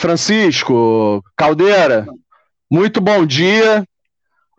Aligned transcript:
Francisco, 0.00 1.22
Caldeira, 1.36 2.06
muito 2.70 3.02
bom 3.02 3.26
dia. 3.26 3.84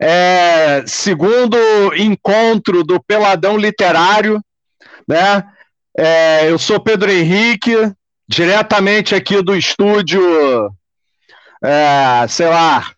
É, 0.00 0.84
segundo 0.86 1.56
encontro 1.96 2.84
do 2.84 3.02
Peladão 3.02 3.56
Literário, 3.56 4.40
né? 5.06 5.44
É, 5.98 6.48
eu 6.48 6.58
sou 6.60 6.78
Pedro 6.78 7.10
Henrique, 7.10 7.74
diretamente 8.28 9.16
aqui 9.16 9.42
do 9.42 9.56
estúdio, 9.56 10.22
é, 11.60 12.24
sei 12.28 12.46
lá, 12.46 12.92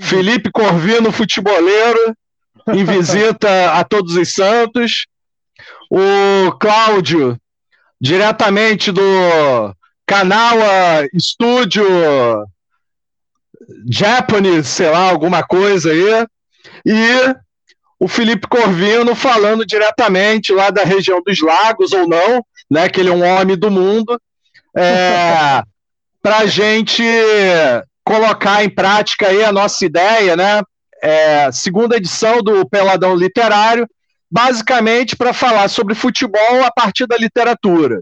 Felipe 0.00 0.52
Corvino, 0.52 1.10
futeboleiro, 1.10 2.16
em 2.68 2.84
visita 2.84 3.72
a 3.72 3.82
Todos 3.82 4.14
os 4.14 4.32
Santos. 4.32 5.06
O 5.90 6.52
Cláudio, 6.52 7.36
diretamente 8.00 8.92
do 8.92 9.02
canal 10.06 10.56
Estúdio 11.12 11.84
Japanese, 13.88 14.68
sei 14.68 14.90
lá, 14.90 15.10
alguma 15.10 15.42
coisa 15.42 15.90
aí. 15.90 16.26
E 16.84 17.36
o 17.98 18.08
Felipe 18.08 18.46
Corvino 18.46 19.14
falando 19.14 19.64
diretamente 19.64 20.52
lá 20.52 20.70
da 20.70 20.84
região 20.84 21.22
dos 21.24 21.40
lagos, 21.40 21.92
ou 21.92 22.08
não, 22.08 22.44
né? 22.70 22.88
Que 22.88 23.00
ele 23.00 23.10
é 23.10 23.12
um 23.12 23.24
homem 23.24 23.56
do 23.56 23.70
mundo. 23.70 24.20
É, 24.76 25.62
para 26.22 26.38
a 26.38 26.46
gente 26.46 27.02
colocar 28.04 28.64
em 28.64 28.70
prática 28.70 29.28
aí 29.28 29.42
a 29.42 29.52
nossa 29.52 29.84
ideia, 29.84 30.36
né? 30.36 30.62
É, 31.02 31.52
segunda 31.52 31.96
edição 31.96 32.42
do 32.42 32.66
Peladão 32.68 33.14
Literário, 33.14 33.86
basicamente 34.30 35.16
para 35.16 35.34
falar 35.34 35.68
sobre 35.68 35.94
futebol 35.94 36.64
a 36.64 36.70
partir 36.70 37.06
da 37.06 37.16
literatura. 37.16 38.00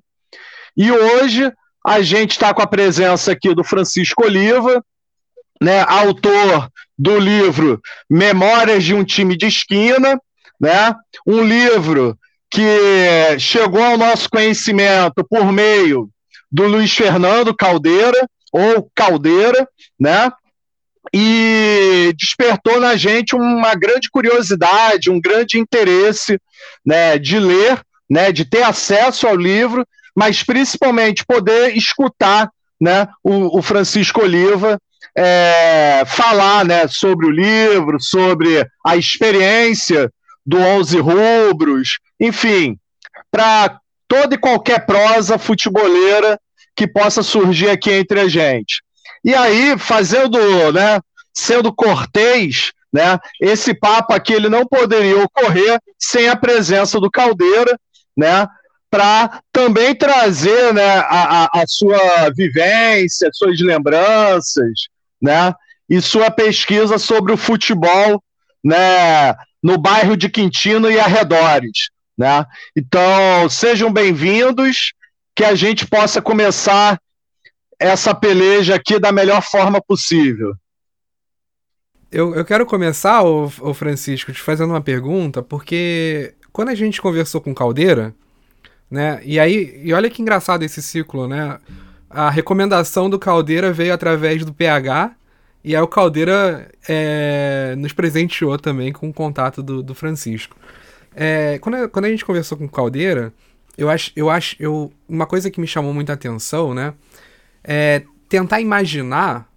E 0.76 0.90
hoje 0.90 1.52
a 1.86 2.00
gente 2.00 2.32
está 2.32 2.54
com 2.54 2.62
a 2.62 2.66
presença 2.66 3.32
aqui 3.32 3.54
do 3.54 3.64
Francisco 3.64 4.24
Oliva, 4.24 4.84
né, 5.60 5.84
autor 5.88 6.68
do 6.98 7.18
livro 7.18 7.80
Memórias 8.08 8.84
de 8.84 8.94
um 8.94 9.04
Time 9.04 9.36
de 9.36 9.46
Esquina, 9.46 10.20
né, 10.60 10.94
um 11.26 11.42
livro 11.42 12.16
que 12.50 13.38
chegou 13.38 13.82
ao 13.82 13.96
nosso 13.96 14.28
conhecimento 14.28 15.24
por 15.28 15.50
meio 15.50 16.08
do 16.50 16.66
Luiz 16.66 16.94
Fernando 16.94 17.54
Caldeira, 17.54 18.28
ou 18.52 18.90
Caldeira, 18.94 19.66
né, 19.98 20.30
e 21.12 22.12
despertou 22.16 22.78
na 22.80 22.96
gente 22.96 23.34
uma 23.34 23.74
grande 23.74 24.10
curiosidade, 24.10 25.10
um 25.10 25.20
grande 25.20 25.58
interesse 25.58 26.38
né, 26.84 27.18
de 27.18 27.38
ler, 27.38 27.80
né, 28.08 28.30
de 28.30 28.44
ter 28.44 28.62
acesso 28.62 29.26
ao 29.26 29.36
livro, 29.36 29.86
mas 30.14 30.42
principalmente 30.42 31.24
poder 31.24 31.76
escutar 31.76 32.50
né, 32.80 33.08
o, 33.22 33.58
o 33.58 33.62
Francisco 33.62 34.22
Oliva 34.22 34.78
é, 35.16 36.02
falar 36.06 36.64
né, 36.64 36.88
sobre 36.88 37.26
o 37.26 37.30
livro, 37.30 38.00
sobre 38.00 38.66
a 38.84 38.96
experiência 38.96 40.10
do 40.44 40.58
Onze 40.58 40.98
Rubros, 40.98 41.98
enfim, 42.18 42.76
para 43.30 43.78
toda 44.08 44.34
e 44.34 44.38
qualquer 44.38 44.84
prosa 44.84 45.38
futeboleira 45.38 46.38
que 46.74 46.86
possa 46.86 47.22
surgir 47.22 47.70
aqui 47.70 47.92
entre 47.92 48.20
a 48.20 48.28
gente. 48.28 48.82
E 49.24 49.34
aí, 49.34 49.78
fazendo, 49.78 50.38
né, 50.72 51.00
sendo 51.32 51.72
cortês, 51.72 52.72
né, 52.92 53.18
esse 53.40 53.72
papo 53.72 54.12
aqui 54.12 54.32
ele 54.32 54.48
não 54.48 54.66
poderia 54.66 55.22
ocorrer 55.22 55.80
sem 55.98 56.28
a 56.28 56.36
presença 56.36 56.98
do 56.98 57.10
Caldeira, 57.10 57.78
né, 58.16 58.46
para 58.92 59.40
também 59.50 59.94
trazer 59.94 60.74
né, 60.74 60.98
a, 60.98 61.44
a, 61.44 61.62
a, 61.62 61.64
sua 61.66 62.28
vivência, 62.36 63.30
suas 63.32 63.58
lembranças, 63.58 64.70
né, 65.20 65.54
e 65.88 65.98
sua 66.02 66.30
pesquisa 66.30 66.98
sobre 66.98 67.32
o 67.32 67.38
futebol 67.38 68.22
né, 68.62 69.34
no 69.62 69.78
bairro 69.78 70.14
de 70.14 70.28
Quintino 70.28 70.90
e 70.90 71.00
arredores. 71.00 71.88
Né? 72.18 72.44
Então, 72.76 73.48
sejam 73.48 73.90
bem-vindos, 73.90 74.92
que 75.34 75.42
a 75.42 75.54
gente 75.54 75.86
possa 75.86 76.20
começar 76.20 77.00
essa 77.80 78.14
peleja 78.14 78.74
aqui 78.74 78.98
da 78.98 79.10
melhor 79.10 79.40
forma 79.40 79.80
possível. 79.80 80.52
Eu, 82.10 82.34
eu 82.34 82.44
quero 82.44 82.66
começar, 82.66 83.22
ô, 83.22 83.50
ô 83.60 83.72
Francisco, 83.72 84.30
te 84.34 84.42
fazendo 84.42 84.68
uma 84.68 84.82
pergunta, 84.82 85.42
porque 85.42 86.34
quando 86.52 86.68
a 86.68 86.74
gente 86.74 87.00
conversou 87.00 87.40
com 87.40 87.54
Caldeira, 87.54 88.14
né? 88.92 89.22
E 89.24 89.40
aí, 89.40 89.80
e 89.82 89.94
olha 89.94 90.10
que 90.10 90.20
engraçado 90.20 90.62
esse 90.62 90.82
ciclo, 90.82 91.26
né? 91.26 91.58
A 92.10 92.28
recomendação 92.28 93.08
do 93.08 93.18
Caldeira 93.18 93.72
veio 93.72 93.94
através 93.94 94.44
do 94.44 94.52
PH, 94.52 95.12
e 95.64 95.74
aí 95.74 95.80
o 95.80 95.88
Caldeira 95.88 96.70
é, 96.86 97.74
nos 97.78 97.94
presenteou 97.94 98.58
também 98.58 98.92
com 98.92 99.08
o 99.08 99.12
contato 99.12 99.62
do, 99.62 99.82
do 99.82 99.94
Francisco. 99.94 100.54
É, 101.16 101.58
quando, 101.60 101.88
quando 101.88 102.04
a 102.04 102.10
gente 102.10 102.22
conversou 102.22 102.58
com 102.58 102.66
o 102.66 102.68
Caldeira, 102.68 103.32
eu 103.78 103.88
acho, 103.88 104.12
eu 104.14 104.28
acho, 104.28 104.56
eu, 104.60 104.92
uma 105.08 105.24
coisa 105.24 105.50
que 105.50 105.58
me 105.58 105.66
chamou 105.66 105.94
muita 105.94 106.12
atenção, 106.12 106.74
né? 106.74 106.92
É 107.64 108.02
tentar 108.28 108.60
imaginar 108.60 109.48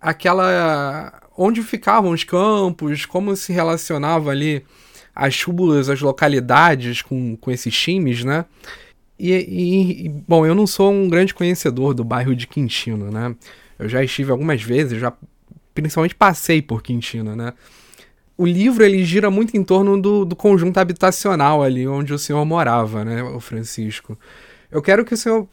aquela 0.00 1.12
onde 1.36 1.62
ficavam 1.62 2.12
os 2.12 2.24
campos, 2.24 3.04
como 3.04 3.36
se 3.36 3.52
relacionava 3.52 4.30
ali 4.30 4.64
as 5.18 5.42
ruas, 5.42 5.88
as 5.88 6.00
localidades 6.00 7.02
com, 7.02 7.36
com 7.36 7.50
esses 7.50 7.76
times, 7.76 8.22
né? 8.22 8.44
E, 9.18 9.32
e, 9.32 10.08
bom, 10.08 10.46
eu 10.46 10.54
não 10.54 10.64
sou 10.64 10.92
um 10.92 11.08
grande 11.08 11.34
conhecedor 11.34 11.92
do 11.92 12.04
bairro 12.04 12.36
de 12.36 12.46
Quintino, 12.46 13.10
né? 13.10 13.34
Eu 13.76 13.88
já 13.88 14.02
estive 14.04 14.30
algumas 14.30 14.62
vezes, 14.62 15.00
já 15.00 15.12
principalmente 15.74 16.14
passei 16.14 16.62
por 16.62 16.84
Quintino, 16.84 17.34
né? 17.34 17.52
O 18.36 18.46
livro 18.46 18.84
ele 18.84 19.04
gira 19.04 19.28
muito 19.28 19.56
em 19.56 19.64
torno 19.64 20.00
do, 20.00 20.24
do 20.24 20.36
conjunto 20.36 20.78
habitacional 20.78 21.64
ali 21.64 21.88
onde 21.88 22.14
o 22.14 22.18
senhor 22.18 22.44
morava, 22.44 23.04
né, 23.04 23.20
o 23.20 23.40
Francisco. 23.40 24.16
Eu 24.70 24.80
quero 24.80 25.04
que 25.04 25.14
o 25.14 25.16
senhor 25.16 25.48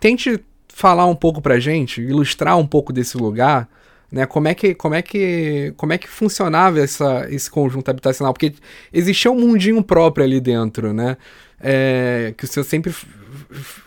tente 0.00 0.42
falar 0.68 1.04
um 1.04 1.14
pouco 1.14 1.42
pra 1.42 1.60
gente, 1.60 2.00
ilustrar 2.00 2.56
um 2.56 2.66
pouco 2.66 2.90
desse 2.90 3.18
lugar, 3.18 3.68
né? 4.10 4.26
Como 4.26 4.48
é 4.48 4.54
que, 4.54 4.74
como 4.74 4.94
é 4.94 5.02
que, 5.02 5.72
como 5.76 5.92
é 5.92 5.98
que 5.98 6.08
funcionava 6.08 6.80
essa, 6.80 7.26
esse 7.30 7.50
conjunto 7.50 7.90
habitacional? 7.90 8.32
Porque 8.32 8.54
existia 8.92 9.30
um 9.30 9.38
mundinho 9.38 9.82
próprio 9.82 10.24
ali 10.24 10.40
dentro, 10.40 10.92
né? 10.92 11.16
É, 11.60 12.32
que 12.36 12.44
o 12.44 12.48
senhor 12.48 12.64
sempre 12.64 12.94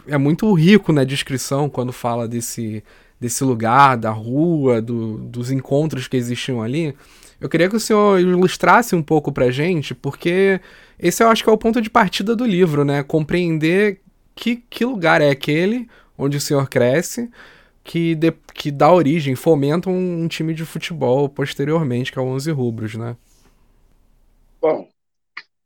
é 0.07 0.17
muito 0.17 0.51
rico 0.53 0.91
na 0.91 1.03
descrição 1.03 1.69
quando 1.69 1.91
fala 1.91 2.27
desse, 2.27 2.83
desse 3.19 3.43
lugar, 3.43 3.97
da 3.97 4.11
rua, 4.11 4.81
do, 4.81 5.17
dos 5.17 5.51
encontros 5.51 6.07
que 6.07 6.17
existiam 6.17 6.61
ali. 6.61 6.95
Eu 7.39 7.49
queria 7.49 7.67
que 7.67 7.75
o 7.75 7.79
senhor 7.79 8.19
ilustrasse 8.19 8.95
um 8.95 9.01
pouco 9.01 9.31
pra 9.31 9.49
gente, 9.49 9.95
porque 9.95 10.61
esse 10.99 11.23
eu 11.23 11.29
acho 11.29 11.43
que 11.43 11.49
é 11.49 11.53
o 11.53 11.57
ponto 11.57 11.81
de 11.81 11.89
partida 11.89 12.35
do 12.35 12.45
livro, 12.45 12.85
né? 12.85 13.01
Compreender 13.01 14.01
que, 14.35 14.57
que 14.69 14.85
lugar 14.85 15.21
é 15.21 15.29
aquele 15.29 15.87
onde 16.15 16.37
o 16.37 16.41
senhor 16.41 16.69
cresce, 16.69 17.31
que, 17.83 18.15
de, 18.15 18.31
que 18.53 18.71
dá 18.71 18.91
origem, 18.91 19.35
fomenta 19.35 19.89
um, 19.89 20.23
um, 20.23 20.27
time 20.27 20.53
de 20.53 20.65
futebol 20.65 21.27
posteriormente, 21.27 22.11
que 22.11 22.19
é 22.19 22.21
o 22.21 22.25
11 22.25 22.51
Rubros, 22.51 22.95
né? 22.95 23.17
Bom, 24.61 24.87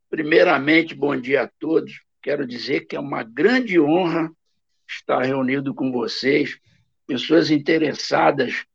primeiramente, 0.10 0.96
bom 0.96 1.16
dia 1.16 1.44
a 1.44 1.50
todos. 1.60 2.02
Quero 2.22 2.48
dizer 2.48 2.88
que 2.88 2.96
é 2.96 3.00
uma 3.00 3.24
grande 3.24 3.80
honra 3.80 4.32
estar 4.88 5.24
reunido 5.24 5.74
com 5.74 5.92
vocês, 5.92 6.58
pessoas 7.06 7.52
interessadas 7.52 8.66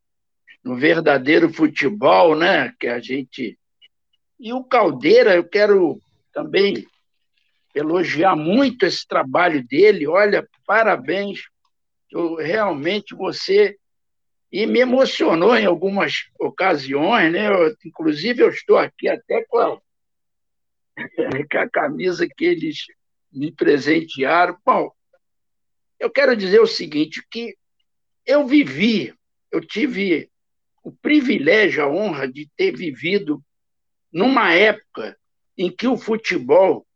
no 0.62 0.76
verdadeiro 0.76 1.52
futebol, 1.52 2.36
né? 2.36 2.72
Que 2.78 2.88
a 2.88 3.00
gente. 3.00 3.58
E 4.38 4.52
o 4.52 4.62
Caldeira, 4.62 5.34
eu 5.34 5.44
quero 5.44 5.98
também 6.32 6.86
elogiar 7.74 8.36
muito 8.36 8.84
esse 8.84 9.06
trabalho 9.06 9.66
dele. 9.66 10.06
Olha, 10.06 10.46
parabéns 10.66 11.40
eu, 12.10 12.34
realmente 12.36 13.14
você 13.14 13.76
e 14.52 14.66
me 14.66 14.80
emocionou 14.80 15.56
em 15.56 15.64
algumas 15.64 16.28
ocasiões, 16.38 17.32
né? 17.32 17.48
Eu, 17.48 17.76
inclusive 17.84 18.42
eu 18.42 18.48
estou 18.50 18.76
aqui 18.76 19.08
até 19.08 19.44
com 19.44 19.58
a, 19.58 19.80
com 21.50 21.58
a 21.58 21.70
camisa 21.70 22.26
que 22.26 22.44
eles 22.44 22.86
me 23.32 23.52
presentearam. 23.52 24.58
Bom, 24.64 24.90
eu 26.00 26.10
quero 26.10 26.34
dizer 26.34 26.60
o 26.60 26.66
seguinte, 26.66 27.24
que 27.30 27.56
eu 28.26 28.46
vivi, 28.46 29.14
eu 29.52 29.60
tive 29.60 30.28
o 30.82 30.90
privilégio, 30.90 31.84
a 31.84 31.88
honra 31.88 32.26
de 32.26 32.48
ter 32.56 32.76
vivido 32.76 33.42
numa 34.12 34.52
época 34.52 35.16
em 35.56 35.70
que 35.70 35.86
o 35.86 35.96
futebol, 35.96 36.86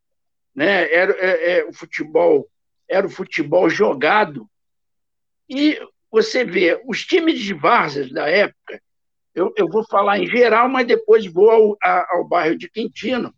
né, 0.55 0.93
era 0.93 1.13
é, 1.19 1.59
é, 1.59 1.65
o 1.65 1.73
futebol 1.73 2.49
era 2.89 3.07
o 3.07 3.11
futebol 3.11 3.69
jogado 3.69 4.49
e 5.49 5.79
você 6.11 6.45
vê, 6.45 6.81
os 6.87 7.05
times 7.05 7.41
de 7.41 7.53
várzeas 7.53 8.11
da 8.11 8.29
época, 8.29 8.81
eu, 9.35 9.53
eu 9.57 9.69
vou 9.69 9.85
falar 9.85 10.19
em 10.19 10.27
geral, 10.27 10.69
mas 10.69 10.87
depois 10.87 11.27
vou 11.27 11.51
ao, 11.51 11.77
a, 11.83 12.17
ao 12.17 12.29
bairro 12.29 12.57
de 12.57 12.71
Quintino, 12.71 13.35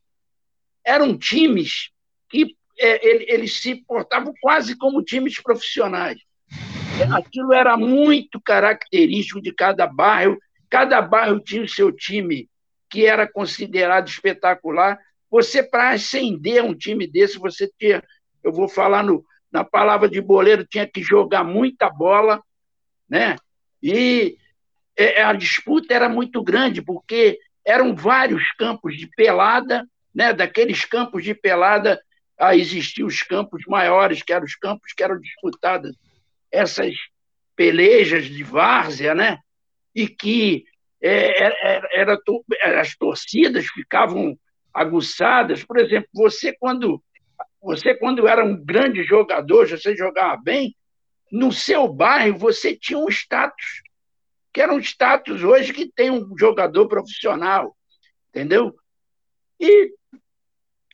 eram 0.84 1.16
times 1.16 1.90
que 2.28 2.54
é, 2.78 3.32
eles 3.32 3.60
se 3.60 3.76
portavam 3.86 4.34
quase 4.40 4.76
como 4.76 5.02
times 5.02 5.40
profissionais. 5.40 6.18
aquilo 7.14 7.52
era 7.52 7.76
muito 7.76 8.40
característico 8.40 9.40
de 9.40 9.52
cada 9.52 9.86
bairro. 9.86 10.38
Cada 10.68 11.00
bairro 11.00 11.40
tinha 11.40 11.62
o 11.62 11.68
seu 11.68 11.90
time 11.90 12.48
que 12.90 13.06
era 13.06 13.26
considerado 13.26 14.08
espetacular. 14.08 14.98
Você, 15.30 15.62
para 15.62 15.90
ascender 15.90 16.62
um 16.62 16.74
time 16.74 17.06
desse, 17.06 17.38
você 17.38 17.70
tinha, 17.78 18.02
eu 18.44 18.52
vou 18.52 18.68
falar 18.68 19.02
no, 19.02 19.24
na 19.50 19.64
palavra 19.64 20.08
de 20.08 20.20
boleiro, 20.20 20.66
tinha 20.66 20.86
que 20.86 21.02
jogar 21.02 21.44
muita 21.44 21.88
bola, 21.88 22.42
né? 23.08 23.36
E 23.82 24.36
é, 24.96 25.22
a 25.22 25.32
disputa 25.32 25.94
era 25.94 26.08
muito 26.08 26.42
grande, 26.42 26.82
porque 26.82 27.38
eram 27.64 27.94
vários 27.94 28.50
campos 28.52 28.96
de 28.96 29.06
pelada, 29.08 29.86
né? 30.14 30.32
daqueles 30.32 30.84
campos 30.84 31.22
de 31.24 31.34
pelada, 31.34 32.00
a 32.38 32.54
existiam 32.54 33.06
os 33.06 33.22
campos 33.22 33.62
maiores, 33.66 34.22
que 34.22 34.32
eram 34.32 34.44
os 34.44 34.54
campos 34.54 34.92
que 34.92 35.02
eram 35.02 35.18
disputadas 35.20 35.94
essas 36.50 36.94
pelejas 37.54 38.26
de 38.26 38.42
várzea, 38.42 39.14
né? 39.14 39.38
e 39.96 40.06
que 40.06 40.66
é, 41.00 41.42
era, 41.42 41.88
era, 41.92 42.80
as 42.80 42.94
torcidas 42.94 43.66
ficavam 43.66 44.38
aguçadas. 44.72 45.64
Por 45.64 45.78
exemplo, 45.78 46.08
você 46.12 46.52
quando 46.52 47.02
você 47.66 47.96
quando 47.96 48.28
era 48.28 48.44
um 48.44 48.56
grande 48.56 49.02
jogador, 49.02 49.68
você 49.68 49.96
jogava 49.96 50.40
bem, 50.40 50.76
no 51.32 51.50
seu 51.50 51.88
bairro 51.88 52.38
você 52.38 52.76
tinha 52.76 52.96
um 52.96 53.08
status, 53.08 53.82
que 54.52 54.60
era 54.60 54.72
um 54.72 54.78
status 54.78 55.42
hoje 55.42 55.72
que 55.72 55.90
tem 55.90 56.08
um 56.08 56.38
jogador 56.38 56.86
profissional, 56.86 57.76
entendeu? 58.28 58.72
E 59.58 59.92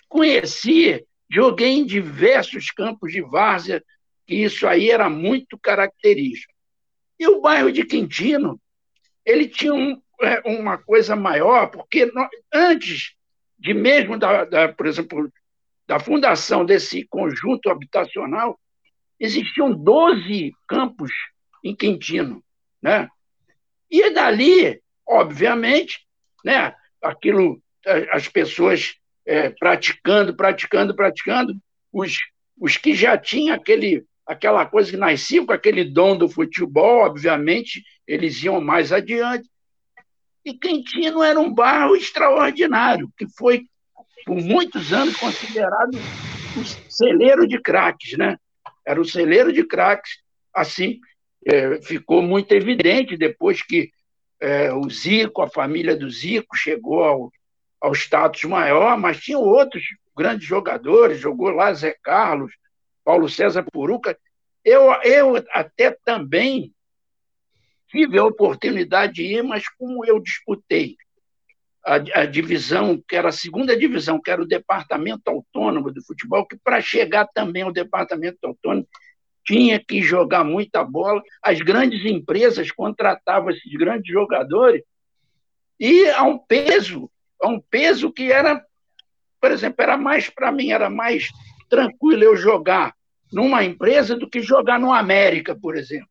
conheci, 0.09 1.07
joguei 1.31 1.73
em 1.73 1.85
diversos 1.85 2.71
campos 2.71 3.13
de 3.13 3.21
várzea, 3.21 3.85
que 4.27 4.35
isso 4.35 4.67
aí 4.67 4.91
era 4.91 5.11
muito 5.11 5.59
característico. 5.59 6.55
E 7.19 7.29
o 7.29 7.43
bairro 7.43 7.71
de 7.71 7.85
Quintino, 7.85 8.59
ele 9.27 9.47
tinha 9.47 9.75
um, 9.75 10.01
é, 10.23 10.41
uma 10.47 10.79
coisa 10.79 11.15
maior, 11.15 11.67
porque 11.71 12.11
antes 12.51 13.13
de 13.59 13.75
mesmo, 13.75 14.19
da, 14.19 14.47
da, 14.47 14.73
por 14.73 14.87
exemplo, 14.87 15.31
da 15.93 16.01
fundação 16.01 16.65
desse 16.65 17.07
conjunto 17.07 17.69
habitacional, 17.69 18.59
existiam 19.21 19.71
12 19.71 20.51
campos 20.67 21.13
em 21.63 21.77
Quintino. 21.77 22.43
Né? 22.81 23.07
E 23.91 24.09
dali, 24.09 24.81
obviamente, 25.07 26.01
né, 26.43 26.75
aquilo, 27.03 27.63
as 28.11 28.27
pessoas 28.27 28.95
é, 29.27 29.51
praticando, 29.51 30.35
praticando, 30.35 30.97
praticando, 30.97 31.55
os, 31.93 32.17
os 32.59 32.79
que 32.79 32.95
já 32.95 33.19
tinham 33.19 33.55
aquele, 33.55 34.07
aquela 34.27 34.65
coisa 34.65 34.91
que 34.91 34.97
nasciam 34.97 35.45
com 35.45 35.53
aquele 35.53 35.85
dom 35.85 36.17
do 36.17 36.27
futebol, 36.27 37.05
obviamente, 37.05 37.85
eles 38.07 38.43
iam 38.43 38.63
mais 38.63 38.95
adiante. 38.95 39.47
E 40.43 40.55
Quintino 40.55 41.23
era 41.23 41.39
um 41.39 41.53
bairro 41.53 41.95
extraordinário, 41.95 43.13
que 43.15 43.27
foi, 43.37 43.67
por 44.25 44.37
muitos 44.37 44.93
anos, 44.93 45.17
considerado 45.17 45.97
o 46.57 46.65
celeiro 46.91 47.47
de 47.47 47.61
craques, 47.61 48.17
né? 48.17 48.37
Era 48.87 49.01
o 49.01 49.05
celeiro 49.05 49.53
de 49.53 49.65
craques. 49.65 50.19
Assim, 50.53 51.01
é, 51.47 51.81
ficou 51.83 52.23
muito 52.23 52.53
evidente 52.53 53.17
depois 53.17 53.63
que 53.63 53.91
é, 54.41 54.73
o 54.73 54.89
Zico, 54.91 55.43
a 55.43 55.49
família 55.49 55.97
do 55.97 56.11
Zico, 56.11 56.57
chegou 56.57 57.05
ao, 57.05 57.33
ao 57.81 57.93
status 57.93 58.43
maior, 58.45 58.99
mas 58.99 59.21
tinha 59.21 59.39
outros 59.39 59.85
grandes 60.17 60.47
jogadores, 60.47 61.21
jogou 61.21 61.51
lá 61.51 61.73
Zé 61.73 61.97
Carlos, 62.03 62.53
Paulo 63.05 63.29
César 63.29 63.65
Puruca. 63.73 64.19
Eu, 64.65 64.93
eu 65.03 65.37
até 65.53 65.97
também 66.05 66.73
tive 67.89 68.19
a 68.19 68.25
oportunidade 68.25 69.15
de 69.15 69.23
ir, 69.25 69.43
mas 69.43 69.69
como 69.69 70.05
eu 70.05 70.21
disputei 70.21 70.97
a, 71.85 71.95
a, 71.95 72.27
divisão, 72.27 73.03
que 73.09 73.17
era 73.17 73.29
a 73.29 73.33
segunda 73.33 73.77
divisão, 73.77 74.21
que 74.21 74.31
era 74.31 74.43
o 74.43 74.47
departamento 74.47 75.29
autônomo 75.29 75.93
do 75.93 76.03
futebol, 76.05 76.47
que 76.47 76.57
para 76.57 76.81
chegar 76.81 77.27
também 77.27 77.63
ao 77.63 77.73
departamento 77.73 78.39
autônomo 78.45 78.87
tinha 79.45 79.83
que 79.83 80.01
jogar 80.01 80.45
muita 80.45 80.85
bola. 80.85 81.23
As 81.43 81.59
grandes 81.61 82.05
empresas 82.05 82.71
contratavam 82.71 83.51
esses 83.51 83.73
grandes 83.73 84.13
jogadores 84.13 84.83
e 85.79 86.09
a 86.11 86.23
um 86.23 86.39
peso, 86.39 87.11
a 87.41 87.49
um 87.49 87.61
peso 87.61 88.13
que 88.13 88.31
era, 88.31 88.65
por 89.41 89.51
exemplo, 89.51 89.83
era 89.83 89.97
mais 89.97 90.31
para 90.31 90.53
mim 90.53 90.71
era 90.71 90.89
mais 90.89 91.29
tranquilo 91.69 92.23
eu 92.23 92.37
jogar 92.37 92.95
numa 93.33 93.65
empresa 93.65 94.15
do 94.15 94.29
que 94.29 94.41
jogar 94.41 94.79
no 94.79 94.93
América, 94.93 95.59
por 95.59 95.77
exemplo. 95.77 96.09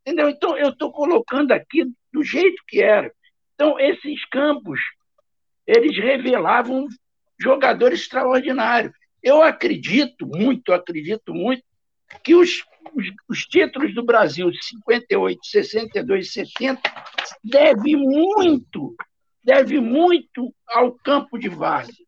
Entendeu? 0.00 0.28
Então, 0.28 0.56
eu 0.56 0.70
estou 0.70 0.90
colocando 0.90 1.52
aqui 1.52 1.84
do 2.12 2.22
jeito 2.22 2.62
que 2.66 2.82
era. 2.82 3.12
Então, 3.54 3.78
esses 3.78 4.24
campos, 4.26 4.80
eles 5.66 5.96
revelavam 5.96 6.86
jogadores 7.38 8.00
extraordinários. 8.00 8.92
Eu 9.22 9.42
acredito 9.42 10.26
muito, 10.26 10.72
acredito 10.72 11.34
muito, 11.34 11.62
que 12.22 12.34
os, 12.34 12.62
os, 12.94 13.06
os 13.28 13.40
títulos 13.46 13.94
do 13.94 14.04
Brasil, 14.04 14.50
58, 14.52 15.40
62, 15.42 16.32
70, 16.32 16.80
deve 17.42 17.96
muito, 17.96 18.94
deve 19.42 19.80
muito 19.80 20.54
ao 20.68 20.92
campo 20.92 21.38
de 21.38 21.48
várzea. 21.48 22.04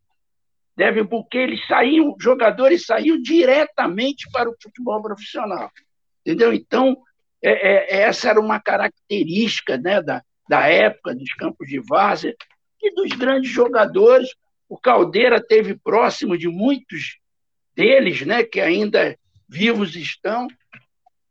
Deve 0.76 1.04
porque 1.04 1.38
eles 1.38 1.66
saíam, 1.66 2.14
jogadores 2.20 2.84
saíam 2.84 3.20
diretamente 3.20 4.28
para 4.30 4.50
o 4.50 4.56
futebol 4.62 5.00
profissional. 5.00 5.70
Entendeu? 6.20 6.52
Então, 6.52 6.98
é, 7.42 7.96
é, 7.96 8.02
essa 8.02 8.28
era 8.28 8.40
uma 8.40 8.60
característica 8.60 9.78
né, 9.78 10.02
da, 10.02 10.22
da 10.48 10.68
época 10.68 11.14
dos 11.14 11.32
campos 11.32 11.66
de 11.66 11.80
várzea 11.80 12.36
e 12.86 12.94
dos 12.94 13.12
grandes 13.12 13.50
jogadores. 13.50 14.28
O 14.68 14.78
Caldeira 14.78 15.40
teve 15.40 15.76
próximo 15.76 16.36
de 16.36 16.48
muitos 16.48 17.18
deles, 17.74 18.24
né, 18.24 18.42
que 18.42 18.60
ainda 18.60 19.16
vivos 19.48 19.94
estão, 19.94 20.48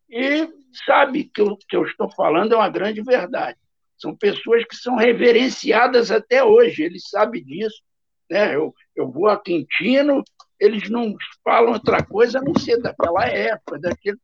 e 0.09 0.47
sabe 0.85 1.25
que 1.25 1.41
o 1.41 1.57
que 1.57 1.75
eu 1.75 1.83
estou 1.85 2.09
falando 2.11 2.53
é 2.53 2.55
uma 2.55 2.69
grande 2.69 3.01
verdade. 3.01 3.57
São 3.97 4.15
pessoas 4.15 4.63
que 4.65 4.75
são 4.75 4.95
reverenciadas 4.95 6.11
até 6.11 6.43
hoje, 6.43 6.83
ele 6.83 6.99
sabe 6.99 7.41
disso. 7.41 7.81
Né? 8.29 8.55
Eu, 8.55 8.73
eu 8.95 9.11
vou 9.11 9.27
a 9.27 9.41
Quintino, 9.41 10.23
eles 10.59 10.89
não 10.89 11.15
falam 11.43 11.73
outra 11.73 12.03
coisa 12.03 12.39
a 12.39 12.41
não 12.41 12.55
ser 12.55 12.81
daquela 12.81 13.25
época, 13.25 13.79
daquele. 13.79 14.17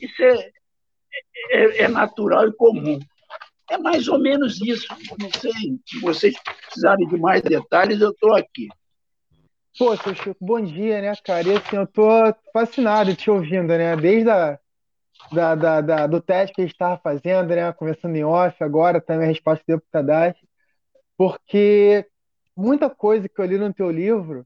Isso 0.00 0.22
é, 0.22 0.50
é, 1.50 1.82
é 1.82 1.88
natural 1.88 2.48
e 2.48 2.52
comum. 2.52 2.98
É 3.70 3.78
mais 3.78 4.08
ou 4.08 4.18
menos 4.18 4.60
isso. 4.60 4.88
Não 5.18 5.30
sei, 5.30 5.78
se 5.86 6.00
vocês 6.00 6.34
precisarem 6.42 7.06
de 7.06 7.16
mais 7.16 7.40
detalhes, 7.40 8.00
eu 8.00 8.10
estou 8.10 8.34
aqui. 8.34 8.68
Pô, 9.78 9.96
seu 9.96 10.12
Chico, 10.12 10.36
bom 10.40 10.60
dia, 10.60 11.00
né, 11.00 11.12
cara? 11.24 11.46
E 11.48 11.56
assim, 11.56 11.76
eu 11.76 11.86
tô 11.86 12.08
fascinado 12.52 13.14
te 13.14 13.30
ouvindo, 13.30 13.68
né? 13.68 13.96
Desde 13.96 14.28
a, 14.28 14.58
da, 15.32 15.54
da, 15.54 15.80
da, 15.80 16.06
do 16.08 16.20
teste 16.20 16.52
que 16.52 16.62
a 16.62 16.64
gente 16.64 16.74
estava 16.74 16.98
fazendo, 16.98 17.54
né? 17.54 17.72
Conversando 17.72 18.16
em 18.16 18.24
off, 18.24 18.62
agora 18.62 19.00
também 19.00 19.26
a 19.26 19.30
resposta 19.30 19.64
para 19.64 19.80
Tadashi. 20.02 20.48
Porque 21.16 22.04
muita 22.56 22.90
coisa 22.90 23.28
que 23.28 23.40
eu 23.40 23.44
li 23.44 23.56
no 23.56 23.72
teu 23.72 23.88
livro, 23.88 24.44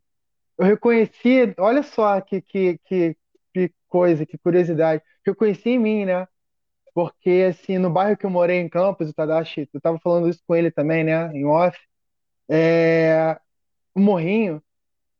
eu 0.58 0.66
reconheci, 0.66 1.54
olha 1.58 1.82
só 1.82 2.20
que, 2.20 2.42
que, 2.42 2.78
que, 2.84 3.16
que 3.54 3.72
coisa, 3.88 4.26
que 4.26 4.36
curiosidade, 4.36 5.02
que 5.24 5.30
eu 5.30 5.34
conheci 5.34 5.70
em 5.70 5.78
mim, 5.78 6.04
né? 6.04 6.28
Porque 6.94 7.48
assim 7.50 7.78
no 7.78 7.90
bairro 7.90 8.16
que 8.16 8.26
eu 8.26 8.30
morei 8.30 8.60
em 8.60 8.68
Campos, 8.68 9.10
o 9.10 9.14
Tadashi, 9.14 9.68
eu 9.72 9.78
estava 9.78 9.98
falando 10.00 10.28
isso 10.28 10.40
com 10.46 10.54
ele 10.54 10.70
também, 10.70 11.04
né, 11.04 11.30
em 11.34 11.44
off, 11.44 11.78
é, 12.48 13.38
o 13.94 14.00
Morrinho, 14.00 14.62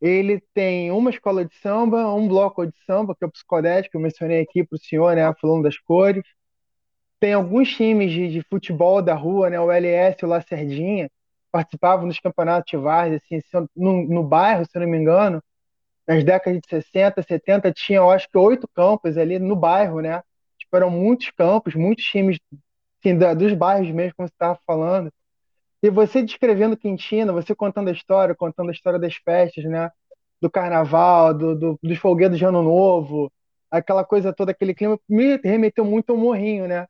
ele 0.01 0.41
tem 0.55 0.91
uma 0.91 1.11
escola 1.11 1.45
de 1.45 1.55
samba, 1.57 2.13
um 2.15 2.29
bloco 2.29 2.67
de 2.67 2.77
samba, 2.87 3.15
que 3.17 3.25
é 3.25 3.27
o 3.27 3.31
Psicodético, 3.31 3.93
que 3.93 3.97
eu 3.97 4.01
mencionei 4.03 4.41
aqui 4.43 4.65
para 4.65 4.77
o 4.77 4.79
senhor, 4.79 5.17
né, 5.17 5.33
falando 5.41 5.65
das 5.65 5.79
cores. 5.79 6.25
Tem 7.21 7.33
alguns 7.33 7.71
times 7.75 8.13
de, 8.13 8.31
de, 8.31 8.43
futebol 8.43 9.01
da 9.03 9.15
rua, 9.15 9.51
né, 9.51 9.59
o 9.61 9.71
LS 9.73 10.25
o 10.25 10.29
Lacerdinha, 10.29 11.11
participavam 11.51 12.09
dos 12.09 12.21
campeonatos 12.21 12.71
de 12.71 12.77
várzea, 12.77 13.19
assim, 13.19 13.41
no, 13.77 14.05
no 14.07 14.23
bairro, 14.23 14.65
se 14.65 14.77
eu 14.77 14.83
não 14.83 14.89
me 14.89 14.99
engano, 14.99 15.43
nas 16.07 16.25
décadas 16.25 16.61
de 16.61 16.69
60, 16.69 17.23
70, 17.23 17.73
tinha, 17.73 17.99
eu 17.99 18.11
acho 18.11 18.29
que 18.31 18.39
oito 18.39 18.69
campos 18.75 19.17
ali 19.17 19.39
no 19.39 19.57
bairro, 19.57 20.01
né, 20.01 20.23
foram 20.75 20.91
muitos 20.91 21.31
campos, 21.31 21.77
muitos 21.77 22.05
times 22.05 22.37
assim, 22.99 23.17
dos 23.17 23.55
bairros 23.55 23.93
mesmo, 23.93 24.15
como 24.17 24.27
você 24.29 24.35
estava 24.35 24.59
falando. 24.67 25.09
E 25.81 25.89
você 25.89 26.21
descrevendo 26.21 26.77
Quintino, 26.77 27.33
você 27.33 27.55
contando 27.55 27.91
a 27.91 27.93
história, 27.93 28.35
contando 28.35 28.71
a 28.71 28.73
história 28.73 28.99
das 28.99 29.15
festas, 29.15 29.63
né? 29.67 29.89
Do 30.43 30.51
carnaval, 30.51 31.33
do, 31.33 31.55
do, 31.55 31.79
dos 31.81 31.97
folguedos 31.99 32.39
de 32.39 32.45
Ano 32.45 32.61
Novo, 32.61 33.31
aquela 33.71 34.05
coisa 34.05 34.33
toda, 34.33 34.51
aquele 34.51 34.75
clima, 34.75 34.99
me 35.09 35.37
remeteu 35.37 35.85
muito 35.85 36.11
ao 36.11 36.17
Morrinho, 36.19 36.67
né? 36.67 36.89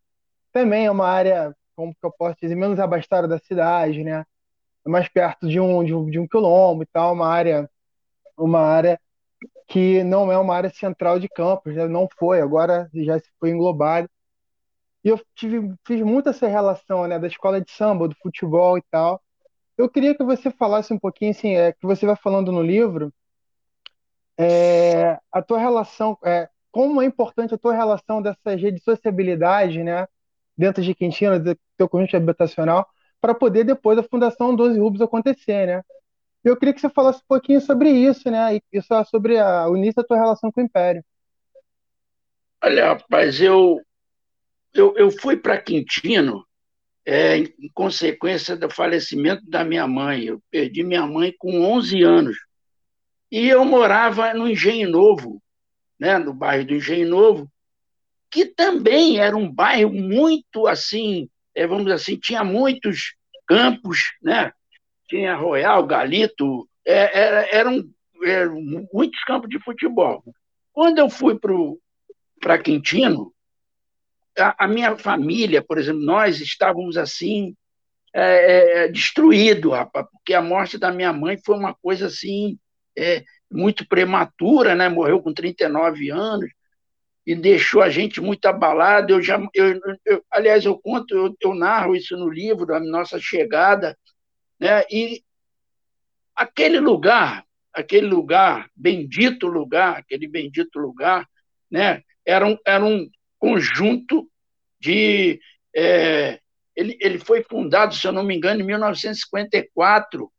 Também 0.50 0.86
é 0.86 0.90
uma 0.90 1.06
área, 1.06 1.54
como 1.76 1.92
que 1.92 2.06
eu 2.06 2.12
posso 2.16 2.36
dizer, 2.40 2.54
menos 2.54 2.80
abastada 2.80 3.28
da 3.28 3.38
cidade, 3.38 4.02
né? 4.02 4.24
Mais 4.86 5.08
perto 5.10 5.46
de 5.46 5.60
um, 5.60 5.84
de 5.84 5.94
um, 5.94 6.08
de 6.08 6.18
um 6.18 6.26
quilombo 6.26 6.84
e 6.84 6.86
tal, 6.86 7.12
uma 7.12 7.28
área, 7.28 7.68
uma 8.38 8.60
área 8.60 8.98
que 9.66 10.04
não 10.04 10.30
é 10.30 10.38
uma 10.38 10.54
área 10.54 10.70
central 10.70 11.18
de 11.18 11.28
campos, 11.28 11.74
né? 11.74 11.86
não 11.88 12.08
foi, 12.18 12.40
agora 12.40 12.88
já 12.94 13.20
foi 13.40 13.50
englobado. 13.50 14.08
E 15.04 15.08
eu 15.08 15.20
tive, 15.34 15.74
fiz 15.86 16.00
muito 16.02 16.28
essa 16.30 16.46
relação, 16.48 17.06
né, 17.06 17.18
da 17.18 17.26
escola 17.26 17.60
de 17.60 17.70
samba, 17.70 18.08
do 18.08 18.16
futebol 18.22 18.78
e 18.78 18.82
tal. 18.90 19.22
Eu 19.76 19.88
queria 19.90 20.14
que 20.16 20.24
você 20.24 20.50
falasse 20.50 20.92
um 20.94 20.98
pouquinho, 20.98 21.32
assim, 21.32 21.54
é, 21.56 21.72
que 21.72 21.86
você 21.86 22.06
vai 22.06 22.16
falando 22.16 22.50
no 22.52 22.62
livro, 22.62 23.12
é, 24.38 25.18
a 25.30 25.42
tua 25.42 25.58
relação, 25.58 26.18
é, 26.24 26.48
como 26.72 27.02
é 27.02 27.04
importante 27.04 27.54
a 27.54 27.58
tua 27.58 27.74
relação 27.74 28.22
dessas 28.22 28.60
redes 28.60 28.80
de 28.80 28.84
sociabilidade, 28.84 29.82
né, 29.82 30.06
dentro 30.56 30.82
de 30.82 30.94
Quintino, 30.94 31.38
do 31.38 31.56
teu 31.76 31.88
conjunto 31.88 32.16
habitacional, 32.16 32.86
para 33.20 33.34
poder 33.34 33.64
depois 33.64 33.98
a 33.98 34.02
Fundação 34.02 34.54
12 34.54 34.78
Rubos 34.78 35.00
acontecer, 35.00 35.66
né? 35.66 35.82
Eu 36.44 36.56
queria 36.56 36.74
que 36.74 36.80
você 36.80 36.90
falasse 36.90 37.20
um 37.20 37.26
pouquinho 37.26 37.60
sobre 37.60 37.90
isso, 37.90 38.30
né? 38.30 38.56
E 38.56 38.82
sobre 39.08 39.38
a, 39.38 39.66
o 39.68 39.76
início 39.76 39.96
da 39.96 40.04
tua 40.04 40.18
relação 40.18 40.52
com 40.52 40.60
o 40.60 40.64
Império. 40.64 41.02
Olha, 42.62 42.88
rapaz, 42.88 43.40
eu, 43.40 43.80
eu, 44.74 44.94
eu 44.96 45.10
fui 45.10 45.36
para 45.36 45.60
Quintino 45.60 46.46
é, 47.04 47.38
em 47.38 47.70
consequência 47.72 48.56
do 48.56 48.68
falecimento 48.68 49.42
da 49.48 49.64
minha 49.64 49.86
mãe. 49.86 50.24
Eu 50.24 50.42
perdi 50.50 50.82
minha 50.82 51.06
mãe 51.06 51.34
com 51.38 51.62
11 51.62 52.02
anos. 52.02 52.36
E 53.30 53.48
eu 53.48 53.64
morava 53.64 54.32
no 54.34 54.48
Engenho 54.48 54.90
Novo, 54.90 55.42
né, 55.98 56.18
no 56.18 56.32
bairro 56.34 56.66
do 56.66 56.74
Engenho 56.74 57.08
Novo, 57.08 57.50
que 58.30 58.46
também 58.46 59.18
era 59.18 59.36
um 59.36 59.50
bairro 59.50 59.92
muito 59.92 60.66
assim, 60.66 61.28
é, 61.54 61.66
vamos 61.66 61.84
dizer 61.84 61.94
assim, 61.94 62.16
tinha 62.16 62.44
muitos 62.44 63.14
campos, 63.46 64.12
né? 64.22 64.52
Tinha 65.08 65.36
Royal, 65.36 65.86
Galito, 65.86 66.68
é, 66.84 67.18
era, 67.18 67.48
eram, 67.50 67.84
eram 68.24 68.60
muitos 68.92 69.22
campos 69.24 69.48
de 69.48 69.58
futebol. 69.60 70.22
Quando 70.72 70.98
eu 70.98 71.08
fui 71.08 71.38
para 72.40 72.58
Quintino, 72.58 73.32
a, 74.38 74.64
a, 74.64 74.68
minha 74.68 74.96
família, 74.96 75.62
por 75.62 75.78
exemplo, 75.78 76.02
nós 76.02 76.40
estávamos 76.40 76.96
assim, 76.96 77.54
é, 78.12 78.84
é, 78.84 78.88
destruído, 78.88 79.70
rapaz, 79.70 80.06
porque 80.10 80.34
a 80.34 80.42
morte 80.42 80.78
da 80.78 80.90
minha 80.90 81.12
mãe 81.12 81.38
foi 81.44 81.56
uma 81.56 81.74
coisa 81.74 82.06
assim, 82.06 82.58
é, 82.96 83.24
muito 83.50 83.86
prematura, 83.86 84.74
né? 84.74 84.88
morreu 84.88 85.22
com 85.22 85.32
39 85.32 86.10
anos, 86.10 86.50
e 87.26 87.34
deixou 87.34 87.82
a 87.82 87.88
gente 87.88 88.20
muito 88.20 88.44
abalado. 88.46 89.12
Eu 89.12 89.22
já, 89.22 89.40
eu, 89.54 89.80
eu 90.04 90.24
aliás, 90.30 90.64
eu 90.64 90.78
conto, 90.78 91.14
eu, 91.14 91.34
eu 91.40 91.54
narro 91.54 91.96
isso 91.96 92.16
no 92.16 92.28
livro, 92.28 92.74
a 92.74 92.80
nossa 92.80 93.18
chegada, 93.18 93.96
né? 94.58 94.84
E 94.90 95.22
aquele 96.34 96.80
lugar, 96.80 97.44
aquele 97.72 98.06
lugar, 98.06 98.70
bendito 98.74 99.46
lugar, 99.46 99.98
aquele 99.98 100.26
bendito 100.26 100.78
lugar, 100.78 101.28
né? 101.70 102.02
Era 102.24 102.46
um, 102.46 102.56
era 102.64 102.84
um 102.84 103.08
conjunto 103.38 104.30
de. 104.80 105.40
É, 105.74 106.40
ele, 106.74 106.96
ele 107.00 107.18
foi 107.18 107.42
fundado, 107.42 107.94
se 107.94 108.06
eu 108.06 108.12
não 108.12 108.24
me 108.24 108.34
engano, 108.36 108.60
em 108.60 108.64
1954. 108.64 110.30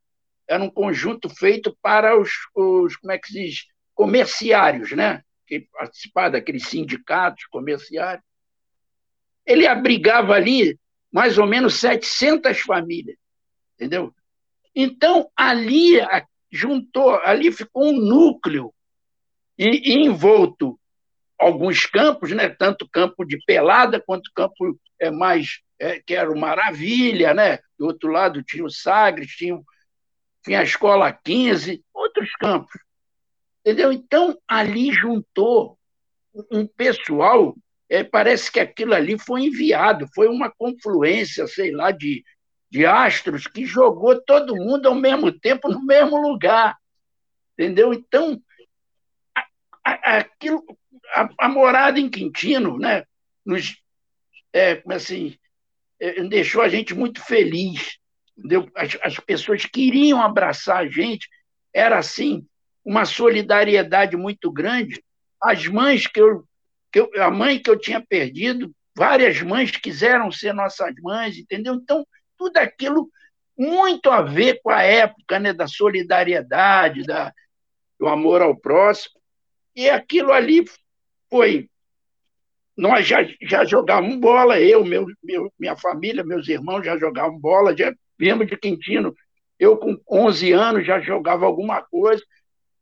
Era 0.48 0.64
um 0.64 0.70
conjunto 0.70 1.30
feito 1.30 1.76
para 1.82 2.20
os, 2.20 2.30
os 2.56 2.96
como 2.98 3.12
é 3.12 3.18
que 3.18 3.28
se 3.28 3.34
diz, 3.34 3.66
comerciários, 3.94 4.92
né? 4.92 5.24
Que 5.48 5.62
participavam 5.72 6.32
daqueles 6.32 6.68
sindicatos 6.68 7.46
comerciários. 7.48 8.24
Ele 9.46 9.68
abrigava 9.68 10.34
ali 10.34 10.78
mais 11.12 11.38
ou 11.38 11.46
menos 11.46 11.76
700 11.76 12.60
famílias 12.60 13.18
entendeu? 13.76 14.14
Então, 14.76 15.30
ali 15.36 16.00
juntou, 16.52 17.16
ali 17.24 17.52
ficou 17.52 17.86
um 17.86 18.00
núcleo 18.00 18.74
e, 19.58 19.94
e 19.94 20.06
envolto 20.06 20.80
alguns 21.38 21.86
campos, 21.86 22.32
né? 22.32 22.50
tanto 22.50 22.88
campo 22.90 23.26
de 23.26 23.38
pelada 23.46 24.02
quanto 24.02 24.32
campo 24.34 24.80
é, 25.00 25.12
mais 25.12 25.60
é, 25.80 26.00
que 26.00 26.16
era 26.16 26.32
o 26.32 26.40
Maravilha, 26.40 27.34
né? 27.34 27.60
Do 27.78 27.88
outro 27.88 28.10
lado 28.10 28.44
tinha 28.44 28.64
o 28.64 28.70
Sagres, 28.70 29.32
tinha, 29.32 29.60
tinha 30.44 30.60
a 30.60 30.64
Escola 30.64 31.12
15, 31.12 31.84
outros 31.94 32.32
campos. 32.40 32.80
Entendeu? 33.60 33.92
Então, 33.92 34.38
ali 34.48 34.94
juntou 34.94 35.78
um 36.52 36.66
pessoal, 36.66 37.56
é, 37.90 38.04
parece 38.04 38.52
que 38.52 38.60
aquilo 38.60 38.94
ali 38.94 39.18
foi 39.18 39.44
enviado, 39.44 40.08
foi 40.14 40.28
uma 40.28 40.52
confluência, 40.52 41.48
sei 41.48 41.72
lá, 41.72 41.92
de, 41.92 42.24
de 42.76 42.86
astros 42.86 43.48
que 43.48 43.66
jogou 43.66 44.22
todo 44.22 44.54
mundo 44.54 44.90
ao 44.90 44.96
mesmo 44.96 45.32
tempo 45.32 45.70
no 45.70 45.82
mesmo 45.82 46.18
lugar. 46.18 46.78
Entendeu? 47.54 47.94
Então, 47.94 48.38
a, 49.34 49.46
a, 49.86 50.18
aquilo, 50.18 50.62
a, 51.14 51.30
a, 51.40 51.48
morada 51.48 51.98
em 51.98 52.10
Quintino, 52.10 52.78
né, 52.78 53.06
nos, 53.46 53.82
é, 54.52 54.84
assim, 54.90 55.38
é, 56.02 56.22
deixou 56.26 56.62
a 56.62 56.68
gente 56.68 56.94
muito 56.94 57.24
feliz. 57.24 57.98
Entendeu? 58.38 58.70
As, 58.76 58.98
as 59.02 59.20
pessoas 59.22 59.66
queriam 59.66 60.22
abraçar 60.22 60.80
a 60.80 60.90
gente, 60.90 61.30
era 61.74 61.98
assim, 61.98 62.46
uma 62.84 63.06
solidariedade 63.06 64.18
muito 64.18 64.52
grande. 64.52 65.02
As 65.42 65.66
mães 65.66 66.08
que 66.08 66.20
eu, 66.20 66.44
que 66.92 67.00
eu, 67.00 67.10
a 67.24 67.32
mãe 67.32 67.58
que 67.58 67.70
eu 67.70 67.80
tinha 67.80 68.02
perdido, 68.02 68.76
várias 68.94 69.42
mães 69.42 69.72
quiseram 69.72 70.30
ser 70.30 70.54
nossas 70.54 70.94
mães, 71.02 71.38
entendeu? 71.38 71.76
Então, 71.76 72.06
tudo 72.38 72.58
aquilo 72.58 73.10
muito 73.58 74.10
a 74.10 74.22
ver 74.22 74.60
com 74.62 74.70
a 74.70 74.84
época 74.84 75.40
né, 75.40 75.54
da 75.54 75.68
solidariedade, 75.68 77.04
da, 77.04 77.34
do 78.00 78.08
amor 78.08 78.42
ao 78.42 78.56
próximo. 78.56 79.16
E 79.76 79.90
aquilo 79.90 80.32
ali 80.32 80.66
foi. 81.30 81.70
Nós 82.78 83.08
já, 83.08 83.20
já 83.42 83.64
jogávamos 83.64 84.18
bola, 84.18 84.60
eu, 84.60 84.84
meu, 84.84 85.06
meu, 85.24 85.52
minha 85.58 85.78
família, 85.78 86.26
meus 86.26 86.48
irmãos 86.48 86.84
já 86.84 86.98
jogavam 86.98 87.40
bola, 87.40 87.76
já 87.76 87.94
viemos 88.18 88.48
de 88.48 88.58
Quintino. 88.58 89.16
Eu, 89.58 89.78
com 89.78 89.98
11 90.10 90.52
anos, 90.52 90.86
já 90.86 91.00
jogava 91.00 91.46
alguma 91.46 91.82
coisa, 91.82 92.22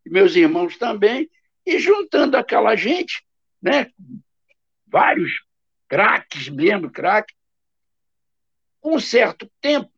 meus 0.04 0.36
irmãos 0.36 0.78
também, 0.78 1.30
e 1.64 1.78
juntando 1.78 2.36
aquela 2.36 2.76
gente, 2.76 3.24
né, 3.62 3.88
vários 4.88 5.32
craques 5.88 6.50
mesmo, 6.50 6.90
craques, 6.90 7.36
um 8.84 9.00
certo 9.00 9.50
tempo, 9.62 9.90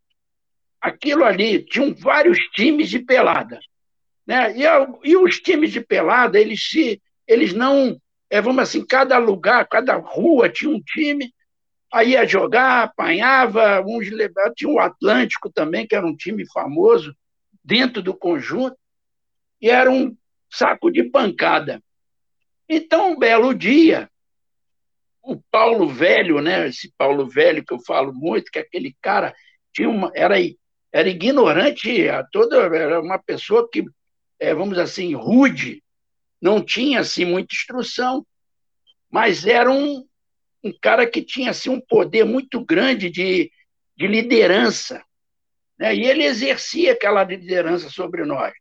aquilo 0.79 1.23
ali, 1.23 1.63
tinham 1.63 1.93
vários 1.93 2.39
times 2.53 2.89
de 2.89 2.99
pelada. 2.99 3.59
Né? 4.25 4.55
E, 4.57 4.63
e 5.09 5.17
os 5.17 5.39
times 5.39 5.71
de 5.71 5.81
pelada, 5.81 6.39
eles, 6.39 6.69
se, 6.69 7.01
eles 7.27 7.53
não. 7.53 7.99
É, 8.29 8.41
vamos 8.41 8.63
assim, 8.63 8.85
cada 8.85 9.17
lugar, 9.17 9.67
cada 9.67 9.95
rua 9.95 10.49
tinha 10.49 10.69
um 10.69 10.81
time, 10.81 11.31
aí 11.91 12.11
ia 12.11 12.27
jogar, 12.27 12.83
apanhava, 12.83 13.81
uns. 13.81 14.07
Tinha 14.55 14.71
o 14.71 14.79
Atlântico 14.79 15.49
também, 15.51 15.87
que 15.87 15.95
era 15.95 16.05
um 16.05 16.15
time 16.15 16.45
famoso 16.51 17.15
dentro 17.63 18.01
do 18.01 18.13
conjunto, 18.13 18.77
e 19.61 19.69
era 19.69 19.89
um 19.89 20.15
saco 20.49 20.91
de 20.91 21.03
pancada. 21.03 21.81
Então, 22.67 23.11
um 23.11 23.19
belo 23.19 23.53
dia, 23.53 24.09
o 25.25 25.41
Paulo 25.51 25.89
Velho, 25.89 26.39
né? 26.39 26.67
Esse 26.67 26.93
Paulo 26.97 27.27
Velho 27.27 27.65
que 27.65 27.73
eu 27.73 27.79
falo 27.79 28.13
muito, 28.13 28.51
que 28.51 28.59
aquele 28.59 28.95
cara 29.01 29.33
tinha 29.73 29.89
uma, 29.89 30.11
era, 30.13 30.35
era 30.91 31.09
ignorante, 31.09 32.07
a 32.07 32.23
toda, 32.23 32.57
era 32.75 33.01
uma 33.01 33.17
pessoa 33.17 33.67
que, 33.69 33.83
é, 34.39 34.53
vamos 34.53 34.77
assim, 34.77 35.15
rude, 35.15 35.83
não 36.39 36.61
tinha 36.61 36.99
assim 36.99 37.25
muita 37.25 37.55
instrução, 37.55 38.25
mas 39.09 39.45
era 39.47 39.71
um, 39.71 40.05
um 40.63 40.71
cara 40.79 41.09
que 41.09 41.23
tinha 41.23 41.49
assim 41.49 41.69
um 41.71 41.81
poder 41.81 42.23
muito 42.23 42.63
grande 42.63 43.09
de, 43.09 43.51
de 43.97 44.07
liderança, 44.07 45.03
né? 45.77 45.95
E 45.95 46.05
ele 46.05 46.23
exercia 46.23 46.93
aquela 46.93 47.23
liderança 47.23 47.89
sobre 47.89 48.23
nós. 48.23 48.53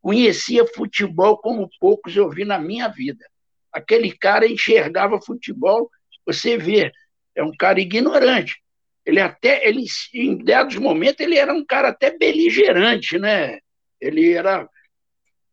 Conhecia 0.00 0.66
futebol 0.66 1.36
como 1.36 1.68
poucos 1.78 2.16
eu 2.16 2.30
vi 2.30 2.44
na 2.44 2.58
minha 2.58 2.88
vida. 2.88 3.24
Aquele 3.70 4.10
cara 4.16 4.46
enxergava 4.46 5.20
futebol 5.20 5.90
você 6.28 6.58
vê, 6.58 6.92
é 7.34 7.42
um 7.42 7.56
cara 7.56 7.80
ignorante. 7.80 8.62
Ele 9.04 9.18
até, 9.18 9.66
ele, 9.66 9.86
em 10.12 10.36
dados 10.44 10.76
momentos, 10.76 11.20
ele 11.20 11.38
era 11.38 11.54
um 11.54 11.64
cara 11.64 11.88
até 11.88 12.16
beligerante, 12.16 13.18
né? 13.18 13.58
Ele 13.98 14.32
era. 14.32 14.68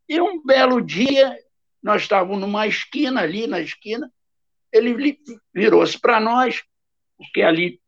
E 0.10 0.20
um 0.20 0.44
belo 0.44 0.82
dia, 0.82 1.34
nós 1.82 2.02
estávamos 2.02 2.40
numa 2.40 2.68
esquina, 2.68 3.22
ali 3.22 3.48
na 3.48 3.62
esquina, 3.62 4.12
ele 4.72 5.18
virou-se 5.54 5.98
para 5.98 6.20
nós, 6.20 6.62
porque 7.18 7.42
ali 7.42 7.80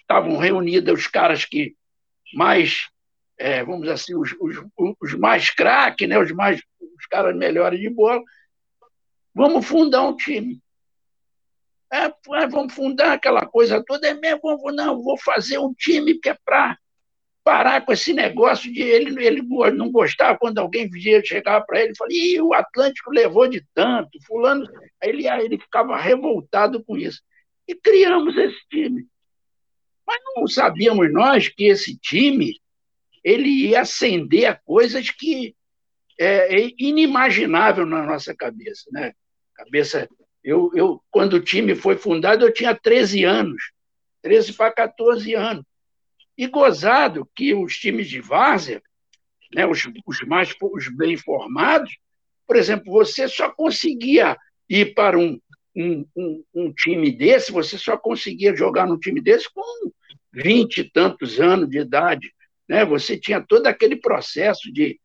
estavam 0.00 0.38
reunidos 0.38 1.00
os 1.00 1.06
caras 1.06 1.44
que 1.44 1.76
mais, 2.32 2.88
é, 3.38 3.62
vamos 3.62 3.82
dizer 3.82 3.92
assim, 3.92 4.14
os, 4.14 4.34
os, 4.40 4.64
os 4.98 5.14
mais 5.14 5.50
craques, 5.50 6.08
né? 6.08 6.18
os, 6.18 6.32
mais, 6.32 6.62
os 6.98 7.06
caras 7.06 7.36
melhores 7.36 7.78
de 7.78 7.90
bola. 7.90 8.22
Vamos 9.34 9.66
fundar 9.66 10.02
um 10.02 10.16
time. 10.16 10.62
É, 11.92 12.04
é, 12.06 12.46
vamos 12.48 12.72
fundar 12.72 13.12
aquela 13.12 13.44
coisa 13.44 13.84
toda, 13.84 14.08
é 14.08 14.14
mesmo, 14.14 14.40
vamos, 14.42 14.74
não, 14.74 15.02
vou 15.02 15.18
fazer 15.18 15.58
um 15.58 15.74
time 15.74 16.18
que 16.18 16.30
é 16.30 16.36
para 16.42 16.78
parar 17.44 17.84
com 17.84 17.92
esse 17.92 18.12
negócio 18.14 18.72
de 18.72 18.80
ele, 18.80 19.24
ele 19.24 19.42
não 19.74 19.90
gostava 19.90 20.38
quando 20.38 20.58
alguém 20.58 20.88
chegava 21.24 21.64
para 21.66 21.82
ele 21.82 21.92
e 21.92 21.96
falava, 21.96 22.14
Ih, 22.14 22.40
o 22.40 22.54
Atlântico 22.54 23.10
levou 23.10 23.46
de 23.48 23.62
tanto, 23.74 24.18
fulano, 24.26 24.66
aí 25.02 25.10
ele, 25.10 25.28
ele 25.28 25.58
ficava 25.58 25.96
revoltado 25.96 26.82
com 26.84 26.96
isso. 26.96 27.20
E 27.68 27.74
criamos 27.74 28.36
esse 28.36 28.60
time. 28.70 29.06
Mas 30.06 30.18
não 30.34 30.46
sabíamos 30.46 31.12
nós 31.12 31.48
que 31.48 31.64
esse 31.64 31.96
time 31.98 32.60
ele 33.22 33.48
ia 33.48 33.82
ascender 33.82 34.46
a 34.46 34.54
coisas 34.54 35.10
que 35.10 35.54
é, 36.18 36.60
é 36.60 36.70
inimaginável 36.78 37.86
na 37.86 38.04
nossa 38.04 38.34
cabeça, 38.34 38.88
né? 38.92 39.12
Cabeça, 39.54 40.08
eu, 40.42 40.70
eu 40.74 41.02
quando 41.10 41.34
o 41.34 41.40
time 41.40 41.74
foi 41.74 41.96
fundado 41.96 42.44
eu 42.44 42.52
tinha 42.52 42.74
13 42.74 43.24
anos, 43.24 43.72
13 44.22 44.52
para 44.54 44.72
14 44.72 45.34
anos. 45.34 45.64
E 46.36 46.46
gozado 46.46 47.28
que 47.34 47.54
os 47.54 47.76
times 47.76 48.08
de 48.08 48.20
várzea, 48.20 48.82
né, 49.54 49.66
os, 49.66 49.86
os 50.06 50.20
mais 50.22 50.54
os 50.60 50.88
bem 50.88 51.16
formados, 51.16 51.96
por 52.46 52.56
exemplo, 52.56 52.92
você 52.92 53.28
só 53.28 53.50
conseguia 53.50 54.36
ir 54.68 54.94
para 54.94 55.18
um, 55.18 55.38
um, 55.76 56.06
um, 56.16 56.44
um 56.54 56.72
time 56.72 57.10
desse, 57.10 57.52
você 57.52 57.78
só 57.78 57.96
conseguia 57.96 58.56
jogar 58.56 58.86
num 58.86 58.98
time 58.98 59.20
desse 59.20 59.52
com 59.52 59.90
vinte 60.32 60.78
e 60.78 60.90
tantos 60.90 61.38
anos 61.38 61.68
de 61.68 61.78
idade. 61.78 62.32
Né? 62.68 62.84
Você 62.84 63.18
tinha 63.18 63.40
todo 63.40 63.66
aquele 63.66 63.96
processo 63.96 64.72
de, 64.72 64.98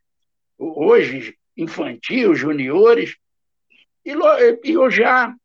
hoje, 0.57 1.35
infantil, 1.55 2.33
juniores, 2.33 3.15
e, 4.11 4.71
eu 4.71 4.89
já, 4.89 5.35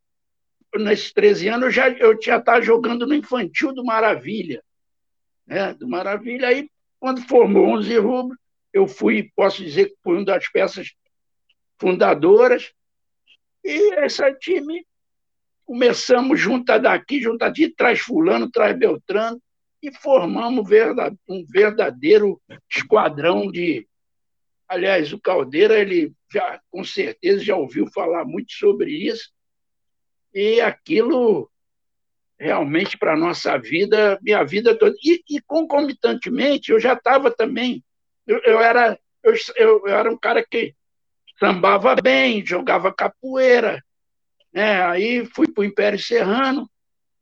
nesses 0.76 1.12
13 1.12 1.48
anos, 1.48 1.64
eu 1.64 1.70
já 1.70 1.90
eu 1.90 2.18
tinha 2.18 2.36
estado 2.36 2.62
jogando 2.62 3.06
no 3.06 3.14
infantil 3.14 3.72
do 3.74 3.84
Maravilha. 3.84 4.62
Né? 5.46 5.74
Do 5.74 5.88
Maravilha, 5.88 6.48
aí, 6.48 6.70
quando 7.00 7.22
formou 7.22 7.68
11 7.68 7.98
rubros, 7.98 8.38
eu 8.72 8.86
fui, 8.86 9.30
posso 9.34 9.62
dizer 9.62 9.86
que 9.86 9.96
fui 10.02 10.16
uma 10.16 10.24
das 10.24 10.48
peças 10.50 10.92
fundadoras, 11.78 12.72
e 13.64 13.94
esse 14.04 14.34
time 14.34 14.86
começamos 15.64 16.40
junta 16.40 16.78
daqui, 16.78 17.20
junta 17.20 17.48
de 17.48 17.68
traz 17.68 18.00
fulano, 18.00 18.50
traz 18.50 18.76
Beltrano, 18.76 19.40
e 19.82 19.92
formamos 19.92 20.64
um 21.28 21.44
verdadeiro 21.44 22.40
esquadrão 22.70 23.50
de. 23.50 23.86
Aliás, 24.72 25.12
o 25.12 25.20
Caldeira, 25.20 25.78
ele 25.78 26.14
já, 26.32 26.58
com 26.70 26.82
certeza, 26.82 27.44
já 27.44 27.54
ouviu 27.54 27.86
falar 27.88 28.24
muito 28.24 28.52
sobre 28.54 28.90
isso, 28.90 29.30
e 30.32 30.62
aquilo 30.62 31.50
realmente 32.40 32.96
para 32.96 33.12
a 33.12 33.16
nossa 33.16 33.58
vida, 33.58 34.18
minha 34.22 34.42
vida 34.42 34.76
toda. 34.76 34.96
E, 35.04 35.22
e 35.28 35.42
concomitantemente, 35.42 36.72
eu 36.72 36.80
já 36.80 36.94
estava 36.94 37.30
também. 37.30 37.84
Eu, 38.26 38.40
eu 38.44 38.60
era, 38.60 38.98
eu, 39.22 39.34
eu, 39.56 39.86
era 39.88 40.10
um 40.10 40.16
cara 40.16 40.42
que 40.42 40.74
sambava 41.38 41.94
bem, 41.94 42.44
jogava 42.44 42.94
capoeira. 42.94 43.84
Né? 44.50 44.82
Aí 44.86 45.26
fui 45.26 45.52
para 45.52 45.60
o 45.60 45.64
Império 45.64 45.98
Serrano. 45.98 46.66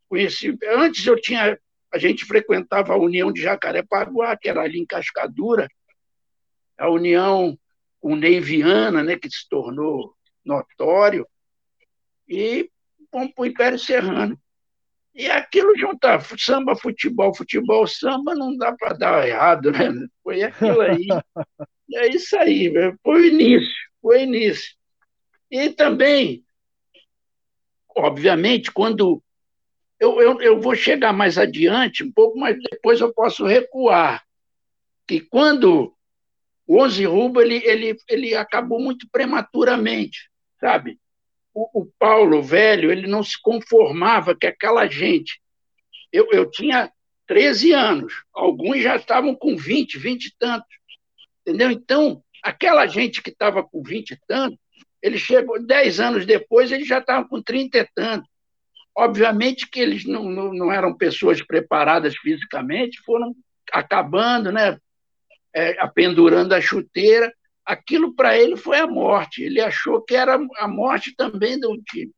Conheci, 0.09 0.57
antes 0.69 1.05
eu 1.05 1.21
tinha 1.21 1.59
a 1.93 1.99
gente 1.99 2.25
frequentava 2.25 2.93
a 2.93 2.97
União 2.97 3.33
de 3.33 3.43
Jacarepaguá, 3.43 4.37
que 4.37 4.49
era 4.49 4.63
ali 4.63 4.79
em 4.79 4.87
Cascadura, 4.87 5.69
a 6.81 6.89
União 6.89 7.57
com 8.01 8.17
Neiviana, 8.17 9.03
né, 9.03 9.17
que 9.17 9.31
se 9.31 9.47
tornou 9.49 10.15
notório, 10.45 11.29
e 12.27 12.71
o 13.13 13.45
Império 13.45 13.79
Serrano. 13.79 14.41
E 15.15 15.27
aquilo 15.27 15.77
juntar 15.77 16.25
samba, 16.39 16.75
futebol, 16.75 17.35
futebol, 17.35 17.87
samba, 17.87 18.35
não 18.35 18.57
dá 18.57 18.73
para 18.73 18.95
dar 18.95 19.29
errado, 19.29 19.71
né? 19.73 19.93
Foi 20.23 20.43
aquilo 20.43 20.81
aí. 20.81 21.07
É 21.93 22.07
isso 22.07 22.37
aí, 22.37 22.73
foi 23.03 23.21
o 23.21 23.25
início, 23.25 23.75
foi 24.01 24.19
o 24.19 24.23
início. 24.23 24.77
E 25.51 25.71
também, 25.71 26.45
obviamente, 27.97 28.71
quando 28.71 29.21
eu, 29.99 30.23
eu, 30.23 30.41
eu 30.41 30.61
vou 30.61 30.77
chegar 30.77 31.13
mais 31.13 31.37
adiante 31.37 32.05
um 32.05 32.13
pouco, 32.13 32.39
mas 32.39 32.57
depois 32.71 33.01
eu 33.01 33.13
posso 33.13 33.45
recuar. 33.45 34.25
Que 35.05 35.21
quando 35.21 35.93
o 36.71 36.81
Onze 36.81 37.05
Ruba 37.05 37.43
ele, 37.43 37.57
ele, 37.65 37.97
ele 38.09 38.37
acabou 38.37 38.79
muito 38.79 39.09
prematuramente, 39.11 40.31
sabe? 40.61 41.01
O, 41.53 41.81
o 41.81 41.87
Paulo 41.99 42.41
velho 42.41 42.93
ele 42.93 43.09
não 43.09 43.25
se 43.25 43.37
conformava 43.43 44.37
que 44.37 44.47
aquela 44.47 44.87
gente. 44.87 45.41
Eu, 46.13 46.29
eu 46.31 46.49
tinha 46.49 46.89
13 47.27 47.73
anos, 47.73 48.23
alguns 48.33 48.83
já 48.83 48.95
estavam 48.95 49.35
com 49.35 49.57
20, 49.57 49.99
20 49.99 50.27
e 50.27 50.35
tantos. 50.39 50.77
Entendeu? 51.45 51.73
Então, 51.73 52.23
aquela 52.41 52.87
gente 52.87 53.21
que 53.21 53.31
estava 53.31 53.65
com 53.65 53.83
20 53.83 54.13
e 54.13 54.21
tantos, 54.29 54.59
ele 55.03 55.19
chegou 55.19 55.61
10 55.61 55.99
anos 55.99 56.25
depois, 56.25 56.71
ele 56.71 56.85
já 56.85 56.99
estava 56.99 57.27
com 57.27 57.43
30 57.43 57.79
e 57.79 57.89
tantos. 57.93 58.31
Obviamente 58.97 59.69
que 59.69 59.81
eles 59.81 60.05
não, 60.05 60.23
não, 60.23 60.55
não 60.55 60.71
eram 60.71 60.97
pessoas 60.97 61.43
preparadas 61.43 62.17
fisicamente, 62.17 63.01
foram 63.01 63.35
acabando, 63.73 64.53
né? 64.53 64.79
É, 65.55 65.77
apendurando 65.81 66.55
a 66.55 66.61
chuteira. 66.61 67.33
Aquilo 67.65 68.15
para 68.15 68.39
ele 68.39 68.57
foi 68.57 68.79
a 68.79 68.87
morte. 68.87 69.43
Ele 69.43 69.61
achou 69.61 70.03
que 70.03 70.15
era 70.15 70.39
a 70.59 70.69
morte 70.69 71.15
também 71.17 71.59
do 71.59 71.77
time. 71.83 72.13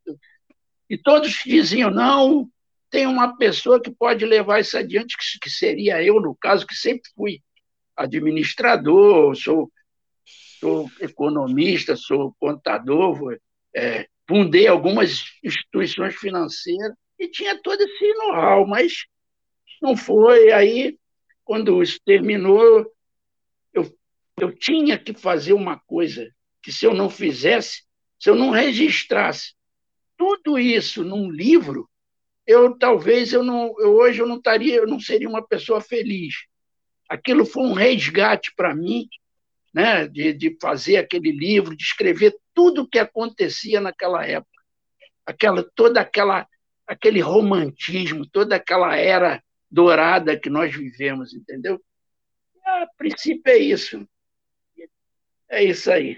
E 0.89 0.97
todos 0.99 1.43
diziam: 1.45 1.91
não, 1.91 2.49
tem 2.93 3.07
uma 3.07 3.37
pessoa 3.39 3.81
que 3.81 3.91
pode 3.91 4.25
levar 4.27 4.61
isso 4.61 4.77
adiante, 4.77 5.17
que, 5.41 5.49
seria 5.49 6.03
eu, 6.03 6.21
no 6.21 6.35
caso, 6.35 6.67
que 6.67 6.75
sempre 6.75 7.11
fui 7.17 7.41
administrador, 7.97 9.35
sou, 9.35 9.73
sou 10.61 10.91
economista, 11.01 11.97
sou 11.97 12.35
contador, 12.39 13.39
é, 13.75 14.07
fundei 14.29 14.67
algumas 14.67 15.25
instituições 15.43 16.15
financeiras 16.17 16.93
e 17.19 17.29
tinha 17.29 17.59
todo 17.63 17.81
esse 17.81 18.13
know-how, 18.15 18.67
mas 18.67 19.07
não 19.81 19.97
foi. 19.97 20.53
Aí, 20.53 20.99
quando 21.45 21.83
isso 21.83 21.99
terminou, 22.05 22.87
eu, 24.43 24.53
tinha 24.53 24.99
que 24.99 25.15
fazer 25.15 25.53
uma 25.53 25.79
coisa 25.79 26.31
que, 26.63 26.73
se 26.73 26.85
eu 26.85 26.95
não 26.95 27.09
fizesse, 27.09 27.83
se 28.19 28.31
eu 28.31 28.35
não 28.35 28.51
registrasse 28.51 29.55
tudo 30.17 30.59
isso 30.59 31.03
num 31.03 31.31
livro, 31.31 31.89
eu 32.47 32.77
talvez 32.77 33.33
eu 33.33 33.43
não, 33.43 33.75
eu, 33.79 33.95
hoje 33.95 34.21
eu 34.21 34.27
não 34.27 34.37
estaria, 34.37 34.77
eu 34.77 34.87
não 34.87 35.01
seria 35.01 35.29
uma 35.29 35.47
pessoa 35.47 35.81
feliz. 35.81 36.35
Aquilo 37.09 37.45
foi 37.45 37.63
um 37.65 37.73
resgate 37.73 38.53
para 38.57 38.75
mim 38.75 39.09
né, 39.73 40.07
de, 40.07 40.33
de 40.33 40.57
fazer 40.61 40.97
aquele 40.97 41.31
livro, 41.31 41.77
de 41.77 41.83
escrever 41.85 42.37
tudo 42.55 42.83
o 42.83 42.89
que 42.89 42.99
acontecia 42.99 43.81
naquela 43.81 44.27
época, 44.27 44.63
aquela, 45.27 45.65
toda 45.75 46.01
aquela 46.01 46.47
aquele 46.87 47.21
romantismo, 47.21 48.27
toda 48.27 48.57
aquela 48.57 48.97
era 48.97 49.43
dourada 49.71 50.39
que 50.39 50.51
nós 50.51 50.75
vivemos, 50.75 51.33
entendeu? 51.33 51.81
A 52.65 52.87
princípio 52.99 53.51
é 53.51 53.57
isso. 53.57 54.07
É 55.53 55.63
isso 55.63 55.91
aí. 55.91 56.17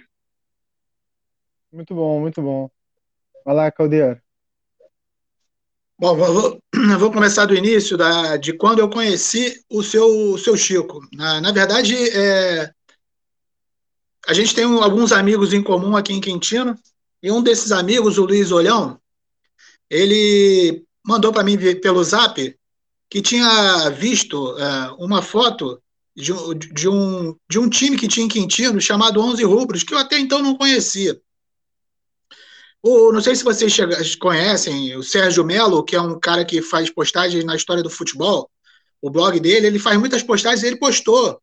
Muito 1.73 1.93
bom, 1.93 2.21
muito 2.21 2.41
bom. 2.41 2.71
Vai 3.45 3.55
lá, 3.57 3.73
Caldeira. 3.73 4.23
Bom, 5.99 6.15
vou, 6.15 6.61
vou, 7.01 7.11
começar 7.11 7.45
do 7.45 7.55
início, 7.57 7.97
da, 7.97 8.37
de 8.37 8.53
quando 8.53 8.79
eu 8.79 8.89
conheci 8.89 9.61
o 9.69 9.83
seu, 9.83 10.07
o 10.07 10.39
seu 10.39 10.57
Chico. 10.57 11.01
Na, 11.13 11.41
na 11.41 11.51
verdade, 11.51 11.97
é, 12.11 12.73
a 14.29 14.33
gente 14.33 14.55
tem 14.55 14.65
alguns 14.65 15.11
amigos 15.11 15.53
em 15.53 15.65
comum 15.65 15.97
aqui 15.97 16.13
em 16.13 16.21
Quintino, 16.21 16.79
e 17.21 17.33
um 17.33 17.43
desses 17.43 17.73
amigos, 17.73 18.19
o 18.19 18.27
Luiz 18.27 18.53
Olhão, 18.53 19.01
ele 19.91 20.87
mandou 21.05 21.33
para 21.33 21.43
mim 21.43 21.59
pelo 21.81 22.05
zap 22.05 22.57
que 23.11 23.21
tinha 23.21 23.91
visto 23.91 24.57
é, 24.59 24.93
uma 24.97 25.21
foto 25.23 25.83
de, 26.15 26.33
de, 26.73 26.89
um, 26.89 27.37
de 27.49 27.59
um 27.59 27.69
time 27.69 27.97
que 27.97 28.09
tinha 28.09 28.25
em 28.25 28.29
Quintino 28.29 28.81
chamado 28.81 29.21
11 29.21 29.43
Rubros, 29.45 29.83
que 29.83 29.93
eu 29.93 29.99
até 29.99 30.19
então 30.19 30.41
não 30.41 30.57
conhecia. 30.57 31.21
O, 32.83 33.13
não 33.13 33.21
sei 33.21 33.35
se 33.35 33.43
vocês 33.43 34.15
conhecem 34.17 34.95
o 34.97 35.03
Sérgio 35.03 35.45
Melo, 35.45 35.83
que 35.83 35.97
é 35.97 36.01
um 36.01 36.21
cara 36.21 36.45
que 36.45 36.61
faz 36.61 36.91
postagens 36.91 37.45
na 37.45 37.57
história 37.57 37.83
do 37.83 37.91
futebol. 37.91 38.51
O 39.01 39.11
blog 39.11 39.41
dele, 39.41 39.67
ele 39.67 39.79
faz 39.79 39.99
muitas 39.99 40.23
postagens 40.23 40.63
ele 40.63 40.77
postou 40.77 41.41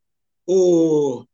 o, 0.48 1.26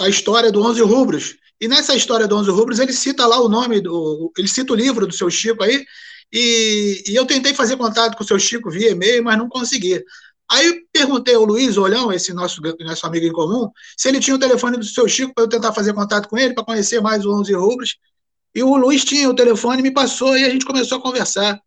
a 0.00 0.08
história 0.08 0.52
do 0.52 0.62
Onze 0.62 0.82
Rubros. 0.82 1.36
E 1.60 1.68
nessa 1.68 1.94
história 1.94 2.26
do 2.26 2.36
Onze 2.36 2.50
Rubros, 2.50 2.78
ele 2.78 2.92
cita 2.92 3.26
lá 3.26 3.40
o 3.40 3.48
nome, 3.48 3.80
do, 3.80 4.32
ele 4.38 4.48
cita 4.48 4.72
o 4.72 4.76
livro 4.76 5.06
do 5.06 5.14
seu 5.14 5.28
Chico 5.28 5.62
aí, 5.62 5.84
e, 6.32 7.02
e 7.08 7.14
eu 7.14 7.26
tentei 7.26 7.52
fazer 7.52 7.76
contato 7.76 8.16
com 8.16 8.22
o 8.22 8.26
seu 8.26 8.38
Chico 8.38 8.70
via 8.70 8.90
e-mail, 8.90 9.24
mas 9.24 9.36
não 9.36 9.48
consegui. 9.48 10.02
Aí 10.50 10.84
perguntei 10.92 11.34
ao 11.34 11.44
Luiz 11.44 11.76
Olhão, 11.76 12.12
esse 12.12 12.32
nosso, 12.32 12.60
nosso 12.80 13.06
amigo 13.06 13.26
em 13.26 13.32
comum, 13.32 13.70
se 13.96 14.08
ele 14.08 14.18
tinha 14.18 14.34
o 14.34 14.38
telefone 14.38 14.76
do 14.76 14.84
seu 14.84 15.06
Chico 15.08 15.32
para 15.32 15.44
eu 15.44 15.48
tentar 15.48 15.72
fazer 15.72 15.94
contato 15.94 16.28
com 16.28 16.36
ele, 16.36 16.54
para 16.54 16.64
conhecer 16.64 17.00
mais 17.00 17.24
o 17.24 17.32
Onze 17.32 17.54
Rubros. 17.54 17.96
E 18.54 18.62
o 18.62 18.76
Luiz 18.76 19.04
tinha 19.04 19.28
o 19.28 19.34
telefone, 19.34 19.82
me 19.82 19.92
passou 19.92 20.36
e 20.36 20.44
a 20.44 20.50
gente 20.50 20.64
começou 20.64 20.98
a 20.98 21.02
conversar. 21.02 21.60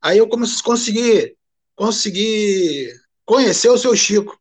Aí 0.00 0.18
eu 0.18 0.28
consegui, 0.64 1.34
consegui 1.76 2.90
conhecer 3.26 3.68
o 3.68 3.76
seu 3.78 3.94
Chico. 3.94 4.38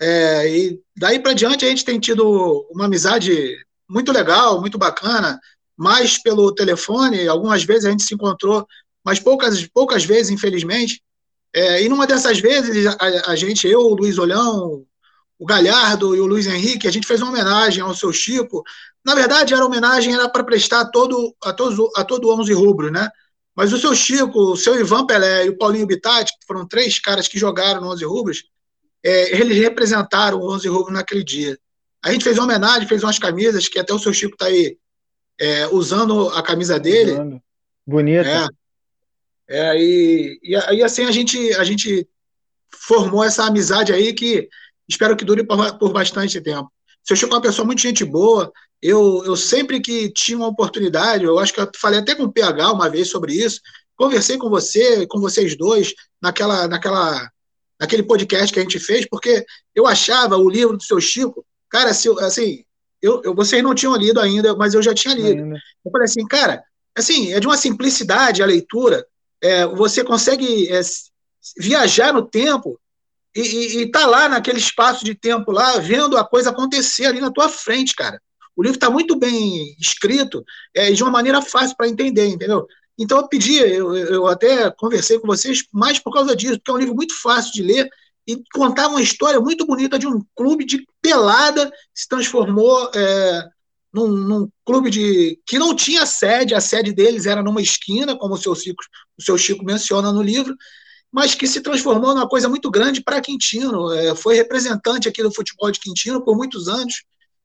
É, 0.00 0.48
e 0.48 0.80
daí 0.96 1.20
para 1.20 1.34
diante 1.34 1.64
a 1.64 1.68
gente 1.68 1.84
tem 1.84 2.00
tido 2.00 2.66
uma 2.70 2.86
amizade 2.86 3.54
muito 3.88 4.10
legal, 4.10 4.60
muito 4.60 4.78
bacana, 4.78 5.38
mais 5.76 6.16
pelo 6.22 6.54
telefone. 6.54 7.28
Algumas 7.28 7.64
vezes 7.64 7.84
a 7.84 7.90
gente 7.90 8.02
se 8.02 8.14
encontrou 8.14 8.66
mas 9.04 9.18
poucas, 9.18 9.66
poucas 9.66 10.04
vezes, 10.04 10.30
infelizmente. 10.30 11.02
É, 11.54 11.82
e 11.82 11.88
numa 11.88 12.06
dessas 12.06 12.40
vezes, 12.40 12.86
a, 12.86 13.30
a, 13.32 13.36
gente, 13.36 13.68
eu, 13.68 13.80
o 13.80 13.94
Luiz 13.94 14.18
Olhão, 14.18 14.86
o 15.38 15.44
Galhardo 15.44 16.16
e 16.16 16.20
o 16.20 16.26
Luiz 16.26 16.46
Henrique, 16.46 16.88
a 16.88 16.90
gente 16.90 17.06
fez 17.06 17.20
uma 17.20 17.30
homenagem 17.30 17.82
ao 17.82 17.94
seu 17.94 18.12
Chico. 18.12 18.62
Na 19.04 19.14
verdade, 19.14 19.52
era 19.52 19.64
homenagem 19.64 20.14
era 20.14 20.28
para 20.28 20.44
prestar 20.44 20.86
todo, 20.86 21.34
a, 21.42 21.52
todos, 21.52 21.90
a 21.96 22.04
todo 22.04 22.28
o 22.28 22.40
11 22.40 22.52
rubro, 22.52 22.90
né? 22.90 23.10
Mas 23.54 23.72
o 23.72 23.78
seu 23.78 23.94
Chico, 23.94 24.52
o 24.52 24.56
seu 24.56 24.78
Ivan 24.80 25.04
Pelé 25.04 25.44
e 25.44 25.50
o 25.50 25.58
Paulinho 25.58 25.86
Bitatti, 25.86 26.32
que 26.40 26.46
foram 26.46 26.66
três 26.66 26.98
caras 26.98 27.28
que 27.28 27.38
jogaram 27.38 27.82
no 27.82 27.88
11 27.88 28.04
rubros, 28.04 28.44
é, 29.04 29.36
eles 29.38 29.58
representaram 29.58 30.38
o 30.38 30.54
11 30.54 30.68
rubros 30.68 30.94
naquele 30.94 31.22
dia. 31.22 31.58
A 32.02 32.10
gente 32.10 32.24
fez 32.24 32.38
uma 32.38 32.44
homenagem, 32.44 32.88
fez 32.88 33.02
umas 33.02 33.18
camisas, 33.18 33.68
que 33.68 33.78
até 33.78 33.92
o 33.92 33.98
seu 33.98 34.12
Chico 34.12 34.34
está 34.34 34.46
aí 34.46 34.78
é, 35.38 35.66
usando 35.68 36.28
a 36.30 36.42
camisa 36.42 36.78
dele. 36.80 37.12
Bonita. 37.86 38.48
É, 39.52 39.76
e, 39.76 40.40
e, 40.42 40.54
e, 40.54 40.82
assim 40.82 41.04
a 41.04 41.10
gente, 41.10 41.52
a 41.56 41.62
gente 41.62 42.08
formou 42.74 43.22
essa 43.22 43.44
amizade 43.44 43.92
aí 43.92 44.14
que 44.14 44.48
espero 44.88 45.14
que 45.14 45.26
dure 45.26 45.44
por, 45.44 45.78
por 45.78 45.92
bastante 45.92 46.40
tempo. 46.40 46.72
Seu 47.04 47.14
Chico 47.14 47.32
é 47.32 47.36
uma 47.36 47.42
pessoa 47.42 47.66
muito 47.66 47.82
gente 47.82 48.02
boa. 48.02 48.50
Eu, 48.80 49.22
eu 49.26 49.36
sempre 49.36 49.78
que 49.80 50.10
tinha 50.10 50.38
uma 50.38 50.48
oportunidade, 50.48 51.24
eu 51.24 51.38
acho 51.38 51.52
que 51.52 51.60
eu 51.60 51.70
falei 51.78 52.00
até 52.00 52.14
com 52.14 52.22
o 52.22 52.32
PH 52.32 52.72
uma 52.72 52.88
vez 52.88 53.10
sobre 53.10 53.34
isso, 53.34 53.60
conversei 53.94 54.38
com 54.38 54.48
você, 54.48 55.06
com 55.06 55.20
vocês 55.20 55.54
dois, 55.54 55.92
naquela, 56.20 56.66
naquela, 56.66 57.30
naquele 57.78 58.04
podcast 58.04 58.50
que 58.50 58.58
a 58.58 58.62
gente 58.62 58.80
fez, 58.80 59.06
porque 59.06 59.44
eu 59.74 59.86
achava 59.86 60.38
o 60.38 60.48
livro 60.48 60.78
do 60.78 60.82
seu 60.82 60.98
Chico, 60.98 61.44
cara, 61.68 61.92
se, 61.92 62.08
assim, 62.20 62.64
eu, 63.02 63.20
eu, 63.22 63.34
vocês 63.34 63.62
não 63.62 63.74
tinham 63.74 63.94
lido 63.96 64.18
ainda, 64.18 64.56
mas 64.56 64.72
eu 64.72 64.82
já 64.82 64.94
tinha 64.94 65.14
lido. 65.14 65.42
Ainda. 65.42 65.58
Eu 65.84 65.90
falei 65.92 66.06
assim, 66.06 66.26
cara, 66.26 66.64
assim, 66.96 67.34
é 67.34 67.38
de 67.38 67.46
uma 67.46 67.58
simplicidade 67.58 68.42
a 68.42 68.46
leitura, 68.46 69.06
é, 69.42 69.66
você 69.66 70.04
consegue 70.04 70.72
é, 70.72 70.80
viajar 71.58 72.12
no 72.12 72.22
tempo 72.22 72.78
e, 73.34 73.84
estar 73.84 74.00
tá 74.00 74.06
lá 74.06 74.28
naquele 74.28 74.58
espaço 74.58 75.04
de 75.04 75.14
tempo 75.14 75.50
lá, 75.50 75.78
vendo 75.78 76.16
a 76.16 76.24
coisa 76.24 76.50
acontecer 76.50 77.06
ali 77.06 77.20
na 77.20 77.30
tua 77.30 77.48
frente, 77.48 77.94
cara. 77.94 78.20
O 78.54 78.62
livro 78.62 78.76
está 78.76 78.90
muito 78.90 79.16
bem 79.16 79.74
escrito 79.80 80.44
é, 80.74 80.92
de 80.92 81.02
uma 81.02 81.10
maneira 81.10 81.40
fácil 81.40 81.76
para 81.76 81.88
entender, 81.88 82.26
entendeu? 82.26 82.66
Então 82.98 83.18
eu 83.18 83.26
pedi, 83.26 83.56
eu, 83.56 83.96
eu 83.96 84.26
até 84.26 84.70
conversei 84.70 85.18
com 85.18 85.26
vocês 85.26 85.64
mais 85.72 85.98
por 85.98 86.12
causa 86.12 86.36
disso, 86.36 86.58
porque 86.58 86.70
é 86.70 86.74
um 86.74 86.78
livro 86.78 86.94
muito 86.94 87.20
fácil 87.20 87.52
de 87.52 87.62
ler 87.62 87.88
e 88.26 88.40
contava 88.52 88.90
uma 88.90 89.02
história 89.02 89.40
muito 89.40 89.66
bonita 89.66 89.98
de 89.98 90.06
um 90.06 90.22
clube 90.36 90.64
de 90.64 90.86
pelada 91.00 91.70
que 91.70 92.00
se 92.00 92.08
transformou 92.08 92.90
é, 92.94 93.48
num, 93.92 94.08
num, 94.08 94.48
clube 94.64 94.90
de 94.90 95.38
que 95.46 95.58
não 95.58 95.74
tinha 95.74 96.06
sede, 96.06 96.54
a 96.54 96.60
sede 96.60 96.92
deles 96.92 97.26
era 97.26 97.42
numa 97.42 97.60
esquina, 97.60 98.16
como 98.16 98.34
o 98.34 98.38
seu 98.38 98.54
Chico, 98.54 98.82
o 99.18 99.22
seu 99.22 99.36
Chico 99.36 99.64
menciona 99.64 100.10
no 100.10 100.22
livro, 100.22 100.56
mas 101.10 101.34
que 101.34 101.46
se 101.46 101.60
transformou 101.60 102.14
numa 102.14 102.28
coisa 102.28 102.48
muito 102.48 102.70
grande 102.70 103.02
para 103.02 103.20
Quintino. 103.20 103.92
É, 103.92 104.14
foi 104.14 104.34
representante 104.34 105.08
aqui 105.08 105.22
do 105.22 105.32
futebol 105.32 105.70
de 105.70 105.78
Quintino 105.78 106.24
por 106.24 106.34
muitos 106.34 106.68
anos. 106.68 107.02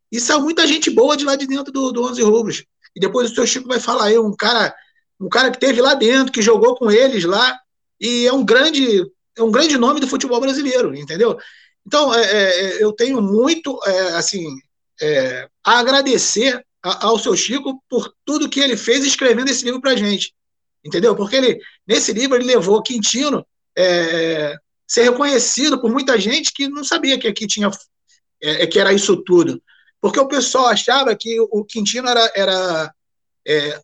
E 0.10 0.22
saiu 0.22 0.40
muita 0.40 0.66
gente 0.66 0.90
boa 0.90 1.18
de 1.18 1.26
lá 1.26 1.36
de 1.36 1.46
dentro 1.46 1.72
do, 1.72 1.92
do 1.92 2.04
11 2.04 2.24
Rubros. 2.24 2.64
E 2.96 3.00
depois 3.00 3.30
o 3.30 3.36
seu 3.36 3.46
Chico 3.46 3.68
vai 3.68 3.80
falar 3.80 4.06
aí, 4.06 4.18
um 4.18 4.34
cara, 4.34 4.74
um 5.20 5.28
cara 5.28 5.52
que 5.52 5.60
teve 5.60 5.82
lá 5.82 5.94
dentro, 5.94 6.32
que 6.32 6.42
jogou 6.42 6.76
com 6.76 6.90
eles 6.90 7.26
lá, 7.26 7.60
e 8.00 8.26
é 8.26 8.32
um 8.32 8.46
grande, 8.46 9.04
é 9.38 9.44
um 9.44 9.52
grande 9.52 9.78
nome 9.78 10.00
do 10.00 10.08
futebol 10.08 10.40
brasileiro, 10.40 10.96
entendeu? 10.96 11.38
Então, 11.86 12.14
é, 12.14 12.22
é, 12.22 12.84
eu 12.84 12.94
tenho 12.94 13.22
muito, 13.22 13.80
é, 13.86 14.00
assim, 14.16 14.46
é, 15.02 15.50
a 15.68 15.80
agradecer 15.80 16.66
ao 16.82 17.20
seu 17.20 17.36
Chico 17.36 17.84
por 17.90 18.14
tudo 18.24 18.50
que 18.50 18.62
ele 18.62 18.78
fez 18.78 19.04
escrevendo 19.04 19.50
esse 19.50 19.66
livro 19.66 19.82
para 19.82 19.98
gente, 19.98 20.34
entendeu? 20.82 21.14
Porque 21.14 21.36
ele, 21.36 21.60
nesse 21.86 22.14
livro, 22.14 22.38
ele 22.38 22.46
levou 22.46 22.82
Quintino 22.82 23.46
é, 23.78 24.56
ser 24.88 25.04
reconhecido 25.04 25.82
por 25.82 25.92
muita 25.92 26.18
gente 26.18 26.54
que 26.54 26.70
não 26.70 26.86
sabia 26.86 27.20
que 27.20 27.28
aqui 27.28 27.46
tinha 27.46 27.70
é, 28.42 28.66
que 28.66 28.80
era 28.80 28.94
isso 28.94 29.18
tudo, 29.24 29.62
porque 30.00 30.18
o 30.18 30.28
pessoal 30.30 30.68
achava 30.68 31.14
que 31.18 31.38
o 31.38 31.66
Quintino 31.66 32.08
era, 32.08 32.32
era 32.34 32.94
é, 33.46 33.82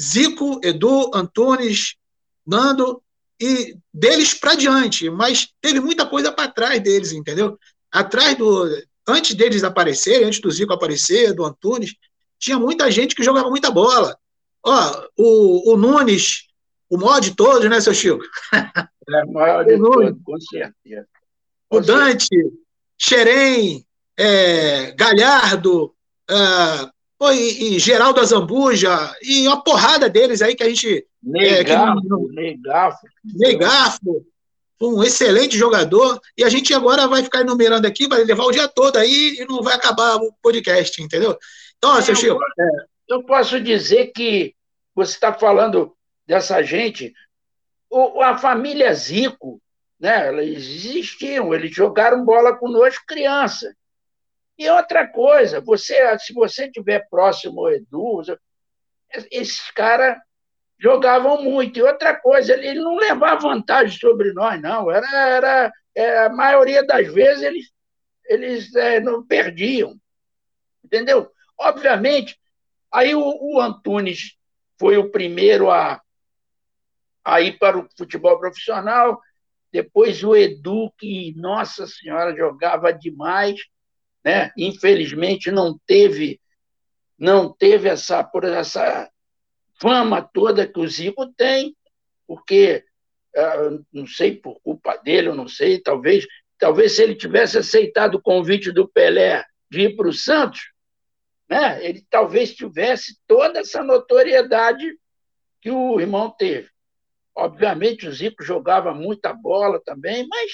Zico, 0.00 0.60
Edu, 0.62 1.10
Antunes, 1.12 1.96
Nando 2.46 3.02
e 3.40 3.76
deles 3.92 4.34
para 4.34 4.54
diante, 4.54 5.10
mas 5.10 5.48
teve 5.60 5.80
muita 5.80 6.06
coisa 6.06 6.30
para 6.30 6.52
trás 6.52 6.80
deles, 6.80 7.10
entendeu? 7.10 7.58
Atrás 7.90 8.38
do 8.38 8.68
antes 9.06 9.34
deles 9.34 9.64
aparecerem, 9.64 10.26
antes 10.26 10.40
do 10.40 10.50
Zico 10.50 10.72
aparecer, 10.72 11.32
do 11.34 11.44
Antunes, 11.44 11.94
tinha 12.38 12.58
muita 12.58 12.90
gente 12.90 13.14
que 13.14 13.22
jogava 13.22 13.48
muita 13.48 13.70
bola. 13.70 14.16
Ó, 14.62 15.06
o, 15.16 15.72
o 15.72 15.76
Nunes, 15.76 16.46
o 16.88 16.96
maior 16.96 17.20
de 17.20 17.34
todos, 17.34 17.68
né, 17.68 17.80
seu 17.80 17.94
Chico? 17.94 18.24
É 19.06 19.22
o 19.22 19.32
maior 19.34 19.62
de 19.66 19.76
todos, 19.76 20.16
com 20.24 20.40
certeza. 20.40 21.06
Com 21.68 21.76
o 21.76 21.80
Dante, 21.82 22.26
Xerém, 22.98 23.84
é, 24.16 24.92
Galhardo, 24.92 25.94
uh, 26.30 27.30
e, 27.32 27.76
e, 27.76 27.78
Geraldo 27.78 28.20
Azambuja, 28.20 29.14
e 29.22 29.46
uma 29.46 29.62
porrada 29.62 30.08
deles 30.08 30.40
aí 30.40 30.54
que 30.54 30.62
a 30.62 30.68
gente. 30.70 31.06
Negafo, 31.22 32.00
é, 32.00 32.34
Negafo. 32.34 33.06
Negafo, 33.24 34.26
um 34.92 35.02
excelente 35.02 35.56
jogador, 35.56 36.20
e 36.36 36.44
a 36.44 36.48
gente 36.48 36.72
agora 36.74 37.06
vai 37.06 37.22
ficar 37.22 37.40
enumerando 37.40 37.86
aqui, 37.86 38.08
vai 38.08 38.24
levar 38.24 38.44
o 38.44 38.50
dia 38.50 38.68
todo 38.68 38.96
aí 38.96 39.36
e 39.38 39.44
não 39.46 39.62
vai 39.62 39.74
acabar 39.74 40.16
o 40.16 40.32
podcast, 40.42 41.02
entendeu? 41.02 41.38
Então, 41.76 41.96
é, 41.96 42.02
seu 42.02 42.14
Chico. 42.14 42.38
Eu, 43.08 43.18
eu 43.18 43.24
posso 43.24 43.60
dizer 43.60 44.08
que 44.08 44.54
você 44.94 45.12
está 45.12 45.32
falando 45.32 45.94
dessa 46.26 46.62
gente, 46.62 47.12
o, 47.90 48.22
a 48.22 48.38
família 48.38 48.92
Zico, 48.94 49.60
né, 49.98 50.28
eles 50.28 50.66
existiam, 50.66 51.54
eles 51.54 51.74
jogaram 51.74 52.24
bola 52.24 52.56
conosco 52.56 53.04
criança. 53.06 53.74
E 54.56 54.68
outra 54.70 55.06
coisa, 55.06 55.60
você, 55.60 56.16
se 56.18 56.32
você 56.32 56.66
estiver 56.66 57.08
próximo 57.08 57.60
ao 57.60 57.72
Edu, 57.72 58.22
esses 59.30 59.70
caras 59.72 60.16
jogavam 60.84 61.42
muito. 61.42 61.78
E 61.78 61.82
outra 61.82 62.14
coisa, 62.14 62.52
ele, 62.52 62.78
não 62.78 62.96
levava 62.96 63.48
vantagem 63.48 63.98
sobre 63.98 64.34
nós, 64.34 64.60
não. 64.60 64.90
Era, 64.90 65.28
era, 65.28 65.72
é, 65.94 66.18
a 66.26 66.28
maioria 66.28 66.84
das 66.84 67.10
vezes 67.10 67.42
eles, 67.42 67.72
eles 68.26 68.74
é, 68.74 69.00
não 69.00 69.26
perdiam. 69.26 69.98
Entendeu? 70.84 71.30
Obviamente, 71.58 72.38
aí 72.92 73.14
o, 73.14 73.22
o 73.22 73.58
Antunes 73.58 74.36
foi 74.78 74.98
o 74.98 75.10
primeiro 75.10 75.70
a, 75.70 76.02
a 77.24 77.40
ir 77.40 77.58
para 77.58 77.78
o 77.78 77.88
futebol 77.96 78.38
profissional, 78.38 79.18
depois 79.72 80.22
o 80.22 80.36
Edu, 80.36 80.92
que, 80.98 81.32
nossa 81.34 81.86
senhora, 81.86 82.36
jogava 82.36 82.92
demais, 82.92 83.58
né? 84.22 84.52
infelizmente 84.56 85.50
não 85.50 85.78
teve 85.86 86.38
não 87.16 87.50
teve 87.52 87.88
essa, 87.88 88.24
por 88.24 88.44
essa 88.44 89.08
fama 89.84 90.22
toda 90.22 90.66
que 90.66 90.80
o 90.80 90.88
Zico 90.88 91.26
tem, 91.34 91.76
porque, 92.26 92.82
ah, 93.36 93.78
não 93.92 94.06
sei, 94.06 94.34
por 94.34 94.58
culpa 94.62 94.96
dele, 94.96 95.30
não 95.34 95.46
sei, 95.46 95.78
talvez, 95.78 96.26
talvez 96.58 96.96
se 96.96 97.02
ele 97.02 97.14
tivesse 97.14 97.58
aceitado 97.58 98.14
o 98.14 98.22
convite 98.22 98.72
do 98.72 98.88
Pelé 98.88 99.44
de 99.70 99.82
ir 99.82 99.94
para 99.94 100.08
o 100.08 100.12
Santos, 100.12 100.72
né, 101.50 101.86
ele 101.86 102.02
talvez 102.08 102.54
tivesse 102.54 103.18
toda 103.26 103.60
essa 103.60 103.82
notoriedade 103.82 104.98
que 105.60 105.70
o 105.70 106.00
irmão 106.00 106.30
teve. 106.30 106.70
Obviamente, 107.36 108.08
o 108.08 108.12
Zico 108.12 108.42
jogava 108.42 108.94
muita 108.94 109.34
bola 109.34 109.78
também, 109.84 110.26
mas 110.26 110.50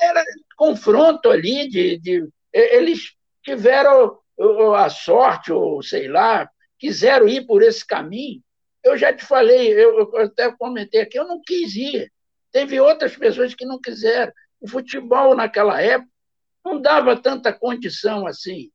era 0.00 0.24
confronto 0.56 1.28
ali 1.28 1.68
de, 1.68 1.98
de 1.98 2.28
eles 2.52 3.14
tiveram 3.42 4.20
a 4.76 4.88
sorte, 4.88 5.52
ou 5.52 5.82
sei 5.82 6.06
lá, 6.06 6.48
quiseram 6.78 7.28
ir 7.28 7.46
por 7.46 7.62
esse 7.62 7.86
caminho. 7.86 8.42
Eu 8.82 8.96
já 8.96 9.12
te 9.12 9.24
falei, 9.24 9.72
eu, 9.72 9.98
eu 9.98 10.18
até 10.18 10.50
comentei 10.52 11.00
aqui, 11.00 11.18
eu 11.18 11.26
não 11.26 11.40
quis 11.40 11.74
ir. 11.74 12.12
Teve 12.52 12.80
outras 12.80 13.16
pessoas 13.16 13.54
que 13.54 13.66
não 13.66 13.80
quiseram. 13.80 14.32
O 14.60 14.68
futebol 14.68 15.34
naquela 15.34 15.80
época 15.80 16.10
não 16.64 16.80
dava 16.80 17.16
tanta 17.16 17.52
condição 17.52 18.26
assim, 18.26 18.70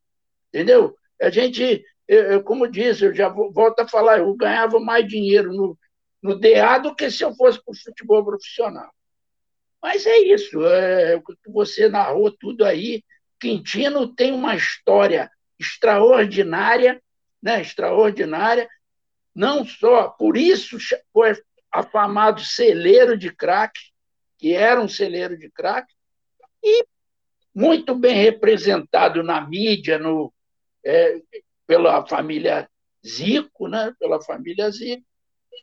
entendeu? 0.50 0.96
A 1.22 1.30
gente, 1.30 1.84
eu, 2.08 2.44
como 2.44 2.68
disse, 2.68 3.06
eu 3.06 3.14
já 3.14 3.30
volto 3.30 3.80
a 3.80 3.88
falar, 3.88 4.20
eu 4.20 4.34
ganhava 4.36 4.80
mais 4.80 5.08
dinheiro 5.08 5.54
no, 5.54 5.78
no 6.22 6.40
DA 6.40 6.78
do 6.80 6.96
que 6.96 7.10
se 7.12 7.24
eu 7.24 7.34
fosse 7.36 7.64
para 7.64 7.72
o 7.72 7.78
futebol 7.78 8.24
profissional. 8.24 8.92
Mas 9.82 10.06
é 10.06 10.18
isso, 10.18 10.66
é, 10.66 11.22
você 11.48 11.90
narrou 11.90 12.32
tudo 12.32 12.64
aí. 12.64 13.04
Quintino 13.40 14.08
tem 14.08 14.32
uma 14.32 14.56
história 14.56 15.30
extraordinária, 15.60 17.02
né? 17.44 17.62
extraordinária, 17.62 18.68
não 19.36 19.66
só 19.66 20.08
por 20.08 20.38
isso 20.38 20.78
foi 21.12 21.36
afamado 21.72 22.42
celeiro 22.42 23.18
de 23.18 23.32
crack, 23.32 23.80
que 24.38 24.54
era 24.54 24.80
um 24.80 24.88
celeiro 24.88 25.38
de 25.38 25.50
crack, 25.52 25.88
e 26.64 26.86
muito 27.54 27.94
bem 27.94 28.16
representado 28.16 29.22
na 29.22 29.42
mídia, 29.42 30.00
no, 30.00 30.34
é, 30.86 31.22
pela 31.68 32.06
família 32.08 32.70
Zico, 33.06 33.68
né? 33.68 33.94
pela 34.00 34.22
família 34.22 34.72
Zico, 34.72 35.04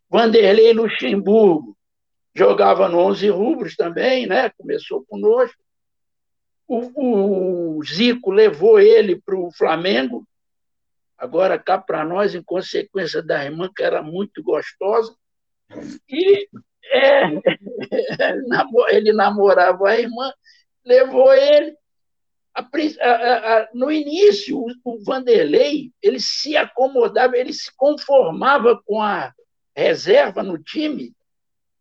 Vanderlei 0.09 0.73
Luxemburgo 0.73 1.77
jogava 2.35 2.89
no 2.89 2.99
11 2.99 3.29
rubros 3.29 3.77
também, 3.77 4.27
né? 4.27 4.51
Começou 4.51 5.05
conosco. 5.05 5.61
O, 6.67 7.79
o 7.79 7.85
Zico 7.85 8.31
levou 8.31 8.81
ele 8.81 9.21
para 9.21 9.37
o 9.37 9.51
Flamengo. 9.53 10.25
Agora 11.21 11.59
cá 11.59 11.77
para 11.77 12.03
nós, 12.03 12.35
em 12.35 12.43
consequência 12.43 13.23
da 13.23 13.45
irmã 13.45 13.71
que 13.77 13.83
era 13.83 14.03
muito 14.03 14.43
gostosa. 14.43 15.15
E 16.09 16.49
é, 16.85 17.25
ele 18.89 19.13
namorava 19.13 19.91
a 19.91 20.01
irmã, 20.01 20.33
levou 20.83 21.31
ele. 21.35 21.77
A, 22.55 22.63
a, 22.63 23.59
a, 23.59 23.69
no 23.75 23.93
início, 23.93 24.59
o, 24.83 25.05
Vanderlei 25.05 25.93
ele 26.03 26.19
se 26.19 26.57
acomodava, 26.57 27.37
ele 27.37 27.53
se 27.53 27.71
conformava 27.77 28.81
com 28.85 29.03
a 29.03 29.33
reserva 29.77 30.43
no 30.43 30.59
time 30.59 31.15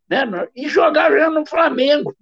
né, 0.09 0.25
e 0.53 0.67
jogava 0.67 1.29
no 1.29 1.45
Flamengo, 1.45 2.13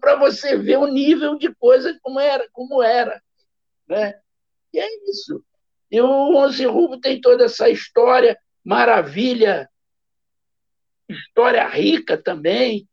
para 0.00 0.16
você 0.16 0.56
ver 0.56 0.78
o 0.78 0.86
nível 0.86 1.36
de 1.36 1.52
coisa 1.56 1.98
como 2.02 2.20
era, 2.20 2.48
como 2.52 2.80
era, 2.80 3.20
né? 3.88 4.14
E 4.72 4.78
é 4.78 4.88
isso. 5.10 5.44
E 5.94 6.00
o 6.00 6.34
Onze 6.34 6.66
Rubro 6.66 6.98
tem 6.98 7.20
toda 7.20 7.44
essa 7.44 7.70
história 7.70 8.36
maravilha 8.64 9.70
história 11.08 11.64
rica 11.68 12.20
também. 12.20 12.88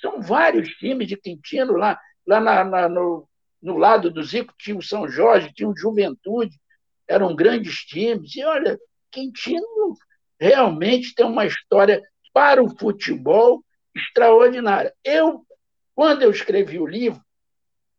São 0.00 0.22
vários 0.22 0.70
times 0.70 1.06
de 1.06 1.18
Quintino 1.18 1.74
lá, 1.74 2.00
lá 2.26 2.40
na, 2.40 2.64
na, 2.64 2.88
no, 2.88 3.28
no 3.60 3.76
lado 3.76 4.10
do 4.10 4.22
Zico 4.22 4.54
tinha 4.56 4.74
o 4.74 4.82
São 4.82 5.06
Jorge, 5.06 5.52
tinha 5.52 5.68
o 5.68 5.76
Juventude, 5.76 6.58
eram 7.06 7.36
grandes 7.36 7.80
times. 7.84 8.34
E 8.34 8.42
olha, 8.42 8.78
Quintino 9.10 9.94
realmente 10.40 11.14
tem 11.14 11.26
uma 11.26 11.44
história 11.44 12.02
para 12.32 12.62
o 12.62 12.74
futebol 12.78 13.62
extraordinária. 13.94 14.94
Eu, 15.04 15.44
quando 15.94 16.22
eu 16.22 16.30
escrevi 16.30 16.78
o 16.78 16.86
livro, 16.86 17.20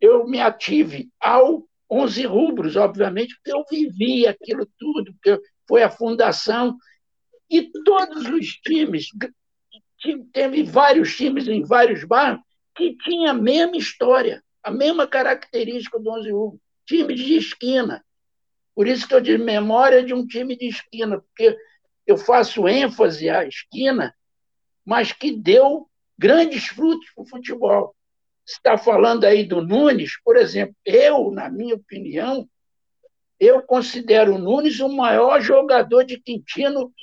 eu 0.01 0.27
me 0.27 0.41
ative 0.41 1.11
ao 1.19 1.66
11 1.89 2.25
rubros, 2.25 2.75
obviamente, 2.75 3.35
porque 3.35 3.51
eu 3.51 3.63
vivi 3.69 4.27
aquilo 4.27 4.67
tudo, 4.77 5.13
porque 5.13 5.41
foi 5.67 5.83
a 5.83 5.89
fundação 5.89 6.77
e 7.49 7.71
todos 7.83 8.27
os 8.27 8.55
times, 8.57 9.07
teve 10.33 10.63
vários 10.63 11.15
times 11.15 11.47
em 11.47 11.63
vários 11.63 12.03
bairros 12.03 12.41
que 12.75 12.95
tinham 12.97 13.31
a 13.31 13.33
mesma 13.33 13.77
história, 13.77 14.43
a 14.61 14.69
mesma 14.69 15.07
característica 15.07 15.97
do 15.97 16.09
11 16.11 16.31
Hugo, 16.31 16.61
times 16.85 17.19
de 17.19 17.35
esquina. 17.35 18.05
Por 18.75 18.87
isso 18.87 19.07
que 19.07 19.15
eu 19.15 19.21
digo 19.21 19.43
memória 19.43 20.03
de 20.03 20.13
um 20.13 20.27
time 20.27 20.55
de 20.55 20.67
esquina, 20.67 21.19
porque 21.19 21.57
eu 22.05 22.17
faço 22.17 22.67
ênfase 22.67 23.29
à 23.29 23.45
esquina, 23.45 24.13
mas 24.85 25.11
que 25.11 25.31
deu 25.31 25.89
grandes 26.17 26.67
frutos 26.67 27.09
para 27.15 27.23
o 27.23 27.27
futebol. 27.27 27.95
Está 28.47 28.77
falando 28.77 29.25
aí 29.25 29.43
do 29.43 29.61
Nunes, 29.61 30.11
por 30.23 30.37
exemplo, 30.37 30.75
eu, 30.85 31.31
na 31.31 31.49
minha 31.49 31.75
opinião, 31.75 32.47
eu 33.39 33.61
considero 33.61 34.35
o 34.35 34.37
Nunes 34.37 34.79
o 34.79 34.87
maior 34.87 35.41
jogador 35.41 36.03
de 36.03 36.17
Quintino 36.19 36.93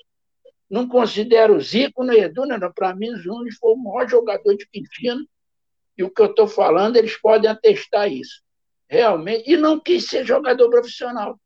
não 0.74 0.88
considero 0.88 1.56
o 1.56 1.60
Zico 1.60 2.02
nem 2.02 2.20
Edu, 2.20 2.46
não. 2.46 2.72
Para 2.72 2.94
mim, 2.96 3.10
o 3.10 3.22
Nunes 3.22 3.56
foi 3.58 3.72
o 3.72 3.76
maior 3.76 4.08
jogador 4.08 4.56
de 4.56 4.66
Quintino. 4.66 5.24
E 5.96 6.02
o 6.02 6.10
que 6.10 6.20
eu 6.20 6.26
estou 6.26 6.48
falando, 6.48 6.96
eles 6.96 7.16
podem 7.16 7.48
atestar 7.48 8.10
isso. 8.10 8.42
Realmente. 8.88 9.48
E 9.48 9.56
não 9.56 9.78
quis 9.78 10.08
ser 10.08 10.26
jogador 10.26 10.68
profissional. 10.68 11.38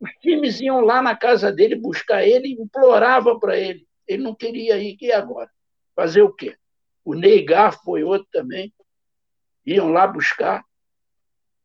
Os 0.00 0.10
times 0.20 0.60
iam 0.60 0.80
lá 0.80 1.00
na 1.00 1.14
casa 1.14 1.52
dele 1.52 1.76
buscar 1.76 2.26
ele 2.26 2.52
imploravam 2.60 3.38
para 3.38 3.56
ele. 3.56 3.86
Ele 4.06 4.22
não 4.22 4.34
queria 4.34 4.76
ir. 4.78 4.96
E 5.00 5.12
agora? 5.12 5.50
Fazer 5.94 6.22
o 6.22 6.32
quê? 6.32 6.56
O 7.04 7.14
Neigar 7.14 7.80
foi 7.84 8.02
outro 8.02 8.26
também. 8.32 8.74
Iam 9.66 9.90
lá 9.90 10.06
buscar. 10.06 10.64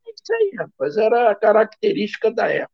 Isso 0.05 0.33
aí, 0.33 0.51
rapaz. 0.57 0.97
Era 0.97 1.31
a 1.31 1.35
característica 1.35 2.31
da 2.31 2.47
época. 2.47 2.71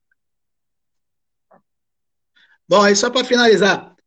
Bom, 2.67 2.81
aí 2.81 2.95
só 2.95 3.09
para 3.09 3.25
finalizar, 3.25 3.97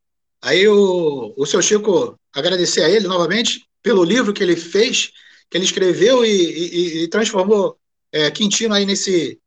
Aí 0.42 0.66
o, 0.66 1.35
o 1.37 1.46
seu 1.46 1.61
Chico, 1.61 2.18
agradecer 2.33 2.83
a 2.83 2.88
ele 2.88 3.06
novamente 3.06 3.66
pelo 3.83 4.04
livro 4.04 4.33
que 4.33 4.42
ele 4.42 4.56
fez, 4.56 5.12
que 5.50 5.56
ele 5.56 5.64
escreveu 5.64 6.24
e, 6.24 6.30
e, 6.30 7.02
e 7.02 7.09
transformou 7.09 7.78
é, 8.11 8.30
Quintino 8.30 8.74
aí 8.74 8.87
nesse, 8.87 9.38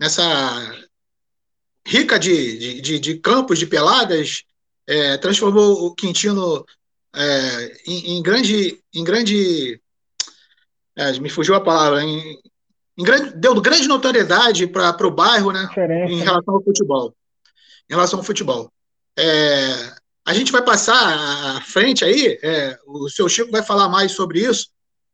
nessa 0.00 0.24
rica 1.86 2.18
de, 2.18 2.80
de, 2.80 2.98
de 2.98 3.18
campos, 3.18 3.58
de 3.58 3.66
peladas, 3.66 4.44
é, 4.86 5.18
transformou 5.18 5.86
o 5.86 5.94
Quintino 5.94 6.64
é, 7.14 7.82
em, 7.86 8.16
em, 8.16 8.22
grande. 8.22 8.82
Em 8.94 9.04
grande 9.04 9.80
é, 10.98 11.12
me 11.20 11.30
fugiu 11.30 11.54
a 11.54 11.60
palavra. 11.60 12.02
Em, 12.02 12.36
em 12.98 13.04
grande, 13.04 13.36
deu 13.36 13.60
grande 13.60 13.86
notoriedade 13.86 14.66
para 14.66 15.06
o 15.06 15.10
bairro, 15.10 15.52
né? 15.52 15.68
Em 16.10 16.18
relação 16.18 16.56
ao 16.56 16.62
futebol. 16.62 17.14
Em 17.88 17.94
relação 17.94 18.18
ao 18.18 18.24
futebol. 18.24 18.72
É, 19.16 19.92
a 20.26 20.34
gente 20.34 20.50
vai 20.50 20.62
passar 20.62 21.56
à 21.56 21.60
frente 21.60 22.04
aí, 22.04 22.38
é, 22.42 22.76
o 22.86 23.08
seu 23.08 23.28
Chico 23.28 23.52
vai 23.52 23.62
falar 23.62 23.88
mais 23.88 24.12
sobre 24.12 24.40
isso. 24.40 24.68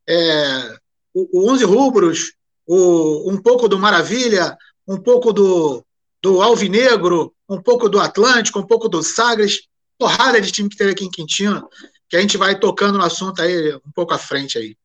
É, 0.08 0.76
o, 1.12 1.40
o 1.40 1.52
11 1.52 1.64
Rubros, 1.64 2.32
o, 2.66 3.30
um 3.30 3.36
pouco 3.36 3.68
do 3.68 3.78
Maravilha, 3.78 4.56
um 4.88 4.96
pouco 4.96 5.32
do, 5.32 5.84
do 6.22 6.40
Alvinegro, 6.40 7.34
um 7.48 7.60
pouco 7.60 7.88
do 7.88 8.00
Atlântico, 8.00 8.58
um 8.58 8.66
pouco 8.66 8.88
do 8.88 9.02
Sagres, 9.02 9.68
porrada 9.98 10.40
de 10.40 10.50
time 10.50 10.68
que 10.68 10.76
teve 10.76 10.92
aqui 10.92 11.04
em 11.04 11.10
Quintino, 11.10 11.68
que 12.08 12.16
a 12.16 12.20
gente 12.20 12.36
vai 12.36 12.58
tocando 12.58 12.98
no 12.98 13.04
assunto 13.04 13.40
aí 13.40 13.74
um 13.76 13.92
pouco 13.94 14.14
à 14.14 14.18
frente 14.18 14.58
aí. 14.58 14.76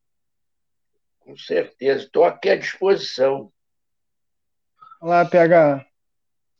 Com 1.30 1.36
certeza, 1.36 2.02
estou 2.02 2.24
aqui 2.24 2.50
à 2.50 2.56
disposição. 2.56 3.52
Olá, 5.00 5.24
PH. 5.24 5.86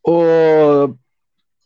Ô, 0.00 0.94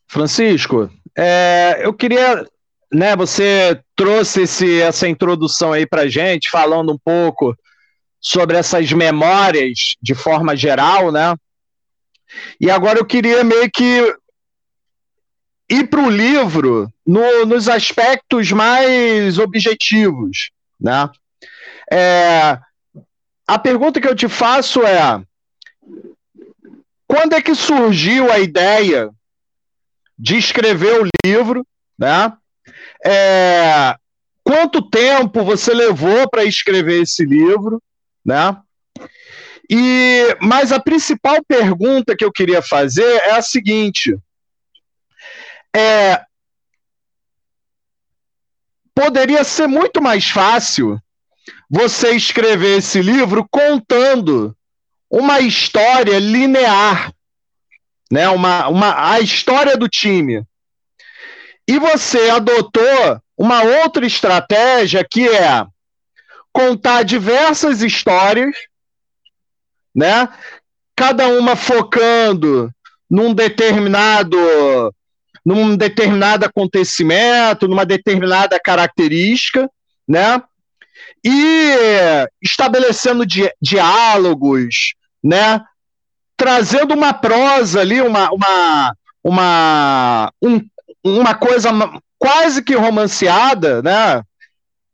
Francisco, 0.09 0.91
é, 1.15 1.81
eu 1.83 1.93
queria, 1.93 2.49
né, 2.91 3.15
você 3.15 3.79
trouxe 3.95 4.45
esse, 4.45 4.81
essa 4.81 5.07
introdução 5.07 5.75
aí 5.75 5.87
para 5.87 6.09
gente, 6.09 6.49
falando 6.49 6.95
um 6.95 6.99
pouco 6.99 7.55
sobre 8.19 8.57
essas 8.57 8.91
memórias 8.91 9.97
de 10.01 10.15
forma 10.15 10.57
geral, 10.57 11.13
né? 11.13 11.37
E 12.59 12.71
agora 12.71 12.99
eu 12.99 13.05
queria 13.05 13.45
meio 13.45 13.71
que 13.71 14.17
ir 15.69 15.91
para 15.91 16.01
o 16.01 16.09
livro 16.09 16.91
no, 17.07 17.45
nos 17.45 17.69
aspectos 17.69 18.51
mais 18.51 19.39
objetivos, 19.39 20.51
né? 20.81 21.11
É, 21.93 22.59
a 23.47 23.59
pergunta 23.59 24.01
que 24.01 24.09
eu 24.09 24.15
te 24.15 24.29
faço 24.29 24.83
é: 24.83 25.23
quando 27.07 27.35
é 27.35 27.43
que 27.43 27.55
surgiu 27.55 28.31
a 28.31 28.39
ideia 28.39 29.11
de 30.19 30.37
escrever 30.37 31.03
o 31.03 31.09
livro, 31.25 31.67
né? 31.99 32.33
É, 33.05 33.97
quanto 34.43 34.89
tempo 34.89 35.45
você 35.45 35.75
levou 35.75 36.29
para 36.29 36.45
escrever 36.45 37.03
esse 37.03 37.25
livro, 37.25 37.83
né? 38.25 38.57
E 39.69 40.37
mas 40.41 40.73
a 40.73 40.81
principal 40.81 41.37
pergunta 41.47 42.17
que 42.17 42.25
eu 42.25 42.33
queria 42.33 42.63
fazer 42.63 43.05
é 43.23 43.33
a 43.33 43.43
seguinte: 43.43 44.17
é, 45.75 46.23
poderia 48.95 49.43
ser 49.45 49.67
muito 49.67 50.01
mais 50.01 50.29
fácil 50.29 51.01
você 51.69 52.11
escrever 52.13 52.79
esse 52.79 53.01
livro 53.01 53.47
contando 53.51 54.57
uma 55.11 55.41
história 55.41 56.19
linear, 56.19 57.13
né? 58.11 58.29
Uma, 58.29 58.69
uma, 58.69 59.13
a 59.13 59.21
história 59.21 59.77
do 59.77 59.89
time. 59.89 60.45
E 61.67 61.79
você 61.79 62.31
adotou 62.31 63.21
uma 63.37 63.63
outra 63.63 64.07
estratégia 64.07 65.07
que 65.09 65.29
é 65.29 65.65
contar 66.53 67.03
diversas 67.03 67.83
histórias, 67.83 68.55
né? 69.95 70.29
Cada 70.97 71.27
uma 71.29 71.57
focando 71.57 72.71
num 73.11 73.35
determinado 73.35 74.39
num 75.45 75.77
determinado 75.77 76.47
acontecimento, 76.47 77.69
numa 77.69 77.85
determinada 77.85 78.59
característica, 78.59 79.71
né? 80.09 80.43
E 81.25 82.27
estabelecendo 82.43 83.25
di 83.25 83.51
diálogos, 83.61 84.95
né? 85.23 85.61
trazendo 86.37 86.95
uma 86.95 87.15
prosa 87.15 87.81
ali, 87.81 88.01
uma, 88.01 88.29
uma, 88.31 88.97
uma, 89.23 90.33
um, 90.43 90.61
uma 91.03 91.35
coisa 91.35 91.71
quase 92.19 92.63
que 92.63 92.75
romanceada, 92.75 93.81
né? 93.81 94.21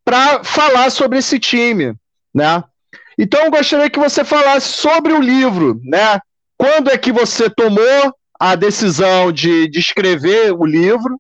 Para 0.05 0.45
falar 0.45 0.91
sobre 0.91 1.19
esse 1.19 1.39
time, 1.39 1.95
né? 2.33 2.63
Então 3.19 3.45
eu 3.45 3.51
gostaria 3.51 3.91
que 3.91 3.99
você 3.99 4.23
falasse 4.23 4.69
sobre 4.69 5.13
o 5.13 5.21
livro, 5.21 5.81
né? 5.83 6.21
Quando 6.57 6.91
é 6.91 6.99
que 6.99 7.11
você 7.11 7.49
tomou 7.49 8.15
a 8.39 8.55
decisão 8.55 9.33
de, 9.33 9.69
de 9.69 9.79
escrever 9.79 10.53
o 10.53 10.65
livro? 10.65 11.19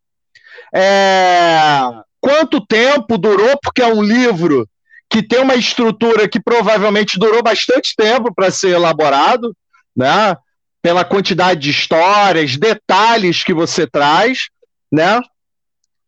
é, 0.72 1.80
quanto 2.20 2.64
tempo 2.64 3.18
durou, 3.18 3.58
porque 3.62 3.82
é 3.82 3.86
um 3.86 4.02
livro 4.02 4.68
que 5.10 5.22
tem 5.22 5.40
uma 5.40 5.56
estrutura 5.56 6.28
que 6.28 6.40
provavelmente 6.40 7.18
durou 7.18 7.42
bastante 7.42 7.96
tempo 7.96 8.32
para 8.32 8.48
ser 8.48 8.70
elaborado, 8.70 9.54
né? 9.94 10.36
Pela 10.80 11.04
quantidade 11.04 11.60
de 11.60 11.70
histórias, 11.70 12.56
detalhes 12.56 13.42
que 13.42 13.52
você 13.52 13.88
traz, 13.88 14.48
né? 14.90 15.20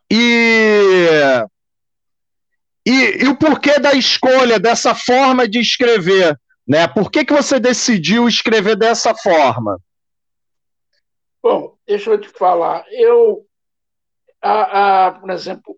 E, 0.09 0.79
e, 2.87 3.25
e 3.25 3.29
o 3.29 3.37
porquê 3.37 3.81
da 3.81 3.93
escolha 3.93 4.61
dessa 4.61 4.95
forma 4.95 5.49
de 5.49 5.59
escrever, 5.59 6.38
né? 6.67 6.87
Por 6.87 7.11
que, 7.11 7.25
que 7.25 7.35
você 7.35 7.59
decidiu 7.59 8.29
escrever 8.29 8.77
dessa 8.77 9.15
forma? 9.17 9.79
Bom, 11.43 11.77
deixa 11.85 12.09
eu 12.09 12.21
te 12.21 12.29
falar. 12.29 12.85
Eu, 12.93 13.45
a, 14.41 15.07
a, 15.07 15.11
por 15.12 15.31
exemplo, 15.31 15.77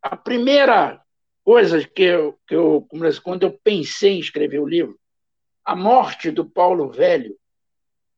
a 0.00 0.16
primeira 0.16 1.00
coisa 1.46 1.86
que 1.86 2.02
eu, 2.02 2.36
que 2.44 2.56
eu, 2.56 2.84
quando 3.22 3.44
eu 3.44 3.52
pensei 3.62 4.14
em 4.14 4.18
escrever 4.18 4.58
o 4.58 4.66
livro, 4.66 4.98
a 5.64 5.76
morte 5.76 6.28
do 6.28 6.44
Paulo 6.44 6.90
Velho, 6.90 7.38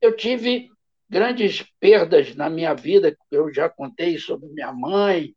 eu 0.01 0.17
tive 0.17 0.67
grandes 1.07 1.63
perdas 1.79 2.33
na 2.35 2.49
minha 2.49 2.73
vida. 2.73 3.15
Eu 3.29 3.53
já 3.53 3.69
contei 3.69 4.17
sobre 4.17 4.49
minha 4.49 4.73
mãe, 4.73 5.35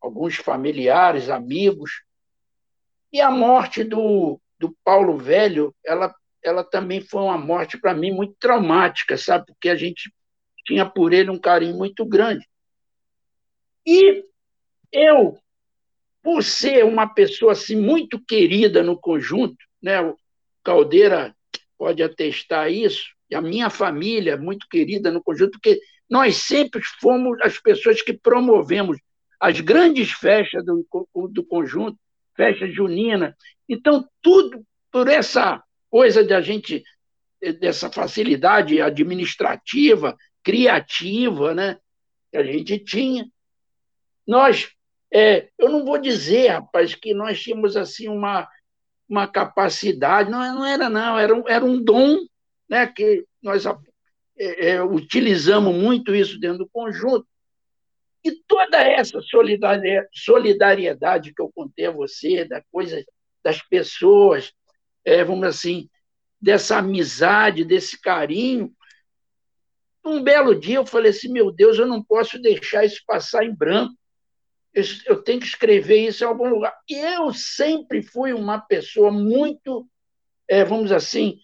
alguns 0.00 0.34
familiares, 0.34 1.30
amigos. 1.30 2.02
E 3.12 3.20
a 3.20 3.30
morte 3.30 3.84
do, 3.84 4.40
do 4.58 4.76
Paulo 4.82 5.16
Velho, 5.16 5.72
ela, 5.86 6.12
ela 6.42 6.64
também 6.64 7.00
foi 7.00 7.22
uma 7.22 7.38
morte 7.38 7.78
para 7.78 7.94
mim 7.94 8.10
muito 8.10 8.34
traumática, 8.40 9.16
sabe? 9.16 9.46
Porque 9.46 9.68
a 9.68 9.76
gente 9.76 10.12
tinha 10.66 10.84
por 10.84 11.12
ele 11.12 11.30
um 11.30 11.38
carinho 11.38 11.76
muito 11.76 12.04
grande. 12.04 12.44
E 13.86 14.24
eu, 14.90 15.38
por 16.22 16.42
ser 16.44 16.84
uma 16.84 17.06
pessoa 17.06 17.52
assim 17.52 17.76
muito 17.76 18.22
querida 18.24 18.82
no 18.82 18.98
conjunto, 18.98 19.56
né? 19.82 20.00
O 20.00 20.16
Caldeira 20.62 21.34
pode 21.76 22.02
atestar 22.02 22.70
isso, 22.70 23.06
e 23.28 23.34
a 23.34 23.40
minha 23.40 23.68
família 23.68 24.36
muito 24.36 24.68
querida 24.68 25.10
no 25.10 25.22
conjunto, 25.22 25.52
porque 25.52 25.80
nós 26.08 26.36
sempre 26.36 26.80
fomos 27.00 27.40
as 27.40 27.58
pessoas 27.58 28.02
que 28.02 28.12
promovemos 28.12 28.98
as 29.40 29.58
grandes 29.60 30.12
festas 30.12 30.64
do, 30.64 30.86
do 31.28 31.44
conjunto, 31.44 31.98
festa 32.36 32.70
junina. 32.70 33.36
Então, 33.68 34.06
tudo 34.20 34.64
por 34.90 35.08
essa 35.08 35.60
coisa 35.90 36.22
da 36.22 36.40
gente, 36.40 36.84
dessa 37.58 37.90
facilidade 37.90 38.80
administrativa, 38.80 40.16
criativa, 40.44 41.54
né, 41.54 41.78
que 42.30 42.36
a 42.36 42.44
gente 42.44 42.78
tinha. 42.78 43.26
Nós, 44.26 44.70
é, 45.12 45.50
eu 45.58 45.68
não 45.68 45.84
vou 45.84 45.98
dizer, 45.98 46.48
rapaz, 46.48 46.94
que 46.94 47.12
nós 47.12 47.40
tínhamos 47.40 47.76
assim 47.76 48.08
uma, 48.08 48.48
uma 49.08 49.26
capacidade, 49.26 50.30
não, 50.30 50.38
não 50.54 50.64
era 50.64 50.88
não, 50.88 51.18
era 51.18 51.34
um, 51.34 51.48
era 51.48 51.64
um 51.64 51.82
dom, 51.82 52.18
né, 52.68 52.86
que 52.86 53.26
nós 53.42 53.66
é, 53.66 54.70
é, 54.70 54.82
utilizamos 54.82 55.74
muito 55.74 56.14
isso 56.14 56.40
dentro 56.40 56.58
do 56.58 56.68
conjunto. 56.68 57.26
E 58.24 58.32
toda 58.46 58.78
essa 58.78 59.20
solidariedade 60.12 61.34
que 61.34 61.42
eu 61.42 61.50
contei 61.52 61.86
a 61.86 61.90
você, 61.90 62.44
da 62.44 62.62
coisa 62.70 63.04
das 63.42 63.60
pessoas, 63.60 64.52
é, 65.04 65.24
vamos 65.24 65.46
assim, 65.46 65.90
dessa 66.40 66.78
amizade, 66.78 67.64
desse 67.64 68.00
carinho, 68.00 68.72
um 70.04 70.22
belo 70.22 70.58
dia 70.58 70.76
eu 70.76 70.86
falei 70.86 71.10
assim: 71.10 71.30
meu 71.30 71.50
Deus, 71.52 71.78
eu 71.78 71.86
não 71.86 72.02
posso 72.02 72.40
deixar 72.40 72.84
isso 72.84 73.02
passar 73.06 73.44
em 73.44 73.54
branco. 73.54 73.94
Eu 74.74 75.22
tenho 75.22 75.40
que 75.40 75.46
escrever 75.46 76.06
isso 76.06 76.24
em 76.24 76.26
algum 76.26 76.48
lugar. 76.48 76.74
E 76.88 76.94
eu 76.94 77.32
sempre 77.34 78.02
fui 78.02 78.32
uma 78.32 78.58
pessoa 78.58 79.10
muito, 79.10 79.86
é, 80.48 80.64
vamos 80.64 80.84
dizer 80.84 80.96
assim, 80.96 81.38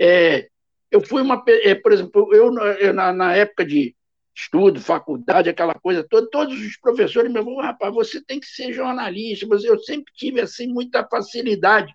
é, 0.00 0.48
eu 0.90 1.00
fui 1.00 1.20
uma, 1.22 1.42
é, 1.46 1.74
por 1.74 1.92
exemplo, 1.92 2.34
eu 2.34 2.50
na, 2.92 3.12
na, 3.12 3.36
época 3.36 3.64
de 3.64 3.94
estudo, 4.34 4.80
faculdade, 4.80 5.50
aquela 5.50 5.74
coisa 5.74 6.06
toda, 6.08 6.28
todos 6.30 6.58
os 6.58 6.76
professores 6.78 7.30
me 7.30 7.42
falaram, 7.42 7.60
rapaz, 7.60 7.92
você 7.92 8.22
tem 8.24 8.40
que 8.40 8.46
ser 8.46 8.72
jornalista, 8.72 9.46
mas 9.46 9.64
eu 9.64 9.78
sempre 9.78 10.12
tive 10.14 10.40
assim 10.40 10.66
muita 10.66 11.06
facilidade 11.06 11.94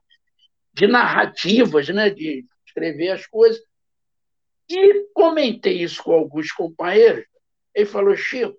de 0.74 0.86
narrativas, 0.86 1.90
né, 1.90 2.12
de 2.12 2.46
escrever 2.66 3.10
as 3.10 3.26
coisas. 3.26 3.60
E 4.70 5.06
comentei 5.14 5.82
isso 5.82 6.04
com 6.04 6.12
alguns 6.12 6.52
companheiros. 6.52 7.26
Ele 7.74 7.86
falou: 7.86 8.16
Chico, 8.16 8.58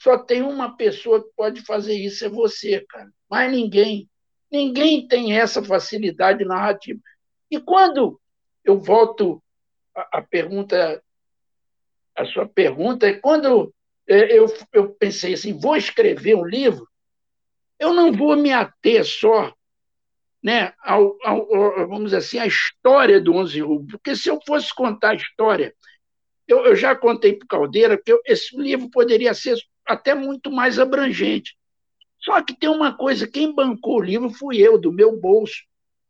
só 0.00 0.18
tem 0.18 0.42
uma 0.42 0.76
pessoa 0.76 1.22
que 1.22 1.30
pode 1.36 1.62
fazer 1.62 1.94
isso, 1.94 2.24
é 2.24 2.28
você, 2.28 2.84
cara. 2.88 3.10
Mais 3.28 3.50
ninguém. 3.52 4.08
Ninguém 4.50 5.06
tem 5.06 5.38
essa 5.38 5.62
facilidade 5.62 6.44
narrativa. 6.44 6.98
E 7.50 7.60
quando 7.60 8.20
eu 8.64 8.78
volto 8.78 9.42
à 9.94 10.22
pergunta, 10.22 11.02
a 12.16 12.24
sua 12.24 12.48
pergunta, 12.48 13.06
é 13.06 13.12
quando 13.12 13.74
é, 14.08 14.38
eu, 14.38 14.46
eu 14.72 14.90
pensei 14.94 15.34
assim, 15.34 15.58
vou 15.58 15.76
escrever 15.76 16.34
um 16.34 16.44
livro, 16.44 16.88
eu 17.78 17.92
não 17.92 18.12
vou 18.12 18.36
me 18.36 18.52
ater 18.52 19.04
só 19.04 19.54
né, 20.42 20.72
ao, 20.82 21.18
ao, 21.22 21.46
vamos 21.88 22.04
dizer 22.04 22.16
assim, 22.16 22.38
a 22.38 22.46
história 22.46 23.20
do 23.20 23.34
Onze 23.34 23.60
Rubro. 23.60 23.98
Porque 23.98 24.16
se 24.16 24.28
eu 24.28 24.40
fosse 24.46 24.74
contar 24.74 25.10
a 25.10 25.14
história, 25.14 25.74
eu, 26.48 26.64
eu 26.64 26.74
já 26.74 26.96
contei 26.96 27.34
para 27.34 27.44
o 27.44 27.48
Caldeira 27.48 28.00
que 28.02 28.12
eu, 28.12 28.20
esse 28.24 28.56
livro 28.56 28.90
poderia 28.90 29.34
ser 29.34 29.56
até 29.92 30.14
muito 30.14 30.50
mais 30.50 30.78
abrangente. 30.78 31.56
Só 32.18 32.40
que 32.42 32.56
tem 32.56 32.68
uma 32.68 32.96
coisa: 32.96 33.26
quem 33.26 33.54
bancou 33.54 33.98
o 33.98 34.02
livro 34.02 34.30
fui 34.30 34.58
eu, 34.58 34.78
do 34.78 34.92
meu 34.92 35.18
bolso. 35.18 35.64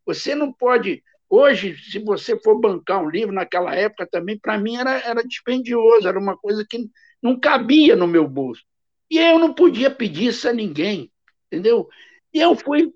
Você 0.06 0.34
não 0.34 0.52
pode. 0.52 1.02
Hoje, 1.28 1.76
se 1.76 2.00
você 2.00 2.38
for 2.40 2.58
bancar 2.58 3.02
um 3.02 3.08
livro, 3.08 3.32
naquela 3.32 3.74
época 3.74 4.06
também, 4.10 4.36
para 4.36 4.58
mim 4.58 4.76
era, 4.76 4.98
era 4.98 5.22
dispendioso, 5.22 6.08
era 6.08 6.18
uma 6.18 6.36
coisa 6.36 6.66
que 6.68 6.90
não 7.22 7.38
cabia 7.38 7.94
no 7.94 8.06
meu 8.06 8.26
bolso. 8.26 8.62
E 9.08 9.18
eu 9.18 9.38
não 9.38 9.54
podia 9.54 9.90
pedir 9.90 10.28
isso 10.28 10.48
a 10.48 10.52
ninguém, 10.52 11.10
entendeu? 11.46 11.88
E 12.32 12.40
eu 12.40 12.56
fui 12.56 12.92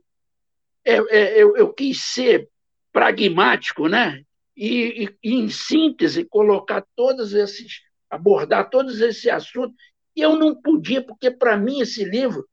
é, 0.85 0.97
é, 0.97 1.43
eu, 1.43 1.57
eu, 1.57 1.73
quis 1.73 2.03
ser 2.03 2.49
pragmático, 2.93 3.89
né? 3.89 4.23
E, 4.57 5.09
e, 5.23 5.33
em 5.33 5.49
síntese, 5.49 6.25
colocar 6.25 6.85
todos 6.95 7.33
esses, 7.33 7.81
abordar 8.11 8.69
todos 8.69 9.01
esses 9.01 9.27
assuntos. 9.27 9.77
E 10.15 10.21
eu 10.21 10.37
não 10.37 10.55
podia, 10.55 11.03
porque 11.03 11.31
para 11.31 11.57
mim 11.57 11.81
esse 11.81 12.05
livro 12.05 12.49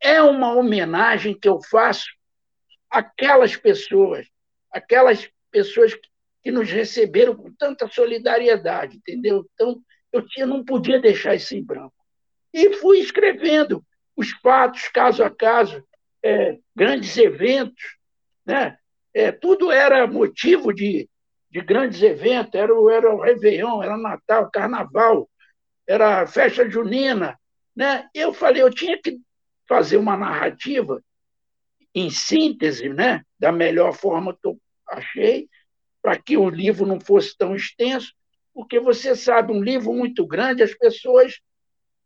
é 0.00 0.20
uma 0.20 0.54
homenagem 0.54 1.38
que 1.38 1.48
eu 1.48 1.60
faço 1.62 2.06
àquelas 2.90 3.56
pessoas, 3.56 4.26
aquelas 4.70 5.28
pessoas 5.50 5.94
que, 5.94 6.50
nos 6.50 6.70
receberam 6.70 7.34
com 7.34 7.52
tanta 7.52 7.88
solidariedade, 7.88 8.98
entendeu? 8.98 9.44
Então, 9.52 9.82
eu, 10.12 10.24
tinha, 10.24 10.46
não 10.46 10.64
podia 10.64 11.00
deixar 11.00 11.34
isso 11.34 11.56
em 11.56 11.64
branco. 11.64 11.96
E 12.54 12.74
fui 12.74 13.00
escrevendo 13.00 13.84
os 14.14 14.30
fatos, 14.30 14.86
caso 14.88 15.24
a 15.24 15.30
caso, 15.30 15.84
é, 16.22 16.56
grandes 16.74 17.16
eventos, 17.16 17.96
né? 18.44 18.78
É, 19.12 19.32
tudo 19.32 19.72
era 19.72 20.06
motivo 20.06 20.72
de, 20.72 21.08
de 21.50 21.60
grandes 21.62 22.00
eventos, 22.00 22.54
era, 22.54 22.72
o, 22.72 22.88
era 22.88 23.12
o 23.12 23.20
Réveillon, 23.20 23.82
era 23.82 23.96
Natal, 23.96 24.48
Carnaval, 24.48 25.28
era 25.86 26.22
a 26.22 26.26
festa 26.26 26.68
junina. 26.68 27.38
Né? 27.74 28.08
Eu 28.14 28.32
falei, 28.32 28.62
eu 28.62 28.70
tinha 28.70 29.00
que 29.00 29.18
fazer 29.68 29.96
uma 29.96 30.16
narrativa 30.16 31.02
em 31.94 32.10
síntese, 32.10 32.88
né? 32.88 33.22
da 33.38 33.52
melhor 33.52 33.92
forma 33.92 34.34
que 34.34 34.46
eu 34.46 34.58
achei, 34.88 35.48
para 36.02 36.16
que 36.16 36.36
o 36.36 36.48
livro 36.48 36.86
não 36.86 37.00
fosse 37.00 37.36
tão 37.36 37.54
extenso, 37.54 38.12
porque 38.54 38.78
você 38.80 39.14
sabe, 39.14 39.52
um 39.52 39.62
livro 39.62 39.92
muito 39.92 40.26
grande, 40.26 40.62
as 40.62 40.74
pessoas 40.74 41.40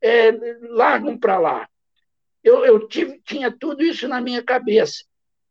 é, 0.03 0.33
largam 0.63 1.19
para 1.19 1.39
lá 1.39 1.69
eu, 2.43 2.65
eu 2.65 2.89
tive, 2.89 3.21
tinha 3.25 3.51
tudo 3.51 3.83
isso 3.83 4.09
na 4.09 4.21
minha 4.21 4.43
cabeça. 4.43 5.05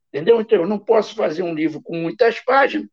Entendeu? 0.08 0.42
Então, 0.42 0.60
eu 0.60 0.68
não 0.68 0.80
posso 0.80 1.16
fazer 1.16 1.44
um 1.44 1.54
livro 1.54 1.82
com 1.82 1.96
muitas 1.96 2.40
páginas, 2.40 2.88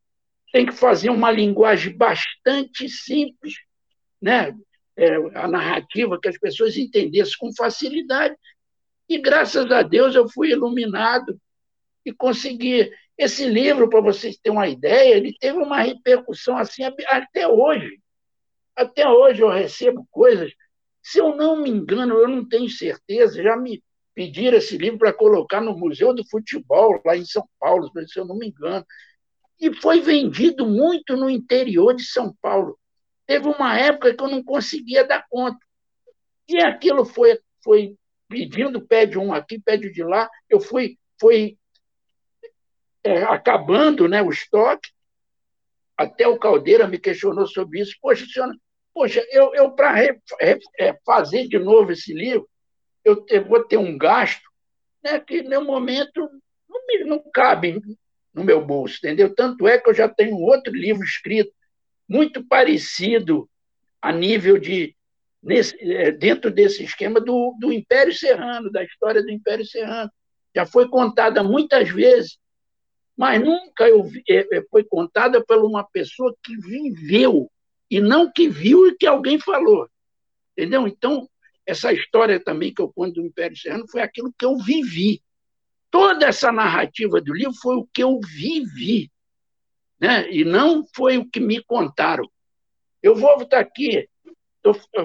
tem 0.53 0.67
que 0.67 0.73
fazer 0.73 1.11
uma 1.11 1.31
linguagem 1.31 1.97
bastante 1.97 2.89
simples, 2.89 3.55
né? 4.21 4.55
É, 4.97 5.15
a 5.35 5.47
narrativa, 5.47 6.19
que 6.19 6.29
as 6.29 6.39
pessoas 6.39 6.77
entendessem 6.77 7.35
com 7.39 7.55
facilidade. 7.55 8.35
E 9.09 9.19
graças 9.19 9.71
a 9.71 9.83
Deus 9.83 10.15
eu 10.15 10.29
fui 10.29 10.51
iluminado 10.51 11.39
e 12.05 12.13
consegui. 12.13 12.91
Esse 13.19 13.47
livro, 13.47 13.89
para 13.89 14.01
vocês 14.01 14.37
terem 14.37 14.59
uma 14.59 14.69
ideia, 14.69 15.17
ele 15.17 15.35
teve 15.39 15.59
uma 15.59 15.81
repercussão 15.81 16.57
assim 16.57 16.83
até 16.85 17.49
hoje. 17.49 17.99
Até 18.75 19.09
hoje 19.09 19.43
eu 19.43 19.49
recebo 19.49 20.07
coisas. 20.11 20.53
Se 21.03 21.19
eu 21.19 21.35
não 21.35 21.57
me 21.63 21.71
engano, 21.71 22.17
eu 22.17 22.29
não 22.29 22.47
tenho 22.47 22.69
certeza, 22.69 23.43
já 23.43 23.57
me 23.57 23.83
pediram 24.15 24.59
esse 24.59 24.77
livro 24.77 24.99
para 24.99 25.13
colocar 25.13 25.61
no 25.61 25.77
Museu 25.77 26.15
do 26.15 26.27
Futebol, 26.29 27.01
lá 27.05 27.17
em 27.17 27.25
São 27.25 27.47
Paulo, 27.61 27.91
se 28.07 28.19
eu 28.19 28.25
não 28.25 28.37
me 28.37 28.49
engano. 28.49 28.85
E 29.61 29.73
foi 29.75 30.01
vendido 30.01 30.67
muito 30.67 31.17
no 31.17 31.31
interior 31.31 31.95
de 31.95 32.05
São 32.05 32.35
Paulo. 32.43 32.79
Teve 33.27 33.49
uma 33.49 33.79
época 33.79 34.15
que 34.15 34.23
eu 34.23 34.29
não 34.29 34.43
conseguia 34.43 35.05
dar 35.05 35.27
conta. 35.29 35.59
E 36.49 36.59
aquilo 36.63 37.05
foi, 37.05 37.39
foi 37.63 37.97
pedindo, 38.29 38.81
pede 38.87 39.19
um 39.19 39.33
aqui, 39.33 39.61
pede 39.61 39.91
de 39.93 40.03
lá. 40.03 40.31
Eu 40.49 40.61
fui, 40.61 40.97
fui 41.21 41.59
é, 43.03 43.25
acabando 43.25 44.09
né, 44.09 44.23
o 44.23 44.31
estoque. 44.31 44.91
Até 45.97 46.29
o 46.29 46.39
Caldeira 46.39 46.87
me 46.87 46.99
questionou 46.99 47.47
sobre 47.47 47.81
isso. 47.81 47.97
Poxa, 48.01 48.27
senhora, 48.27 48.53
poxa, 48.95 49.27
eu, 49.31 49.55
eu 49.55 49.73
para 49.73 50.05
é, 50.05 50.99
fazer 51.05 51.49
de 51.49 51.59
novo 51.59 51.93
esse 51.93 52.13
livro, 52.13 52.49
eu, 53.05 53.25
eu 53.29 53.45
vou 53.45 53.65
ter 53.65 53.77
um 53.77 53.97
gasto 53.97 54.43
né, 55.03 55.21
que, 55.21 55.43
no 55.43 55.65
momento, 55.65 56.29
não, 56.69 56.87
me, 56.87 57.05
não 57.05 57.23
cabe 57.33 57.81
no 58.35 58.45
meu 58.45 58.65
bolso, 58.65 58.99
entendeu? 58.99 59.35
Tanto 59.35 59.67
é 59.67 59.79
que 59.79 59.89
eu 59.89 59.95
já 59.95 60.09
tenho 60.09 60.37
outro 60.37 60.75
livro 60.75 61.03
escrito, 61.03 61.53
muito 62.09 62.45
parecido 62.45 63.49
a 64.01 64.13
nível 64.13 64.59
de. 64.59 64.95
Nesse, 65.43 65.77
é, 65.81 66.11
dentro 66.11 66.51
desse 66.51 66.83
esquema 66.83 67.21
do, 67.21 67.57
do 67.61 67.73
Império 67.73 68.13
Serrano, 68.13 68.71
da 68.71 68.83
história 68.83 69.23
do 69.23 69.31
Império 69.31 69.65
Serrano. 69.65 70.11
Já 70.55 70.67
foi 70.67 70.89
contada 70.89 71.43
muitas 71.43 71.89
vezes, 71.91 72.39
mas 73.17 73.41
nunca 73.41 73.89
eu 73.89 74.03
vi, 74.03 74.23
é, 74.29 74.47
é, 74.57 74.63
foi 74.71 74.83
contada 74.83 75.45
por 75.45 75.59
uma 75.65 75.85
pessoa 75.85 76.35
que 76.43 76.57
viveu 76.57 77.51
e 77.91 78.01
não 78.01 78.33
que 78.33 78.49
viu 78.49 78.89
e 78.89 78.97
que 78.97 79.07
alguém 79.07 79.39
falou. 79.39 79.89
Entendeu? 80.57 80.89
Então, 80.89 81.29
essa 81.67 81.93
história 81.93 82.41
também 82.41 82.73
que 82.73 82.81
eu 82.81 82.93
conto 82.93 83.15
do 83.15 83.27
Império 83.27 83.57
Serrano 83.57 83.87
foi 83.91 84.01
aquilo 84.01 84.33
que 84.37 84.45
eu 84.45 84.57
vivi. 84.59 85.23
Toda 85.91 86.27
essa 86.27 86.51
narrativa 86.51 87.21
do 87.21 87.35
livro 87.35 87.55
foi 87.55 87.77
o 87.77 87.87
que 87.93 88.03
eu 88.03 88.19
vivi, 88.21 89.11
né? 90.01 90.31
e 90.31 90.45
não 90.45 90.85
foi 90.95 91.19
o 91.19 91.29
que 91.29 91.41
me 91.41 91.63
contaram. 91.63 92.29
Eu 93.03 93.15
vou 93.15 93.43
estar 93.43 93.61
aqui, 93.61 94.09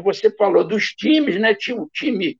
você 0.03 0.31
falou 0.35 0.63
dos 0.63 0.89
times, 0.93 1.39
né? 1.39 1.53
tinha 1.53 1.77
um 1.77 1.87
time 1.87 2.39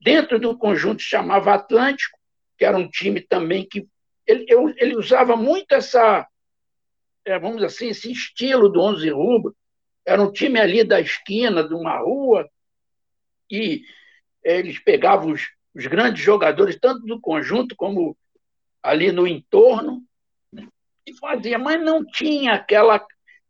dentro 0.00 0.38
do 0.38 0.56
conjunto 0.56 1.02
chamava 1.02 1.54
Atlântico, 1.54 2.18
que 2.56 2.64
era 2.64 2.76
um 2.76 2.88
time 2.88 3.20
também 3.20 3.66
que 3.66 3.88
ele, 4.26 4.44
eu, 4.48 4.68
ele 4.76 4.96
usava 4.96 5.36
muito 5.36 5.72
essa, 5.72 6.26
é, 7.24 7.38
vamos 7.38 7.62
assim, 7.62 7.88
esse 7.88 8.12
estilo 8.12 8.68
do 8.68 8.80
Onze 8.80 9.08
Rubro. 9.08 9.56
Era 10.04 10.22
um 10.22 10.30
time 10.30 10.60
ali 10.60 10.84
da 10.84 11.00
esquina 11.00 11.66
de 11.66 11.74
uma 11.74 11.98
rua 11.98 12.48
e 13.50 13.82
eles 14.42 14.78
pegavam 14.78 15.32
os, 15.32 15.48
os 15.74 15.86
grandes 15.86 16.22
jogadores, 16.22 16.78
tanto 16.78 17.06
do 17.06 17.20
conjunto 17.20 17.74
como 17.74 18.16
ali 18.82 19.10
no 19.10 19.26
entorno, 19.26 20.02
fazia, 21.14 21.58
mas 21.58 21.80
não 21.80 22.04
tinha 22.04 22.54
aquela 22.54 23.04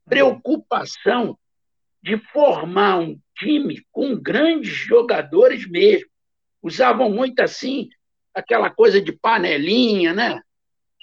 preocupação 0.05 1.39
de 2.03 2.17
formar 2.17 2.99
um 2.99 3.19
time 3.37 3.85
com 3.93 4.17
grandes 4.17 4.73
jogadores 4.73 5.69
mesmo. 5.69 6.09
Usavam 6.63 7.11
muito 7.11 7.41
assim 7.41 7.89
aquela 8.35 8.71
coisa 8.71 9.01
de 9.01 9.13
panelinha, 9.13 10.13
né? 10.13 10.41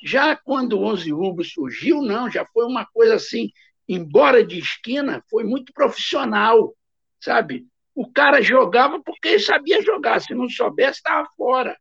Já 0.03 0.35
quando 0.35 0.73
o 0.73 0.83
Onze 0.83 1.11
Rubro 1.11 1.43
surgiu, 1.43 2.01
não, 2.01 2.29
já 2.29 2.45
foi 2.45 2.65
uma 2.65 2.85
coisa 2.85 3.15
assim, 3.15 3.51
embora 3.87 4.45
de 4.45 4.59
esquina, 4.59 5.23
foi 5.29 5.43
muito 5.43 5.73
profissional, 5.73 6.75
sabe? 7.19 7.65
O 7.93 8.11
cara 8.11 8.41
jogava 8.41 9.01
porque 9.01 9.39
sabia 9.39 9.81
jogar, 9.81 10.19
se 10.19 10.33
não 10.33 10.49
soubesse, 10.49 10.97
estava 10.97 11.27
fora. 11.37 11.77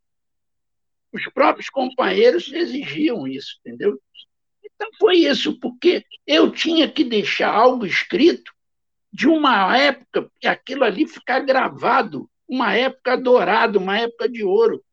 Os 1.13 1.25
próprios 1.33 1.69
companheiros 1.69 2.53
exigiam 2.53 3.27
isso, 3.27 3.59
entendeu? 3.61 4.01
Então 4.75 4.91
foi 4.99 5.19
isso, 5.19 5.59
porque 5.59 6.05
eu 6.27 6.51
tinha 6.51 6.91
que 6.91 7.05
deixar 7.05 7.53
algo 7.53 7.87
escrito 7.87 8.53
de 9.13 9.29
uma 9.29 9.77
época, 9.77 10.29
e 10.43 10.47
aquilo 10.47 10.85
ali 10.85 11.07
ficar 11.07 11.41
gravado, 11.41 12.29
uma 12.49 12.75
época 12.75 13.17
dourada, 13.17 13.79
uma 13.79 13.99
época 13.99 14.29
de 14.29 14.43
ouro. 14.43 14.85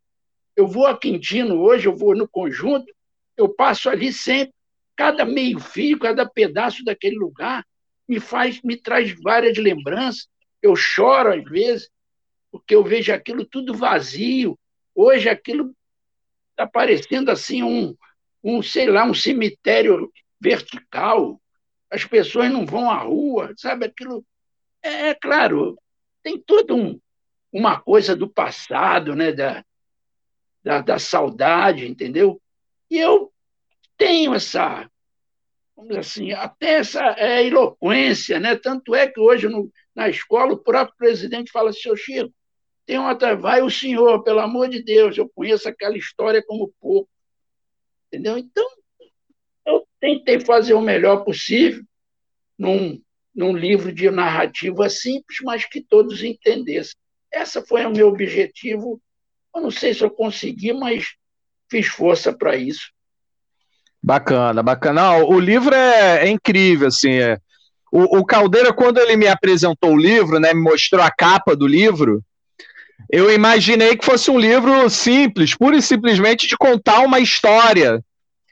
Eu 0.56 0.68
vou 0.68 0.86
a 0.86 0.98
Quintino 0.98 1.60
hoje, 1.60 1.88
eu 1.88 1.96
vou 1.96 2.16
no 2.16 2.28
conjunto, 2.28 2.86
eu 3.36 3.50
passo 3.50 3.90
ali 3.90 4.14
sempre, 4.14 4.54
cada 4.96 5.26
meio 5.26 5.60
fio, 5.60 5.98
cada 5.98 6.30
pedaço 6.30 6.84
daquele 6.84 7.16
lugar 7.16 7.66
me 8.08 8.20
faz, 8.20 8.62
me 8.62 8.78
traz 8.78 9.16
várias 9.22 9.58
lembranças. 9.58 10.28
Eu 10.62 10.76
choro 10.76 11.34
às 11.34 11.44
vezes, 11.44 11.90
porque 12.52 12.76
eu 12.76 12.84
vejo 12.84 13.12
aquilo 13.14 13.46
tudo 13.46 13.74
vazio. 13.74 14.60
Hoje 14.94 15.30
aquilo 15.30 15.74
está 16.52 16.68
parecendo 16.68 17.32
assim 17.32 17.64
um, 17.64 17.96
um, 18.44 18.62
sei 18.62 18.88
lá, 18.88 19.06
um 19.06 19.14
cemitério 19.14 20.12
vertical. 20.40 21.42
As 21.90 22.06
pessoas 22.06 22.52
não 22.52 22.66
vão 22.66 22.90
à 22.90 23.00
rua, 23.00 23.54
sabe? 23.58 23.86
Aquilo 23.86 24.26
é, 24.82 25.10
é 25.10 25.14
claro, 25.14 25.78
tem 26.24 26.40
toda 26.40 26.74
um, 26.74 27.00
uma 27.52 27.80
coisa 27.80 28.16
do 28.16 28.30
passado, 28.30 29.16
né? 29.16 29.32
Da, 29.32 29.64
da, 30.64 30.82
da 30.82 31.00
saudade, 31.00 31.88
entendeu? 31.88 32.42
E 32.90 32.98
eu 32.98 33.32
tenho 33.98 34.34
essa, 34.34 34.90
vamos 35.76 35.90
dizer 35.90 36.00
assim, 36.00 36.32
até 36.34 36.74
essa 36.76 37.16
é, 37.18 37.46
eloquência, 37.46 38.40
né? 38.40 38.56
Tanto 38.56 38.96
é 38.96 39.08
que 39.08 39.20
hoje 39.20 39.48
no, 39.48 39.72
na 39.96 40.10
escola 40.10 40.54
o 40.54 40.58
próprio 40.58 40.98
presidente 40.98 41.52
fala, 41.52 41.74
seu 41.74 41.96
Chico, 41.96 42.34
tem 42.86 42.98
uma, 42.98 43.14
vai 43.36 43.62
o 43.62 43.70
senhor, 43.70 44.24
pelo 44.24 44.40
amor 44.40 44.68
de 44.70 44.84
Deus, 44.84 45.18
eu 45.18 45.30
conheço 45.30 45.70
aquela 45.70 45.98
história 45.98 46.44
como 46.46 46.74
pouco. 46.80 47.10
Entendeu? 48.12 48.38
Então, 48.38 48.68
eu 49.66 49.88
tentei 50.00 50.40
fazer 50.40 50.74
o 50.74 50.82
melhor 50.82 51.24
possível 51.24 51.82
num, 52.60 53.02
num 53.34 53.56
livro 53.56 53.92
de 53.94 54.12
narrativa 54.12 54.90
simples, 54.90 55.38
mas 55.44 55.66
que 55.66 55.82
todos 55.82 56.22
entendessem. 56.22 56.96
Essa 57.32 57.62
foi 57.62 57.86
o 57.86 57.92
meu 57.92 58.10
objetivo. 58.10 59.02
Eu 59.56 59.62
não 59.62 59.72
sei 59.72 59.94
se 59.94 60.04
eu 60.04 60.12
consegui, 60.12 60.74
mas 60.74 61.16
fiz 61.70 61.88
força 61.88 62.34
para 62.34 62.58
isso. 62.58 62.92
Bacana, 64.04 64.62
bacana. 64.62 65.02
Não, 65.02 65.30
o 65.30 65.40
livro 65.40 65.74
é, 65.74 66.28
é 66.28 66.30
incrível, 66.30 66.90
assim. 66.90 67.14
É. 67.14 67.38
O, 67.92 68.20
o, 68.20 68.26
Caldeira, 68.26 68.74
quando 68.74 68.98
ele 68.98 69.16
me 69.16 69.28
apresentou 69.28 69.94
o 69.94 69.98
livro, 69.98 70.40
né, 70.40 70.54
me 70.54 70.62
mostrou 70.62 71.02
a 71.02 71.12
capa 71.12 71.56
do 71.56 71.68
livro, 71.68 72.24
eu 73.10 73.32
imaginei 73.32 73.96
que 73.96 74.06
fosse 74.06 74.30
um 74.30 74.40
livro 74.40 74.90
simples, 74.90 75.56
pura 75.56 75.78
e 75.78 75.82
simplesmente 75.82 76.48
de 76.48 76.58
contar 76.58 77.00
uma 77.00 77.20
história 77.20 78.04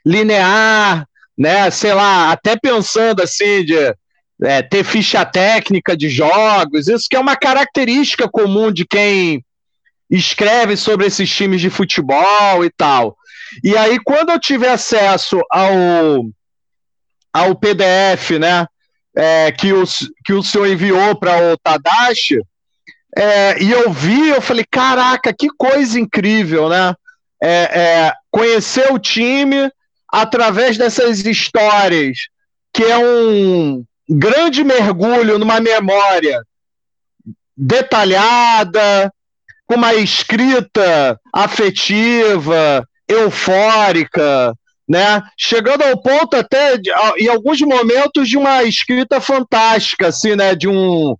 linear, 0.04 1.06
né, 1.36 1.70
sei 1.70 1.94
lá, 1.94 2.30
até 2.30 2.56
pensando 2.56 3.22
assim 3.22 3.64
de 3.64 3.94
é, 4.42 4.62
ter 4.62 4.84
ficha 4.84 5.24
técnica 5.24 5.96
de 5.96 6.08
jogos, 6.08 6.88
isso 6.88 7.06
que 7.08 7.16
é 7.16 7.20
uma 7.20 7.36
característica 7.36 8.28
comum 8.28 8.72
de 8.72 8.86
quem 8.86 9.44
escreve 10.10 10.76
sobre 10.76 11.06
esses 11.06 11.30
times 11.30 11.60
de 11.60 11.70
futebol 11.70 12.64
e 12.64 12.70
tal. 12.70 13.16
E 13.62 13.76
aí, 13.76 13.98
quando 14.02 14.30
eu 14.30 14.40
tive 14.40 14.66
acesso 14.66 15.40
ao, 15.50 16.24
ao 17.32 17.54
PDF, 17.54 18.38
né, 18.38 18.66
é, 19.16 19.52
que, 19.52 19.72
o, 19.72 19.84
que 20.24 20.32
o 20.32 20.42
senhor 20.42 20.66
enviou 20.66 21.16
para 21.16 21.52
o 21.52 21.56
Tadashi, 21.58 22.38
é, 23.16 23.62
e 23.62 23.70
eu 23.70 23.90
vi, 23.90 24.28
eu 24.28 24.40
falei, 24.40 24.64
caraca, 24.70 25.32
que 25.32 25.48
coisa 25.56 25.98
incrível, 25.98 26.68
né? 26.68 26.94
É, 27.42 27.48
é 27.48 28.12
conhecer 28.30 28.92
o 28.92 28.98
time 28.98 29.70
através 30.08 30.76
dessas 30.76 31.24
histórias, 31.24 32.18
que 32.72 32.84
é 32.84 32.98
um 32.98 33.84
grande 34.08 34.62
mergulho 34.62 35.38
numa 35.38 35.60
memória 35.60 36.42
detalhada, 37.56 39.12
com 39.66 39.74
uma 39.76 39.94
escrita 39.94 41.18
afetiva, 41.32 42.86
eufórica, 43.08 44.54
né? 44.88 45.22
Chegando 45.38 45.82
ao 45.82 46.00
ponto 46.00 46.36
até 46.36 46.76
de, 46.76 46.90
em 47.18 47.28
alguns 47.28 47.60
momentos 47.60 48.28
de 48.28 48.36
uma 48.36 48.64
escrita 48.64 49.20
fantástica, 49.20 50.08
assim, 50.08 50.34
né? 50.34 50.54
De 50.54 50.68
um 50.68 51.14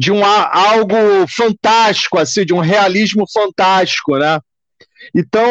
de 0.00 0.10
um 0.10 0.24
algo 0.24 0.96
fantástico, 1.28 2.18
assim, 2.18 2.42
de 2.46 2.54
um 2.54 2.58
realismo 2.58 3.26
fantástico, 3.30 4.16
né? 4.16 4.40
Então 5.14 5.44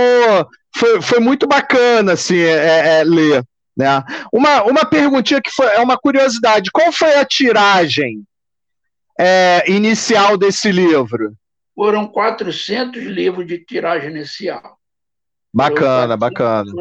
foi, 0.76 1.00
foi 1.04 1.20
muito 1.20 1.46
bacana 1.46 2.14
assim 2.14 2.40
é, 2.40 3.00
é, 3.00 3.04
ler, 3.04 3.44
né? 3.78 4.04
Uma, 4.34 4.64
uma 4.64 4.84
perguntinha 4.86 5.40
que 5.40 5.52
foi 5.52 5.68
é 5.68 5.80
uma 5.80 6.00
curiosidade, 6.00 6.72
qual 6.72 6.92
foi 6.92 7.14
a 7.14 7.24
tiragem 7.24 8.24
é, 9.20 9.64
inicial 9.68 10.36
desse 10.36 10.72
livro? 10.72 11.32
Foram 11.76 12.08
400 12.08 13.04
livros 13.04 13.46
de 13.46 13.60
tiragem 13.60 14.10
inicial. 14.10 14.80
Bacana, 15.54 16.18
bacana. 16.18 16.72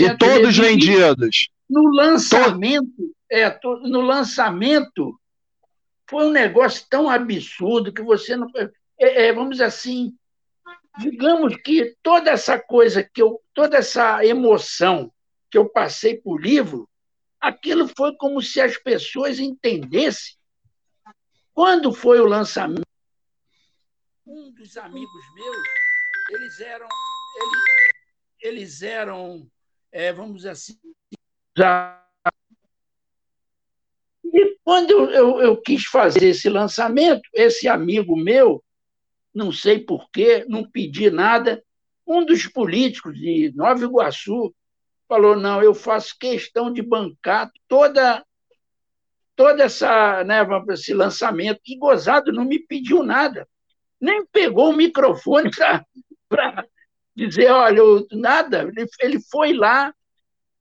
E 0.00 0.16
todos 0.16 0.58
vendidos. 0.58 1.48
No 1.70 1.94
lançamento, 1.94 3.14
é, 3.30 3.56
no 3.84 4.00
lançamento 4.00 5.16
foi 6.14 6.26
um 6.26 6.30
negócio 6.30 6.86
tão 6.88 7.10
absurdo 7.10 7.92
que 7.92 8.00
você 8.00 8.36
não. 8.36 8.46
É, 8.96 9.26
é, 9.26 9.32
vamos 9.32 9.60
assim, 9.60 10.16
digamos 10.96 11.56
que 11.56 11.96
toda 12.00 12.30
essa 12.30 12.56
coisa 12.56 13.02
que 13.02 13.20
eu, 13.20 13.42
toda 13.52 13.78
essa 13.78 14.24
emoção 14.24 15.12
que 15.50 15.58
eu 15.58 15.68
passei 15.68 16.16
por 16.16 16.40
livro, 16.40 16.88
aquilo 17.40 17.88
foi 17.96 18.14
como 18.14 18.40
se 18.40 18.60
as 18.60 18.78
pessoas 18.78 19.40
entendessem 19.40 20.36
quando 21.52 21.92
foi 21.92 22.20
o 22.20 22.26
lançamento 22.26 22.84
alguns 24.24 24.54
dos 24.54 24.76
amigos 24.76 25.34
meus, 25.34 25.56
eles 26.30 26.60
eram, 26.60 26.88
eles, 27.36 27.62
eles 28.40 28.82
eram, 28.82 29.50
é, 29.90 30.12
vamos 30.12 30.46
assim, 30.46 30.78
já... 31.58 32.03
E 34.34 34.58
quando 34.64 34.90
eu, 34.90 35.40
eu, 35.40 35.56
quis 35.56 35.84
fazer 35.84 36.26
esse 36.26 36.48
lançamento, 36.48 37.22
esse 37.32 37.68
amigo 37.68 38.16
meu, 38.16 38.62
não 39.32 39.52
sei 39.52 39.78
porquê, 39.78 40.44
não 40.48 40.68
pedi 40.68 41.08
nada, 41.08 41.62
um 42.04 42.24
dos 42.24 42.46
políticos 42.48 43.16
de 43.16 43.52
Nova 43.54 43.84
Iguaçu 43.84 44.52
falou: 45.08 45.36
não, 45.36 45.62
eu 45.62 45.72
faço 45.72 46.18
questão 46.18 46.72
de 46.72 46.82
bancar 46.82 47.50
toda 47.68 48.24
toda 49.36 49.64
essa 49.64 50.22
né, 50.24 50.38
esse 50.70 50.92
lançamento. 50.92 51.60
E 51.66 51.78
Gozado 51.78 52.32
não 52.32 52.44
me 52.44 52.58
pediu 52.58 53.04
nada, 53.04 53.48
nem 54.00 54.26
pegou 54.26 54.70
o 54.70 54.76
microfone 54.76 55.48
para 56.28 56.66
dizer, 57.14 57.50
olha, 57.50 57.82
nada. 58.12 58.62
Ele, 58.62 58.88
ele 59.00 59.20
foi 59.30 59.52
lá, 59.52 59.94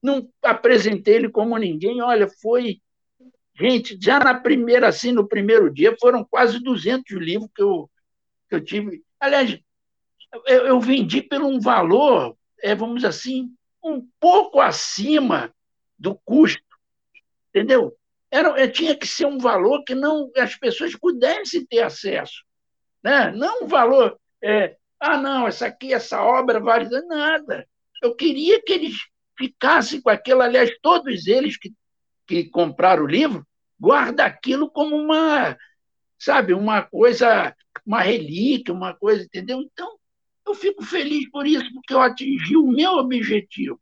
não 0.01 0.29
apresentei 0.43 1.15
ele 1.15 1.29
como 1.29 1.57
ninguém, 1.57 2.01
olha, 2.01 2.27
foi. 2.41 2.79
Gente, 3.55 3.97
já 4.01 4.19
na 4.19 4.33
primeira, 4.33 4.87
assim, 4.87 5.11
no 5.11 5.27
primeiro 5.27 5.71
dia, 5.71 5.95
foram 5.99 6.23
quase 6.23 6.59
200 6.59 7.11
livros 7.17 7.49
que 7.55 7.61
eu, 7.61 7.89
que 8.49 8.55
eu 8.55 8.63
tive. 8.63 9.03
Aliás, 9.19 9.59
eu, 10.45 10.65
eu 10.65 10.79
vendi 10.79 11.21
por 11.21 11.41
um 11.41 11.59
valor, 11.59 12.35
é, 12.61 12.73
vamos 12.73 12.95
dizer 12.95 13.07
assim, 13.07 13.53
um 13.83 14.07
pouco 14.19 14.59
acima 14.59 15.53
do 15.99 16.15
custo, 16.15 16.63
entendeu? 17.49 17.95
Era, 18.31 18.59
é, 18.59 18.67
tinha 18.67 18.95
que 18.95 19.05
ser 19.05 19.27
um 19.27 19.37
valor 19.37 19.83
que 19.83 19.93
não 19.93 20.31
as 20.35 20.55
pessoas 20.55 20.95
pudessem 20.95 21.65
ter 21.65 21.81
acesso, 21.81 22.43
né? 23.03 23.31
Não 23.31 23.63
um 23.65 23.67
valor, 23.67 24.19
é, 24.41 24.75
ah, 24.99 25.17
não, 25.17 25.47
essa 25.47 25.67
aqui, 25.67 25.93
essa 25.93 26.23
obra 26.23 26.59
vale 26.59 26.89
nada. 27.01 27.67
Eu 28.01 28.15
queria 28.15 28.61
que 28.61 28.73
eles 28.73 28.95
ficassem 29.37 30.01
com 30.01 30.09
aquilo, 30.09 30.41
aliás, 30.41 30.71
todos 30.81 31.27
eles 31.27 31.57
que, 31.57 31.71
que 32.27 32.45
compraram 32.45 33.03
o 33.03 33.07
livro, 33.07 33.45
guarda 33.79 34.25
aquilo 34.25 34.69
como 34.69 34.95
uma, 34.95 35.57
sabe, 36.17 36.53
uma 36.53 36.81
coisa, 36.81 37.55
uma 37.85 38.01
relíquia, 38.01 38.73
uma 38.73 38.93
coisa, 38.93 39.23
entendeu? 39.23 39.61
Então, 39.61 39.97
eu 40.47 40.53
fico 40.53 40.83
feliz 40.83 41.29
por 41.29 41.47
isso, 41.47 41.71
porque 41.73 41.93
eu 41.93 42.01
atingi 42.01 42.55
o 42.55 42.67
meu 42.67 42.93
objetivo, 42.93 43.79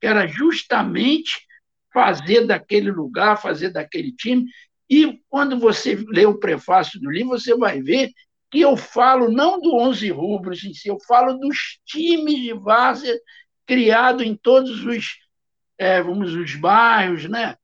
que 0.00 0.06
era 0.06 0.26
justamente 0.26 1.46
fazer 1.92 2.46
daquele 2.46 2.90
lugar, 2.90 3.40
fazer 3.40 3.70
daquele 3.70 4.12
time. 4.12 4.46
E 4.88 5.20
quando 5.28 5.58
você 5.58 5.94
lê 6.08 6.26
o 6.26 6.38
prefácio 6.38 7.00
do 7.00 7.10
livro, 7.10 7.30
você 7.30 7.56
vai 7.56 7.80
ver 7.80 8.10
que 8.50 8.60
eu 8.60 8.76
falo 8.76 9.30
não 9.30 9.60
do 9.60 9.76
11 9.76 10.10
rubros 10.10 10.64
em 10.64 10.74
si, 10.74 10.88
eu 10.88 10.98
falo 11.06 11.38
dos 11.38 11.78
times 11.84 12.36
de 12.36 12.52
várzea 12.52 13.16
criado 13.64 14.24
em 14.24 14.34
todos 14.34 14.84
os, 14.84 15.18
é, 15.78 16.02
vamos, 16.02 16.34
os 16.34 16.56
bairros, 16.56 17.28
né? 17.28 17.56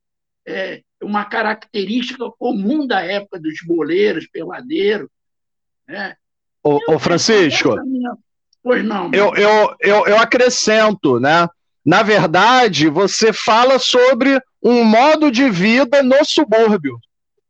É 0.47 0.81
uma 1.03 1.25
característica 1.25 2.25
comum 2.39 2.87
da 2.87 3.01
época 3.01 3.39
dos 3.39 3.59
boleiros, 3.65 4.27
peladeiros. 4.27 5.09
Né? 5.87 6.15
Ô, 6.63 6.79
ô 6.87 6.99
Francisco, 6.99 7.75
Pois 8.67 8.83
não. 8.83 9.09
Eu, 9.13 9.33
eu, 9.35 9.75
eu, 9.79 10.07
eu 10.07 10.17
acrescento, 10.19 11.21
né? 11.21 11.47
Na 11.85 12.03
verdade, 12.03 12.89
você 12.89 13.31
fala 13.31 13.79
sobre 13.79 14.41
um 14.61 14.83
modo 14.83 15.31
de 15.31 15.49
vida 15.49 16.03
no 16.03 16.25
subúrbio. 16.25 16.99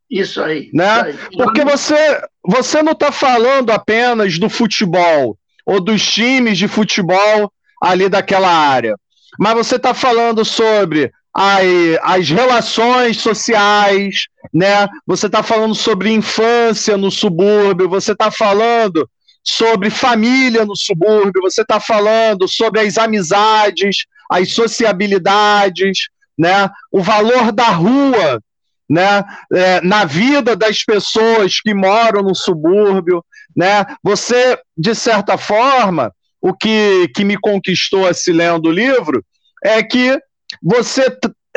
Isso 0.08 0.40
aí. 0.44 0.70
Né? 0.72 1.10
Isso 1.10 1.20
aí. 1.32 1.38
Porque 1.38 1.66
você, 1.66 2.22
você 2.46 2.84
não 2.84 2.92
está 2.92 3.12
falando 3.12 3.72
apenas 3.72 4.38
do 4.38 4.48
futebol 4.48 5.36
ou 5.66 5.82
dos 5.82 6.06
times 6.06 6.56
de 6.56 6.68
futebol 6.68 7.52
ali 7.82 8.08
daquela 8.08 8.50
área, 8.50 8.96
mas 9.40 9.56
você 9.56 9.78
está 9.78 9.96
falando 9.96 10.46
sobre 10.46 11.12
as, 11.38 12.30
relações 12.30 13.18
sociais, 13.18 14.26
né? 14.52 14.88
Você 15.06 15.28
está 15.28 15.44
falando 15.44 15.76
sobre 15.76 16.12
infância 16.12 16.98
no 16.98 17.12
subúrbio, 17.12 17.88
você 17.88 18.14
está 18.14 18.32
falando 18.32 19.08
sobre 19.44 19.92
família 19.92 20.66
no 20.66 20.76
subúrbio, 20.76 21.44
você 21.44 21.62
está 21.62 21.80
falando 21.80 22.48
sobre 22.48 22.80
as 22.82 22.98
amizades, 22.98 24.08
as 24.32 24.52
sociabilidades, 24.52 26.10
né? 26.38 26.70
o 26.92 27.02
valor 27.02 27.52
da 27.52 27.70
rua 27.70 28.42
né? 28.90 29.24
É, 29.54 29.82
na 29.82 30.06
vida 30.06 30.56
das 30.56 30.84
pessoas 30.84 31.60
que 31.62 31.74
moram 31.74 32.24
no 32.24 32.34
subúrbio. 32.34 33.24
Né? 33.56 33.86
Você, 34.02 34.58
de 34.78 34.96
certa 34.96 35.38
forma, 35.38 36.12
o 36.42 36.54
que, 36.54 37.08
que 37.14 37.24
me 37.24 37.38
conquistou 37.38 38.08
assim 38.08 38.32
lendo 38.32 38.68
o 38.68 38.72
livro 38.72 39.24
é 39.64 39.84
que 39.84 40.18
você 40.62 41.06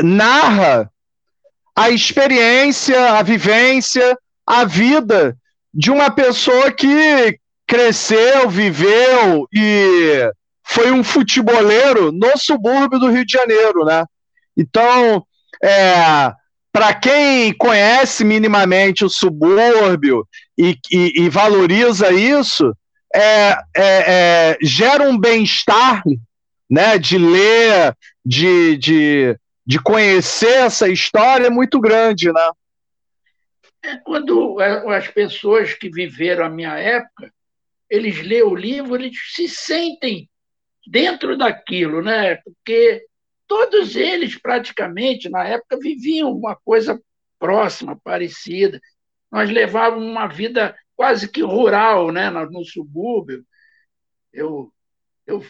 narra 0.03 0.91
a 1.77 1.91
experiência, 1.91 3.13
a 3.13 3.23
vivência, 3.23 4.17
a 4.47 4.65
vida 4.65 5.37
de 5.73 5.91
uma 5.91 6.11
pessoa 6.11 6.71
que 6.73 7.39
cresceu, 7.67 8.49
viveu 8.51 9.47
e 9.55 10.31
foi 10.65 10.91
um 10.91 11.05
futeboleiro 11.05 12.11
no 12.13 12.37
subúrbio 12.37 12.99
do 12.99 13.11
Rio 13.11 13.25
de 13.25 13.33
Janeiro, 13.33 13.85
né? 13.85 14.05
Então, 14.57 15.25
é, 15.63 16.33
para 16.73 16.95
quem 16.95 17.53
conhece 17.55 18.25
minimamente 18.25 19.05
o 19.05 19.09
subúrbio 19.09 20.27
e, 20.59 20.77
e, 20.93 21.25
e 21.25 21.29
valoriza 21.29 22.13
isso, 22.13 22.75
é, 23.15 23.21
é, 23.21 23.59
é 23.77 24.59
gera 24.63 25.09
um 25.09 25.19
bem-estar, 25.19 26.03
né? 26.71 26.99
De 26.99 27.19
ler, 27.19 27.97
de, 28.25 28.77
de, 28.77 29.39
de 29.67 29.83
conhecer 29.83 30.65
essa 30.65 30.89
história 30.89 31.51
muito 31.51 31.81
grande, 31.81 32.33
né? 32.33 32.51
É, 33.83 33.97
quando 33.97 34.59
as 34.61 35.09
pessoas 35.09 35.73
que 35.75 35.91
viveram 35.91 36.45
a 36.45 36.51
minha 36.51 36.77
época 36.79 37.33
eles 37.91 38.23
lêem 38.23 38.45
o 38.45 38.55
livro, 38.55 38.95
eles 38.95 39.17
se 39.35 39.49
sentem 39.49 40.31
dentro 40.87 41.37
daquilo, 41.37 42.01
né? 42.01 42.37
Porque 42.37 43.05
todos 43.49 43.97
eles, 43.97 44.41
praticamente, 44.41 45.29
na 45.29 45.45
época, 45.45 45.77
viviam 45.81 46.31
uma 46.31 46.55
coisa 46.55 47.03
próxima, 47.37 47.99
parecida. 48.05 48.81
Nós 49.31 49.51
levávamos 49.51 50.07
uma 50.07 50.29
vida 50.29 50.77
quase 50.95 51.29
que 51.29 51.43
rural, 51.43 52.13
né? 52.13 52.31
no 52.31 52.65
subúrbio. 52.65 53.45
Eu, 54.33 54.73
eu, 55.27 55.45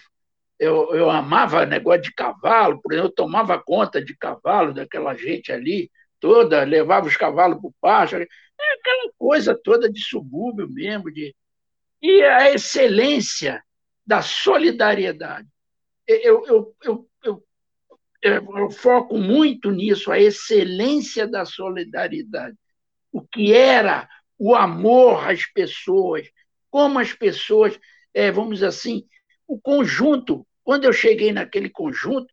eu, 0.60 0.94
eu 0.94 1.10
amava 1.10 1.64
negócio 1.64 2.02
de 2.02 2.12
cavalo, 2.12 2.80
por 2.82 2.92
exemplo, 2.92 3.08
eu 3.08 3.14
tomava 3.14 3.58
conta 3.58 4.04
de 4.04 4.14
cavalo, 4.14 4.74
daquela 4.74 5.14
gente 5.14 5.50
ali 5.50 5.90
toda, 6.20 6.62
levava 6.64 7.06
os 7.06 7.16
cavalos 7.16 7.58
para 7.58 7.68
o 7.68 7.74
pasto, 7.80 8.16
é 8.16 8.26
aquela 8.78 9.10
coisa 9.16 9.58
toda 9.60 9.90
de 9.90 10.00
subúrbio 10.00 10.68
mesmo, 10.68 11.10
de, 11.10 11.34
e 12.02 12.22
a 12.22 12.52
excelência 12.52 13.62
da 14.06 14.20
solidariedade. 14.20 15.48
Eu, 16.06 16.44
eu, 16.46 16.76
eu, 16.82 17.08
eu, 17.24 17.44
eu, 18.22 18.70
foco 18.70 19.16
muito 19.16 19.70
nisso, 19.70 20.12
a 20.12 20.18
excelência 20.18 21.26
da 21.26 21.46
solidariedade. 21.46 22.56
O 23.10 23.22
que 23.22 23.54
era 23.54 24.06
o 24.38 24.54
amor 24.54 25.26
às 25.26 25.46
pessoas, 25.46 26.28
como 26.70 26.98
as 26.98 27.14
pessoas, 27.14 27.78
é, 28.12 28.30
vamos 28.30 28.56
dizer 28.56 28.66
assim, 28.66 29.06
o 29.50 29.60
conjunto. 29.60 30.46
Quando 30.62 30.84
eu 30.84 30.92
cheguei 30.92 31.32
naquele 31.32 31.68
conjunto, 31.68 32.32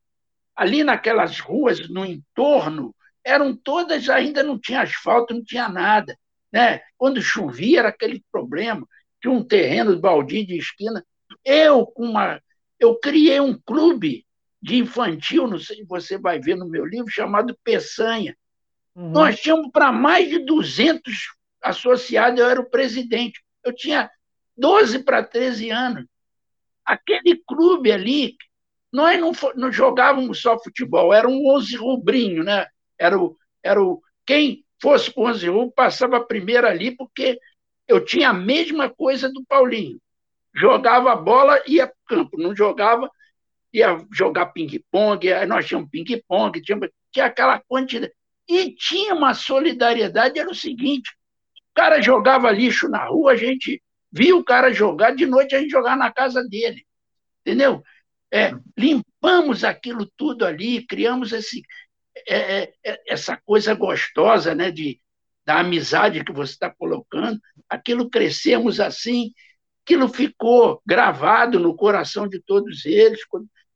ali 0.55 0.83
naquelas 0.83 1.39
ruas 1.39 1.87
no 1.89 2.05
entorno, 2.05 2.95
eram 3.23 3.55
todas, 3.55 4.09
ainda 4.09 4.41
não 4.41 4.57
tinha 4.57 4.81
asfalto, 4.81 5.33
não 5.33 5.43
tinha 5.43 5.67
nada. 5.67 6.17
Né? 6.51 6.81
Quando 6.97 7.21
chovia, 7.21 7.79
era 7.79 7.89
aquele 7.89 8.23
problema 8.31 8.87
de 9.21 9.27
um 9.27 9.43
terreno 9.43 9.99
baldio 9.99 10.45
de 10.45 10.57
esquina. 10.57 11.05
Eu, 11.43 11.85
com 11.85 12.05
uma, 12.05 12.41
eu 12.79 12.97
criei 12.99 13.39
um 13.39 13.59
clube 13.59 14.25
de 14.61 14.77
infantil, 14.77 15.47
não 15.47 15.59
sei 15.59 15.77
se 15.77 15.83
você 15.83 16.17
vai 16.17 16.39
ver 16.39 16.55
no 16.55 16.67
meu 16.67 16.85
livro, 16.85 17.11
chamado 17.11 17.57
Peçanha. 17.63 18.35
Uhum. 18.95 19.11
Nós 19.11 19.39
tínhamos 19.39 19.69
para 19.71 19.91
mais 19.91 20.29
de 20.29 20.39
200 20.39 21.35
associados, 21.61 22.39
eu 22.39 22.49
era 22.49 22.59
o 22.59 22.69
presidente. 22.69 23.43
Eu 23.63 23.73
tinha 23.73 24.09
12 24.55 24.99
para 25.03 25.23
13 25.23 25.69
anos. 25.69 26.05
Aquele 26.87 27.35
clube 27.45 27.91
ali, 27.91 28.35
nós 28.91 29.19
não, 29.19 29.31
não 29.55 29.71
jogávamos 29.71 30.41
só 30.41 30.57
futebol, 30.57 31.13
era 31.13 31.27
um 31.27 31.53
11 31.53 31.75
rubrinho, 31.75 32.43
né? 32.43 32.65
Era 32.97 33.19
o, 33.19 33.37
era 33.61 33.83
o, 33.83 34.01
quem 34.25 34.63
fosse 34.81 35.11
com 35.11 35.27
11 35.27 35.49
rubro 35.49 35.71
passava 35.71 36.23
primeiro 36.23 36.65
ali, 36.65 36.95
porque 36.95 37.37
eu 37.87 38.03
tinha 38.03 38.29
a 38.29 38.33
mesma 38.33 38.89
coisa 38.89 39.29
do 39.29 39.43
Paulinho. 39.45 39.99
Jogava 40.55 41.11
a 41.11 41.15
bola, 41.15 41.61
ia 41.67 41.87
para 41.87 41.95
campo. 42.07 42.37
Não 42.37 42.55
jogava, 42.55 43.09
ia 43.71 44.05
jogar 44.11 44.47
ping-pong. 44.47 45.31
Aí 45.31 45.45
nós 45.45 45.67
tínhamos 45.67 45.89
ping-pong, 45.89 46.61
tinha, 46.61 46.79
tinha 47.11 47.25
aquela 47.25 47.59
quantidade. 47.59 48.13
E 48.47 48.71
tinha 48.71 49.13
uma 49.13 49.33
solidariedade, 49.33 50.39
era 50.39 50.49
o 50.49 50.55
seguinte: 50.55 51.11
o 51.71 51.75
cara 51.75 52.01
jogava 52.01 52.51
lixo 52.51 52.89
na 52.89 53.05
rua, 53.05 53.33
a 53.33 53.35
gente 53.35 53.81
via 54.17 54.35
o 54.35 54.43
cara 54.43 54.73
jogar, 54.73 55.11
de 55.15 55.27
noite 55.27 55.55
a 55.55 55.59
gente 55.59 55.69
jogava 55.69 55.95
na 55.95 56.11
casa 56.11 56.43
dele. 56.43 56.83
Entendeu? 57.41 57.83
É, 58.33 58.51
limpamos 58.75 59.63
aquilo 59.63 60.11
tudo 60.17 60.43
ali, 60.43 60.85
criamos 60.85 61.31
esse, 61.31 61.61
é, 62.27 62.63
é, 62.63 62.73
é 62.83 63.01
essa 63.07 63.37
coisa 63.37 63.75
gostosa 63.75 64.55
né, 64.55 64.71
de, 64.71 64.99
da 65.45 65.59
amizade 65.59 66.23
que 66.23 66.31
você 66.31 66.53
está 66.53 66.69
colocando. 66.69 67.39
Aquilo 67.69 68.09
crescemos 68.09 68.79
assim, 68.79 69.31
aquilo 69.85 70.09
ficou 70.09 70.81
gravado 70.85 71.59
no 71.59 71.75
coração 71.75 72.27
de 72.27 72.41
todos 72.41 72.85
eles, 72.85 73.19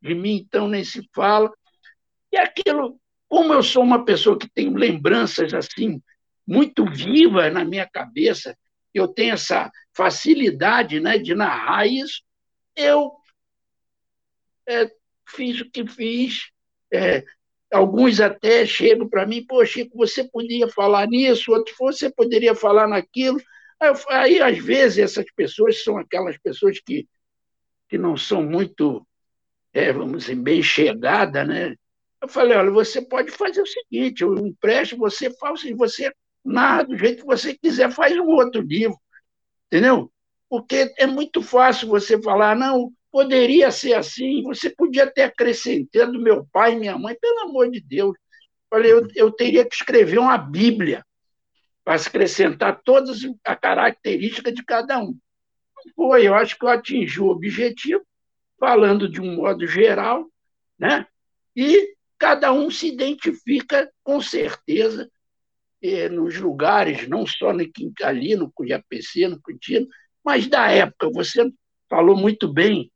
de 0.01 0.15
mim 0.15 0.37
então 0.37 0.67
nem 0.67 0.83
se 0.83 1.07
fala. 1.13 1.51
E 2.31 2.37
aquilo, 2.37 2.99
como 3.29 3.53
eu 3.53 3.61
sou 3.61 3.83
uma 3.83 4.03
pessoa 4.03 4.37
que 4.39 4.49
tem 4.49 4.73
lembranças 4.73 5.53
assim 5.53 6.01
muito 6.47 6.83
vivas 6.85 7.53
na 7.53 7.63
minha 7.63 7.87
cabeça, 7.87 8.57
eu 8.93 9.07
tenho 9.07 9.33
essa 9.33 9.71
facilidade 9.93 10.99
né, 10.99 11.17
de 11.17 11.33
narrar 11.33 11.85
isso, 11.87 12.21
eu 12.75 13.11
é, 14.67 14.91
fiz 15.27 15.61
o 15.61 15.69
que 15.69 15.85
fiz. 15.87 16.49
É, 16.93 17.23
alguns 17.71 18.19
até 18.19 18.65
chegam 18.65 19.07
para 19.07 19.25
mim, 19.25 19.45
pô, 19.45 19.65
Chico, 19.65 19.97
você 19.97 20.23
podia 20.23 20.67
falar 20.67 21.07
nisso, 21.07 21.51
outros, 21.51 21.75
você 21.77 22.09
poderia 22.09 22.53
falar 22.53 22.87
naquilo. 22.87 23.41
Aí, 23.79 23.95
aí, 24.09 24.41
às 24.41 24.57
vezes, 24.57 24.99
essas 24.99 25.25
pessoas 25.35 25.83
são 25.83 25.97
aquelas 25.97 26.37
pessoas 26.37 26.79
que, 26.79 27.07
que 27.89 27.97
não 27.97 28.15
são 28.15 28.43
muito, 28.43 29.05
é, 29.73 29.91
vamos 29.91 30.23
dizer, 30.23 30.35
bem 30.35 30.61
chegadas, 30.61 31.47
né? 31.47 31.75
Eu 32.21 32.27
falei, 32.27 32.55
olha, 32.55 32.69
você 32.69 33.01
pode 33.01 33.31
fazer 33.31 33.61
o 33.61 33.65
seguinte, 33.65 34.21
eu 34.21 34.35
empresto, 34.37 34.95
você 34.95 35.35
faz, 35.37 35.63
você 35.75 36.13
narra 36.43 36.83
do 36.83 36.97
jeito 36.97 37.21
que 37.21 37.27
você 37.27 37.53
quiser, 37.53 37.91
faz 37.91 38.17
um 38.17 38.27
outro 38.27 38.61
livro, 38.61 38.97
entendeu? 39.67 40.11
Porque 40.49 40.93
é 40.97 41.05
muito 41.05 41.41
fácil 41.41 41.87
você 41.87 42.21
falar, 42.21 42.55
não, 42.55 42.91
poderia 43.11 43.71
ser 43.71 43.93
assim, 43.93 44.41
você 44.43 44.69
podia 44.69 45.07
ter 45.07 45.23
acrescentado 45.23 46.19
meu 46.19 46.45
pai 46.51 46.75
minha 46.75 46.97
mãe, 46.97 47.15
pelo 47.19 47.41
amor 47.41 47.69
de 47.69 47.81
Deus. 47.81 48.15
Falei, 48.69 48.91
eu, 48.91 49.07
eu 49.15 49.31
teria 49.31 49.65
que 49.65 49.75
escrever 49.75 50.17
uma 50.17 50.37
Bíblia 50.37 51.05
para 51.83 51.95
acrescentar 51.95 52.81
todas 52.83 53.19
a 53.45 53.55
característica 53.55 54.51
de 54.51 54.63
cada 54.63 54.99
um. 54.99 55.17
Foi, 55.95 56.27
eu 56.27 56.35
acho 56.35 56.57
que 56.57 56.63
eu 56.63 56.69
atingi 56.69 57.19
o 57.19 57.27
objetivo, 57.27 58.05
falando 58.59 59.09
de 59.09 59.19
um 59.19 59.35
modo 59.35 59.65
geral, 59.65 60.29
né? 60.77 61.07
e 61.55 61.95
cada 62.17 62.51
um 62.51 62.69
se 62.69 62.87
identifica 62.87 63.91
com 64.03 64.21
certeza 64.21 65.09
nos 66.09 66.37
lugares, 66.37 67.07
não 67.07 67.25
só 67.25 67.51
no 67.53 67.63
ali, 68.03 68.35
no 68.35 68.51
Cujapc, 68.51 69.27
no 69.27 69.41
Quintino, 69.41 69.87
mas 70.23 70.47
da 70.47 70.69
época. 70.71 71.09
Você 71.11 71.51
falou 71.89 72.15
muito 72.15 72.51
bem 72.51 72.91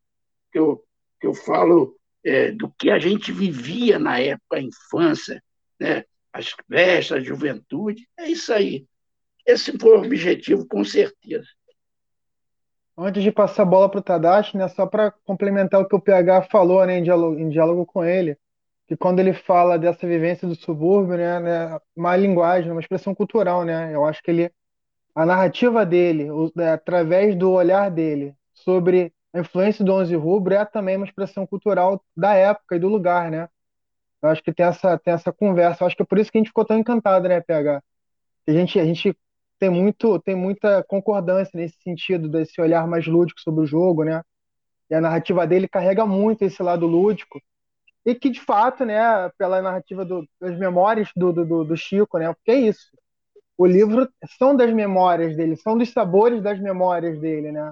que 0.52 0.60
eu, 0.60 0.84
que 1.20 1.28
eu 1.28 1.34
falo 1.34 1.98
é, 2.24 2.52
do 2.52 2.72
que 2.78 2.90
a 2.90 3.00
gente 3.00 3.32
vivia 3.32 3.98
na 3.98 4.20
época, 4.20 4.58
a 4.58 4.62
infância, 4.62 5.42
né? 5.80 6.04
as 6.32 6.54
festas, 6.70 7.20
a 7.20 7.22
juventude. 7.22 8.08
É 8.18 8.28
isso 8.28 8.54
aí. 8.54 8.86
Esse 9.46 9.78
foi 9.78 9.98
o 9.98 10.02
objetivo, 10.02 10.68
com 10.68 10.84
certeza. 10.84 11.48
Antes 12.98 13.24
de 13.24 13.32
passar 13.32 13.64
a 13.64 13.66
bola 13.66 13.90
para 13.90 14.00
o 14.00 14.04
Tadashi, 14.04 14.58
né, 14.58 14.68
só 14.70 14.86
para 14.86 15.12
complementar 15.12 15.82
o 15.82 15.88
que 15.88 15.96
o 15.96 16.02
PH 16.02 16.44
falou 16.44 16.86
né, 16.86 16.98
em, 16.98 17.04
diálogo, 17.04 17.38
em 17.38 17.50
diálogo 17.50 17.86
com 17.86 18.04
ele, 18.04 18.38
que 18.88 18.96
quando 18.96 19.20
ele 19.20 19.34
fala 19.34 19.78
dessa 19.80 20.06
vivência 20.08 20.48
do 20.48 20.56
subúrbio, 20.56 21.18
né, 21.18 21.40
né, 21.40 21.80
uma 21.96 22.16
linguagem, 22.16 22.72
uma 22.72 22.82
expressão 22.82 23.16
cultural, 23.16 23.64
né, 23.64 23.94
eu 23.94 24.06
acho 24.06 24.22
que 24.22 24.32
ele, 24.32 24.52
a 25.16 25.26
narrativa 25.26 25.86
dele, 25.86 26.30
o, 26.30 26.52
é, 26.60 26.72
através 26.72 27.36
do 27.36 27.52
olhar 27.52 27.90
dele 27.90 28.36
sobre 28.54 29.14
a 29.34 29.40
influência 29.40 29.84
do 29.84 29.94
Onze 29.94 30.16
Rubro 30.16 30.54
é 30.54 30.64
também 30.66 30.96
uma 30.96 31.06
expressão 31.06 31.46
cultural 31.46 32.02
da 32.16 32.34
época 32.36 32.76
e 32.76 32.80
do 32.80 32.88
lugar, 32.88 33.30
né? 33.30 33.50
Eu 34.22 34.30
acho 34.30 34.42
que 34.42 34.54
tem 34.54 34.66
essa, 34.66 34.98
tem 34.98 35.14
essa 35.14 35.32
conversa. 35.32 35.84
Eu 35.84 35.88
acho 35.88 35.96
que 35.96 36.02
é 36.02 36.06
por 36.06 36.18
isso 36.18 36.32
que 36.32 36.38
a 36.38 36.40
gente 36.40 36.48
ficou 36.48 36.66
tão 36.66 36.78
encantado, 36.80 37.28
né, 37.28 37.42
PH? 37.42 37.84
A 38.48 38.52
gente, 38.52 38.80
a 38.80 38.86
gente 38.86 39.16
tem, 39.60 39.70
muito, 39.70 40.20
tem 40.20 40.36
muita 40.36 40.84
concordância 40.84 41.52
nesse 41.54 41.78
sentido, 41.84 42.30
desse 42.30 42.60
olhar 42.62 42.88
mais 42.88 43.06
lúdico 43.08 43.42
sobre 43.42 43.64
o 43.64 43.68
jogo, 43.68 44.04
né? 44.04 44.22
E 44.90 44.96
a 44.96 45.02
narrativa 45.02 45.46
dele 45.46 45.68
carrega 45.68 46.06
muito 46.06 46.44
esse 46.44 46.64
lado 46.64 46.88
lúdico. 46.88 47.42
E 48.06 48.14
que, 48.14 48.30
de 48.30 48.40
fato, 48.40 48.86
né, 48.86 49.30
pela 49.38 49.62
narrativa 49.62 50.06
do, 50.06 50.28
das 50.40 50.58
memórias 50.58 51.10
do, 51.16 51.34
do, 51.34 51.64
do 51.64 51.78
Chico, 51.78 52.20
né? 52.20 52.32
Porque 52.34 52.52
é 52.52 52.60
isso. 52.60 52.92
O 53.58 53.66
livro 53.66 54.08
são 54.38 54.56
das 54.56 54.72
memórias 54.72 55.36
dele, 55.36 55.56
são 55.56 55.78
dos 55.78 55.92
sabores 55.92 56.42
das 56.42 56.60
memórias 56.60 57.20
dele, 57.20 57.52
né? 57.52 57.72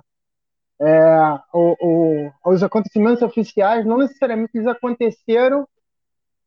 É, 0.81 1.39
o, 1.53 1.75
o, 1.79 2.31
os 2.51 2.63
acontecimentos 2.63 3.21
oficiais 3.21 3.85
não 3.85 3.97
necessariamente 3.97 4.51
eles 4.55 4.67
aconteceram 4.67 5.67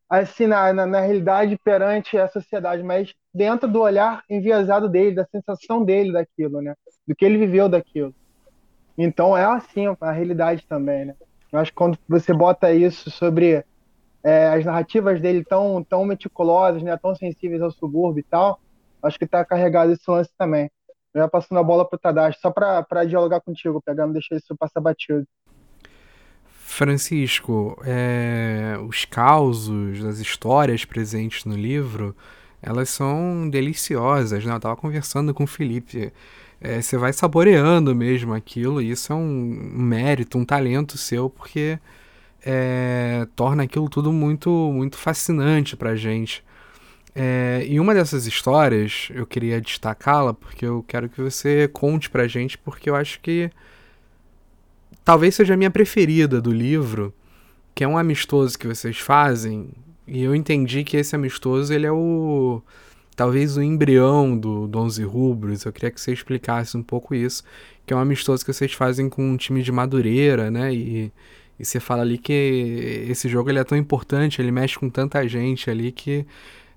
assim 0.08 0.46
na, 0.46 0.72
na, 0.72 0.86
na, 0.86 1.00
realidade 1.00 1.58
perante 1.62 2.18
a 2.18 2.28
sociedade, 2.28 2.82
mas 2.82 3.14
dentro 3.32 3.68
do 3.68 3.80
olhar 3.80 4.22
enviesado 4.28 4.88
dele, 4.88 5.16
da 5.16 5.24
sensação 5.26 5.84
dele 5.84 6.12
daquilo, 6.12 6.60
né? 6.60 6.74
Do 7.06 7.14
que 7.14 7.24
ele 7.24 7.38
viveu 7.38 7.68
daquilo. 7.68 8.14
Então 8.98 9.36
é 9.36 9.44
assim 9.44 9.84
a 10.00 10.12
realidade 10.12 10.66
também, 10.66 11.06
né? 11.06 11.14
Eu 11.52 11.58
acho 11.58 11.70
que 11.70 11.76
quando 11.76 11.98
você 12.08 12.32
bota 12.32 12.72
isso 12.72 13.10
sobre 13.10 13.64
é, 14.26 14.48
as 14.48 14.64
narrativas 14.64 15.20
dele 15.20 15.44
tão, 15.44 15.84
tão 15.84 16.04
meticulosas, 16.04 16.82
né? 16.82 16.96
Tão 16.96 17.14
sensíveis 17.14 17.62
ao 17.62 17.70
subúrbio 17.70 18.18
e 18.18 18.24
tal, 18.24 18.58
acho 19.00 19.16
que 19.16 19.24
está 19.24 19.44
carregado 19.44 19.92
esse 19.92 20.02
lance 20.10 20.30
também. 20.36 20.68
Já 21.14 21.28
passando 21.28 21.58
a 21.58 21.62
bola 21.62 21.88
para 21.88 21.94
o 21.94 21.98
Tadashi, 21.98 22.40
só 22.40 22.50
para 22.50 23.04
dialogar 23.04 23.40
contigo, 23.40 23.80
pegar, 23.80 24.04
não 24.04 24.12
deixar 24.12 24.34
isso 24.34 24.56
passar 24.56 24.80
batido. 24.80 25.24
Francisco, 26.48 27.80
é, 27.86 28.76
os 28.88 29.04
causos, 29.04 30.04
as 30.04 30.18
histórias 30.18 30.84
presentes 30.84 31.44
no 31.44 31.54
livro, 31.54 32.14
elas 32.60 32.90
são 32.90 33.48
deliciosas, 33.48 34.44
né? 34.44 34.52
Eu 34.52 34.58
tava 34.58 34.74
conversando 34.74 35.32
com 35.32 35.44
o 35.44 35.46
Felipe. 35.46 36.12
É, 36.60 36.82
você 36.82 36.96
vai 36.98 37.12
saboreando 37.12 37.94
mesmo 37.94 38.34
aquilo, 38.34 38.82
e 38.82 38.90
isso 38.90 39.12
é 39.12 39.16
um 39.16 39.22
mérito, 39.72 40.36
um 40.36 40.44
talento 40.44 40.98
seu, 40.98 41.30
porque 41.30 41.78
é, 42.48 43.26
torna 43.34 43.64
aquilo 43.64 43.88
tudo 43.88 44.12
muito, 44.12 44.48
muito 44.72 44.96
fascinante 44.96 45.76
pra 45.76 45.96
gente. 45.96 46.44
É, 47.12 47.66
e 47.68 47.80
uma 47.80 47.92
dessas 47.92 48.24
histórias, 48.26 49.08
eu 49.10 49.26
queria 49.26 49.60
destacá-la, 49.60 50.32
porque 50.32 50.64
eu 50.64 50.84
quero 50.86 51.08
que 51.08 51.20
você 51.20 51.66
conte 51.66 52.08
pra 52.08 52.28
gente, 52.28 52.56
porque 52.56 52.88
eu 52.88 52.94
acho 52.94 53.20
que 53.20 53.50
talvez 55.04 55.34
seja 55.34 55.54
a 55.54 55.56
minha 55.56 55.70
preferida 55.72 56.40
do 56.40 56.52
livro, 56.52 57.12
que 57.74 57.82
é 57.82 57.88
um 57.88 57.98
amistoso 57.98 58.56
que 58.56 58.68
vocês 58.68 58.98
fazem, 58.98 59.70
e 60.06 60.22
eu 60.22 60.32
entendi 60.32 60.84
que 60.84 60.96
esse 60.96 61.16
amistoso, 61.16 61.74
ele 61.74 61.86
é 61.86 61.92
o... 61.92 62.62
talvez 63.16 63.56
o 63.56 63.62
embrião 63.62 64.38
do, 64.38 64.68
do 64.68 64.78
Onze 64.78 65.02
Rubros, 65.02 65.64
eu 65.64 65.72
queria 65.72 65.90
que 65.90 66.00
você 66.00 66.12
explicasse 66.12 66.76
um 66.76 66.82
pouco 66.82 67.12
isso, 67.12 67.42
que 67.84 67.92
é 67.92 67.96
um 67.96 68.00
amistoso 68.00 68.44
que 68.44 68.52
vocês 68.52 68.72
fazem 68.72 69.08
com 69.08 69.32
um 69.32 69.36
time 69.36 69.64
de 69.64 69.72
Madureira, 69.72 70.48
né, 70.48 70.72
e... 70.72 71.12
E 71.58 71.64
você 71.64 71.80
fala 71.80 72.02
ali 72.02 72.18
que 72.18 73.06
esse 73.08 73.28
jogo 73.28 73.50
ele 73.50 73.58
é 73.58 73.64
tão 73.64 73.76
importante, 73.78 74.40
ele 74.40 74.50
mexe 74.50 74.78
com 74.78 74.90
tanta 74.90 75.26
gente 75.26 75.70
ali 75.70 75.90
que 75.90 76.26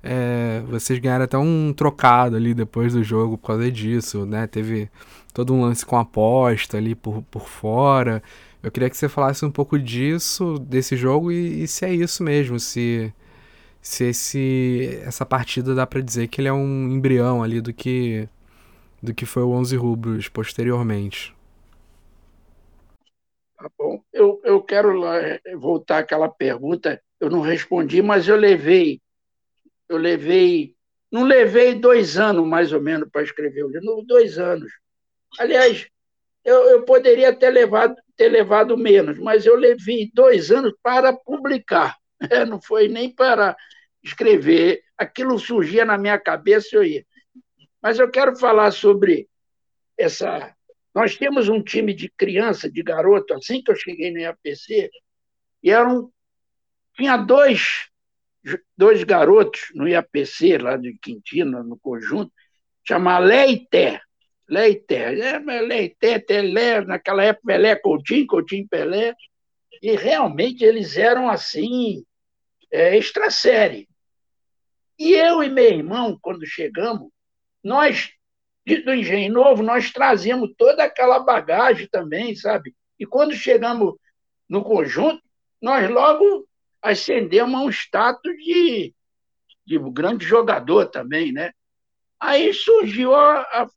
é, 0.02 0.62
vocês 0.68 0.98
ganharam 1.00 1.26
até 1.26 1.38
um 1.38 1.74
trocado 1.74 2.36
ali 2.36 2.54
depois 2.54 2.94
do 2.94 3.04
jogo 3.04 3.38
por 3.38 3.48
causa 3.48 3.72
disso, 3.72 4.26
né? 4.26 4.48
Teve 4.48 4.90
todo 5.34 5.54
um 5.54 5.62
lance 5.62 5.86
com 5.86 5.98
aposta 5.98 6.78
ali 6.78 6.96
por, 6.96 7.22
por 7.24 7.48
fora. 7.48 8.24
Eu 8.64 8.72
queria 8.72 8.90
que 8.90 8.98
você 8.98 9.10
falasse 9.10 9.46
um 9.46 9.52
pouco 9.52 9.80
disso, 9.80 10.58
desse 10.60 10.96
jogo, 10.98 11.32
e, 11.32 11.64
e 11.64 11.68
se 11.68 11.86
é 11.86 11.94
isso 11.94 12.24
mesmo, 12.24 12.60
se, 12.60 13.14
se 13.82 14.06
esse, 14.06 15.00
essa 15.04 15.26
partida 15.26 15.76
dá 15.76 15.88
para 15.88 16.02
dizer 16.02 16.28
que 16.28 16.42
ele 16.42 16.50
é 16.50 16.54
um 16.54 16.90
embrião 16.90 17.44
ali 17.44 17.62
do 17.62 17.74
que, 17.74 18.28
do 19.02 19.14
que 19.14 19.26
foi 19.26 19.44
o 19.44 19.52
11 19.52 19.76
Rubros 19.78 20.28
posteriormente. 20.30 21.34
Tá 23.60 23.70
bom. 23.78 24.02
Eu, 24.14 24.42
eu 24.46 24.64
quero 24.64 25.02
voltar 25.58 26.00
àquela 26.00 26.30
pergunta, 26.30 27.02
eu 27.20 27.30
não 27.30 27.42
respondi, 27.42 28.02
mas 28.02 28.28
eu 28.28 28.38
levei 28.38 29.02
eu 29.90 29.98
levei, 29.98 30.76
não 31.12 31.24
levei 31.24 31.74
dois 31.74 32.18
anos 32.18 32.48
mais 32.48 32.72
ou 32.72 32.80
menos 32.80 33.10
para 33.12 33.24
escrever 33.24 33.64
o 33.64 33.70
livro, 33.70 34.04
dois 34.06 34.38
anos. 34.38 34.72
Aliás, 35.40 35.88
eu, 36.46 36.70
eu 36.70 36.86
poderia 36.86 37.34
ter 37.34 37.50
levado, 37.50 37.96
ter 38.16 38.30
levado 38.30 38.78
menos, 38.78 39.18
mas 39.18 39.46
eu 39.46 39.56
levei 39.56 40.12
dois 40.14 40.52
anos 40.52 40.74
para 40.84 41.12
publicar, 41.12 41.98
é, 42.30 42.46
não 42.46 42.62
foi 42.62 42.88
nem 42.88 43.14
para 43.14 43.58
escrever. 44.04 44.82
Aquilo 44.96 45.40
surgia 45.40 45.84
na 45.84 45.98
minha 45.98 46.20
cabeça 46.20 46.76
eu 46.76 46.84
ia. 46.84 47.04
Mas 47.82 47.98
eu 47.98 48.10
quero 48.12 48.36
falar 48.38 48.72
sobre 48.72 49.28
essa. 49.98 50.56
Nós 50.94 51.16
temos 51.18 51.50
um 51.50 51.62
time 51.62 51.94
de 51.94 52.10
criança, 52.10 52.70
de 52.70 52.82
garoto, 52.82 53.34
assim 53.34 53.62
que 53.62 53.72
eu 53.72 53.76
cheguei 53.76 54.12
no 54.12 54.20
IAPC, 54.20 54.90
e 55.64 55.72
eram. 55.72 56.12
Tinha 56.96 57.16
dois 57.18 57.90
dois 58.78 59.04
garotos 59.04 59.62
no 59.74 59.88
IAPC, 59.88 60.58
lá 60.58 60.78
de 60.78 60.98
Quintino, 61.02 61.64
no 61.64 61.78
conjunto, 61.78 62.32
chama 62.88 63.20
Lé 63.20 63.52
e 63.52 63.66
Té. 63.68 64.02
Leite, 64.50 64.96
é, 64.96 65.38
Leite, 65.62 66.20
Telé, 66.22 66.82
naquela 66.82 67.24
época 67.24 67.46
Pelé, 67.46 67.76
Coutinho, 67.76 68.26
Coutinho, 68.26 68.68
Pelé, 68.68 69.14
e 69.82 69.96
realmente 69.96 70.64
eles 70.64 70.98
eram 70.98 71.30
assim, 71.30 72.04
é, 72.72 72.98
extra 72.98 73.30
série. 73.30 73.88
E 74.98 75.14
eu 75.14 75.44
e 75.44 75.50
meu 75.50 75.66
irmão, 75.66 76.18
quando 76.20 76.46
chegamos, 76.48 77.10
nós, 77.64 78.12
do 78.66 78.94
Engenho 78.94 79.34
Novo, 79.34 79.64
nós 79.64 79.92
trazíamos 79.92 80.54
toda 80.58 80.84
aquela 80.84 81.20
bagagem 81.20 81.88
também, 81.88 82.36
sabe? 82.36 82.76
E 83.00 83.06
quando 83.06 83.34
chegamos 83.34 83.96
no 84.48 84.64
conjunto, 84.64 85.22
nós 85.62 85.90
logo 85.90 86.48
ascendemos 86.82 87.60
a 87.60 87.64
um 87.64 87.70
status 87.70 88.36
de, 88.38 88.94
de 89.66 89.80
grande 89.92 90.26
jogador 90.26 90.88
também, 90.88 91.32
né? 91.32 91.52
Aí 92.20 92.54
surgiu 92.54 93.16
a, 93.16 93.42
a, 93.42 93.68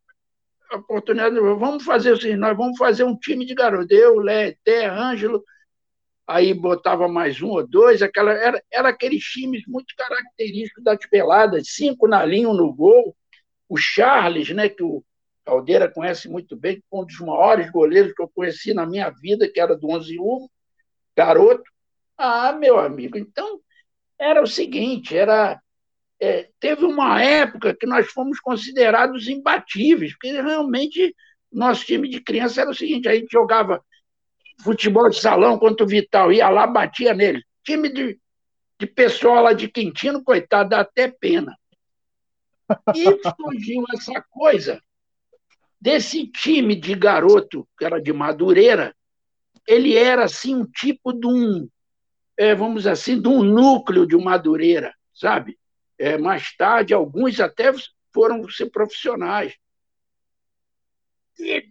a 0.73 0.77
oportunidade, 0.77 1.39
vamos 1.39 1.85
fazer 1.85 2.15
assim, 2.15 2.35
nós 2.35 2.57
vamos 2.57 2.77
fazer 2.77 3.05
um 3.05 3.17
time 3.17 3.45
de 3.45 3.55
garoto, 3.55 3.93
eu, 3.93 4.17
Té, 4.65 4.87
Ângelo, 4.87 5.45
aí 6.27 6.53
botava 6.53 7.07
mais 7.09 7.41
um 7.41 7.51
ou 7.51 7.67
dois, 7.67 8.03
aquela, 8.03 8.33
era, 8.33 8.63
era 8.71 8.89
aqueles 8.89 9.23
times 9.23 9.63
muito 9.67 9.95
característicos 9.97 10.83
das 10.83 10.99
peladas, 11.09 11.69
cinco 11.69 12.09
na 12.09 12.25
linha, 12.25 12.49
um 12.49 12.55
no 12.55 12.73
gol, 12.73 13.15
o 13.73 13.77
Charles, 13.79 14.51
né, 14.51 14.69
que 14.69 14.83
o 14.83 15.03
Caldeira 15.47 15.91
conhece 15.91 16.29
muito 16.29 16.55
bem, 16.55 16.85
um 16.93 17.07
dos 17.07 17.19
maiores 17.21 17.71
goleiros 17.71 18.13
que 18.13 18.21
eu 18.21 18.29
conheci 18.29 18.75
na 18.75 18.85
minha 18.85 19.09
vida, 19.09 19.51
que 19.51 19.59
era 19.59 19.75
do 19.75 19.89
11 19.89 20.21
1 20.21 20.47
garoto. 21.17 21.65
Ah, 22.19 22.53
meu 22.53 22.79
amigo, 22.79 23.17
então 23.17 23.61
era 24.19 24.43
o 24.43 24.47
seguinte, 24.47 25.17
era 25.17 25.59
é, 26.21 26.51
teve 26.61 26.85
uma 26.85 27.23
época 27.23 27.75
que 27.75 27.87
nós 27.87 28.07
fomos 28.13 28.39
considerados 28.41 29.27
imbatíveis, 29.27 30.13
porque 30.13 30.33
realmente 30.33 31.17
nosso 31.51 31.87
time 31.87 32.11
de 32.11 32.21
criança 32.21 32.61
era 32.61 32.71
o 32.71 32.75
seguinte, 32.75 33.09
a 33.09 33.15
gente 33.15 33.33
jogava 33.33 33.83
futebol 34.63 35.09
de 35.09 35.19
salão 35.19 35.59
contra 35.59 35.83
o 35.83 35.89
Vital, 35.89 36.31
ia 36.31 36.51
lá, 36.51 36.67
batia 36.67 37.15
nele. 37.15 37.43
Time 37.65 37.89
de, 37.89 38.21
de 38.79 38.87
pessoal 38.87 39.43
lá 39.43 39.55
de 39.55 39.67
Quintino, 39.67 40.23
coitado, 40.23 40.69
dá 40.69 40.81
até 40.81 41.09
pena. 41.09 41.57
E 42.95 43.05
surgiu 43.37 43.85
essa 43.95 44.23
coisa 44.31 44.83
desse 45.81 46.29
time 46.29 46.77
de 46.77 46.95
garoto, 46.95 47.69
que 47.77 47.85
era 47.85 48.01
de 48.01 48.13
Madureira, 48.13 48.95
ele 49.67 49.97
era 49.97 50.25
assim 50.25 50.55
um 50.55 50.65
tipo 50.65 51.13
de 51.13 51.27
um, 51.27 51.69
é, 52.37 52.55
vamos 52.55 52.87
assim, 52.87 53.21
de 53.21 53.29
um 53.29 53.43
núcleo 53.43 54.07
de 54.07 54.17
Madureira, 54.17 54.95
sabe? 55.13 55.59
É, 55.99 56.17
mais 56.17 56.57
tarde, 56.57 56.95
alguns 56.95 57.41
até 57.41 57.73
foram 58.13 58.49
ser 58.49 58.71
profissionais. 58.71 59.55
E 61.39 61.69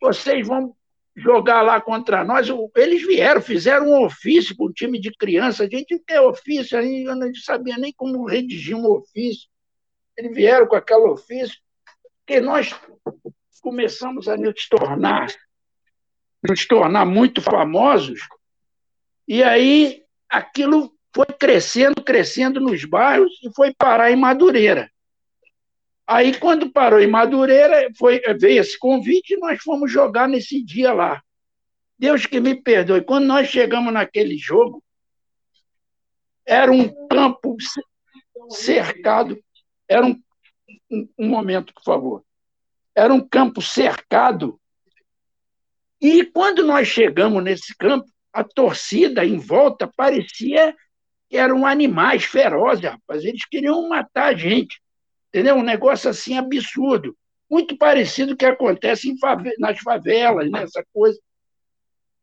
vocês 0.00 0.46
vão 0.46 0.74
jogar 1.14 1.60
lá 1.62 1.80
contra 1.80 2.24
nós. 2.24 2.48
Eles 2.74 3.06
vieram, 3.06 3.42
fizeram 3.42 3.88
um 3.88 4.04
ofício 4.04 4.56
para 4.56 4.66
o 4.66 4.72
time 4.72 4.98
de 4.98 5.10
criança. 5.12 5.64
A 5.64 5.68
gente 5.68 5.94
não 5.94 6.02
tem 6.02 6.18
ofício, 6.18 6.78
aí 6.78 7.04
eu 7.04 7.14
não 7.14 7.30
sabia 7.34 7.76
nem 7.76 7.92
como 7.92 8.26
redigir 8.26 8.76
um 8.76 8.86
ofício. 8.86 9.48
Eles 10.20 10.36
vieram 10.36 10.66
com 10.66 10.76
aquele 10.76 11.08
ofício, 11.08 11.58
que 12.26 12.40
nós 12.40 12.78
começamos 13.62 14.28
a 14.28 14.36
nos 14.36 14.68
tornar, 14.68 15.28
nos 16.46 16.66
tornar 16.66 17.06
muito 17.06 17.40
famosos, 17.40 18.20
e 19.26 19.42
aí 19.42 20.04
aquilo 20.28 20.94
foi 21.14 21.24
crescendo, 21.24 22.02
crescendo 22.04 22.60
nos 22.60 22.84
bairros 22.84 23.32
e 23.42 23.50
foi 23.54 23.72
parar 23.72 24.10
em 24.10 24.16
Madureira. 24.16 24.90
Aí, 26.06 26.36
quando 26.38 26.70
parou 26.70 27.00
em 27.00 27.06
Madureira, 27.06 27.88
foi, 27.96 28.20
veio 28.38 28.60
esse 28.60 28.78
convite 28.78 29.32
e 29.32 29.38
nós 29.38 29.62
fomos 29.62 29.90
jogar 29.90 30.28
nesse 30.28 30.62
dia 30.62 30.92
lá. 30.92 31.22
Deus 31.98 32.26
que 32.26 32.40
me 32.40 32.60
perdoe. 32.60 33.02
Quando 33.02 33.24
nós 33.24 33.48
chegamos 33.48 33.90
naquele 33.90 34.36
jogo, 34.36 34.84
era 36.44 36.70
um 36.70 37.08
campo 37.08 37.56
cercado. 38.50 39.42
Era 39.90 40.06
um, 40.06 40.22
um, 41.18 41.28
momento, 41.28 41.74
por 41.74 41.82
favor. 41.82 42.24
Era 42.94 43.12
um 43.12 43.26
campo 43.26 43.60
cercado. 43.60 44.60
E 46.00 46.24
quando 46.24 46.64
nós 46.64 46.86
chegamos 46.86 47.42
nesse 47.42 47.76
campo, 47.76 48.08
a 48.32 48.44
torcida 48.44 49.26
em 49.26 49.36
volta 49.36 49.90
parecia 49.96 50.76
que 51.28 51.36
eram 51.36 51.66
animais 51.66 52.24
ferozes, 52.24 52.84
rapaz. 52.84 53.24
Eles 53.24 53.44
queriam 53.44 53.88
matar 53.88 54.32
a 54.32 54.36
gente. 54.36 54.80
Entendeu? 55.28 55.56
Um 55.56 55.62
negócio 55.62 56.08
assim 56.08 56.38
absurdo. 56.38 57.16
Muito 57.50 57.76
parecido 57.76 58.28
com 58.28 58.34
o 58.34 58.38
que 58.38 58.46
acontece 58.46 59.12
nas 59.58 59.80
favelas, 59.80 60.48
né? 60.48 60.62
essa 60.62 60.84
coisa. 60.92 61.18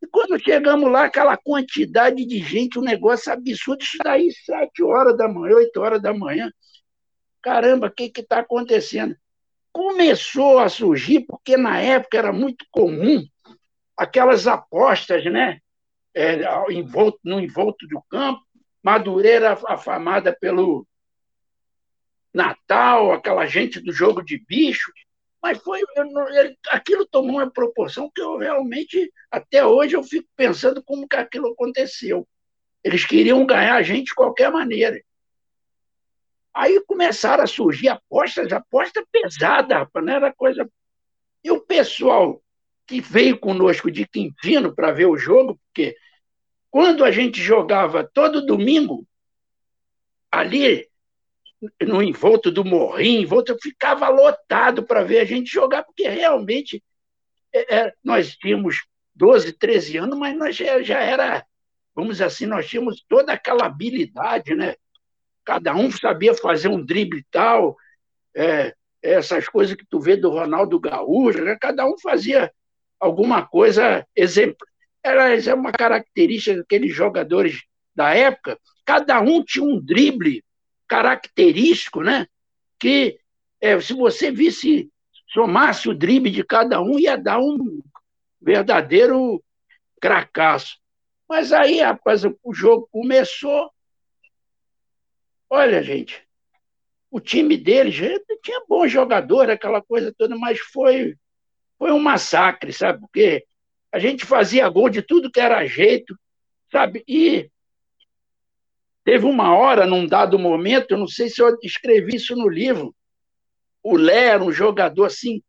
E 0.01 0.07
quando 0.07 0.41
chegamos 0.41 0.89
lá, 0.89 1.03
aquela 1.03 1.36
quantidade 1.36 2.26
de 2.26 2.39
gente, 2.39 2.80
um 2.80 2.84
negócio 2.84 3.34
absurdo, 3.34 3.84
isso 3.84 3.97
daí, 4.01 4.32
sete 4.32 4.82
horas 4.82 5.18
da 5.18 5.28
manhã, 5.28 5.55
oito 5.55 5.82
horas 5.82 6.01
da 6.01 6.13
manhã. 6.13 6.49
Caramba, 7.48 7.88
o 7.88 7.91
que 7.91 8.12
está 8.14 8.39
acontecendo? 8.39 9.16
Começou 9.72 10.60
a 10.60 10.68
surgir, 10.68 11.22
porque 11.22 11.56
na 11.56 11.80
época 11.80 12.18
era 12.18 12.34
muito 12.34 12.66
comum 12.70 13.26
aquelas 13.95 14.48
apostas, 14.48 15.24
né? 15.24 15.62
É, 16.14 16.41
envolto, 16.70 17.18
no 17.24 17.39
envolto 17.39 17.88
do 17.88 18.02
campo, 18.10 18.41
Madureira 18.84 19.58
afamada 19.66 20.36
pelo 20.38 20.86
Natal, 22.34 23.14
aquela 23.14 23.45
gente 23.45 23.80
do 23.80 23.93
jogo 23.93 24.22
de 24.22 24.43
bicho, 24.45 24.91
mas 25.41 25.58
foi 25.60 25.80
aquilo 26.70 27.06
tomou 27.06 27.38
uma 27.38 27.50
proporção 27.50 28.12
que 28.14 28.22
eu 28.22 28.36
realmente 28.36 29.10
até 29.32 29.66
hoje 29.66 29.95
eu 29.95 30.04
fico 30.04 30.28
pensando 30.36 30.84
como 30.84 31.08
que 31.08 31.16
aquilo 31.16 31.54
aconteceu. 31.54 32.28
Eles 32.84 33.06
queriam 33.06 33.45
ganhar 33.45 33.76
a 33.76 33.84
gente 33.84 34.08
de 34.08 34.16
qualquer 34.16 34.52
maneira. 34.52 35.02
Aí 36.58 36.84
começaram 36.88 37.43
a 37.43 37.47
surgir 37.47 37.88
apostas, 37.88 38.51
aposta 38.51 39.05
pesada, 39.12 39.78
rapaz, 39.78 40.03
não 40.03 40.12
era 40.12 40.34
coisa. 40.34 40.68
E 41.43 41.51
o 41.51 41.62
pessoal 41.62 42.41
que 42.88 42.99
veio 42.99 43.38
conosco 43.38 43.91
de 43.91 44.08
Quintino 44.08 44.74
para 44.74 44.91
ver 44.91 45.05
o 45.05 45.20
jogo, 45.20 45.60
porque 45.68 45.95
quando 46.72 47.05
a 47.05 47.12
gente 47.12 47.39
jogava 47.39 48.03
todo 48.03 48.43
domingo, 48.43 49.08
ali 50.32 50.89
no 51.80 52.01
envolto 52.01 52.49
do 52.49 52.66
Morrinho, 52.66 53.22
envolto, 53.22 53.55
ficava 53.62 54.10
lotado 54.10 54.82
para 54.82 55.03
ver 55.03 55.20
a 55.20 55.26
gente 55.26 55.51
jogar, 55.51 55.84
porque 55.84 56.08
realmente 56.10 56.84
é, 57.53 57.76
é 57.76 57.93
nós 58.03 58.36
tínhamos 58.36 58.84
12, 59.14 59.53
13 59.53 59.97
anos, 59.97 60.18
mas 60.18 60.36
nós 60.36 60.55
já, 60.55 60.82
já 60.82 60.99
era, 61.01 61.45
vamos 61.93 62.20
assim, 62.20 62.47
nós 62.47 62.68
tínhamos 62.68 63.05
toda 63.08 63.32
aquela 63.32 63.68
habilidade, 63.68 64.55
né? 64.55 64.74
Cada 65.48 65.74
um 65.74 65.89
sabia 65.89 66.34
fazer 66.34 66.68
um 66.68 66.84
drible 66.84 67.26
tal, 67.32 67.78
é, 68.36 68.76
essas 69.02 69.48
coisas 69.48 69.78
que 69.78 69.86
tu 69.89 69.98
vê 69.98 70.18
do 70.18 70.30
Ronaldo 70.30 70.78
Gaúcho, 70.78 71.41
né? 71.41 71.58
cada 71.58 71.86
um 71.88 71.98
fazia 71.98 72.52
alguma 73.00 73.48
coisa 73.48 74.06
exemplar. 74.14 74.68
Era 75.02 75.56
uma 75.56 75.72
característica 75.72 76.58
daqueles 76.58 76.93
jogadores 76.93 77.64
da 77.95 78.14
época, 78.14 78.60
cada 78.84 79.22
um 79.22 79.41
tinha 79.41 79.64
um 79.64 79.80
drible 79.80 80.43
característico, 80.86 82.04
né? 82.04 82.28
Que 82.78 83.18
é, 83.62 83.80
se 83.80 83.93
você 83.93 84.30
visse, 84.30 84.91
somasse 85.30 85.88
o 85.88 85.95
drible 85.95 86.30
de 86.30 86.43
cada 86.43 86.82
um, 86.82 87.00
ia 87.00 87.18
dar 87.18 87.39
um 87.39 87.82
verdadeiro 88.41 89.41
cracaço. 90.02 90.78
Mas 91.28 91.54
aí, 91.54 91.80
rapaz, 91.80 92.24
o 92.43 92.54
jogo 92.54 92.89
começou. 92.91 93.72
Olha, 95.50 95.82
gente, 95.82 96.22
o 97.10 97.20
time 97.20 97.58
deles 97.58 97.95
tinha 98.43 98.64
bom 98.68 98.88
jogador, 98.88 99.50
aquela 99.50 99.82
coisa 99.82 100.14
toda, 100.18 100.38
mas 100.38 100.60
foi, 100.60 101.16
foi 101.78 101.91
um 101.91 102.00
massacre, 102.00 102.74
sabe? 102.74 103.00
Porque 103.00 103.45
a 103.91 104.00
gente 104.00 104.26
fazia 104.26 104.70
gol 104.70 104.89
de 104.89 105.02
tudo 105.02 105.32
que 105.32 105.39
era 105.39 105.66
jeito, 105.66 106.18
sabe? 106.72 107.04
E 107.08 107.50
Teve 109.08 109.26
uma 109.26 109.56
hora, 109.56 109.86
num 109.86 110.06
dado 110.06 110.38
momento, 110.38 110.91
eu 110.91 110.98
não 110.98 111.08
sei 111.08 111.30
se 111.30 111.41
eu 111.41 111.58
escrevi 111.64 112.18
isso 112.18 112.36
no 112.36 112.50
livro, 112.50 112.93
o 113.82 113.95
Lé 113.95 114.26
era 114.26 114.43
um 114.43 114.52
jogador 114.52 115.06
assim, 115.06 115.41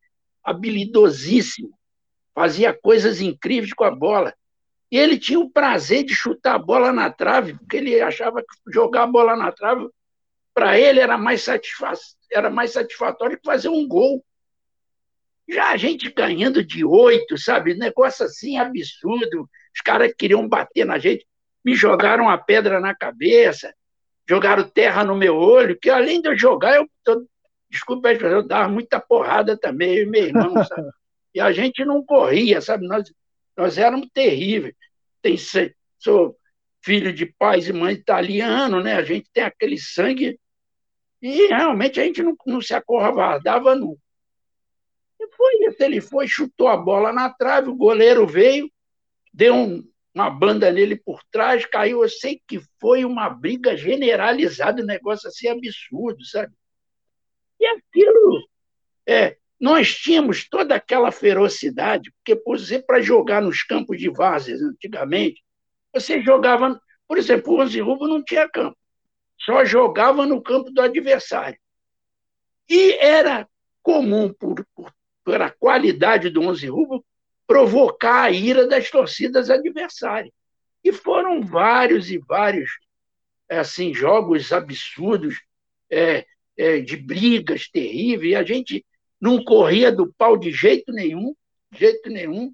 habilidosíssimo, 0.44 1.76
fazia 2.32 2.72
coisas 2.72 3.20
incríveis 3.20 3.72
com 3.72 3.82
a 3.82 3.90
bola. 3.90 4.32
E 4.90 4.98
ele 4.98 5.18
tinha 5.18 5.38
o 5.38 5.50
prazer 5.50 6.04
de 6.04 6.14
chutar 6.14 6.54
a 6.54 6.58
bola 6.58 6.92
na 6.92 7.10
trave, 7.10 7.54
porque 7.54 7.76
ele 7.76 8.00
achava 8.00 8.40
que 8.40 8.72
jogar 8.72 9.02
a 9.04 9.06
bola 9.06 9.36
na 9.36 9.52
trave, 9.52 9.88
para 10.54 10.78
ele, 10.78 11.00
era 11.00 11.16
mais, 11.16 11.42
satisfa 11.42 11.92
era 12.32 12.50
mais 12.50 12.72
satisfatório 12.72 13.38
que 13.38 13.44
fazer 13.44 13.68
um 13.68 13.86
gol. 13.86 14.24
Já 15.48 15.70
a 15.70 15.76
gente 15.76 16.10
ganhando 16.10 16.64
de 16.64 16.84
oito, 16.84 17.38
sabe? 17.38 17.74
Negócio 17.74 18.26
assim 18.26 18.58
absurdo. 18.58 19.48
Os 19.74 19.80
caras 19.80 20.12
queriam 20.16 20.46
bater 20.48 20.84
na 20.84 20.98
gente 20.98 21.26
me 21.64 21.74
jogaram 21.74 22.28
a 22.30 22.38
pedra 22.38 22.80
na 22.80 22.94
cabeça, 22.94 23.74
jogaram 24.26 24.68
terra 24.68 25.04
no 25.04 25.14
meu 25.14 25.36
olho, 25.36 25.78
que 25.78 25.90
além 25.90 26.20
de 26.20 26.28
eu 26.28 26.38
jogar, 26.38 26.76
eu, 26.76 26.88
desculpa, 27.70 28.10
eu 28.10 28.42
dava 28.42 28.68
muita 28.68 28.98
porrada 28.98 29.56
também, 29.56 29.96
eu 29.96 30.02
e 30.04 30.06
meu 30.06 30.24
irmão, 30.24 30.64
sabe? 30.64 30.88
E 31.34 31.40
a 31.40 31.52
gente 31.52 31.84
não 31.84 32.02
corria, 32.02 32.60
sabe? 32.60 32.86
Nós, 32.86 33.12
nós 33.58 33.76
éramos 33.76 34.08
terríveis. 34.14 34.74
Tem, 35.20 35.36
sou 35.98 36.38
filho 36.80 37.12
de 37.12 37.26
pais 37.26 37.68
e 37.68 37.72
mães 37.72 37.98
italianos, 37.98 38.84
né? 38.84 38.94
A 38.94 39.02
gente 39.02 39.28
tem 39.32 39.42
aquele 39.42 39.76
sangue 39.76 40.38
e 41.20 41.48
realmente 41.48 42.00
a 42.00 42.04
gente 42.04 42.22
não, 42.22 42.36
não 42.46 42.60
se 42.60 42.72
acovardava 42.72 43.74
nunca. 43.74 44.00
E 45.20 45.28
foi. 45.32 45.54
Ele 45.80 46.00
foi, 46.00 46.28
chutou 46.28 46.68
a 46.68 46.76
bola 46.76 47.12
na 47.12 47.30
trave, 47.30 47.68
o 47.68 47.74
goleiro 47.74 48.26
veio, 48.28 48.70
deu 49.34 49.54
um, 49.54 49.82
uma 50.14 50.30
banda 50.30 50.70
nele 50.70 50.94
por 50.94 51.20
trás, 51.24 51.66
caiu. 51.66 52.04
Eu 52.04 52.08
sei 52.08 52.40
que 52.46 52.60
foi 52.80 53.04
uma 53.04 53.28
briga 53.28 53.76
generalizada, 53.76 54.80
um 54.82 54.86
negócio 54.86 55.28
assim 55.28 55.48
absurdo, 55.48 56.24
sabe? 56.24 56.54
E 57.58 57.66
aquilo. 57.66 58.48
É, 59.04 59.36
nós 59.60 59.94
tínhamos 59.94 60.48
toda 60.48 60.74
aquela 60.74 61.10
ferocidade, 61.10 62.12
porque, 62.12 62.36
por 62.36 62.56
exemplo, 62.56 62.86
para 62.86 63.00
jogar 63.00 63.42
nos 63.42 63.62
campos 63.62 63.98
de 63.98 64.08
várzeas 64.08 64.62
antigamente, 64.62 65.42
você 65.92 66.20
jogava, 66.22 66.80
por 67.06 67.18
exemplo, 67.18 67.52
o 67.52 67.60
Onze 67.60 67.80
Rubro 67.80 68.06
não 68.06 68.22
tinha 68.22 68.48
campo, 68.48 68.76
só 69.38 69.64
jogava 69.64 70.26
no 70.26 70.40
campo 70.40 70.70
do 70.70 70.80
adversário. 70.80 71.58
E 72.68 72.92
era 73.00 73.48
comum, 73.82 74.32
por, 74.32 74.64
por, 74.74 74.92
pela 75.24 75.50
qualidade 75.50 76.30
do 76.30 76.42
Onze 76.42 76.68
Rubro, 76.68 77.04
provocar 77.46 78.24
a 78.24 78.30
ira 78.30 78.66
das 78.66 78.90
torcidas 78.90 79.50
adversárias. 79.50 80.32
E 80.84 80.92
foram 80.92 81.40
vários 81.40 82.10
e 82.10 82.18
vários 82.18 82.70
assim 83.50 83.94
jogos 83.94 84.52
absurdos, 84.52 85.40
é, 85.90 86.26
é, 86.56 86.80
de 86.80 86.96
brigas 86.96 87.68
terríveis, 87.68 88.32
e 88.32 88.36
a 88.36 88.42
gente 88.42 88.86
não 89.20 89.42
corria 89.42 89.90
do 89.90 90.12
pau 90.14 90.36
de 90.36 90.50
jeito 90.50 90.92
nenhum, 90.92 91.34
de 91.70 91.78
jeito 91.78 92.08
nenhum. 92.08 92.52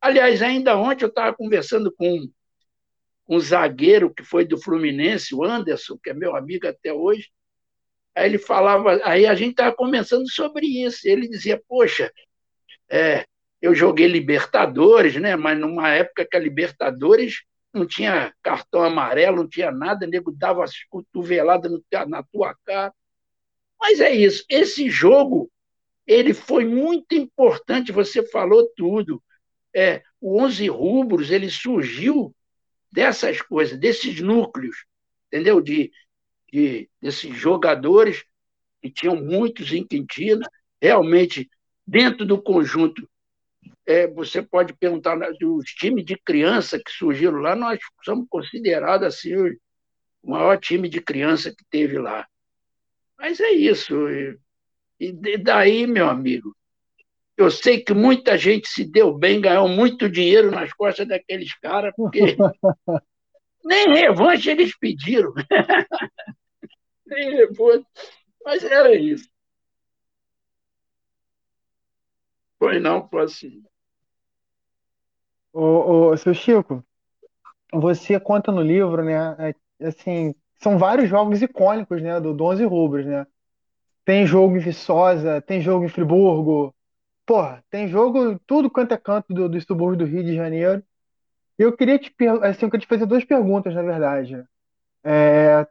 Aliás, 0.00 0.42
ainda 0.42 0.76
ontem 0.76 1.04
eu 1.04 1.08
estava 1.08 1.36
conversando 1.36 1.92
com 1.92 2.26
um 3.28 3.38
zagueiro 3.38 4.12
que 4.12 4.24
foi 4.24 4.44
do 4.44 4.60
Fluminense, 4.60 5.34
o 5.34 5.44
Anderson, 5.44 5.96
que 6.02 6.10
é 6.10 6.14
meu 6.14 6.34
amigo 6.34 6.66
até 6.66 6.92
hoje. 6.92 7.30
Aí 8.14 8.28
ele 8.28 8.38
falava, 8.38 9.00
aí 9.04 9.24
a 9.24 9.34
gente 9.34 9.52
estava 9.52 9.74
conversando 9.74 10.28
sobre 10.28 10.66
isso. 10.66 11.00
Ele 11.04 11.28
dizia, 11.28 11.62
poxa, 11.68 12.12
é, 12.90 13.24
eu 13.62 13.74
joguei 13.74 14.08
Libertadores, 14.08 15.14
né? 15.16 15.36
Mas 15.36 15.58
numa 15.58 15.90
época 15.90 16.26
que 16.28 16.36
a 16.36 16.40
Libertadores 16.40 17.42
não 17.72 17.86
tinha 17.86 18.34
cartão 18.42 18.82
amarelo, 18.82 19.38
não 19.38 19.48
tinha 19.48 19.70
nada, 19.70 20.06
o 20.06 20.08
nego 20.08 20.32
dava 20.32 20.64
as 20.64 20.82
cotoveladas 20.88 21.70
na 22.08 22.22
tua 22.24 22.56
cara. 22.64 22.92
Mas 23.80 24.00
é 24.00 24.10
isso. 24.10 24.44
Esse 24.48 24.90
jogo 24.90 25.50
ele 26.10 26.34
foi 26.34 26.64
muito 26.64 27.14
importante. 27.14 27.92
Você 27.92 28.26
falou 28.26 28.68
tudo. 28.76 29.22
É, 29.72 30.02
o 30.20 30.42
Onze 30.42 30.66
Rubros 30.66 31.30
ele 31.30 31.48
surgiu 31.48 32.34
dessas 32.90 33.40
coisas, 33.40 33.78
desses 33.78 34.20
núcleos, 34.20 34.84
entendeu? 35.28 35.60
De, 35.60 35.92
de 36.52 36.90
desses 37.00 37.32
jogadores 37.36 38.24
que 38.82 38.90
tinham 38.90 39.14
muitos 39.14 39.72
em 39.72 39.86
Quintina, 39.86 40.44
realmente 40.82 41.48
dentro 41.86 42.26
do 42.26 42.42
conjunto. 42.42 43.08
É, 43.86 44.08
você 44.08 44.42
pode 44.42 44.72
perguntar 44.72 45.16
dos 45.38 45.66
times 45.66 46.04
de 46.04 46.16
criança 46.16 46.76
que 46.84 46.90
surgiram 46.90 47.38
lá, 47.38 47.54
nós 47.54 47.78
somos 48.02 48.26
considerados 48.28 49.06
assim 49.06 49.36
o 49.36 50.30
maior 50.30 50.58
time 50.58 50.88
de 50.88 51.00
criança 51.00 51.54
que 51.54 51.64
teve 51.70 52.00
lá. 52.00 52.26
Mas 53.16 53.38
é 53.38 53.50
isso. 53.52 53.94
E 55.00 55.38
daí, 55.38 55.86
meu 55.86 56.10
amigo, 56.10 56.54
eu 57.34 57.50
sei 57.50 57.82
que 57.82 57.94
muita 57.94 58.36
gente 58.36 58.68
se 58.68 58.84
deu 58.84 59.16
bem, 59.16 59.40
ganhou 59.40 59.66
muito 59.66 60.10
dinheiro 60.10 60.50
nas 60.50 60.70
costas 60.74 61.08
daqueles 61.08 61.58
caras, 61.58 61.94
porque 61.96 62.36
nem 63.64 63.94
revanche 63.94 64.50
eles 64.50 64.76
pediram. 64.76 65.32
nem 67.06 67.30
revanche. 67.30 67.86
Mas 68.44 68.62
era 68.62 68.94
isso. 68.94 69.26
Foi 72.58 72.78
não, 72.78 73.08
foi 73.08 73.22
assim. 73.22 73.62
Ô, 75.50 76.10
ô, 76.10 76.16
seu 76.18 76.34
Chico, 76.34 76.84
você 77.72 78.20
conta 78.20 78.52
no 78.52 78.60
livro, 78.60 79.02
né? 79.02 79.54
É, 79.80 79.86
assim, 79.86 80.34
são 80.58 80.78
vários 80.78 81.08
jogos 81.08 81.40
icônicos, 81.40 82.02
né? 82.02 82.20
Do 82.20 82.36
11 82.44 82.64
Rubros, 82.64 83.06
né? 83.06 83.26
Tem 84.04 84.26
jogo 84.26 84.56
em 84.56 84.60
Viçosa, 84.60 85.40
tem 85.40 85.60
jogo 85.60 85.84
em 85.84 85.88
Friburgo, 85.88 86.74
porra, 87.26 87.62
tem 87.70 87.86
jogo 87.88 88.38
tudo 88.46 88.70
quanto 88.70 88.92
é 88.92 88.96
canto 88.96 89.32
do, 89.32 89.48
do 89.48 89.60
subúrbio 89.60 89.98
do 89.98 90.04
Rio 90.04 90.24
de 90.24 90.34
Janeiro. 90.34 90.82
Eu 91.58 91.76
queria 91.76 91.98
te, 91.98 92.12
assim, 92.42 92.64
eu 92.64 92.70
queria 92.70 92.86
te 92.86 92.88
fazer 92.88 93.06
duas 93.06 93.24
perguntas, 93.24 93.74
na 93.74 93.82
verdade. 93.82 94.44
É, 95.04 95.66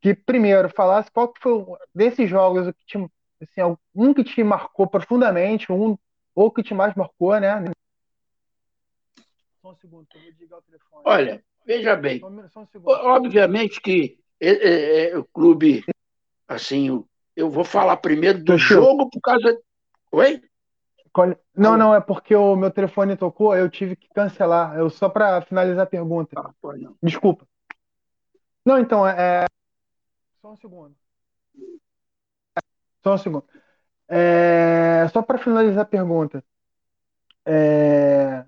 que 0.00 0.14
primeiro 0.14 0.68
falasse 0.68 1.10
qual 1.10 1.28
que 1.28 1.40
foi 1.40 1.64
desses 1.94 2.28
jogos 2.28 2.66
que 2.66 2.86
te, 2.86 3.10
assim, 3.40 3.76
um 3.94 4.12
que 4.12 4.24
te 4.24 4.42
marcou 4.42 4.86
profundamente, 4.86 5.72
um 5.72 5.96
ou 6.34 6.50
que 6.50 6.62
te 6.62 6.74
mais 6.74 6.94
marcou, 6.94 7.38
né? 7.40 7.72
Só 9.60 9.70
um 9.70 9.74
segundo, 9.76 10.06
eu 10.14 10.20
vou 10.20 10.30
desligar 10.30 10.58
o 10.58 10.62
telefone. 10.62 11.02
Olha, 11.04 11.44
veja 11.66 11.96
bem, 11.96 12.20
só 12.20 12.28
um, 12.28 12.48
só 12.48 12.60
um 12.60 12.68
obviamente 12.84 13.80
que 13.80 14.18
é, 14.40 14.50
é, 14.50 15.10
é, 15.10 15.18
o 15.18 15.24
clube, 15.24 15.84
assim, 16.46 17.04
eu 17.38 17.48
vou 17.48 17.62
falar 17.62 17.96
primeiro 17.98 18.42
do 18.42 18.58
jogo 18.58 19.08
por 19.08 19.20
causa. 19.20 19.56
Oi? 20.10 20.42
Não, 21.56 21.76
não, 21.76 21.94
é 21.94 22.00
porque 22.00 22.34
o 22.34 22.56
meu 22.56 22.68
telefone 22.68 23.16
tocou, 23.16 23.56
eu 23.56 23.70
tive 23.70 23.94
que 23.94 24.08
cancelar. 24.08 24.76
Eu 24.76 24.90
só 24.90 25.08
para 25.08 25.40
finalizar 25.42 25.84
a 25.84 25.88
pergunta. 25.88 26.34
Ah, 26.36 26.52
não. 26.76 26.96
Desculpa. 27.00 27.46
Não, 28.64 28.76
então, 28.76 29.06
é. 29.06 29.46
Só 30.42 30.50
um 30.50 30.56
segundo. 30.56 30.96
Só 33.04 33.14
um 33.14 33.18
segundo. 33.18 33.46
É... 34.08 35.06
Só 35.12 35.22
para 35.22 35.38
finalizar 35.38 35.82
a 35.82 35.88
pergunta. 35.88 36.44
É... 37.46 38.44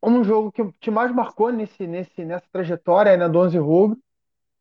Um 0.00 0.22
jogo 0.22 0.52
que 0.52 0.72
te 0.78 0.90
mais 0.90 1.12
marcou 1.12 1.50
nesse, 1.50 1.84
nesse, 1.84 2.24
nessa 2.24 2.46
trajetória 2.52 3.16
né, 3.16 3.28
do 3.28 3.40
11 3.40 3.58
Rubro 3.58 4.00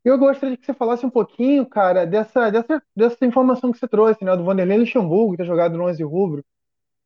eu 0.10 0.18
gostaria 0.18 0.55
que 0.55 0.66
você 0.66 0.74
falasse 0.74 1.05
um 1.05 1.10
pouquinho, 1.10 1.66
cara, 1.66 2.05
dessa, 2.05 2.49
dessa, 2.49 2.82
dessa 2.95 3.26
informação 3.26 3.72
que 3.72 3.78
você 3.78 3.88
trouxe, 3.88 4.24
né, 4.24 4.36
do 4.36 4.43
Vanderlei 4.43 4.78
Luxemburgo, 4.78 5.36
ter 5.36 5.45
jogado 5.45 5.78
no 5.78 5.86
11 5.86 6.03
rubro. 6.03 6.45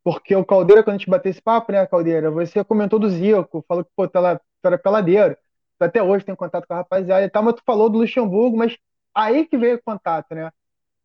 Porque 0.04 0.36
o 0.36 0.46
Caldeira, 0.46 0.84
quando 0.84 0.96
a 0.96 0.98
gente 0.98 1.10
bateu 1.10 1.30
esse 1.30 1.42
papo, 1.42 1.72
né, 1.72 1.86
Caldeira, 1.88 2.30
você 2.32 2.64
comentou 2.64 3.00
do 3.00 3.10
Zico, 3.10 3.64
falou 3.68 3.84
que, 3.84 3.92
pô, 3.96 4.08
tu 4.08 4.18
era, 4.18 4.78
peladeiro. 4.78 5.38
Até 5.80 6.02
hoje 6.02 6.26
tem 6.26 6.36
contato 6.36 6.68
com 6.68 6.74
a 6.74 6.78
rapaziada 6.78 7.26
e 7.26 7.30
tal, 7.30 7.42
mas 7.44 7.56
tu 7.56 7.64
falou 7.66 7.90
do 7.90 7.98
Luxemburgo, 7.98 8.56
mas 8.56 8.78
aí 9.16 9.46
que 9.48 9.58
veio 9.58 9.78
o 9.78 9.84
contato, 9.84 10.36
né? 10.36 10.52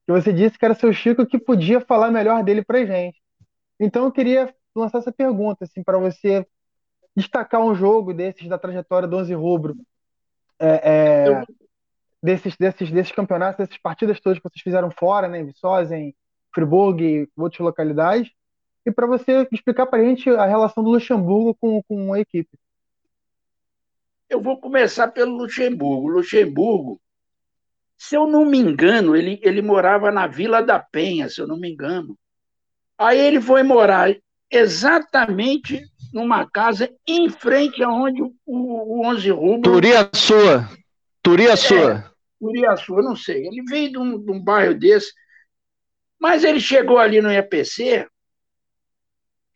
Que 0.06 0.12
você 0.12 0.32
disse 0.32 0.58
que 0.58 0.64
era 0.64 0.74
seu 0.74 0.92
Chico 0.92 1.24
que 1.24 1.38
podia 1.38 1.80
falar 1.80 2.10
melhor 2.10 2.44
dele 2.44 2.62
pra 2.62 2.84
gente. 2.84 3.18
Então 3.80 4.04
eu 4.04 4.12
queria 4.12 4.54
lançar 4.74 4.98
essa 4.98 5.12
pergunta, 5.12 5.64
assim, 5.64 5.82
para 5.82 5.98
você 5.98 6.46
destacar 7.16 7.62
um 7.62 7.74
jogo 7.74 8.12
desses 8.12 8.48
da 8.48 8.58
trajetória 8.58 9.08
do 9.08 9.16
11 9.16 9.34
rubro. 9.34 9.74
É, 10.58 10.90
é... 10.92 11.28
Eu 11.28 11.65
desses, 12.22 12.56
desses, 12.56 12.90
desses 12.90 13.12
campeonatos, 13.12 13.58
dessas 13.58 13.78
partidas 13.78 14.20
todas 14.20 14.38
que 14.38 14.48
vocês 14.48 14.62
fizeram 14.62 14.90
fora, 14.90 15.28
né, 15.28 15.40
em 15.40 15.46
Viçosa, 15.46 15.96
em 15.96 16.14
Friburgo 16.54 17.02
e 17.02 17.28
outras 17.36 17.60
localidades, 17.60 18.30
e 18.84 18.92
para 18.92 19.06
você 19.06 19.46
explicar 19.50 19.86
para 19.86 20.00
a 20.00 20.04
gente 20.04 20.30
a 20.30 20.46
relação 20.46 20.82
do 20.82 20.90
Luxemburgo 20.90 21.54
com, 21.60 21.82
com 21.82 22.12
a 22.12 22.20
equipe. 22.20 22.56
Eu 24.28 24.40
vou 24.40 24.60
começar 24.60 25.08
pelo 25.08 25.36
Luxemburgo. 25.36 26.08
Luxemburgo, 26.08 27.00
se 27.96 28.16
eu 28.16 28.26
não 28.26 28.44
me 28.44 28.58
engano, 28.58 29.16
ele, 29.16 29.40
ele 29.42 29.60
morava 29.60 30.10
na 30.10 30.26
Vila 30.26 30.62
da 30.62 30.78
Penha, 30.78 31.28
se 31.28 31.40
eu 31.40 31.46
não 31.46 31.56
me 31.56 31.70
engano. 31.70 32.16
Aí 32.98 33.18
ele 33.18 33.40
foi 33.40 33.62
morar 33.62 34.14
exatamente 34.50 35.84
numa 36.12 36.48
casa 36.48 36.90
em 37.06 37.28
frente 37.28 37.82
aonde 37.82 38.22
o, 38.22 38.32
o 38.46 39.06
11 39.06 39.30
Rubro... 39.30 39.72
Turia 39.72 40.08
sua. 40.14 40.68
Turiaçu. 41.26 41.74
É, 41.74 42.04
Turiaçu, 42.38 42.94
eu 42.96 43.02
não 43.02 43.16
sei. 43.16 43.48
Ele 43.48 43.60
veio 43.64 43.90
de 43.90 43.98
um, 43.98 44.16
de 44.16 44.30
um 44.30 44.40
bairro 44.40 44.74
desse, 44.74 45.12
mas 46.20 46.44
ele 46.44 46.60
chegou 46.60 46.98
ali 46.98 47.20
no 47.20 47.32
EPC, 47.32 48.06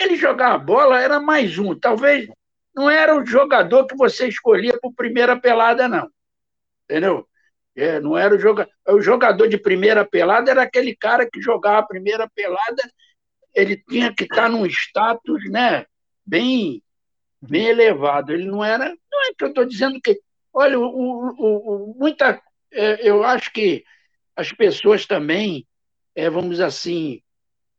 ele 0.01 0.17
jogava 0.17 0.59
bola, 0.59 1.01
era 1.01 1.21
mais 1.21 1.57
um. 1.59 1.79
Talvez 1.79 2.29
não 2.75 2.91
era 2.91 3.17
o 3.17 3.25
jogador 3.25 3.87
que 3.87 3.97
você 3.97 4.27
escolhia 4.27 4.77
por 4.83 4.93
primeira 4.95 5.41
pelada, 5.41 5.87
não. 5.87 6.11
Entendeu? 6.85 7.25
É, 7.77 8.01
não 8.01 8.19
era 8.19 8.35
o 8.35 8.39
jogador. 8.39 8.73
O 8.89 9.01
jogador 9.01 9.47
de 9.47 9.57
primeira 9.57 10.05
pelada 10.05 10.51
era 10.51 10.63
aquele 10.63 10.97
cara 10.97 11.29
que 11.31 11.41
jogava 11.41 11.79
a 11.79 11.87
primeira 11.87 12.29
pelada, 12.35 12.83
ele 13.55 13.77
tinha 13.89 14.13
que 14.13 14.25
estar 14.25 14.49
num 14.49 14.67
status 14.67 15.49
né, 15.49 15.87
bem, 16.27 16.83
bem 17.41 17.67
elevado. 17.67 18.33
Ele 18.33 18.47
não 18.47 18.65
era. 18.65 18.89
Não 18.89 19.23
é 19.29 19.35
que 19.39 19.45
eu 19.45 19.49
estou 19.49 19.65
dizendo 19.65 20.01
que 20.03 20.21
Olha, 20.53 20.79
o, 20.79 20.85
o, 20.85 21.93
o, 21.93 21.95
muita, 21.99 22.41
é, 22.73 23.09
eu 23.09 23.23
acho 23.25 23.53
que 23.53 23.85
as 24.35 24.53
pessoas 24.53 25.07
também, 25.07 25.67
é, 26.15 26.29
vamos 26.29 26.61
assim, 26.61 27.23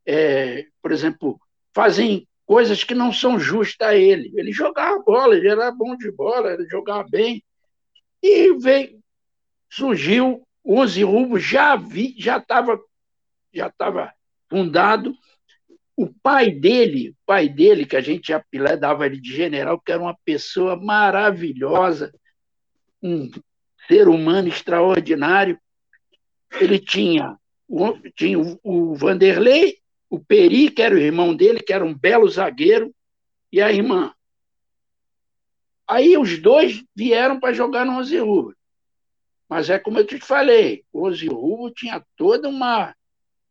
é, 0.05 0.65
por 0.81 0.91
exemplo, 0.91 1.39
fazem 1.73 2.27
coisas 2.45 2.83
que 2.83 2.93
não 2.93 3.13
são 3.13 3.39
justas 3.39 3.89
a 3.89 3.95
ele. 3.95 4.31
Ele 4.35 4.51
jogava 4.51 5.01
bola, 5.03 5.35
ele 5.35 5.49
era 5.49 5.71
bom 5.71 5.95
de 5.95 6.11
bola, 6.11 6.53
ele 6.53 6.67
jogava 6.69 7.07
bem. 7.09 7.43
E 8.21 8.53
veio, 8.57 8.99
surgiu 9.69 10.45
11 10.65 11.03
Rubos, 11.03 11.43
já 11.43 11.75
vi, 11.75 12.15
já 12.17 12.37
estava 12.37 12.79
já 13.53 13.67
estava 13.67 14.13
fundado. 14.49 15.15
O 15.95 16.07
pai 16.21 16.51
dele, 16.51 17.15
pai 17.25 17.49
dele, 17.49 17.85
que 17.85 17.95
a 17.95 18.01
gente 18.01 18.33
apelidava 18.33 19.05
ele 19.05 19.19
de 19.19 19.35
general, 19.35 19.79
que 19.79 19.91
era 19.91 20.01
uma 20.01 20.17
pessoa 20.25 20.75
maravilhosa, 20.75 22.11
um 23.01 23.29
ser 23.87 24.07
humano 24.07 24.47
extraordinário. 24.47 25.59
Ele 26.59 26.79
tinha, 26.79 27.37
tinha 28.15 28.37
o 28.63 28.95
Vanderlei, 28.95 29.77
o 30.09 30.19
Peri, 30.19 30.69
que 30.69 30.81
era 30.81 30.93
o 30.93 30.99
irmão 30.99 31.35
dele, 31.35 31.61
que 31.61 31.71
era 31.71 31.85
um 31.85 31.93
belo 31.93 32.27
zagueiro, 32.27 32.93
e 33.51 33.61
a 33.61 33.71
irmã. 33.71 34.13
Aí 35.87 36.17
os 36.17 36.37
dois 36.37 36.83
vieram 36.95 37.39
para 37.39 37.53
jogar 37.53 37.85
no 37.85 37.99
Onze 37.99 38.17
Rubro. 38.17 38.55
Mas 39.49 39.69
é 39.69 39.77
como 39.77 39.99
eu 39.99 40.07
te 40.07 40.17
falei, 40.19 40.85
o 40.93 41.05
Onze 41.07 41.27
Rubro 41.27 41.73
tinha 41.73 42.01
toda 42.15 42.47
uma, 42.47 42.95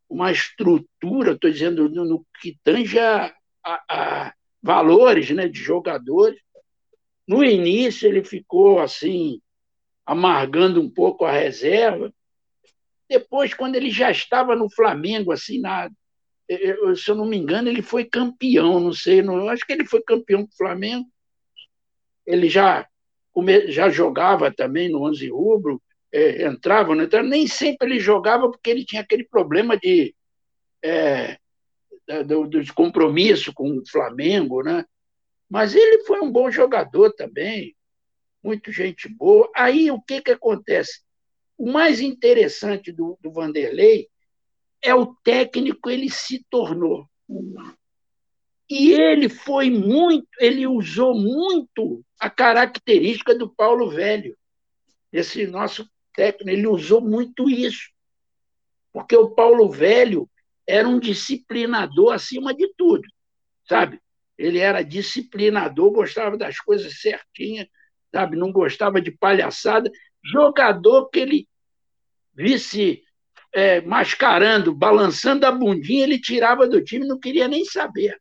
uma 0.09 0.33
estrutura, 0.33 1.33
estou 1.33 1.51
dizendo, 1.51 1.89
no, 1.91 2.05
no, 2.07 2.27
que 2.41 2.59
tange 2.65 2.99
a, 2.99 3.35
a, 3.63 3.85
a 3.89 4.35
valores 4.63 5.31
né, 5.31 5.49
de 5.49 5.59
jogadores. 5.59 6.41
No 7.31 7.45
início 7.45 8.09
ele 8.09 8.25
ficou 8.25 8.81
assim, 8.81 9.41
amargando 10.05 10.81
um 10.83 10.91
pouco 10.91 11.25
a 11.25 11.31
reserva. 11.31 12.13
Depois, 13.09 13.55
quando 13.55 13.77
ele 13.77 13.89
já 13.89 14.11
estava 14.11 14.57
no 14.57 14.69
Flamengo, 14.69 15.31
assim, 15.31 15.61
na, 15.61 15.89
eu, 16.49 16.97
se 16.97 17.09
eu 17.09 17.15
não 17.15 17.25
me 17.25 17.37
engano, 17.37 17.69
ele 17.69 17.83
foi 17.83 18.05
campeão, 18.05 18.81
não 18.81 18.93
sei, 18.93 19.23
não, 19.23 19.49
acho 19.49 19.65
que 19.65 19.73
ele 19.73 19.87
foi 19.87 20.03
campeão 20.03 20.43
do 20.43 20.57
Flamengo. 20.57 21.09
Ele 22.27 22.49
já, 22.49 22.85
já 23.69 23.89
jogava 23.89 24.53
também 24.53 24.89
no 24.89 25.05
11 25.05 25.31
rubro, 25.31 25.81
é, 26.13 26.45
entrava, 26.45 26.97
não 26.97 27.05
entrava, 27.05 27.29
nem 27.29 27.47
sempre 27.47 27.91
ele 27.91 28.01
jogava 28.01 28.51
porque 28.51 28.71
ele 28.71 28.85
tinha 28.85 29.03
aquele 29.03 29.23
problema 29.23 29.77
de, 29.77 30.13
é, 30.83 31.39
do, 32.27 32.49
do 32.49 32.75
compromisso 32.75 33.53
com 33.55 33.79
o 33.79 33.89
Flamengo, 33.89 34.65
né? 34.65 34.85
Mas 35.51 35.75
ele 35.75 36.05
foi 36.05 36.21
um 36.21 36.31
bom 36.31 36.49
jogador 36.49 37.13
também, 37.13 37.77
muito 38.43 38.71
gente 38.71 39.09
boa. 39.09 39.51
Aí 39.57 39.91
o 39.91 40.01
que, 40.01 40.23
que 40.23 40.31
acontece? 40.31 41.03
O 41.59 41.71
mais 41.71 42.01
interessante 42.01 42.93
do, 42.93 43.19
do 43.21 43.33
Vanderlei 43.33 44.09
é 44.81 44.95
o 44.95 45.15
técnico 45.25 45.91
ele 45.91 46.09
se 46.09 46.47
tornou. 46.49 47.07
E 48.71 48.93
ele 48.93 49.29
foi 49.29 49.69
muito, 49.69 50.29
ele 50.39 50.67
usou 50.67 51.15
muito 51.15 52.05
a 52.21 52.31
característica 52.31 53.35
do 53.35 53.53
Paulo 53.53 53.91
Velho. 53.91 54.39
Esse 55.13 55.45
nosso 55.49 55.91
técnico, 56.15 56.51
ele 56.51 56.69
usou 56.69 57.01
muito 57.01 57.51
isso. 57.51 57.91
Porque 58.93 59.17
o 59.17 59.31
Paulo 59.31 59.69
Velho 59.69 60.31
era 60.67 60.89
um 60.89 61.01
disciplinador 61.01 62.15
acima 62.15 62.55
de 62.55 62.73
tudo, 62.77 63.03
sabe? 63.69 64.01
Ele 64.41 64.59
era 64.59 64.83
disciplinador, 64.83 65.93
gostava 65.93 66.37
das 66.37 66.59
coisas 66.59 67.01
certinhas, 67.01 67.69
sabe? 68.11 68.37
Não 68.37 68.51
gostava 68.51 69.01
de 69.01 69.11
palhaçada. 69.11 69.91
Jogador 70.25 71.11
que 71.11 71.21
ele 71.21 71.49
visse 72.33 73.03
é, 73.53 73.83
mascarando, 73.83 74.75
balançando 74.75 75.45
a 75.45 75.53
bundinha, 75.53 76.05
ele 76.05 76.19
tirava 76.19 76.67
do 76.67 76.83
time, 76.83 77.07
não 77.07 77.19
queria 77.19 77.47
nem 77.47 77.67
saber. 77.67 78.19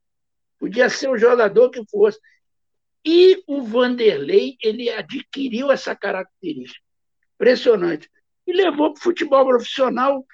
Podia 0.59 0.89
ser 0.89 1.09
o 1.09 1.17
jogador 1.17 1.69
que 1.69 1.81
fosse. 1.89 2.19
E 3.05 3.41
o 3.47 3.61
Vanderlei, 3.61 4.57
ele 4.61 4.89
adquiriu 4.89 5.71
essa 5.71 5.95
característica. 5.95 6.83
Impressionante. 7.35 8.09
E 8.45 8.51
levou 8.51 8.91
para 8.93 8.99
o 8.99 9.03
futebol 9.03 9.47
profissional. 9.47 10.25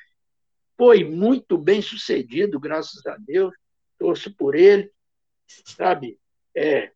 Foi 0.75 1.03
muito 1.03 1.59
bem 1.59 1.79
sucedido, 1.79 2.59
graças 2.59 3.05
a 3.05 3.17
Deus. 3.19 3.53
Torço 3.99 4.35
por 4.35 4.55
ele. 4.55 4.91
Sabe? 5.47 6.17
É, 6.55 6.91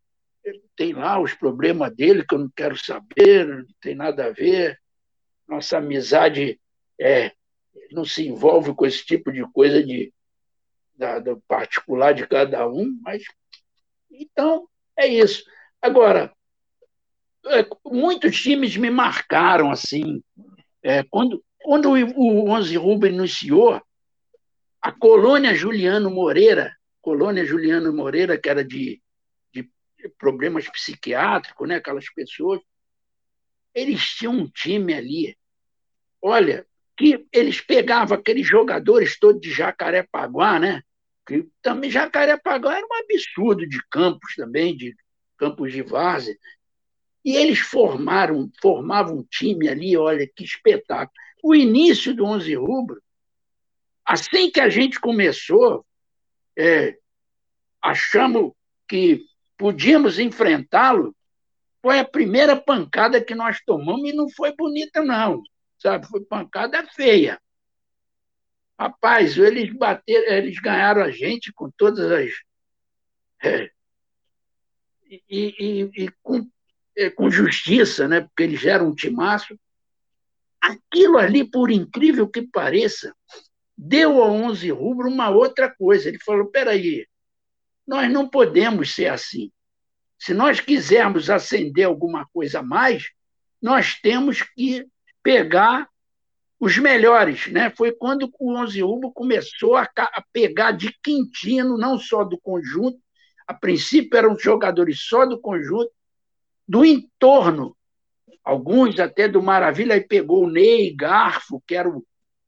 tem 0.75 0.93
lá 0.93 1.19
os 1.19 1.33
problemas 1.33 1.93
dele 1.95 2.25
que 2.25 2.33
eu 2.33 2.39
não 2.39 2.49
quero 2.55 2.77
saber, 2.77 3.47
não 3.47 3.65
tem 3.81 3.95
nada 3.95 4.25
a 4.25 4.31
ver. 4.31 4.79
Nossa 5.47 5.77
amizade 5.77 6.59
é 6.99 7.31
não 7.91 8.05
se 8.05 8.27
envolve 8.27 8.73
com 8.73 8.85
esse 8.85 9.03
tipo 9.05 9.31
de 9.31 9.41
coisa 9.51 9.83
de, 9.83 10.13
da, 10.95 11.19
do 11.19 11.41
particular 11.47 12.13
de 12.13 12.27
cada 12.27 12.67
um, 12.67 12.99
mas 13.01 13.23
então 14.11 14.67
é 14.97 15.07
isso. 15.07 15.43
Agora, 15.81 16.31
é, 17.47 17.65
muitos 17.85 18.39
times 18.41 18.75
me 18.75 18.89
marcaram 18.89 19.71
assim. 19.71 20.21
É, 20.83 21.03
quando, 21.03 21.43
quando 21.61 21.91
o, 21.91 22.49
Onze 22.49 22.75
Rubem 22.77 23.13
iniciou, 23.13 23.81
a 24.81 24.91
colônia 24.91 25.55
Juliano 25.55 26.09
Moreira, 26.09 26.75
colônia 27.01 27.45
Juliano 27.45 27.93
Moreira, 27.93 28.37
que 28.37 28.49
era 28.49 28.63
de, 28.63 29.01
de 29.53 29.69
problemas 30.17 30.67
psiquiátricos, 30.69 31.67
né, 31.67 31.75
aquelas 31.75 32.09
pessoas, 32.13 32.61
eles 33.73 34.01
tinham 34.01 34.33
um 34.33 34.47
time 34.47 34.93
ali. 34.93 35.37
Olha, 36.21 36.65
que 36.97 37.25
eles 37.31 37.61
pegavam 37.61 38.17
aqueles 38.17 38.45
jogadores 38.45 39.17
todos 39.17 39.41
de 39.41 39.51
Jacarepaguá, 39.51 40.59
né? 40.59 40.81
Que 41.25 41.47
também 41.61 41.89
Jacarepaguá 41.89 42.75
era 42.75 42.85
um 42.85 42.93
absurdo 42.93 43.67
de 43.67 43.81
campos 43.89 44.35
também, 44.35 44.75
de 44.75 44.93
campos 45.37 45.71
de 45.71 45.81
várzea. 45.81 46.35
E 47.23 47.35
eles 47.35 47.59
formaram, 47.59 48.51
formavam 48.61 49.19
um 49.19 49.23
time 49.23 49.69
ali, 49.69 49.95
olha 49.95 50.27
que 50.27 50.43
espetáculo. 50.43 51.13
O 51.43 51.55
início 51.55 52.13
do 52.13 52.25
11 52.25 52.53
Rubro, 52.55 53.01
assim 54.05 54.51
que 54.51 54.59
a 54.59 54.67
gente 54.67 54.99
começou, 54.99 55.85
é, 56.60 56.97
achamos 57.82 58.53
que 58.88 59.26
podíamos 59.57 60.20
enfrentá-lo, 60.20 61.16
foi 61.82 61.99
a 61.99 62.05
primeira 62.05 62.55
pancada 62.55 63.24
que 63.24 63.34
nós 63.34 63.60
tomamos 63.66 64.10
e 64.10 64.14
não 64.14 64.30
foi 64.30 64.53
bonita, 64.55 65.03
não 65.03 65.41
sabe? 65.80 66.07
Foi 66.07 66.22
pancada 66.24 66.86
feia. 66.88 67.41
Rapaz, 68.78 69.38
eles 69.38 69.74
bateram, 69.74 70.34
eles 70.34 70.60
ganharam 70.60 71.01
a 71.01 71.12
gente 71.12 71.51
com 71.51 71.72
todas 71.72 72.12
as. 72.12 72.32
É, 73.43 73.72
e, 75.10 75.22
e, 75.30 76.03
e 76.03 76.12
com, 76.22 76.47
é, 76.95 77.10
com, 77.10 77.32
justiça, 77.32 78.07
né? 78.07 78.22
porque 78.22 78.43
eles 78.43 78.64
eram 78.66 78.89
um 78.89 78.95
timaço. 78.95 79.57
Aquilo 80.62 81.18
ali, 81.18 81.49
por 81.49 81.72
incrível 81.72 82.28
que 82.28 82.41
pareça, 82.41 83.16
deu 83.82 84.21
ao 84.21 84.32
11 84.32 84.69
Rubro 84.71 85.07
uma 85.07 85.30
outra 85.30 85.73
coisa. 85.73 86.09
Ele 86.09 86.19
falou: 86.19 86.47
peraí, 86.47 87.07
nós 87.88 88.11
não 88.11 88.27
podemos 88.27 88.93
ser 88.93 89.07
assim. 89.07 89.51
Se 90.17 90.34
nós 90.34 90.59
quisermos 90.59 91.30
acender 91.30 91.86
alguma 91.86 92.27
coisa 92.34 92.59
a 92.59 92.63
mais, 92.63 93.09
nós 93.61 93.95
temos 94.01 94.41
que 94.41 94.86
pegar 95.23 95.88
os 96.59 96.77
melhores, 96.77 97.47
né? 97.47 97.69
Foi 97.69 97.93
quando 97.93 98.30
o 98.38 98.53
Onze 98.57 98.84
Ubo 98.84 99.13
começou 99.13 99.77
a, 99.77 99.89
pegar 100.34 100.73
de 100.73 100.93
Quintino, 101.01 101.77
não 101.77 101.97
só 101.97 102.25
do 102.25 102.38
conjunto, 102.38 102.99
a 103.47 103.53
princípio 103.53 104.17
eram 104.17 104.38
jogadores 104.38 104.99
só 105.01 105.25
do 105.25 105.39
conjunto, 105.39 105.89
do 106.67 106.84
entorno, 106.84 107.75
alguns 108.43 108.99
até 108.99 109.25
do 109.25 109.41
Maravilha, 109.41 109.95
aí 109.95 110.01
pegou 110.01 110.43
o 110.43 110.49
Ney 110.49 110.93
Garfo, 110.93 111.63
que 111.65 111.75
era 111.75 111.89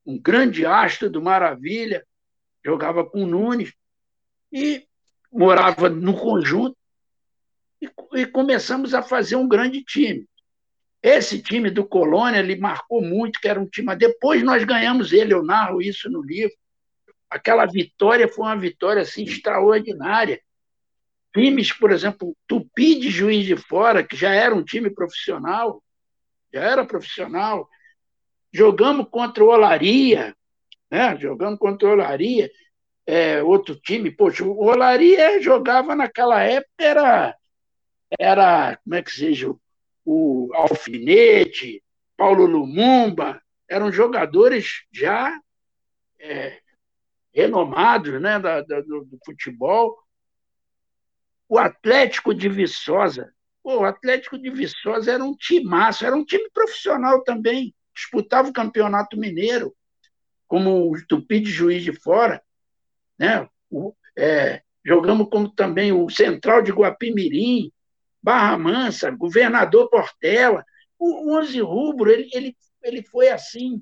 um 0.05 0.19
grande 0.19 0.65
astro 0.65 1.09
do 1.09 1.21
Maravilha, 1.21 2.05
jogava 2.63 3.05
com 3.05 3.23
o 3.23 3.27
Nunes, 3.27 3.73
e 4.51 4.85
morava 5.31 5.89
no 5.89 6.17
conjunto, 6.17 6.75
e, 7.81 7.89
e 8.13 8.25
começamos 8.25 8.93
a 8.93 9.01
fazer 9.01 9.35
um 9.35 9.47
grande 9.47 9.83
time. 9.83 10.27
Esse 11.01 11.41
time 11.41 11.71
do 11.71 11.85
Colônia, 11.85 12.39
ele 12.39 12.55
marcou 12.55 13.01
muito, 13.01 13.39
que 13.39 13.47
era 13.47 13.59
um 13.59 13.65
time. 13.65 13.95
Depois 13.95 14.43
nós 14.43 14.63
ganhamos 14.63 15.11
ele, 15.11 15.33
eu 15.33 15.43
narro 15.43 15.81
isso 15.81 16.09
no 16.09 16.21
livro. 16.21 16.55
Aquela 17.27 17.65
vitória 17.65 18.27
foi 18.27 18.45
uma 18.45 18.57
vitória 18.57 19.01
assim, 19.01 19.23
extraordinária. 19.23 20.39
Times, 21.33 21.71
por 21.71 21.91
exemplo, 21.91 22.35
Tupi 22.45 22.99
de 22.99 23.09
Juiz 23.09 23.45
de 23.45 23.55
Fora, 23.55 24.03
que 24.03 24.15
já 24.15 24.33
era 24.33 24.53
um 24.53 24.63
time 24.63 24.89
profissional, 24.89 25.81
já 26.53 26.61
era 26.61 26.85
profissional. 26.85 27.67
Jogamos 28.51 29.07
contra 29.09 29.43
o 29.43 29.49
Olaria, 29.49 30.35
né? 30.89 31.17
jogamos 31.17 31.57
contra 31.57 31.87
o 31.87 31.91
Olaria, 31.91 32.51
é, 33.05 33.41
outro 33.41 33.75
time. 33.75 34.11
Poxa, 34.11 34.43
o 34.43 34.65
Olaria 34.65 35.41
jogava 35.41 35.95
naquela 35.95 36.41
época, 36.43 36.69
era, 36.79 37.35
era 38.19 38.77
como 38.83 38.95
é 38.95 39.01
que 39.01 39.11
seja, 39.11 39.53
o 40.05 40.49
Alfinete, 40.53 41.83
Paulo 42.17 42.45
Lumumba, 42.45 43.41
eram 43.69 43.91
jogadores 43.91 44.83
já 44.91 45.39
é, 46.19 46.59
renomados 47.33 48.21
né, 48.21 48.37
da, 48.39 48.61
da, 48.61 48.81
do, 48.81 49.05
do, 49.05 49.17
futebol. 49.25 49.97
O 51.47 51.57
Atlético 51.57 52.33
de 52.33 52.47
Viçosa, 52.49 53.33
pô, 53.63 53.79
o 53.79 53.85
Atlético 53.85 54.37
de 54.37 54.49
Viçosa 54.49 55.13
era 55.13 55.23
um 55.23 55.35
timaço, 55.35 56.05
era 56.05 56.15
um 56.15 56.23
time 56.23 56.49
profissional 56.51 57.23
também, 57.23 57.73
disputava 57.93 58.49
o 58.49 58.53
Campeonato 58.53 59.17
Mineiro, 59.17 59.75
como 60.47 60.91
o 60.91 61.05
Tupi 61.07 61.39
de 61.39 61.49
Juiz 61.49 61.83
de 61.83 61.93
Fora, 61.93 62.41
né? 63.17 63.47
O, 63.69 63.93
é, 64.17 64.61
jogamos 64.83 65.29
como 65.29 65.49
também 65.49 65.91
o 65.91 66.09
Central 66.09 66.61
de 66.61 66.71
Guapimirim, 66.71 67.71
Barra 68.21 68.57
Mansa, 68.57 69.09
Governador 69.11 69.89
Portela, 69.89 70.65
o 70.99 71.35
Onze 71.35 71.59
Rubro, 71.59 72.11
ele, 72.11 72.29
ele, 72.33 72.57
ele 72.83 73.03
foi 73.03 73.29
assim, 73.29 73.81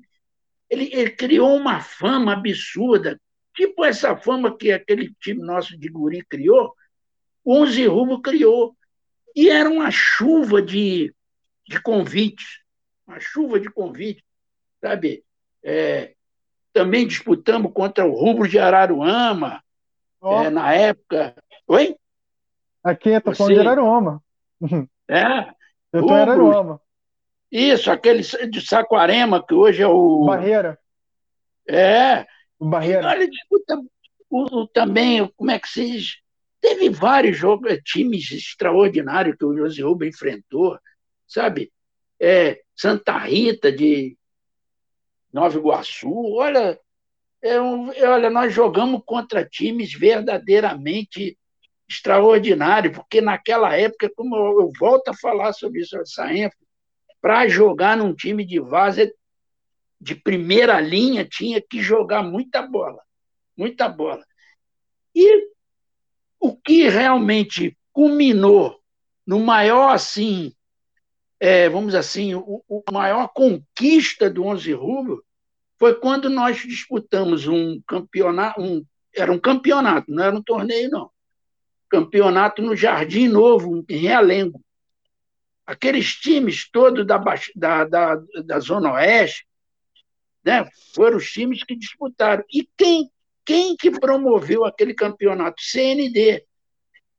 ele, 0.68 0.88
ele 0.92 1.10
criou 1.10 1.56
uma 1.56 1.80
fama 1.80 2.32
absurda, 2.32 3.20
tipo 3.54 3.84
essa 3.84 4.16
fama 4.16 4.56
que 4.56 4.72
aquele 4.72 5.12
time 5.20 5.42
nosso 5.42 5.76
de 5.76 5.88
guri 5.88 6.24
criou, 6.24 6.72
o 7.44 7.56
Onze 7.60 7.86
Rubro 7.86 8.22
criou. 8.22 8.76
E 9.34 9.48
era 9.48 9.68
uma 9.68 9.90
chuva 9.90 10.60
de, 10.60 11.14
de 11.68 11.80
convites, 11.80 12.59
uma 13.10 13.18
chuva 13.18 13.58
de 13.58 13.68
convites, 13.68 14.22
sabe? 14.80 15.24
É, 15.62 16.14
também 16.72 17.06
disputamos 17.06 17.72
contra 17.72 18.06
o 18.06 18.12
Rubro 18.12 18.48
de 18.48 18.58
Araruama, 18.58 19.62
oh. 20.20 20.42
é, 20.42 20.50
na 20.50 20.72
época. 20.72 21.34
Oi? 21.66 21.96
Aqui, 22.82 23.10
eu 23.10 23.20
tô 23.20 23.34
falando 23.34 23.54
de 23.54 23.60
Araruama. 23.60 24.22
É. 25.08 25.50
Eu 25.92 26.06
tô 26.06 26.14
em 26.14 26.20
Araruama. 26.20 26.80
Isso, 27.50 27.90
aquele 27.90 28.22
de 28.22 28.64
Saquarema, 28.64 29.44
que 29.44 29.52
hoje 29.52 29.82
é 29.82 29.88
o. 29.88 30.24
Barreira. 30.24 30.78
É. 31.68 32.24
Barreira. 32.60 33.08
Olha, 33.08 33.28
disputa 33.28 33.76
o, 34.30 34.60
o, 34.60 34.68
também, 34.68 35.26
como 35.36 35.50
é 35.50 35.58
que 35.58 35.66
diz? 35.74 36.18
Teve 36.60 36.90
vários 36.90 37.36
jogos, 37.36 37.72
eh, 37.72 37.80
times 37.84 38.30
extraordinários 38.30 39.34
que 39.36 39.44
o 39.44 39.56
José 39.56 39.82
Rubem 39.82 40.10
enfrentou, 40.10 40.78
sabe? 41.26 41.72
É, 42.20 42.60
Santa 42.76 43.16
Rita 43.18 43.72
de 43.72 44.16
Nova 45.32 45.56
Iguaçu, 45.56 46.34
olha, 46.34 46.78
é 47.42 47.60
um, 47.60 47.88
olha, 47.88 48.28
nós 48.28 48.52
jogamos 48.52 49.02
contra 49.04 49.44
times 49.44 49.92
verdadeiramente 49.92 51.38
extraordinários, 51.88 52.94
porque 52.94 53.20
naquela 53.20 53.76
época, 53.76 54.10
como 54.14 54.36
eu, 54.36 54.60
eu 54.60 54.72
volto 54.78 55.08
a 55.08 55.16
falar 55.16 55.52
sobre 55.52 55.80
isso, 55.80 55.96
essa 55.96 56.32
ênfase, 56.32 56.66
para 57.20 57.48
jogar 57.48 57.96
num 57.96 58.14
time 58.14 58.44
de 58.44 58.60
vaza 58.60 59.10
de 60.00 60.14
primeira 60.14 60.80
linha, 60.80 61.24
tinha 61.24 61.60
que 61.60 61.82
jogar 61.82 62.22
muita 62.22 62.62
bola, 62.62 63.02
muita 63.56 63.88
bola. 63.88 64.24
E 65.14 65.48
o 66.38 66.56
que 66.56 66.88
realmente 66.88 67.76
culminou 67.92 68.80
no 69.26 69.40
maior, 69.40 69.92
assim, 69.92 70.54
é, 71.40 71.68
vamos 71.68 71.94
assim, 71.94 72.34
o, 72.34 72.62
o, 72.68 72.82
maior 72.92 73.28
conquista 73.28 74.28
do 74.28 74.44
Onze 74.44 74.72
Rubro 74.72 75.24
foi 75.78 75.94
quando 75.94 76.28
nós 76.28 76.58
disputamos 76.58 77.46
um 77.48 77.80
campeonato, 77.86 78.60
um, 78.60 78.84
era 79.16 79.32
um 79.32 79.38
campeonato, 79.38 80.10
não 80.12 80.22
era 80.22 80.36
um 80.36 80.42
torneio, 80.42 80.90
não. 80.90 81.10
Campeonato 81.88 82.62
no 82.62 82.76
Jardim 82.76 83.26
Novo, 83.26 83.84
em 83.88 83.96
Realengo 83.96 84.60
aqueles 85.70 86.16
times 86.16 86.68
todos 86.68 87.06
da, 87.06 87.16
da, 87.54 87.84
da, 87.84 88.16
da 88.44 88.58
Zona 88.58 88.94
Oeste, 88.94 89.46
né, 90.44 90.68
foram 90.92 91.16
os 91.16 91.30
times 91.30 91.62
que 91.62 91.76
disputaram. 91.76 92.42
E 92.52 92.68
quem, 92.76 93.08
quem 93.44 93.76
que 93.76 93.88
promoveu 93.88 94.64
aquele 94.64 94.92
campeonato? 94.92 95.62
CND, 95.62 96.44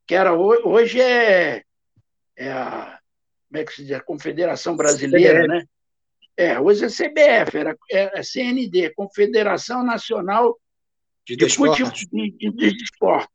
que 0.06 0.14
era 0.14 0.34
hoje 0.34 1.00
é, 1.00 1.64
é 2.36 2.52
a, 2.52 3.00
como 3.52 3.62
é 3.62 3.66
que 3.66 3.74
se 3.74 3.84
diz? 3.84 3.92
A 3.92 4.00
Confederação 4.00 4.78
Brasileira, 4.78 5.42
CBF. 5.42 5.48
né? 5.50 5.66
É, 6.38 6.60
hoje 6.60 6.86
é 6.86 6.88
CBF, 6.88 7.58
era, 7.58 7.78
é, 7.92 8.20
é 8.20 8.24
CND, 8.24 8.94
Confederação 8.96 9.84
Nacional 9.84 10.58
de, 11.28 11.36
de, 11.36 11.50
Futebol, 11.50 11.92
de, 11.92 12.32
de, 12.32 12.50
de 12.50 12.84
Esporte, 12.84 13.30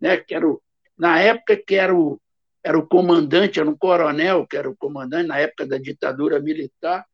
né? 0.00 0.16
que 0.16 0.32
era 0.32 0.48
o, 0.48 0.62
na 0.96 1.20
época 1.20 1.56
que 1.56 1.74
era 1.74 1.94
o 1.94 2.20
era 2.62 2.78
o 2.78 2.86
comandante, 2.86 3.58
era 3.58 3.68
um 3.68 3.76
coronel, 3.76 4.46
que 4.46 4.56
era 4.56 4.68
o 4.68 4.76
comandante 4.76 5.28
na 5.28 5.38
época 5.38 5.64
da 5.64 5.78
ditadura 5.78 6.38
militar. 6.40 7.06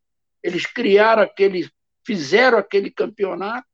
Eles 0.42 0.66
criaram 0.66 1.22
aquele, 1.22 1.70
fizeram 2.04 2.58
aquele 2.58 2.90
campeonato 2.90 3.66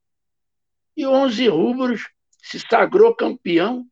e 0.96 1.06
11 1.06 1.48
rubros 1.48 2.08
se 2.42 2.60
sagrou 2.60 3.14
campeão 3.14 3.86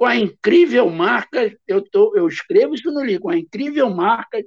com 0.00 0.06
a 0.06 0.16
incrível 0.16 0.88
marca, 0.88 1.54
eu, 1.68 1.82
tô, 1.82 2.16
eu 2.16 2.26
escrevo 2.26 2.74
isso 2.74 2.90
no 2.90 3.04
livro, 3.04 3.24
com 3.24 3.28
a 3.28 3.36
incrível 3.36 3.90
marca, 3.90 4.42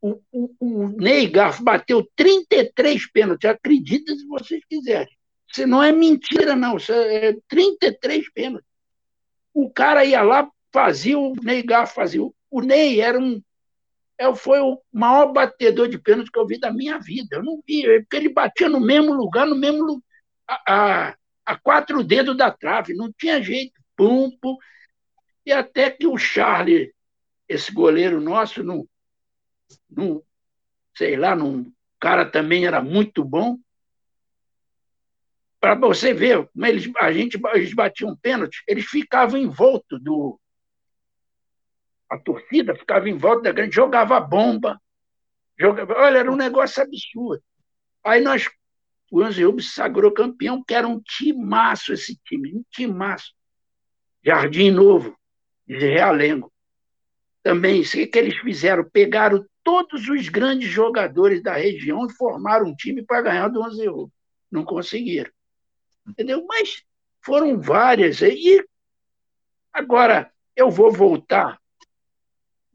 o, 0.00 0.18
o, 0.32 0.54
o 0.58 0.88
Ney 0.88 1.26
Garfo 1.26 1.62
bateu 1.62 2.08
33 2.16 3.12
pênaltis, 3.12 3.50
acredita 3.50 4.16
se 4.16 4.26
vocês 4.26 4.64
quiserem. 4.64 5.14
Isso 5.52 5.66
não 5.66 5.82
é 5.82 5.92
mentira, 5.92 6.56
não, 6.56 6.78
isso 6.78 6.94
é 6.94 7.36
33 7.46 8.32
pênaltis. 8.32 8.66
O 9.52 9.70
cara 9.70 10.02
ia 10.02 10.22
lá, 10.22 10.48
fazia, 10.72 11.18
o 11.18 11.34
Ney 11.42 11.62
Garfo 11.62 11.96
fazia. 11.96 12.22
O 12.22 12.60
Ney 12.62 13.02
era 13.02 13.18
um. 13.18 13.42
É, 14.16 14.34
foi 14.34 14.60
o 14.60 14.80
maior 14.90 15.30
batedor 15.30 15.88
de 15.88 15.98
pênalti 15.98 16.32
que 16.32 16.38
eu 16.38 16.46
vi 16.46 16.58
da 16.58 16.72
minha 16.72 16.98
vida. 16.98 17.36
Eu 17.36 17.42
não 17.42 17.62
vi, 17.68 17.84
é 17.84 18.00
porque 18.00 18.16
ele 18.16 18.30
batia 18.30 18.70
no 18.70 18.80
mesmo 18.80 19.12
lugar, 19.12 19.46
no 19.46 19.56
mesmo 19.56 20.02
a, 20.48 20.62
a, 20.66 21.16
a 21.44 21.58
quatro 21.58 22.02
dedos 22.02 22.34
da 22.34 22.50
trave, 22.50 22.94
não 22.94 23.12
tinha 23.12 23.42
jeito. 23.42 23.83
Pum, 23.96 24.30
pum. 24.40 24.56
E 25.46 25.52
até 25.52 25.90
que 25.90 26.06
o 26.06 26.16
Charlie, 26.16 26.94
esse 27.48 27.72
goleiro 27.72 28.20
nosso, 28.20 28.62
não, 28.62 28.88
sei 30.96 31.16
lá, 31.16 31.36
não, 31.36 31.72
cara 32.00 32.24
também 32.24 32.66
era 32.66 32.82
muito 32.82 33.24
bom. 33.24 33.58
Para 35.60 35.74
você 35.74 36.12
ver 36.12 36.46
como 36.48 36.66
eles, 36.66 36.90
a 36.98 37.12
gente, 37.12 37.40
eles 37.54 37.72
batiam 37.72 38.16
pênalti, 38.16 38.62
eles 38.68 38.84
ficavam 38.84 39.38
em 39.38 39.48
volta 39.48 39.98
do, 39.98 40.38
a 42.14 42.18
torcida 42.18 42.76
ficava 42.76 43.08
em 43.08 43.16
volta 43.16 43.42
da 43.42 43.52
grande, 43.52 43.74
jogava 43.74 44.20
bomba. 44.20 44.80
Jogava, 45.58 45.94
olha, 45.94 46.18
era 46.18 46.30
um 46.32 46.36
negócio 46.36 46.82
absurdo. 46.82 47.42
Aí 48.04 48.20
nós, 48.20 48.48
o 49.10 49.22
Anzeúbe 49.22 49.62
se 49.62 49.70
sagrou 49.70 50.12
campeão, 50.12 50.62
que 50.62 50.74
era 50.74 50.86
um 50.86 51.00
timaço 51.00 51.92
esse 51.92 52.16
time, 52.24 52.54
um 52.54 52.64
timaço. 52.70 53.32
Jardim 54.24 54.70
Novo, 54.70 55.16
de 55.66 55.78
Realengo. 55.78 56.52
Também, 57.42 57.82
o 57.82 57.84
que, 57.84 58.06
que 58.06 58.18
eles 58.18 58.38
fizeram? 58.38 58.88
Pegaram 58.90 59.44
todos 59.62 60.08
os 60.08 60.28
grandes 60.28 60.68
jogadores 60.68 61.42
da 61.42 61.54
região 61.54 62.06
e 62.06 62.12
formaram 62.12 62.66
um 62.66 62.74
time 62.74 63.02
para 63.02 63.22
ganhar 63.22 63.48
do 63.48 63.62
Anzeúbe. 63.62 64.12
Não 64.50 64.64
conseguiram. 64.64 65.30
Entendeu? 66.06 66.44
Mas 66.46 66.82
foram 67.22 67.60
várias. 67.60 68.22
E 68.22 68.64
agora 69.72 70.30
eu 70.56 70.70
vou 70.70 70.90
voltar 70.90 71.58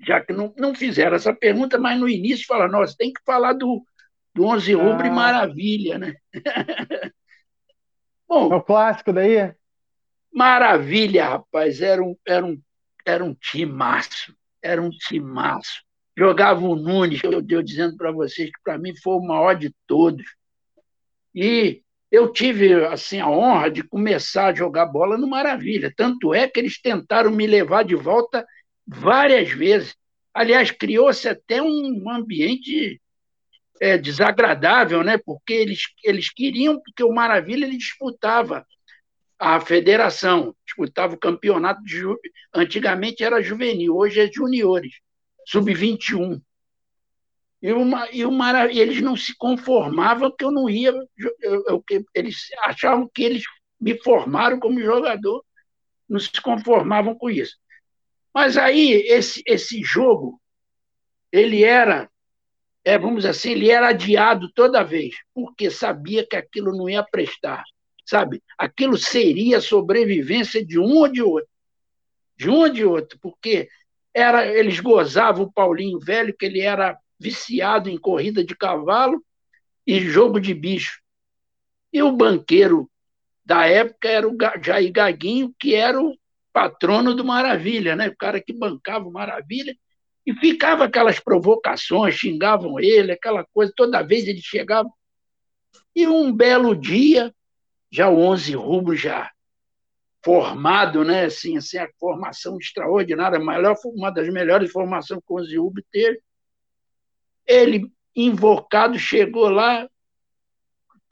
já 0.01 0.21
que 0.21 0.31
não, 0.31 0.53
não 0.57 0.73
fizeram 0.73 1.15
essa 1.15 1.33
pergunta, 1.33 1.77
mas 1.77 1.99
no 1.99 2.07
início 2.07 2.45
falaram, 2.47 2.71
nós 2.71 2.95
tem 2.95 3.11
que 3.11 3.21
falar 3.25 3.53
do, 3.53 3.83
do 4.33 4.45
11 4.45 4.73
Rubro 4.73 5.07
ah. 5.07 5.11
Maravilha, 5.11 5.97
né? 5.97 6.15
Bom, 8.27 8.53
é 8.53 8.55
o 8.55 8.61
clássico 8.61 9.11
daí? 9.11 9.53
Maravilha, 10.31 11.29
rapaz, 11.29 11.81
era 11.81 12.03
um, 12.03 12.15
era 12.25 12.45
um, 12.45 12.61
era 13.05 13.23
um 13.23 13.33
timaço, 13.33 14.35
era 14.61 14.81
um 14.81 14.89
timaço. 14.89 15.83
Jogava 16.17 16.65
o 16.65 16.75
Nunes, 16.75 17.23
eu 17.23 17.39
estou 17.39 17.63
dizendo 17.63 17.97
para 17.97 18.11
vocês 18.11 18.49
que 18.49 18.61
para 18.63 18.77
mim 18.77 18.93
foi 19.01 19.13
o 19.15 19.21
maior 19.21 19.55
de 19.55 19.73
todos. 19.87 20.25
E 21.33 21.81
eu 22.11 22.31
tive 22.31 22.85
assim 22.85 23.19
a 23.19 23.29
honra 23.29 23.69
de 23.69 23.83
começar 23.83 24.47
a 24.47 24.53
jogar 24.53 24.85
bola 24.87 25.17
no 25.17 25.27
Maravilha. 25.27 25.93
Tanto 25.95 26.33
é 26.33 26.47
que 26.47 26.59
eles 26.59 26.81
tentaram 26.81 27.31
me 27.31 27.47
levar 27.47 27.83
de 27.83 27.95
volta 27.95 28.45
várias 28.85 29.49
vezes. 29.49 29.95
Aliás, 30.33 30.71
criou-se 30.71 31.27
até 31.27 31.61
um 31.61 32.09
ambiente 32.09 32.99
é, 33.79 33.97
desagradável, 33.97 35.03
né? 35.03 35.17
porque 35.17 35.53
eles, 35.53 35.83
eles 36.03 36.29
queriam, 36.31 36.79
porque 36.81 37.03
o 37.03 37.13
Maravilha 37.13 37.65
ele 37.65 37.77
disputava 37.77 38.65
a 39.39 39.59
federação, 39.61 40.53
disputava 40.65 41.15
o 41.15 41.19
campeonato, 41.19 41.81
de, 41.83 42.03
antigamente 42.53 43.23
era 43.23 43.41
juvenil, 43.41 43.95
hoje 43.95 44.19
é 44.19 44.31
juniores, 44.31 44.93
sub-21. 45.47 46.41
E, 47.61 47.71
uma, 47.71 48.09
e, 48.11 48.25
uma, 48.25 48.65
eles 48.65 49.01
não 49.01 49.15
se 49.15 49.35
conformavam 49.37 50.33
que 50.35 50.43
eu 50.43 50.51
não 50.51 50.69
ia. 50.69 50.93
Eu, 51.41 51.63
eu, 51.67 51.83
eles 52.13 52.47
achavam 52.63 53.09
que 53.13 53.23
eles 53.23 53.43
me 53.79 53.97
formaram 54.01 54.59
como 54.59 54.79
jogador, 54.81 55.43
não 56.07 56.19
se 56.19 56.29
conformavam 56.41 57.15
com 57.15 57.29
isso. 57.29 57.57
Mas 58.33 58.57
aí, 58.57 58.91
esse, 59.07 59.41
esse 59.45 59.81
jogo, 59.81 60.39
ele 61.31 61.63
era 61.63 62.09
é, 62.83 62.97
vamos 62.97 63.25
assim, 63.25 63.51
ele 63.51 63.69
era 63.69 63.89
adiado 63.89 64.51
toda 64.53 64.83
vez, 64.83 65.15
porque 65.33 65.69
sabia 65.69 66.25
que 66.25 66.35
aquilo 66.35 66.75
não 66.75 66.89
ia 66.89 67.03
prestar, 67.03 67.63
sabe? 68.09 68.41
Aquilo 68.57 68.97
seria 68.97 69.61
sobrevivência 69.61 70.65
de 70.65 70.79
um 70.79 70.97
ou 70.97 71.07
de 71.07 71.21
outro, 71.21 71.49
de 72.35 72.49
um 72.49 72.55
ou 72.61 72.69
de 72.69 72.83
outro, 72.83 73.19
porque 73.21 73.69
era, 74.11 74.47
eles 74.47 74.79
gozavam 74.79 75.45
o 75.45 75.51
Paulinho 75.51 75.99
velho, 75.99 76.35
que 76.35 76.45
ele 76.45 76.59
era 76.59 76.97
viciado 77.19 77.87
em 77.87 77.99
corrida 77.99 78.43
de 78.43 78.55
cavalo 78.55 79.23
e 79.85 79.99
jogo 79.99 80.39
de 80.39 80.55
bicho. 80.55 80.99
E 81.93 82.01
o 82.01 82.11
banqueiro 82.11 82.89
da 83.45 83.67
época 83.67 84.09
era 84.09 84.27
o 84.27 84.35
Jair 84.63 84.91
Gaguinho, 84.91 85.53
que 85.59 85.75
era 85.75 86.01
o 86.01 86.17
patrono 86.51 87.13
do 87.13 87.23
Maravilha, 87.23 87.95
né? 87.95 88.07
o 88.07 88.15
cara 88.15 88.41
que 88.41 88.53
bancava 88.53 89.07
o 89.07 89.11
Maravilha, 89.11 89.77
e 90.25 90.33
ficava 90.33 90.85
aquelas 90.85 91.19
provocações, 91.19 92.15
xingavam 92.15 92.79
ele, 92.79 93.11
aquela 93.11 93.45
coisa, 93.53 93.71
toda 93.75 94.01
vez 94.01 94.27
ele 94.27 94.41
chegava. 94.41 94.89
E 95.95 96.07
um 96.07 96.31
belo 96.31 96.75
dia, 96.75 97.33
já 97.91 98.09
o 98.09 98.19
11 98.19 98.55
rubros 98.55 98.99
já 98.99 99.31
formado, 100.23 101.03
né? 101.03 101.25
Assim, 101.25 101.57
assim, 101.57 101.77
a 101.77 101.89
formação 101.99 102.57
extraordinária, 102.57 103.39
melhor, 103.39 103.75
uma 103.85 104.11
das 104.11 104.27
melhores 104.29 104.71
formações 104.71 105.21
que 105.25 105.33
o 105.33 105.39
11 105.39 105.57
rubros 105.57 105.85
teve. 105.91 106.21
Ele, 107.45 107.91
invocado, 108.15 108.99
chegou 108.99 109.49
lá, 109.49 109.89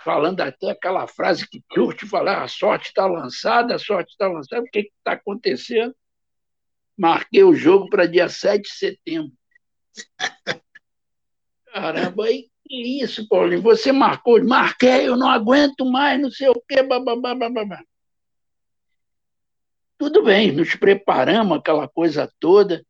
falando 0.04 0.42
até 0.42 0.72
aquela 0.72 1.08
frase 1.08 1.48
que 1.50 1.64
curte 1.70 2.08
falar, 2.08 2.44
a 2.44 2.48
sorte 2.48 2.88
está 2.88 3.06
lançada, 3.06 3.76
a 3.76 3.80
sorte 3.80 4.12
está 4.12 4.28
lançada, 4.28 4.62
o 4.62 4.70
que 4.70 4.92
está 4.98 5.14
acontecendo? 5.14 5.96
Marquei 6.98 7.44
o 7.44 7.54
jogo 7.54 7.90
para 7.90 8.08
dia 8.08 8.30
7 8.30 8.62
de 8.62 8.70
setembro. 8.70 9.34
Caramba, 11.74 12.26
aí 12.26 12.50
que 12.68 13.02
isso, 13.02 13.28
Paulinho? 13.28 13.62
Você 13.62 13.92
marcou? 13.92 14.44
Marquei, 14.44 15.08
eu 15.08 15.16
não 15.16 15.30
aguento 15.30 15.86
mais, 15.86 16.20
não 16.20 16.30
sei 16.30 16.50
o 16.50 16.62
quê, 16.68 16.84
bababá, 16.84 17.34
bababá. 17.34 17.84
Tudo 19.98 20.24
bem, 20.24 20.52
nos 20.52 20.76
preparamos, 20.76 21.58
aquela 21.58 21.88
coisa 21.88 22.32
toda. 22.40 22.86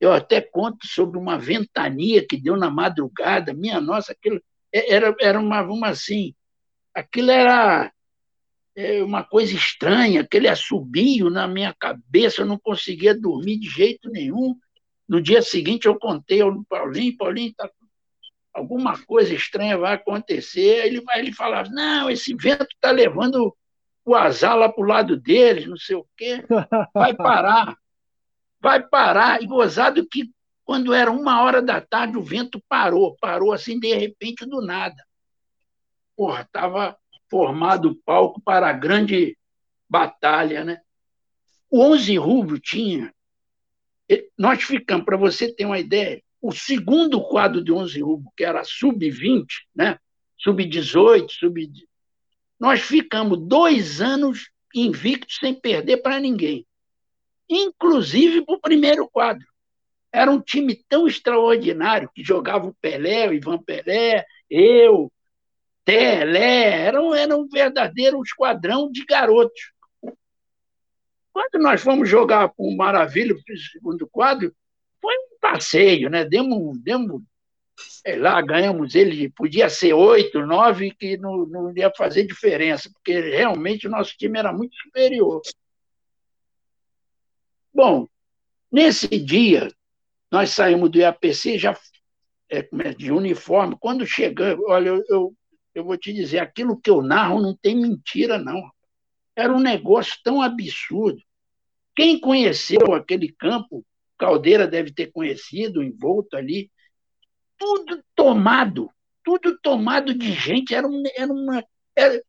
Eu 0.00 0.12
até 0.12 0.40
conto 0.40 0.86
sobre 0.86 1.18
uma 1.18 1.38
ventania 1.38 2.24
que 2.26 2.36
deu 2.36 2.56
na 2.56 2.70
madrugada. 2.70 3.52
Minha 3.52 3.80
nossa, 3.80 4.12
aquilo 4.12 4.40
é, 4.72 4.92
era, 4.92 5.14
era 5.20 5.40
uma, 5.40 5.62
uma 5.62 5.88
assim, 5.88 6.34
aquilo 6.94 7.30
era 7.30 7.92
é, 8.76 9.02
uma 9.02 9.22
coisa 9.22 9.54
estranha, 9.54 10.20
aquele 10.20 10.48
assobio 10.48 11.30
na 11.30 11.46
minha 11.46 11.72
cabeça, 11.72 12.42
eu 12.42 12.46
não 12.46 12.58
conseguia 12.58 13.14
dormir 13.14 13.58
de 13.58 13.68
jeito 13.68 14.10
nenhum. 14.10 14.56
No 15.08 15.20
dia 15.20 15.42
seguinte 15.42 15.86
eu 15.86 15.98
contei 15.98 16.40
ao 16.40 16.64
Paulinho, 16.64 17.16
Paulinho, 17.16 17.54
tá, 17.54 17.70
alguma 18.54 18.98
coisa 19.04 19.34
estranha 19.34 19.76
vai 19.76 19.94
acontecer. 19.94 20.86
Ele, 20.86 21.02
ele 21.16 21.32
falava, 21.32 21.68
não, 21.70 22.08
esse 22.08 22.34
vento 22.34 22.68
está 22.72 22.90
levando 22.90 23.54
o 24.04 24.14
azar 24.14 24.56
lá 24.56 24.68
para 24.68 24.82
o 24.82 24.86
lado 24.86 25.16
deles, 25.16 25.66
não 25.66 25.76
sei 25.76 25.96
o 25.96 26.06
quê, 26.16 26.44
vai 26.94 27.14
parar, 27.14 27.76
vai 28.60 28.82
parar. 28.86 29.42
E 29.42 29.46
gozado 29.46 30.06
que 30.06 30.30
quando 30.64 30.94
era 30.94 31.10
uma 31.10 31.42
hora 31.42 31.60
da 31.60 31.80
tarde 31.80 32.16
o 32.16 32.22
vento 32.22 32.62
parou, 32.68 33.16
parou 33.20 33.52
assim 33.52 33.78
de 33.78 33.94
repente 33.94 34.46
do 34.46 34.62
nada. 34.62 35.02
Porra, 36.16 36.42
estava 36.42 36.96
formado 37.28 37.90
o 37.90 37.96
palco 37.96 38.40
para 38.40 38.68
a 38.68 38.72
grande 38.72 39.36
batalha. 39.88 40.64
Né? 40.64 40.80
O 41.70 41.82
11 41.82 42.16
Rubro 42.16 42.58
tinha. 42.58 43.12
Nós 44.38 44.62
ficamos, 44.62 45.04
para 45.04 45.16
você 45.16 45.52
ter 45.52 45.64
uma 45.64 45.78
ideia, 45.78 46.22
o 46.44 46.52
segundo 46.52 47.22
quadro 47.22 47.64
de 47.64 47.72
11 47.72 48.02
Rubro, 48.02 48.30
que 48.36 48.44
era 48.44 48.62
sub-20, 48.62 49.46
né? 49.74 49.98
sub-18, 50.36 51.30
sub 51.30 51.72
nós 52.60 52.82
ficamos 52.82 53.38
dois 53.48 54.02
anos 54.02 54.50
invictos 54.74 55.38
sem 55.40 55.54
perder 55.54 56.02
para 56.02 56.20
ninguém, 56.20 56.66
inclusive 57.48 58.44
para 58.44 58.56
o 58.56 58.60
primeiro 58.60 59.08
quadro. 59.08 59.46
Era 60.12 60.30
um 60.30 60.38
time 60.38 60.74
tão 60.86 61.08
extraordinário 61.08 62.10
que 62.14 62.22
jogava 62.22 62.66
o 62.66 62.74
Pelé, 62.74 63.26
o 63.26 63.32
Ivan 63.32 63.56
Pelé, 63.62 64.26
eu, 64.50 65.10
Telé, 65.82 66.82
era 66.82 67.00
um, 67.00 67.14
era 67.14 67.34
um 67.34 67.48
verdadeiro 67.48 68.20
esquadrão 68.22 68.92
de 68.92 69.02
garotos. 69.06 69.72
Quando 71.32 71.62
nós 71.62 71.80
fomos 71.80 72.06
jogar 72.06 72.50
com 72.50 72.68
o 72.68 72.76
Maravilha, 72.76 73.34
o 73.34 73.58
segundo 73.72 74.06
quadro, 74.06 74.54
foi 75.04 75.14
um 75.14 75.38
passeio, 75.38 76.08
né? 76.08 76.24
Demos, 76.24 76.78
demos 76.78 77.20
sei 77.76 78.16
lá, 78.16 78.40
ganhamos 78.40 78.94
ele, 78.94 79.28
podia 79.28 79.68
ser 79.68 79.92
oito, 79.92 80.46
nove, 80.46 80.92
que 80.92 81.18
não, 81.18 81.44
não 81.44 81.76
ia 81.76 81.92
fazer 81.94 82.26
diferença, 82.26 82.90
porque 82.90 83.20
realmente 83.20 83.86
o 83.86 83.90
nosso 83.90 84.16
time 84.16 84.38
era 84.38 84.52
muito 84.52 84.74
superior. 84.76 85.42
Bom, 87.72 88.06
nesse 88.70 89.08
dia, 89.18 89.68
nós 90.30 90.50
saímos 90.50 90.90
do 90.90 90.98
IAPC 90.98 91.58
já 91.58 91.76
é, 92.48 92.62
de 92.96 93.10
uniforme. 93.10 93.76
Quando 93.78 94.06
chegamos, 94.06 94.64
olha, 94.68 94.88
eu, 94.88 95.04
eu, 95.08 95.34
eu 95.74 95.84
vou 95.84 95.98
te 95.98 96.12
dizer, 96.12 96.38
aquilo 96.38 96.80
que 96.80 96.88
eu 96.88 97.02
narro 97.02 97.42
não 97.42 97.54
tem 97.54 97.74
mentira, 97.74 98.38
não. 98.38 98.70
Era 99.36 99.52
um 99.52 99.60
negócio 99.60 100.16
tão 100.22 100.40
absurdo. 100.40 101.20
Quem 101.96 102.18
conheceu 102.18 102.94
aquele 102.94 103.32
campo, 103.32 103.84
Caldeira 104.18 104.66
deve 104.66 104.92
ter 104.92 105.10
conhecido, 105.12 105.82
envolto 105.82 106.36
ali, 106.36 106.70
tudo 107.58 108.02
tomado, 108.14 108.90
tudo 109.22 109.58
tomado 109.60 110.14
de 110.14 110.32
gente. 110.32 110.74
Era, 110.74 110.86
um, 110.86 111.02
era 111.16 111.32
uma. 111.32 111.64
Era, 111.96 112.22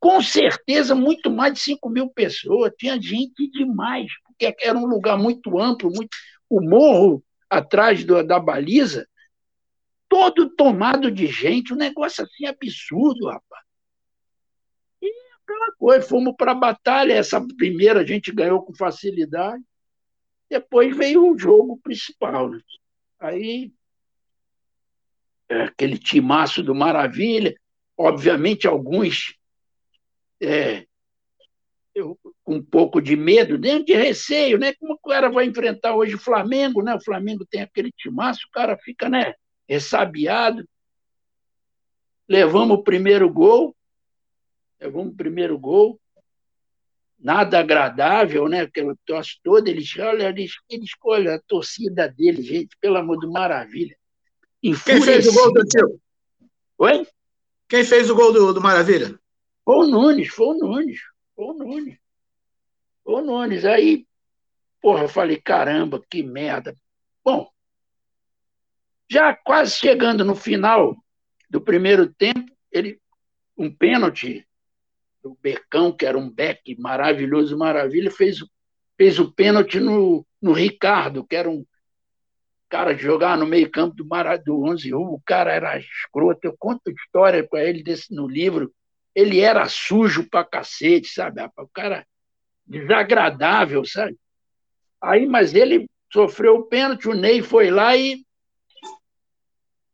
com 0.00 0.20
certeza, 0.20 0.94
muito 0.94 1.30
mais 1.30 1.54
de 1.54 1.60
5 1.60 1.88
mil 1.88 2.08
pessoas. 2.10 2.72
Tinha 2.76 3.00
gente 3.00 3.48
demais, 3.50 4.10
porque 4.24 4.54
era 4.60 4.76
um 4.76 4.86
lugar 4.86 5.16
muito 5.16 5.58
amplo, 5.58 5.90
muito, 5.90 6.16
o 6.50 6.60
morro 6.60 7.22
atrás 7.48 8.04
do, 8.04 8.22
da 8.22 8.40
baliza 8.40 9.06
todo 10.12 10.50
tomado 10.50 11.10
de 11.10 11.26
gente, 11.26 11.72
um 11.72 11.76
negócio 11.76 12.22
assim 12.22 12.44
absurdo, 12.44 13.28
rapaz. 13.28 13.64
E 15.00 15.10
aquela 15.42 15.72
coisa, 15.78 16.06
fomos 16.06 16.34
para 16.36 16.52
a 16.52 16.54
batalha, 16.54 17.14
essa 17.14 17.40
primeira 17.56 18.00
a 18.00 18.06
gente 18.06 18.30
ganhou 18.30 18.62
com 18.62 18.74
facilidade, 18.74 19.64
depois 20.52 20.96
veio 20.96 21.30
o 21.30 21.38
jogo 21.38 21.78
principal. 21.82 22.50
Né? 22.50 22.60
Aí, 23.18 23.72
é, 25.48 25.62
aquele 25.62 25.98
timaço 25.98 26.62
do 26.62 26.74
Maravilha, 26.74 27.54
obviamente 27.96 28.66
alguns 28.66 29.36
é, 30.40 30.86
eu, 31.94 32.18
com 32.42 32.56
um 32.56 32.62
pouco 32.62 33.00
de 33.00 33.16
medo, 33.16 33.58
dentro 33.58 33.86
de 33.86 33.94
receio, 33.94 34.58
né? 34.58 34.72
Como 34.74 34.94
o 34.94 35.08
cara 35.08 35.30
vai 35.30 35.44
enfrentar 35.44 35.94
hoje 35.94 36.14
o 36.14 36.18
Flamengo, 36.18 36.82
né? 36.82 36.94
O 36.94 37.04
Flamengo 37.04 37.44
tem 37.44 37.60
aquele 37.60 37.92
timaço, 37.92 38.46
o 38.48 38.50
cara 38.50 38.78
fica, 38.78 39.08
né? 39.08 39.34
ressabiado. 39.68 40.68
Levamos 42.28 42.78
o 42.78 42.82
primeiro 42.82 43.30
gol, 43.32 43.74
levamos 44.80 45.12
o 45.12 45.16
primeiro 45.16 45.58
gol, 45.58 46.00
nada 47.22 47.60
agradável, 47.60 48.48
né? 48.48 48.62
Aquela 48.62 48.94
tosse 49.06 49.38
toda, 49.42 49.70
eles 49.70 49.96
olha, 49.98 50.28
eles, 50.28 50.52
eles 50.68 50.90
olha 51.02 51.36
a 51.36 51.40
torcida 51.40 52.08
dele, 52.08 52.42
gente, 52.42 52.76
pelo 52.80 52.98
amor 52.98 53.18
de 53.20 53.26
maravilha. 53.28 53.96
Quem 54.60 55.02
fez 55.02 55.26
o 55.26 55.32
gol 55.32 55.52
do 55.52 55.64
tio? 55.64 56.00
Oi? 56.78 57.06
Quem 57.68 57.84
fez 57.84 58.10
o 58.10 58.14
gol 58.14 58.32
do, 58.32 58.52
do 58.52 58.60
Maravilha? 58.60 59.18
Foi 59.64 59.76
o 59.76 59.86
Nunes, 59.86 60.28
foi 60.28 60.46
o 60.48 60.54
Nunes, 60.54 61.00
foi 61.34 61.44
o 61.46 61.52
Nunes. 61.54 61.98
Foi 63.02 63.14
o 63.14 63.24
Nunes. 63.24 63.64
Aí, 63.64 64.06
porra, 64.80 65.04
eu 65.04 65.08
falei, 65.08 65.40
caramba, 65.40 66.04
que 66.10 66.22
merda. 66.22 66.76
Bom, 67.24 67.50
já 69.10 69.34
quase 69.34 69.72
chegando 69.72 70.24
no 70.24 70.34
final 70.34 70.96
do 71.48 71.60
primeiro 71.60 72.12
tempo, 72.12 72.52
ele 72.70 73.00
um 73.56 73.74
pênalti 73.74 74.46
o 75.24 75.36
Becão, 75.40 75.92
que 75.92 76.06
era 76.06 76.18
um 76.18 76.30
back 76.30 76.76
maravilhoso, 76.78 77.56
maravilha, 77.56 78.10
fez, 78.10 78.38
fez 78.96 79.18
o 79.18 79.32
pênalti 79.32 79.80
no, 79.80 80.26
no 80.40 80.52
Ricardo, 80.52 81.24
que 81.24 81.36
era 81.36 81.48
um 81.48 81.64
cara 82.68 82.94
de 82.94 83.02
jogar 83.02 83.36
no 83.36 83.46
meio 83.46 83.70
campo 83.70 83.94
do, 83.94 84.04
do 84.44 84.64
11 84.64 84.94
o 84.94 85.20
cara 85.26 85.52
era 85.52 85.78
escroto, 85.78 86.40
eu 86.44 86.56
conto 86.58 86.90
história 86.90 87.46
com 87.46 87.58
ele 87.58 87.82
desse, 87.82 88.14
no 88.14 88.26
livro, 88.26 88.72
ele 89.14 89.40
era 89.40 89.68
sujo 89.68 90.26
pra 90.28 90.42
cacete, 90.42 91.08
sabe? 91.08 91.42
O 91.58 91.68
cara 91.68 92.06
desagradável, 92.66 93.84
sabe? 93.84 94.16
Aí, 95.00 95.26
mas 95.26 95.54
ele 95.54 95.86
sofreu 96.10 96.56
o 96.56 96.62
pênalti, 96.62 97.08
o 97.08 97.14
Ney 97.14 97.42
foi 97.42 97.70
lá 97.70 97.94
e 97.96 98.24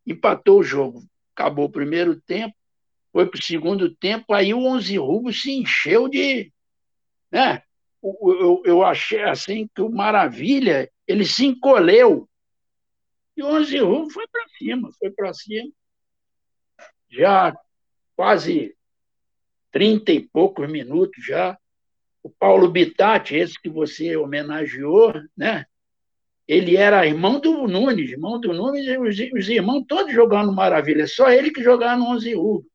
empatou 0.06 0.60
o 0.60 0.62
jogo. 0.62 1.02
Acabou 1.34 1.66
o 1.66 1.72
primeiro 1.72 2.20
tempo, 2.20 2.54
foi 3.18 3.26
para 3.26 3.40
o 3.40 3.42
segundo 3.42 3.92
tempo, 3.96 4.32
aí 4.32 4.54
o 4.54 4.64
Onze 4.64 4.96
Rubos 4.96 5.42
se 5.42 5.50
encheu 5.50 6.08
de. 6.08 6.52
Né? 7.32 7.60
Eu, 8.00 8.62
eu, 8.64 8.84
achei 8.84 9.24
assim 9.24 9.68
que 9.74 9.82
o 9.82 9.90
Maravilha 9.90 10.88
ele 11.04 11.24
se 11.24 11.44
encolheu. 11.44 12.28
E 13.36 13.42
o 13.42 13.46
Onze 13.48 13.76
Rubro 13.78 14.10
foi 14.10 14.24
para 14.28 14.46
cima, 14.56 14.92
foi 15.00 15.10
para 15.10 15.34
cima. 15.34 15.68
Já 17.10 17.58
quase 18.14 18.76
trinta 19.72 20.12
e 20.12 20.20
poucos 20.20 20.70
minutos 20.70 21.26
já. 21.26 21.58
O 22.22 22.30
Paulo 22.30 22.70
Bitatti, 22.70 23.34
esse 23.34 23.60
que 23.60 23.68
você 23.68 24.16
homenageou, 24.16 25.12
né? 25.36 25.66
Ele 26.46 26.76
era 26.76 27.04
irmão 27.04 27.40
do 27.40 27.66
Nunes, 27.66 28.12
irmão 28.12 28.38
do 28.38 28.52
Nunes, 28.52 28.86
os, 28.86 29.18
os 29.36 29.48
irmãos 29.48 29.84
todos 29.88 30.14
jogando 30.14 30.52
Maravilha, 30.52 31.08
só 31.08 31.28
ele 31.28 31.50
que 31.50 31.64
jogava 31.64 31.96
no 31.96 32.10
Onze 32.10 32.32
Rubro. 32.32 32.67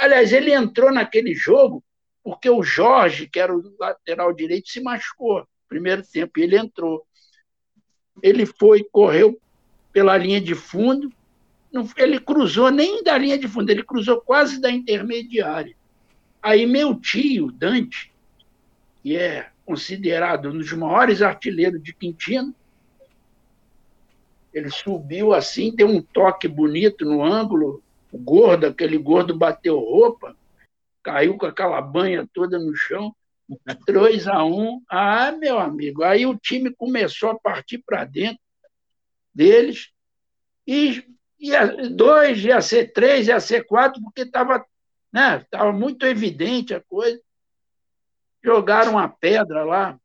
Aliás, 0.00 0.32
ele 0.32 0.52
entrou 0.52 0.92
naquele 0.92 1.34
jogo 1.34 1.84
porque 2.22 2.50
o 2.50 2.62
Jorge, 2.62 3.26
que 3.26 3.40
era 3.40 3.54
o 3.54 3.74
lateral 3.78 4.32
direito, 4.32 4.68
se 4.68 4.80
machucou 4.80 5.46
primeiro 5.70 6.02
tempo, 6.02 6.38
e 6.38 6.42
ele 6.42 6.58
entrou. 6.58 7.06
Ele 8.20 8.44
foi, 8.44 8.82
correu 8.82 9.40
pela 9.92 10.16
linha 10.18 10.40
de 10.40 10.54
fundo, 10.54 11.10
não, 11.72 11.88
ele 11.96 12.18
cruzou 12.18 12.70
nem 12.70 13.02
da 13.04 13.16
linha 13.16 13.38
de 13.38 13.46
fundo, 13.46 13.70
ele 13.70 13.84
cruzou 13.84 14.20
quase 14.20 14.60
da 14.60 14.70
intermediária. 14.70 15.76
Aí 16.42 16.66
meu 16.66 16.94
tio, 16.98 17.52
Dante, 17.52 18.12
que 19.02 19.16
é 19.16 19.50
considerado 19.64 20.50
um 20.50 20.58
dos 20.58 20.72
maiores 20.72 21.22
artilheiros 21.22 21.82
de 21.82 21.94
Quintino, 21.94 22.54
ele 24.52 24.68
subiu 24.68 25.32
assim, 25.32 25.72
deu 25.72 25.86
um 25.86 26.02
toque 26.02 26.48
bonito 26.48 27.04
no 27.04 27.22
ângulo, 27.22 27.80
gordo, 28.12 28.66
aquele 28.66 28.98
gordo 28.98 29.36
bateu 29.36 29.78
roupa, 29.78 30.36
caiu 31.02 31.36
com 31.36 31.46
aquela 31.46 31.80
banha 31.80 32.28
toda 32.32 32.58
no 32.58 32.74
chão, 32.74 33.14
3 33.86 34.28
a 34.28 34.44
1 34.44 34.82
Ah, 34.88 35.32
meu 35.32 35.58
amigo, 35.58 36.04
aí 36.04 36.26
o 36.26 36.36
time 36.36 36.72
começou 36.74 37.30
a 37.30 37.38
partir 37.38 37.78
para 37.78 38.04
dentro 38.04 38.40
deles, 39.34 39.90
e 40.66 41.04
ia 41.38 41.66
dois, 41.88 42.44
ia 42.44 42.60
ser 42.60 42.92
três, 42.92 43.28
ia 43.28 43.40
ser 43.40 43.64
quatro, 43.64 44.02
porque 44.02 44.22
estava 44.22 44.64
né, 45.12 45.44
tava 45.50 45.72
muito 45.72 46.06
evidente 46.06 46.74
a 46.74 46.80
coisa. 46.80 47.20
Jogaram 48.42 48.98
a 48.98 49.08
pedra 49.08 49.64
lá, 49.64 50.00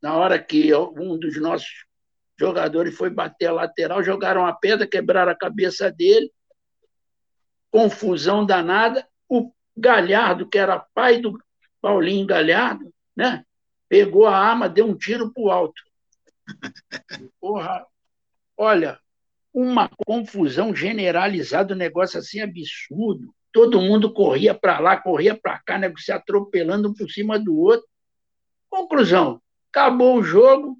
na 0.00 0.16
hora 0.16 0.42
que 0.42 0.74
um 0.74 1.18
dos 1.18 1.40
nossos 1.40 1.84
jogadores 2.38 2.96
foi 2.96 3.10
bater 3.10 3.46
a 3.46 3.52
lateral, 3.52 4.02
jogaram 4.02 4.46
a 4.46 4.52
pedra, 4.52 4.86
quebraram 4.86 5.32
a 5.32 5.36
cabeça 5.36 5.90
dele, 5.90 6.30
confusão 7.70 8.46
danada. 8.46 9.06
O 9.28 9.52
Galhardo, 9.76 10.48
que 10.48 10.58
era 10.58 10.78
pai 10.94 11.18
do 11.20 11.38
Paulinho 11.80 12.26
Galhardo, 12.26 12.92
né, 13.16 13.44
pegou 13.88 14.26
a 14.26 14.36
arma, 14.36 14.68
deu 14.68 14.86
um 14.86 14.96
tiro 14.96 15.32
para 15.32 15.42
o 15.42 15.50
alto. 15.50 15.82
Porra, 17.40 17.84
olha, 18.56 18.98
uma 19.52 19.88
confusão 20.06 20.74
generalizada, 20.74 21.74
um 21.74 21.76
negócio 21.76 22.18
assim 22.18 22.40
absurdo. 22.40 23.34
Todo 23.52 23.80
mundo 23.80 24.12
corria 24.12 24.54
para 24.54 24.78
lá, 24.78 24.96
corria 24.96 25.36
para 25.36 25.58
cá, 25.58 25.78
né, 25.78 25.92
se 25.96 26.12
atropelando 26.12 26.90
um 26.90 26.94
por 26.94 27.10
cima 27.10 27.38
do 27.38 27.58
outro. 27.58 27.86
Conclusão: 28.70 29.40
acabou 29.72 30.18
o 30.18 30.22
jogo. 30.22 30.78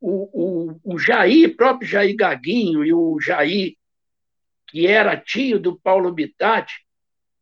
O, 0.00 0.70
o, 0.84 0.94
o 0.94 0.98
Jair, 0.98 1.56
próprio 1.56 1.88
Jair 1.88 2.14
Gaguinho 2.16 2.84
e 2.84 2.92
o 2.92 3.18
Jair, 3.20 3.74
que 4.66 4.86
era 4.86 5.16
tio 5.16 5.58
do 5.58 5.78
Paulo 5.78 6.12
Bitatti, 6.12 6.74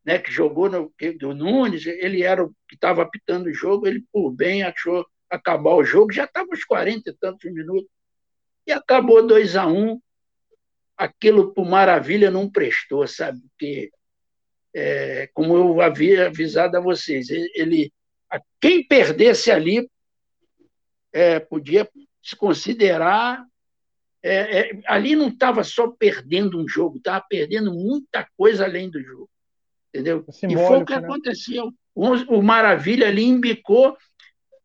né, 0.05 0.19
que 0.19 0.31
jogou 0.31 0.71
no 0.71 0.95
do 1.19 1.35
Nunes, 1.35 1.85
ele 1.85 2.23
era 2.23 2.45
o 2.45 2.55
que 2.69 2.77
estava 2.77 3.03
apitando 3.03 3.47
o 3.47 3.55
jogo, 3.55 3.87
ele, 3.87 4.05
por 4.13 4.31
bem, 4.31 4.63
achou 4.63 5.05
acabar 5.29 5.75
o 5.75 5.85
jogo, 5.85 6.13
já 6.13 6.25
estava 6.25 6.49
uns 6.53 6.65
40 6.65 7.11
e 7.11 7.13
tantos 7.13 7.53
minutos 7.53 7.91
e 8.67 8.73
acabou 8.73 9.27
2 9.27 9.57
a 9.57 9.67
1 9.67 9.91
um. 9.91 10.01
Aquilo 10.97 11.53
por 11.53 11.67
maravilha 11.67 12.31
não 12.31 12.51
prestou, 12.51 13.07
sabe? 13.07 13.41
Porque, 13.51 13.91
é, 14.75 15.29
como 15.35 15.57
eu 15.57 15.81
havia 15.81 16.29
avisado 16.29 16.77
a 16.77 16.81
vocês, 16.81 17.29
ele, 17.29 17.93
quem 18.61 18.87
perdesse 18.87 19.51
ali 19.51 19.91
é, 21.13 21.39
podia 21.39 21.89
se 22.27 22.35
considerar. 22.35 23.45
É, 24.23 24.59
é 24.59 24.81
ali 24.87 25.15
não 25.15 25.29
estava 25.29 25.63
só 25.63 25.89
perdendo 25.89 26.59
um 26.59 26.67
jogo, 26.67 26.97
estava 26.97 27.25
perdendo 27.29 27.73
muita 27.73 28.27
coisa 28.37 28.65
além 28.65 28.91
do 28.91 29.01
jogo. 29.01 29.31
Entendeu? 29.89 30.25
e 30.29 30.57
foi 30.57 30.79
o 30.79 30.85
que 30.85 30.99
né? 30.99 30.99
aconteceu. 30.99 31.73
O, 31.95 32.39
o 32.39 32.43
Maravilha 32.43 33.07
ali 33.07 33.25
embicou 33.25 33.97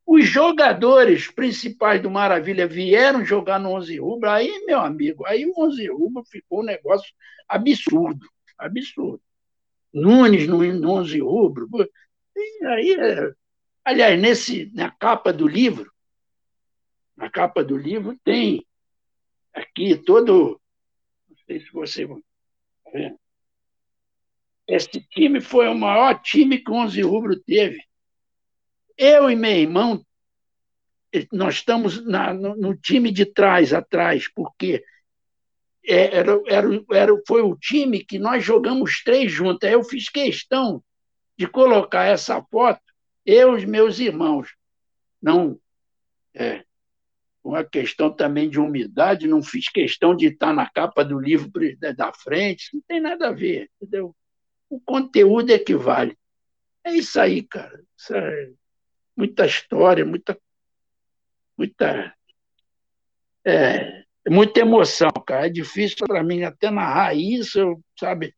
os 0.06 0.26
jogadores 0.26 1.30
principais 1.30 2.02
do 2.02 2.10
Maravilha 2.10 2.68
vieram 2.68 3.24
jogar 3.24 3.60
no 3.60 3.70
11 3.70 4.00
rubro, 4.00 4.30
aí, 4.30 4.66
meu 4.66 4.80
amigo, 4.80 5.26
aí 5.26 5.46
o 5.46 5.54
11 5.56 5.88
rubro 5.88 6.24
ficou 6.26 6.62
um 6.62 6.66
negócio 6.66 7.14
absurdo, 7.48 8.28
absurdo. 8.58 9.22
Nunes 9.94 10.48
no, 10.48 10.64
no 10.74 10.90
11 10.90 11.20
rubro. 11.20 11.70
E 12.36 12.66
aí, 12.66 12.94
é, 13.00 13.32
aliás, 13.86 14.20
nesse, 14.20 14.72
na 14.74 14.90
capa 14.90 15.32
do 15.32 15.48
livro, 15.48 15.90
na 17.16 17.30
capa 17.30 17.64
do 17.64 17.78
livro 17.78 18.18
tem 18.24 18.66
aqui 19.54 19.96
todo, 19.96 20.60
não 21.30 21.38
sei 21.46 21.60
se 21.60 21.72
você. 21.72 22.08
Esse 24.68 25.02
time 25.10 25.42
foi 25.42 25.68
o 25.68 25.76
maior 25.76 26.22
time 26.22 26.60
que 26.60 26.72
o 26.72 26.76
11 26.76 27.02
rubro 27.02 27.40
teve 27.42 27.82
eu 29.02 29.32
e 29.32 29.36
meu 29.36 29.52
irmão, 29.52 30.06
nós 31.32 31.56
estamos 31.56 32.06
na, 32.06 32.34
no, 32.36 32.56
no, 32.56 32.78
time 32.78 33.12
de 33.12 33.26
trás, 33.26 33.74
atrás, 33.74 34.32
porque 34.32 34.84
é, 35.84 36.18
era, 36.18 36.40
era, 36.48 36.68
era, 36.92 37.22
foi 37.28 37.42
o 37.42 37.56
time 37.56 38.06
que 38.06 38.20
nós 38.20 38.46
jogamos 38.46 39.02
três 39.04 39.32
juntos. 39.32 39.68
Eu 39.68 39.84
fiz 39.84 40.08
questão 40.08 40.84
de 41.36 41.48
colocar 41.48 42.06
essa 42.06 42.44
foto, 42.44 42.82
eu 43.26 43.54
e 43.54 43.56
os 43.56 43.66
meus 43.66 43.98
irmãos. 43.98 44.56
Não, 45.20 45.60
é, 46.36 46.64
uma 47.44 47.64
questão 47.64 48.12
também 48.12 48.50
de 48.50 48.60
umidade, 48.60 49.28
não 49.28 49.42
fiz 49.42 49.68
questão 49.70 50.16
de 50.16 50.28
estar 50.28 50.54
na 50.54 50.70
capa 50.70 51.04
do 51.04 51.20
livro 51.20 51.52
da 51.96 52.14
frente, 52.14 52.70
não 52.74 52.82
tem 52.88 53.00
nada 53.00 53.30
a 53.30 53.32
ver, 53.32 53.70
entendeu? 53.76 54.16
O 54.70 54.80
conteúdo 54.80 55.52
é 55.52 55.60
que 55.60 55.76
vale. 55.76 56.18
É 56.84 56.94
isso 56.94 57.20
aí, 57.20 57.44
cara. 57.44 57.84
Isso 57.98 58.16
é, 58.16 58.52
muita 59.16 59.46
história, 59.46 60.06
muita, 60.06 60.40
muita, 61.58 62.16
é, 63.46 64.04
muita 64.30 64.60
emoção, 64.60 65.12
cara. 65.26 65.48
É 65.48 65.50
difícil 65.50 65.98
para 66.08 66.24
mim 66.24 66.44
até 66.44 66.70
narrar 66.70 67.16
isso, 67.16 67.60
eu, 67.60 67.84
sabe? 68.00 68.34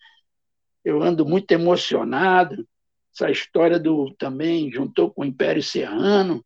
Eu 0.84 1.02
ando 1.02 1.26
muito 1.26 1.52
emocionado. 1.52 2.68
Essa 3.14 3.30
história 3.30 3.80
do 3.80 4.14
também 4.16 4.72
juntou 4.72 5.12
com 5.12 5.22
o 5.22 5.26
Império 5.26 5.62
Serrano. 5.62 6.44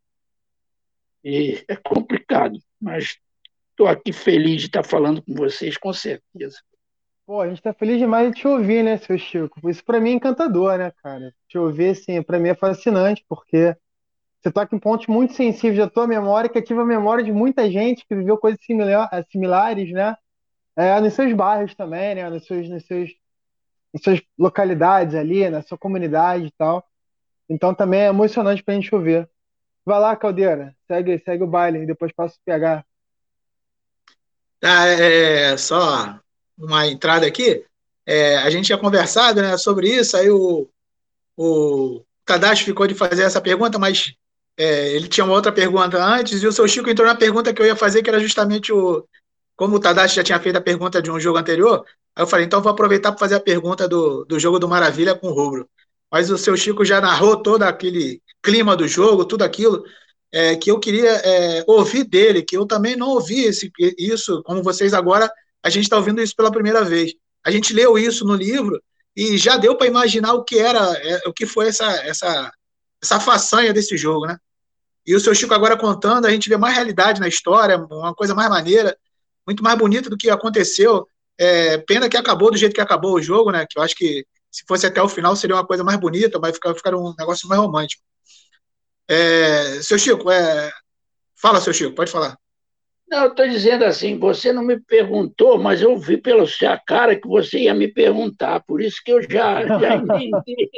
E 1.30 1.62
é 1.68 1.76
complicado, 1.76 2.58
mas 2.80 3.18
estou 3.72 3.86
aqui 3.86 4.14
feliz 4.14 4.62
de 4.62 4.68
estar 4.68 4.82
falando 4.82 5.22
com 5.22 5.34
vocês, 5.34 5.76
com 5.76 5.92
certeza. 5.92 6.58
Pô, 7.26 7.42
a 7.42 7.50
gente 7.50 7.58
está 7.58 7.74
feliz 7.74 8.00
demais 8.00 8.32
de 8.32 8.40
te 8.40 8.48
ouvir, 8.48 8.82
né, 8.82 8.98
seu 8.98 9.18
Chico? 9.18 9.70
Isso 9.70 9.84
para 9.84 10.00
mim 10.00 10.12
é 10.12 10.14
encantador, 10.14 10.78
né, 10.78 10.90
cara? 11.04 11.36
Te 11.50 11.58
ouvir, 11.58 11.90
assim, 11.90 12.24
para 12.24 12.40
mim 12.40 12.48
é 12.48 12.56
fascinante, 12.56 13.26
porque 13.28 13.76
você 14.40 14.50
toca 14.50 14.74
em 14.74 14.80
pontos 14.80 15.08
muito 15.08 15.34
sensíveis 15.34 15.78
da 15.78 15.90
tua 15.90 16.08
memória, 16.08 16.50
que 16.50 16.60
ativa 16.60 16.84
a 16.84 16.86
memória 16.86 17.22
de 17.22 17.34
muita 17.34 17.70
gente 17.70 18.08
que 18.08 18.16
viveu 18.16 18.38
coisas 18.38 18.62
eh, 18.62 19.24
similares, 19.30 19.92
né? 19.92 20.16
É, 20.78 20.98
nos 21.02 21.14
seus 21.14 21.34
bairros 21.34 21.76
também, 21.76 22.16
né? 22.16 22.30
Nos 22.30 22.46
seus, 22.46 22.70
nos 22.70 22.86
seus, 22.86 23.14
nas 23.94 24.02
suas 24.02 24.22
localidades 24.40 25.14
ali, 25.14 25.50
na 25.50 25.62
sua 25.62 25.78
comunidade 25.78 26.46
e 26.46 26.52
tal. 26.58 26.88
Então 27.50 27.76
também 27.76 28.04
é 28.04 28.08
emocionante 28.08 28.64
pra 28.64 28.76
gente 28.76 28.96
ouvir. 28.96 29.30
Vai 29.88 30.02
lá, 30.02 30.18
Caldeira, 30.18 30.76
segue, 30.86 31.18
segue 31.20 31.44
o 31.46 31.48
baile, 31.48 31.86
depois 31.86 32.12
passa 32.12 32.36
o 32.36 32.40
PH. 32.44 32.84
Tá, 34.60 34.86
é, 34.86 35.56
só 35.56 36.20
uma 36.58 36.86
entrada 36.86 37.26
aqui. 37.26 37.64
É, 38.06 38.36
a 38.36 38.50
gente 38.50 38.66
tinha 38.66 38.78
conversado 38.78 39.42
né, 39.42 39.58
sobre 39.58 39.88
isso, 39.88 40.18
aí 40.18 40.30
o, 40.30 40.68
o 41.38 42.04
Tadashi 42.26 42.66
ficou 42.66 42.86
de 42.86 42.96
fazer 42.96 43.24
essa 43.24 43.40
pergunta, 43.40 43.80
mas 43.80 44.14
é, 44.58 44.90
ele 44.94 45.08
tinha 45.08 45.24
uma 45.24 45.34
outra 45.34 45.54
pergunta 45.54 46.04
antes, 46.04 46.44
e 46.44 46.48
o 46.48 46.52
seu 46.52 46.68
Chico 46.68 46.90
entrou 46.90 47.08
na 47.08 47.16
pergunta 47.16 47.54
que 47.54 47.62
eu 47.62 47.66
ia 47.66 47.76
fazer, 47.76 48.04
que 48.04 48.10
era 48.10 48.20
justamente 48.20 48.74
o. 48.74 49.08
Como 49.56 49.78
o 49.78 49.80
Tadashi 49.80 50.18
já 50.18 50.24
tinha 50.24 50.40
feito 50.42 50.58
a 50.58 50.62
pergunta 50.62 51.02
de 51.02 51.10
um 51.10 51.18
jogo 51.18 51.38
anterior, 51.38 51.86
aí 52.14 52.24
eu 52.24 52.28
falei, 52.28 52.46
então 52.46 52.62
vou 52.62 52.74
aproveitar 52.74 53.14
para 53.14 53.20
fazer 53.20 53.36
a 53.36 53.40
pergunta 53.40 53.88
do, 53.88 54.26
do 54.26 54.38
jogo 54.38 54.60
do 54.60 54.68
Maravilha 54.68 55.16
com 55.16 55.28
o 55.28 55.34
Rubro. 55.34 55.70
Mas 56.12 56.30
o 56.30 56.38
seu 56.38 56.58
Chico 56.58 56.84
já 56.84 57.00
narrou 57.00 57.38
todo 57.38 57.64
aquele 57.64 58.22
clima 58.44 58.76
do 58.76 58.88
jogo, 58.88 59.26
tudo 59.26 59.44
aquilo 59.44 59.84
é, 60.32 60.56
que 60.56 60.72
eu 60.72 60.80
queria 60.80 61.12
é, 61.12 61.64
ouvir 61.68 62.04
dele, 62.04 62.42
que 62.42 62.58
eu 62.58 62.66
também 62.66 62.96
não 62.96 63.10
ouvi 63.10 63.44
esse, 63.44 63.72
isso, 63.98 64.42
como 64.44 64.64
vocês 64.64 64.94
agora, 64.94 65.32
a 65.64 65.70
gente 65.70 65.84
está 65.84 65.98
ouvindo 65.98 66.22
isso 66.22 66.36
pela 66.36 66.52
primeira 66.52 66.84
vez. 66.84 67.14
A 67.44 67.52
gente 67.52 67.74
leu 67.74 67.98
isso 67.98 68.26
no 68.26 68.36
livro 68.36 68.82
e 69.16 69.38
já 69.38 69.58
deu 69.58 69.76
para 69.76 69.88
imaginar 69.88 70.34
o 70.34 70.44
que 70.44 70.58
era, 70.60 70.80
é, 70.98 71.22
o 71.28 71.34
que 71.34 71.46
foi 71.46 71.68
essa, 71.68 71.86
essa, 72.06 72.52
essa 73.02 73.20
façanha 73.20 73.74
desse 73.74 73.98
jogo, 73.98 74.28
né? 74.28 74.38
E 75.06 75.16
o 75.16 75.20
seu 75.20 75.34
Chico 75.34 75.54
agora 75.54 75.78
contando, 75.78 76.26
a 76.26 76.32
gente 76.32 76.50
vê 76.50 76.58
mais 76.58 76.76
realidade 76.76 77.22
na 77.22 77.30
história, 77.30 77.78
uma 77.78 78.14
coisa 78.14 78.36
mais 78.36 78.50
maneira. 78.50 78.98
muito 79.46 79.64
mais 79.64 79.78
bonita 79.78 80.10
do 80.10 80.18
que 80.18 80.30
aconteceu. 80.30 81.08
É, 81.40 81.78
pena 81.78 82.10
que 82.10 82.18
acabou 82.18 82.52
do 82.52 82.58
jeito 82.58 82.74
que 82.74 82.82
acabou 82.82 83.14
o 83.14 83.22
jogo, 83.22 83.52
né? 83.52 83.66
Que 83.70 83.80
eu 83.80 83.84
acho 83.84 83.96
que 83.96 84.26
se 84.52 84.66
fosse 84.68 84.86
até 84.86 85.02
o 85.02 85.08
final 85.08 85.36
seria 85.36 85.56
uma 85.56 85.66
coisa 85.66 85.84
mais 85.84 85.98
bonita, 85.98 86.38
mas 86.40 86.56
ficar, 86.56 86.96
um 86.96 87.14
negócio 87.18 87.48
mais 87.48 87.62
romântico. 87.62 88.04
É, 89.08 89.82
seu 89.82 89.98
Chico, 89.98 90.30
é, 90.30 90.72
fala, 91.36 91.62
seu 91.62 91.74
Chico, 91.74 91.96
pode 91.96 92.12
falar. 92.12 92.38
Não, 93.10 93.24
eu 93.24 93.30
estou 93.30 93.48
dizendo 93.48 93.86
assim, 93.86 94.20
você 94.20 94.52
não 94.52 94.62
me 94.62 94.80
perguntou, 94.82 95.58
mas 95.58 95.82
eu 95.82 95.98
vi 95.98 96.18
pela 96.18 96.46
sua 96.46 96.78
cara 96.78 97.16
que 97.16 97.28
você 97.28 97.60
ia 97.60 97.74
me 97.74 97.88
perguntar, 97.88 98.62
por 98.68 98.82
isso 98.82 99.02
que 99.04 99.12
eu 99.12 99.22
já, 99.22 99.66
já 99.66 99.96
entendi. 99.96 100.70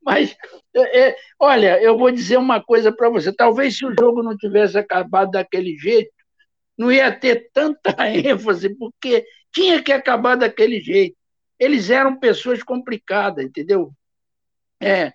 mas, 0.00 0.36
é, 0.74 1.08
é, 1.08 1.16
olha, 1.40 1.82
eu 1.82 1.98
vou 1.98 2.12
dizer 2.12 2.36
uma 2.36 2.62
coisa 2.62 2.92
para 2.92 3.08
você. 3.08 3.32
Talvez 3.32 3.76
se 3.76 3.84
o 3.84 3.94
jogo 3.98 4.22
não 4.22 4.36
tivesse 4.36 4.78
acabado 4.78 5.32
daquele 5.32 5.76
jeito, 5.76 6.12
não 6.78 6.92
ia 6.92 7.10
ter 7.10 7.50
tanta 7.52 7.92
ênfase, 8.08 8.68
porque 8.76 9.24
tinha 9.52 9.82
que 9.82 9.92
acabar 9.92 10.36
daquele 10.36 10.80
jeito. 10.80 11.16
Eles 11.58 11.90
eram 11.90 12.18
pessoas 12.18 12.62
complicadas, 12.62 13.44
entendeu? 13.44 13.92
É, 14.80 15.12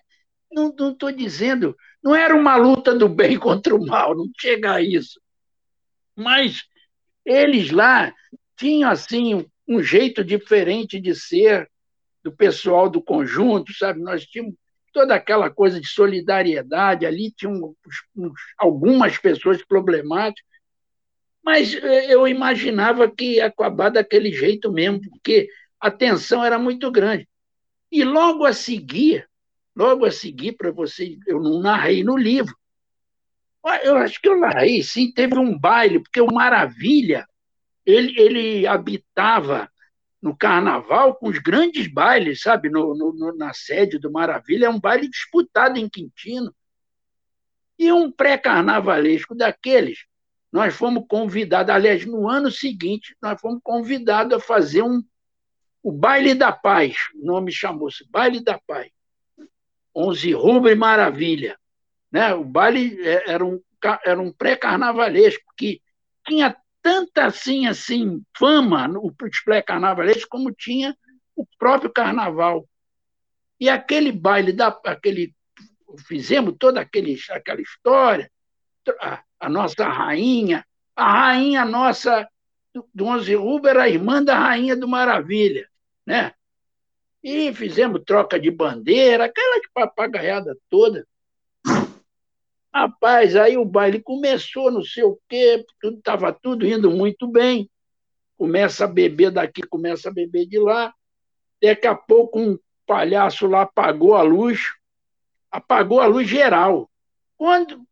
não 0.52 0.68
estou 0.70 1.10
dizendo, 1.10 1.74
não 2.08 2.16
era 2.16 2.34
uma 2.34 2.56
luta 2.56 2.94
do 2.94 3.08
bem 3.08 3.38
contra 3.38 3.74
o 3.74 3.86
mal, 3.86 4.16
não 4.16 4.26
chega 4.38 4.74
a 4.74 4.82
isso 4.82 5.20
mas 6.18 6.64
eles 7.24 7.70
lá 7.70 8.12
tinham 8.56 8.90
assim 8.90 9.46
um 9.68 9.80
jeito 9.80 10.24
diferente 10.24 10.98
de 10.98 11.14
ser 11.14 11.70
do 12.24 12.32
pessoal 12.32 12.90
do 12.90 13.00
conjunto, 13.00 13.72
sabe? 13.72 14.00
Nós 14.00 14.26
tínhamos 14.26 14.56
toda 14.92 15.14
aquela 15.14 15.48
coisa 15.48 15.80
de 15.80 15.86
solidariedade, 15.86 17.06
ali 17.06 17.30
tinham 17.30 17.72
algumas 18.58 19.16
pessoas 19.16 19.64
problemáticas, 19.64 20.44
mas 21.44 21.72
eh, 21.72 22.12
eu 22.12 22.26
imaginava 22.26 23.08
que 23.08 23.36
ia 23.36 23.46
acabar 23.46 23.90
daquele 23.90 24.32
jeito 24.32 24.72
mesmo, 24.72 25.00
porque 25.00 25.48
a 25.78 25.88
tensão 25.88 26.44
era 26.44 26.58
muito 26.58 26.90
grande. 26.90 27.28
E 27.92 28.02
logo 28.02 28.44
a 28.44 28.52
seguir, 28.52 29.28
logo 29.78 30.04
a 30.04 30.10
seguir, 30.10 30.54
para 30.54 30.72
vocês, 30.72 31.16
eu 31.24 31.40
não 31.40 31.60
narrei 31.60 32.02
no 32.02 32.16
livro, 32.16 32.52
eu 33.84 33.96
acho 33.96 34.20
que 34.20 34.28
eu 34.28 34.36
narrei, 34.36 34.82
sim, 34.82 35.12
teve 35.12 35.38
um 35.38 35.56
baile, 35.56 36.00
porque 36.00 36.20
o 36.20 36.32
Maravilha, 36.32 37.28
ele, 37.86 38.18
ele 38.20 38.66
habitava 38.66 39.70
no 40.20 40.36
carnaval 40.36 41.14
com 41.14 41.28
os 41.28 41.38
grandes 41.38 41.86
bailes, 41.86 42.42
sabe? 42.42 42.68
No, 42.68 42.92
no, 42.92 43.36
na 43.36 43.54
sede 43.54 43.98
do 43.98 44.10
Maravilha, 44.10 44.66
é 44.66 44.70
um 44.70 44.80
baile 44.80 45.08
disputado 45.08 45.78
em 45.78 45.88
Quintino. 45.88 46.52
E 47.78 47.92
um 47.92 48.10
pré-carnavalesco 48.10 49.32
daqueles, 49.32 50.06
nós 50.50 50.74
fomos 50.74 51.04
convidados, 51.08 51.72
aliás, 51.72 52.04
no 52.04 52.28
ano 52.28 52.50
seguinte, 52.50 53.16
nós 53.22 53.40
fomos 53.40 53.60
convidados 53.62 54.38
a 54.38 54.40
fazer 54.40 54.82
um, 54.82 55.04
o 55.80 55.92
Baile 55.92 56.34
da 56.34 56.50
Paz, 56.50 56.96
o 57.14 57.24
nome 57.24 57.52
chamou-se 57.52 58.04
Baile 58.10 58.42
da 58.42 58.58
Paz. 58.66 58.90
Onze 59.94 60.32
Rubro 60.32 60.70
e 60.70 60.74
Maravilha. 60.74 61.58
Né? 62.10 62.32
O 62.34 62.44
baile 62.44 63.00
é, 63.06 63.30
era 63.30 63.44
um, 63.44 63.60
era 64.04 64.20
um 64.20 64.32
pré-carnavalesco 64.32 65.44
que 65.56 65.80
tinha 66.26 66.56
tanta 66.82 67.26
assim, 67.26 67.66
assim 67.66 68.22
fama 68.36 68.88
no 68.88 69.14
pré-carnavalesco 69.44 70.28
como 70.28 70.52
tinha 70.52 70.96
o 71.36 71.46
próprio 71.58 71.92
carnaval. 71.92 72.68
E 73.60 73.68
aquele 73.68 74.12
baile, 74.12 74.52
da, 74.52 74.68
aquele, 74.84 75.34
fizemos 76.06 76.54
toda 76.58 76.80
aquele, 76.80 77.18
aquela 77.30 77.60
história, 77.60 78.30
a, 79.00 79.22
a 79.40 79.48
nossa 79.48 79.86
rainha, 79.88 80.64
a 80.94 81.12
rainha 81.12 81.64
nossa 81.64 82.28
do 82.94 83.06
Onze 83.06 83.34
Ruba 83.34 83.70
era 83.70 83.82
a 83.84 83.88
irmã 83.88 84.22
da 84.22 84.38
rainha 84.38 84.76
do 84.76 84.86
Maravilha, 84.86 85.68
né? 86.06 86.32
E 87.22 87.52
fizemos 87.52 88.02
troca 88.04 88.38
de 88.38 88.50
bandeira, 88.50 89.24
aquela 89.24 89.60
de 89.60 89.68
papagaiada 89.72 90.56
toda. 90.70 91.06
Rapaz, 92.72 93.34
aí 93.34 93.56
o 93.56 93.64
baile 93.64 94.00
começou, 94.00 94.70
não 94.70 94.84
sei 94.84 95.02
o 95.02 95.18
quê, 95.28 95.64
estava 95.82 96.32
tudo 96.32 96.66
indo 96.66 96.90
muito 96.90 97.26
bem. 97.26 97.68
Começa 98.36 98.84
a 98.84 98.88
beber 98.88 99.32
daqui, 99.32 99.62
começa 99.62 100.08
a 100.08 100.12
beber 100.12 100.46
de 100.46 100.58
lá. 100.58 100.94
Daqui 101.60 101.86
a 101.88 101.94
pouco 101.94 102.38
um 102.38 102.58
palhaço 102.86 103.46
lá 103.46 103.62
apagou 103.62 104.14
a 104.14 104.22
luz, 104.22 104.74
apagou 105.50 106.00
a 106.00 106.06
luz 106.06 106.28
geral. 106.28 106.88
Quando, 107.36 107.84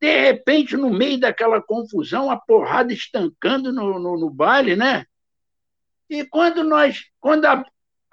de 0.00 0.20
repente, 0.22 0.76
no 0.76 0.90
meio 0.90 1.20
daquela 1.20 1.62
confusão, 1.62 2.30
a 2.30 2.36
porrada 2.36 2.92
estancando 2.92 3.72
no, 3.72 3.98
no, 3.98 4.18
no 4.18 4.30
baile, 4.30 4.74
né? 4.74 5.06
E 6.10 6.24
quando 6.24 6.64
nós, 6.64 7.04
quando 7.20 7.44
a, 7.46 7.64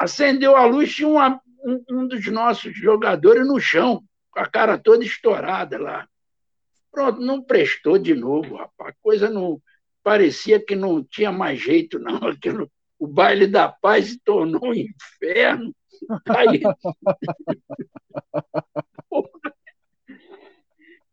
acendeu 0.02 0.56
a 0.56 0.66
luz, 0.66 0.94
tinha 0.94 1.40
um, 1.64 1.84
um 1.90 2.08
dos 2.08 2.26
nossos 2.28 2.76
jogadores 2.76 3.48
no 3.48 3.60
chão 3.60 4.04
com 4.32 4.40
a 4.40 4.48
cara 4.48 4.78
toda 4.78 5.04
estourada 5.04 5.78
lá. 5.78 6.08
Pronto, 6.92 7.22
não 7.22 7.42
prestou 7.42 7.98
de 7.98 8.14
novo, 8.16 8.56
rapaz. 8.56 8.96
Coisa 9.02 9.30
não. 9.30 9.62
Parecia 10.04 10.60
que 10.60 10.76
não 10.76 11.04
tinha 11.04 11.32
mais 11.32 11.60
jeito, 11.60 12.00
não. 12.00 12.18
Aquilo, 12.28 12.70
o 12.98 13.08
baile 13.08 13.48
da 13.48 13.70
paz 13.70 14.10
se 14.10 14.20
tornou 14.20 14.70
um 14.70 14.74
inferno. 14.74 15.74
Aí... 16.28 16.62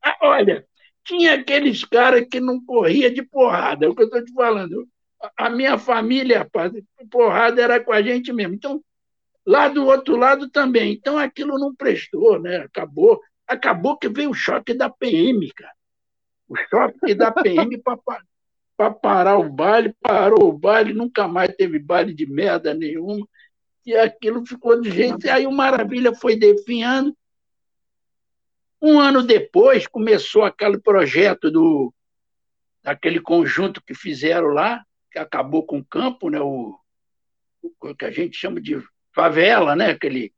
Ah, 0.00 0.16
olha, 0.22 0.64
tinha 1.04 1.34
aqueles 1.34 1.84
caras 1.84 2.24
que 2.30 2.38
não 2.38 2.64
corria 2.64 3.12
de 3.12 3.20
porrada, 3.20 3.84
é 3.84 3.88
o 3.88 3.94
que 3.94 4.02
eu 4.02 4.06
estou 4.06 4.24
te 4.24 4.32
falando. 4.32 4.88
A 5.36 5.50
minha 5.50 5.78
família, 5.78 6.40
rapaz, 6.40 6.72
porrada 7.10 7.60
era 7.60 7.80
com 7.80 7.92
a 7.92 8.00
gente 8.02 8.32
mesmo. 8.32 8.54
Então, 8.54 8.82
Lá 9.48 9.66
do 9.66 9.86
outro 9.86 10.14
lado 10.14 10.50
também. 10.50 10.92
Então 10.92 11.16
aquilo 11.16 11.58
não 11.58 11.74
prestou, 11.74 12.38
né? 12.38 12.58
Acabou. 12.58 13.18
Acabou 13.46 13.96
que 13.96 14.06
veio 14.06 14.28
o 14.28 14.34
choque 14.34 14.74
da 14.74 14.90
PM, 14.90 15.50
cara. 15.54 15.72
O 16.46 16.54
choque 16.54 17.14
da 17.14 17.32
PM 17.32 17.80
para 18.76 18.90
parar 18.90 19.38
o 19.38 19.48
baile, 19.48 19.94
parou 20.02 20.50
o 20.50 20.52
baile, 20.52 20.92
nunca 20.92 21.26
mais 21.26 21.50
teve 21.56 21.78
baile 21.78 22.12
de 22.12 22.26
merda 22.26 22.74
nenhuma. 22.74 23.26
E 23.86 23.96
aquilo 23.96 24.44
ficou 24.44 24.78
de 24.78 24.90
jeito. 24.90 25.24
E 25.24 25.30
aí 25.30 25.46
o 25.46 25.50
Maravilha 25.50 26.14
foi 26.14 26.36
definhando. 26.36 27.16
Um 28.82 29.00
ano 29.00 29.22
depois 29.22 29.86
começou 29.86 30.44
aquele 30.44 30.78
projeto 30.78 31.50
do 31.50 31.90
daquele 32.82 33.18
conjunto 33.18 33.82
que 33.82 33.94
fizeram 33.94 34.48
lá, 34.48 34.84
que 35.18 35.20
acabou 35.20 35.64
com 35.64 35.78
o 35.78 35.84
campo, 35.84 36.30
né? 36.30 36.40
O, 36.40 36.78
o 37.80 37.94
que 37.94 38.04
a 38.04 38.10
gente 38.10 38.36
chama 38.36 38.60
de 38.60 38.80
favela, 39.12 39.74
né? 39.74 39.90
Aquele, 39.90 40.32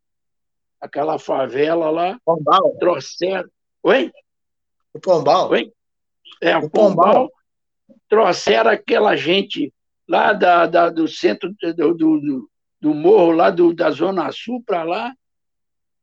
aquela 0.81 1.19
favela 1.19 1.91
lá. 1.91 2.19
Pombal. 2.25 2.77
Trouxeram. 2.79 3.49
Oi? 3.83 4.11
O 4.95 5.01
Pombal. 5.01 5.51
Oi? 5.51 5.71
É, 6.41 6.57
o, 6.57 6.65
o 6.65 6.71
Pombal. 6.71 7.29
Pombal. 7.29 7.31
Trouxeram 8.09 8.71
aquela 8.71 9.15
gente 9.17 9.73
lá 10.09 10.33
da, 10.33 10.67
da 10.67 10.89
do 10.89 11.07
centro 11.07 11.55
do, 11.77 11.95
do, 11.95 12.51
do, 12.81 12.95
morro, 12.95 13.33
lá 13.33 13.51
do, 13.51 13.73
da 13.75 13.91
Zona 13.91 14.33
Sul 14.33 14.63
para 14.65 14.83
lá, 14.83 15.15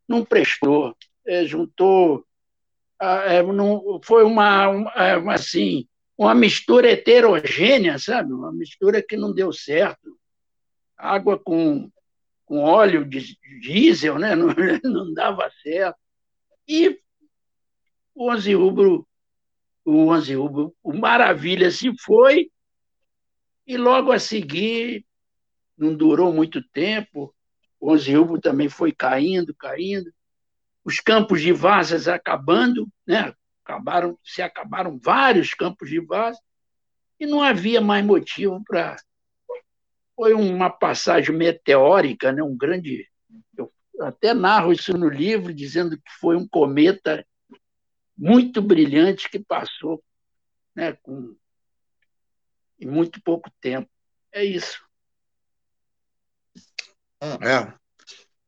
não 0.08 0.24
prestou. 0.24 0.96
É, 1.26 1.44
juntou. 1.46 2.24
É, 3.02 3.44
não, 3.44 4.00
foi 4.04 4.24
uma, 4.24 4.70
uma, 4.70 5.34
assim, 5.34 5.88
uma 6.18 6.34
mistura 6.34 6.92
heterogênea, 6.92 8.00
sabe? 8.00 8.34
Uma 8.34 8.52
mistura 8.52 9.04
que 9.04 9.16
não 9.16 9.34
deu 9.34 9.54
certo. 9.54 10.18
Água 10.98 11.38
com 11.38 11.90
com 12.48 12.60
óleo 12.60 13.04
de 13.04 13.38
diesel, 13.62 14.18
né? 14.18 14.34
não, 14.36 14.48
não 14.84 15.14
dava 15.14 15.52
certo. 15.62 16.00
E 16.66 16.98
o 18.16 18.32
Onze 18.32 18.54
Rubro, 18.54 19.06
o 19.84 20.08
Onze 20.08 20.34
Rubro, 20.34 20.74
o 20.82 20.94
Maravilha 20.94 21.70
se 21.70 21.92
foi, 22.00 22.50
e 23.66 23.76
logo 23.76 24.14
a 24.14 24.18
seguir, 24.18 25.06
não 25.78 25.94
durou 25.94 26.34
muito 26.34 26.64
tempo, 26.70 27.36
o 27.82 27.92
Onze 27.92 28.16
Rubro 28.16 28.40
também 28.40 28.70
foi 28.70 28.94
caindo, 28.94 29.54
caindo, 29.54 30.10
os 30.86 31.02
campos 31.02 31.42
de 31.42 31.52
vazas 31.52 32.08
acabando, 32.08 32.88
né? 33.06 33.34
Acabaram, 33.68 34.18
se 34.24 34.42
acabaram 34.42 34.98
vários 34.98 35.54
campos 35.54 35.90
de 35.90 36.00
vazas, 36.00 36.42
e 37.20 37.26
não 37.26 37.42
havia 37.42 37.82
mais 37.82 38.06
motivo 38.06 38.64
para 38.64 38.96
foi 40.16 40.34
uma 40.34 40.70
passagem 40.70 41.36
meteórica, 41.36 42.32
né? 42.32 42.42
um 42.42 42.58
grande. 42.58 43.08
Eu 43.56 43.72
até 44.02 44.34
narro 44.34 44.72
isso 44.72 44.92
no 44.98 45.08
livro, 45.08 45.54
dizendo 45.54 45.96
que 45.96 46.12
foi 46.20 46.36
um 46.36 46.48
cometa 46.48 47.24
muito 48.18 48.60
brilhante 48.60 49.30
que 49.30 49.38
passou 49.38 50.04
né, 50.76 50.94
com, 51.04 51.36
em 52.80 52.88
muito 52.88 53.22
pouco 53.22 53.52
tempo. 53.62 53.88
É 54.32 54.44
isso. 54.44 54.84
É. 57.22 57.74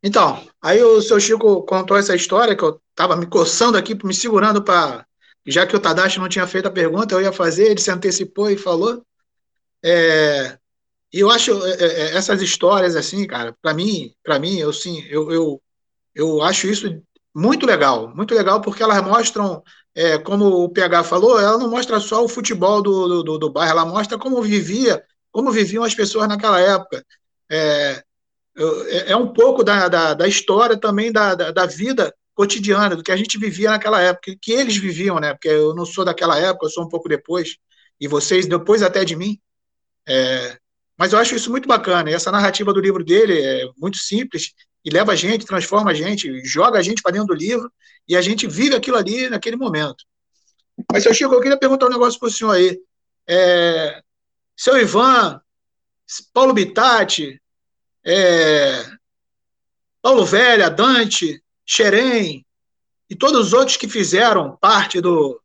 Então, 0.02 0.48
aí 0.62 0.82
o 0.82 1.02
seu 1.02 1.20
Chico 1.20 1.64
contou 1.66 1.98
essa 1.98 2.16
história 2.16 2.56
que 2.56 2.64
eu 2.64 2.82
estava 2.90 3.16
me 3.16 3.28
coçando 3.28 3.78
aqui, 3.78 3.94
me 4.04 4.14
segurando 4.14 4.64
para. 4.64 5.06
Já 5.46 5.66
que 5.66 5.76
o 5.76 5.80
Tadashi 5.80 6.20
não 6.20 6.30
tinha 6.30 6.46
feito 6.48 6.68
a 6.68 6.72
pergunta, 6.72 7.16
eu 7.16 7.22
ia 7.22 7.32
fazer, 7.32 7.72
ele 7.72 7.82
se 7.82 7.92
antecipou 7.92 8.50
e 8.50 8.58
falou. 8.58 9.04
É, 9.84 10.58
e 11.12 11.20
eu 11.20 11.32
acho 11.32 11.52
é, 11.66 11.72
é, 11.74 12.16
essas 12.16 12.42
histórias 12.42 12.96
assim, 12.96 13.26
cara, 13.26 13.56
para 13.62 13.74
mim, 13.74 14.14
para 14.24 14.40
mim, 14.40 14.58
eu 14.58 14.72
sim, 14.72 15.04
eu, 15.10 15.32
eu, 15.32 15.62
eu 16.14 16.42
acho 16.44 16.68
isso 16.68 17.02
muito 17.34 17.66
legal, 17.66 18.14
muito 18.16 18.34
legal 18.36 18.62
porque 18.62 18.84
elas 18.84 19.02
mostram, 19.04 19.64
é, 19.96 20.18
como 20.20 20.46
o 20.64 20.70
PH 20.70 21.04
falou, 21.04 21.40
ela 21.40 21.58
não 21.58 21.70
mostra 21.70 22.00
só 22.00 22.24
o 22.24 22.30
futebol 22.30 22.82
do, 22.82 23.24
do, 23.24 23.38
do 23.38 23.50
bairro, 23.50 23.72
ela 23.72 23.86
mostra 23.86 24.18
como 24.18 24.42
vivia, 24.42 25.04
como 25.32 25.52
viviam 25.52 25.84
as 25.84 25.96
pessoas 25.96 26.28
naquela 26.28 26.60
época. 26.60 27.04
É, 27.50 28.04
é, 28.58 29.12
é 29.12 29.16
um 29.16 29.34
pouco 29.34 29.64
da, 29.64 29.88
da, 29.88 30.14
da 30.14 30.28
história 30.28 30.78
também 30.78 31.12
da, 31.12 31.34
da, 31.36 31.52
da, 31.52 31.66
vida 31.66 32.14
cotidiana, 32.40 32.96
do 32.96 33.04
que 33.04 33.12
a 33.12 33.18
gente 33.18 33.38
vivia 33.38 33.70
naquela 33.70 34.00
época, 34.00 34.34
que 34.42 34.54
eles 34.54 34.78
viviam, 34.78 35.20
né? 35.20 35.34
Porque 35.34 35.50
eu 35.50 35.76
não 35.76 35.86
sou 35.86 36.06
daquela 36.06 36.40
época, 36.40 36.68
eu 36.68 36.70
sou 36.70 36.86
um 36.86 36.88
pouco 36.88 37.10
depois, 37.10 37.58
e 38.00 38.08
vocês 38.08 38.48
depois 38.48 38.82
até 38.82 39.04
de 39.04 39.14
mim. 39.14 39.38
É, 40.08 40.58
mas 40.98 41.12
eu 41.12 41.20
acho 41.20 41.36
isso 41.36 41.52
muito 41.52 41.68
bacana, 41.68 42.10
e 42.10 42.14
essa 42.14 42.32
narrativa 42.32 42.72
do 42.72 42.80
livro 42.80 43.04
dele 43.04 43.42
é 43.42 43.66
muito 43.78 43.98
simples, 43.98 44.54
e 44.86 44.90
leva 44.90 45.12
a 45.12 45.16
gente, 45.18 45.46
transforma 45.46 45.92
a 45.92 45.94
gente, 45.94 46.42
joga 46.46 46.80
a 46.80 46.82
gente 46.82 47.02
para 47.02 47.12
dentro 47.12 47.28
do 47.28 47.34
livro, 47.34 47.70
e 48.08 48.16
a 48.16 48.22
gente 48.22 48.48
vive 48.48 48.74
aquilo 48.74 48.96
ali 48.96 49.30
naquele 49.30 49.58
momento. 49.58 50.06
Mas, 50.90 51.04
seu 51.04 51.14
Chico, 51.14 51.34
eu 51.34 51.42
queria 51.42 51.60
perguntar 51.60 51.88
um 51.88 51.92
negócio 51.92 52.18
para 52.18 52.30
o 52.30 52.32
senhor 52.32 52.52
aí. 52.52 52.80
É, 53.28 54.02
seu 54.56 54.78
Ivan, 54.78 55.42
Paulo 56.34 56.54
Bitatti, 56.54 57.38
é, 58.06 58.86
Paulo 60.02 60.24
Velha, 60.24 60.70
Dante, 60.70 61.44
Xerém 61.70 62.44
e 63.08 63.16
todos 63.16 63.48
os 63.48 63.54
outros 63.54 63.78
que 63.78 63.88
fizeram 63.88 64.58
parte 64.58 65.00
do, 65.00 65.40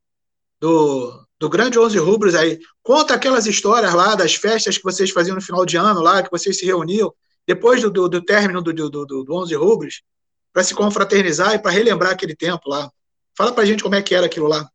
do, 0.59 1.26
do 1.38 1.51
grande 1.51 1.78
Onze 1.78 1.98
Rubros 1.98 2.34
aí. 2.34 2.59
Conta 2.82 3.14
aquelas 3.14 3.44
histórias 3.46 3.92
lá 3.92 4.14
das 4.14 4.34
festas 4.34 4.78
que 4.78 4.84
vocês 4.84 5.10
faziam 5.10 5.34
no 5.34 5.42
final 5.42 5.66
de 5.66 5.76
ano 5.76 6.01
lá, 6.01 6.22
que 6.22 6.30
vocês 6.30 6.56
se 6.59 6.64
reuniam 6.64 7.12
depois 7.46 7.82
do, 7.82 7.90
do, 7.90 8.09
do 8.09 8.24
término 8.24 8.62
do, 8.62 8.72
do, 8.72 8.88
do, 8.88 9.05
do 9.24 9.34
Onze 9.34 9.55
Rubros, 9.55 10.02
para 10.51 10.64
se 10.64 10.74
confraternizar 10.74 11.55
e 11.55 11.59
para 11.59 11.70
relembrar 11.70 12.12
aquele 12.12 12.34
tempo 12.34 12.70
lá. 12.70 12.90
Fala 13.36 13.52
para 13.52 13.66
gente 13.66 13.82
como 13.82 13.94
é 13.94 14.01
que 14.02 14.14
era 14.14 14.24
aquilo 14.24 14.48
lá. 14.48 14.66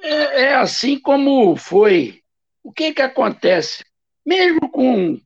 É, 0.00 0.42
é 0.42 0.54
assim 0.54 0.96
como 0.96 1.56
foi. 1.56 2.22
O 2.62 2.72
que 2.72 2.92
que 2.92 3.02
acontece? 3.02 3.84
Mesmo 4.24 4.70
com 4.70 5.20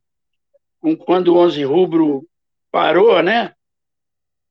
quando 1.05 1.27
o 1.27 1.37
Onze 1.37 1.63
Rubro 1.63 2.25
parou, 2.71 3.21
né? 3.21 3.53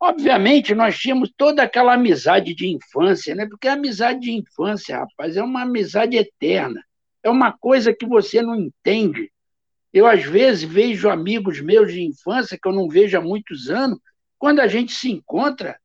Obviamente, 0.00 0.74
nós 0.74 0.96
tínhamos 0.96 1.32
toda 1.36 1.62
aquela 1.62 1.94
amizade 1.94 2.54
de 2.54 2.68
infância, 2.68 3.34
né? 3.34 3.46
Porque 3.46 3.66
a 3.66 3.72
amizade 3.72 4.20
de 4.20 4.32
infância, 4.32 4.98
rapaz, 4.98 5.36
é 5.36 5.42
uma 5.42 5.62
amizade 5.62 6.16
eterna. 6.16 6.84
É 7.22 7.28
uma 7.28 7.52
coisa 7.52 7.92
que 7.92 8.06
você 8.06 8.40
não 8.40 8.54
entende. 8.54 9.30
Eu, 9.92 10.06
às 10.06 10.22
vezes, 10.22 10.62
vejo 10.62 11.08
amigos 11.08 11.60
meus 11.60 11.92
de 11.92 12.02
infância, 12.02 12.58
que 12.60 12.68
eu 12.68 12.72
não 12.72 12.88
vejo 12.88 13.18
há 13.18 13.20
muitos 13.20 13.68
anos, 13.70 13.98
quando 14.38 14.60
a 14.60 14.68
gente 14.68 14.92
se 14.92 15.10
encontra, 15.10 15.80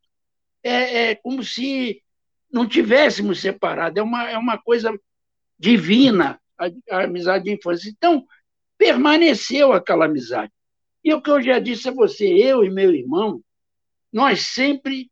é, 0.61 1.09
é 1.09 1.15
como 1.15 1.43
se 1.43 2.01
não 2.51 2.67
tivéssemos 2.67 3.41
separado. 3.41 3.99
É 3.99 4.03
uma, 4.03 4.29
é 4.29 4.37
uma 4.37 4.59
coisa 4.59 4.93
divina, 5.57 6.39
a, 6.57 6.69
a 6.91 7.03
amizade 7.05 7.45
de 7.45 7.51
infância. 7.53 7.89
Então, 7.89 8.27
permaneceu 8.77 9.73
aquela 9.73 10.05
amizade. 10.05 10.51
E 11.03 11.11
o 11.13 11.21
que 11.21 11.31
eu 11.31 11.41
já 11.41 11.57
disse 11.57 11.89
a 11.89 11.91
você, 11.91 12.27
eu 12.27 12.63
e 12.63 12.69
meu 12.69 12.93
irmão, 12.93 13.41
nós 14.13 14.41
sempre, 14.41 15.09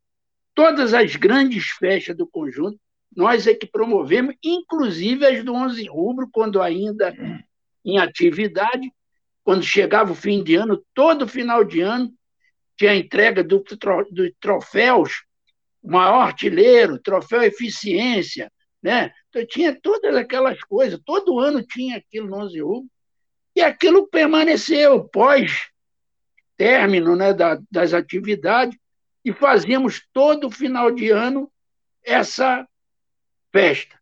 todas 0.54 0.94
as 0.94 1.16
grandes 1.16 1.66
festas 1.70 2.16
do 2.16 2.26
conjunto, 2.26 2.78
nós 3.14 3.48
é 3.48 3.54
que 3.54 3.66
promovemos, 3.66 4.34
inclusive 4.42 5.26
as 5.26 5.44
do 5.44 5.52
11 5.52 5.86
Rubro, 5.88 6.28
quando 6.32 6.62
ainda 6.62 7.12
em 7.84 7.98
atividade, 7.98 8.90
quando 9.44 9.64
chegava 9.64 10.12
o 10.12 10.14
fim 10.14 10.42
de 10.42 10.54
ano, 10.54 10.82
todo 10.94 11.26
final 11.26 11.64
de 11.64 11.80
ano, 11.80 12.14
tinha 12.76 12.92
a 12.92 12.96
entrega 12.96 13.42
do, 13.42 13.62
do 14.10 14.32
troféus, 14.40 15.24
maior 15.82 16.20
artilheiro, 16.20 16.98
troféu 16.98 17.42
eficiência, 17.42 18.50
né? 18.80 19.12
Então, 19.28 19.44
tinha 19.46 19.78
todas 19.78 20.14
aquelas 20.14 20.62
coisas, 20.62 21.00
todo 21.04 21.40
ano 21.40 21.62
tinha 21.62 21.96
aquilo 21.96 22.28
no 22.28 22.36
11 22.36 22.60
Rubro, 22.60 22.90
e 23.54 23.60
aquilo 23.60 24.06
permaneceu 24.06 25.04
pós 25.04 25.72
término 26.56 27.16
né, 27.16 27.32
da, 27.32 27.60
das 27.70 27.92
atividades, 27.92 28.78
e 29.24 29.32
fazíamos 29.32 30.02
todo 30.12 30.50
final 30.50 30.90
de 30.90 31.10
ano 31.10 31.50
essa 32.02 32.66
festa. 33.52 34.00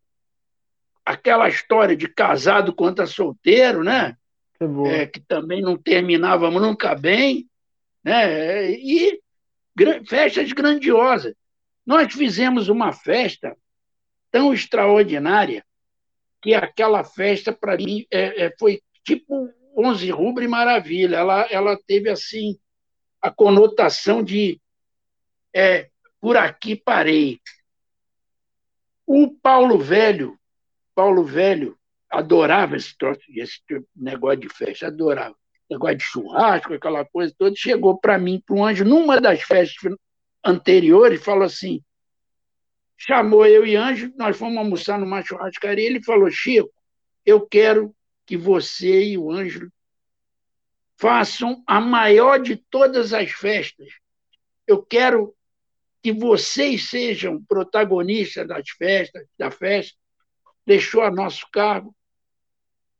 Aquela 1.05 1.48
história 1.48 1.97
de 1.97 2.09
casado 2.09 2.74
contra 2.74 3.06
solteiro, 3.06 3.82
né? 3.82 4.16
É, 4.86 5.06
que 5.06 5.20
também 5.20 5.62
não 5.62 5.76
terminávamos 5.76 6.60
nunca 6.60 6.94
bem, 6.94 7.48
né? 8.05 8.70
E 8.72 9.20
festas 10.06 10.52
grandiosas. 10.52 11.34
Nós 11.84 12.12
fizemos 12.12 12.68
uma 12.68 12.92
festa 12.92 13.56
tão 14.30 14.52
extraordinária 14.52 15.64
que 16.42 16.55
aquela 16.55 17.05
festa, 17.05 17.52
para 17.52 17.76
mim, 17.76 18.06
é, 18.10 18.44
é, 18.44 18.55
foi 18.59 18.80
tipo 19.05 19.51
11 19.76 20.10
rubro 20.10 20.44
e 20.44 20.48
maravilha. 20.48 21.16
Ela, 21.16 21.47
ela 21.51 21.78
teve, 21.86 22.09
assim, 22.10 22.59
a 23.20 23.30
conotação 23.30 24.22
de 24.22 24.60
é, 25.55 25.90
por 26.20 26.36
aqui 26.36 26.77
parei. 26.77 27.40
O 29.06 29.31
Paulo 29.31 29.78
Velho, 29.78 30.39
Paulo 30.94 31.24
Velho 31.24 31.78
adorava 32.09 32.77
esse, 32.77 32.97
troço, 32.97 33.20
esse 33.31 33.60
negócio 33.94 34.40
de 34.40 34.48
festa, 34.48 34.86
adorava. 34.86 35.35
Negócio 35.70 35.97
de 35.97 36.05
churrasco, 36.05 36.74
aquela 36.74 37.05
coisa 37.05 37.35
toda. 37.36 37.55
Chegou 37.56 37.98
para 37.98 38.18
mim, 38.18 38.43
para 38.44 38.56
um 38.56 38.64
anjo, 38.64 38.85
numa 38.85 39.20
das 39.20 39.43
festas 39.43 39.94
anteriores, 40.44 41.22
falou 41.22 41.44
assim: 41.44 41.82
chamou 43.01 43.47
eu 43.47 43.66
e 43.66 43.77
Anjo, 43.77 44.12
nós 44.16 44.36
fomos 44.36 44.59
almoçar 44.59 44.98
numa 44.98 45.22
churrascaria. 45.22 45.86
Ele 45.86 46.02
falou: 46.02 46.31
Chico, 46.31 46.70
eu 47.24 47.47
quero 47.47 47.94
que 48.27 48.36
você 48.36 49.05
e 49.05 49.18
o 49.18 49.31
Ângelo 49.31 49.72
façam 50.97 51.62
a 51.66 51.81
maior 51.81 52.39
de 52.39 52.56
todas 52.56 53.14
as 53.14 53.31
festas. 53.31 53.89
Eu 54.66 54.82
quero 54.82 55.35
que 56.02 56.12
vocês 56.12 56.89
sejam 56.89 57.43
protagonistas 57.44 58.47
das 58.47 58.68
festas, 58.70 59.27
da 59.39 59.51
festa. 59.51 59.97
Deixou 60.66 61.02
a 61.02 61.10
nosso 61.10 61.47
cargo. 61.52 61.94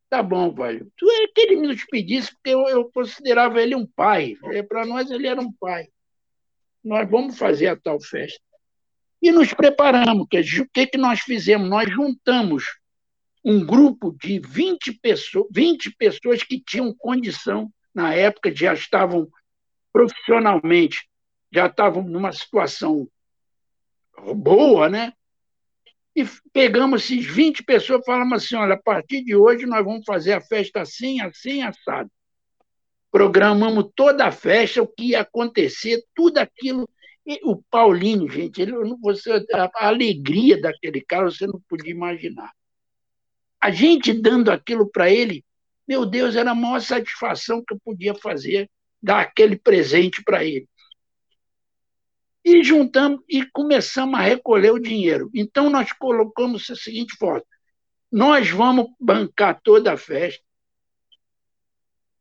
Tá 0.09 0.22
bom, 0.22 0.52
velho. 0.52 0.90
Tu 0.97 1.09
é 1.09 1.28
que 1.28 1.40
ele 1.40 1.56
nos 1.56 1.85
pedisse, 1.85 2.35
porque 2.35 2.51
eu, 2.51 2.68
eu 2.68 2.90
considerava 2.90 3.62
ele 3.62 3.74
um 3.74 3.86
pai. 3.86 4.36
É, 4.47 4.62
Para 4.62 4.85
nós, 4.85 5.10
ele 5.10 5.27
era 5.27 5.40
um 5.40 5.52
pai. 5.52 5.89
Nós 6.82 7.09
vamos 7.09 7.39
fazer 7.39 7.68
a 7.68 7.77
tal 7.77 8.01
festa. 8.01 8.40
E 9.22 9.31
nos 9.31 9.52
preparamos. 9.55 10.22
O 10.22 10.68
que, 10.72 10.86
que 10.86 10.98
nós 10.98 11.20
fizemos? 11.20 11.68
Nós 11.68 11.89
juntamos 11.90 12.64
um 13.44 13.64
grupo 13.64 14.16
de 14.20 14.39
20 14.40 14.94
pessoas, 15.01 15.47
20 15.51 15.94
pessoas 15.97 16.43
que 16.43 16.60
tinham 16.60 16.94
condição, 16.94 17.70
na 17.94 18.14
época, 18.14 18.55
já 18.55 18.74
estavam 18.74 19.28
profissionalmente, 19.93 21.09
já 21.52 21.66
estavam 21.66 22.02
numa 22.02 22.32
situação 22.32 23.09
boa, 24.35 24.89
né? 24.89 25.12
E 26.14 26.24
pegamos 26.52 27.05
esses 27.05 27.24
20 27.24 27.62
pessoas 27.64 28.02
e 28.02 28.05
falamos 28.05 28.44
assim: 28.44 28.56
olha, 28.56 28.74
a 28.74 28.82
partir 28.82 29.22
de 29.24 29.35
hoje 29.35 29.66
nós 29.66 29.85
vamos 29.85 30.05
fazer 30.05 30.32
a 30.32 30.40
festa 30.40 30.81
assim, 30.82 31.20
assim, 31.20 31.62
assado. 31.62 32.10
Programamos 33.10 33.90
toda 33.94 34.27
a 34.27 34.32
festa, 34.32 34.82
o 34.82 34.86
que 34.86 35.10
ia 35.10 35.20
acontecer, 35.20 36.05
tudo 36.14 36.39
aquilo. 36.39 36.89
E 37.27 37.40
o 37.44 37.62
Paulinho, 37.70 38.28
gente, 38.28 38.60
ele, 38.62 38.72
você, 39.01 39.44
a 39.52 39.89
alegria 39.89 40.60
daquele 40.60 41.01
cara 41.01 41.31
você 41.31 41.47
não 41.47 41.60
podia 41.68 41.90
imaginar 41.90 42.51
a 43.60 43.70
gente 43.70 44.12
dando 44.12 44.51
aquilo 44.51 44.90
para 44.90 45.10
ele, 45.10 45.44
meu 45.86 46.06
Deus, 46.06 46.35
era 46.35 46.52
a 46.52 46.55
maior 46.55 46.81
satisfação 46.81 47.62
que 47.62 47.74
eu 47.74 47.81
podia 47.85 48.14
fazer, 48.14 48.70
dar 49.02 49.20
aquele 49.20 49.56
presente 49.56 50.22
para 50.24 50.43
ele. 50.44 50.66
E 52.44 52.64
juntamos 52.64 53.20
e 53.28 53.44
começamos 53.44 54.18
a 54.18 54.22
recolher 54.22 54.70
o 54.70 54.78
dinheiro. 54.78 55.30
Então 55.34 55.68
nós 55.68 55.92
colocamos 55.92 56.70
a 56.70 56.74
seguinte 56.74 57.14
foto: 57.18 57.46
nós 58.10 58.50
vamos 58.50 58.86
bancar 58.98 59.60
toda 59.62 59.92
a 59.92 59.96
festa. 59.96 60.42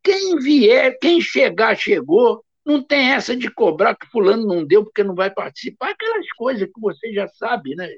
Quem 0.03 0.37
vier, 0.37 0.97
quem 0.99 1.21
chegar, 1.21 1.75
chegou. 1.75 2.43
Não 2.65 2.83
tem 2.83 3.11
essa 3.11 3.35
de 3.35 3.49
cobrar 3.49 3.95
que 3.95 4.05
fulano 4.07 4.45
não 4.45 4.65
deu 4.65 4.83
porque 4.83 5.03
não 5.03 5.15
vai 5.15 5.31
participar. 5.31 5.91
Aquelas 5.91 6.29
coisas 6.33 6.67
que 6.67 6.79
você 6.79 7.11
já 7.13 7.27
sabe, 7.27 7.75
né? 7.75 7.89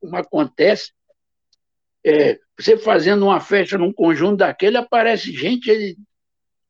Como 0.00 0.16
acontece. 0.16 0.92
É, 2.06 2.38
você 2.58 2.76
fazendo 2.76 3.26
uma 3.26 3.40
festa 3.40 3.76
num 3.76 3.92
conjunto 3.92 4.36
daquele, 4.36 4.76
aparece 4.76 5.32
gente 5.32 5.96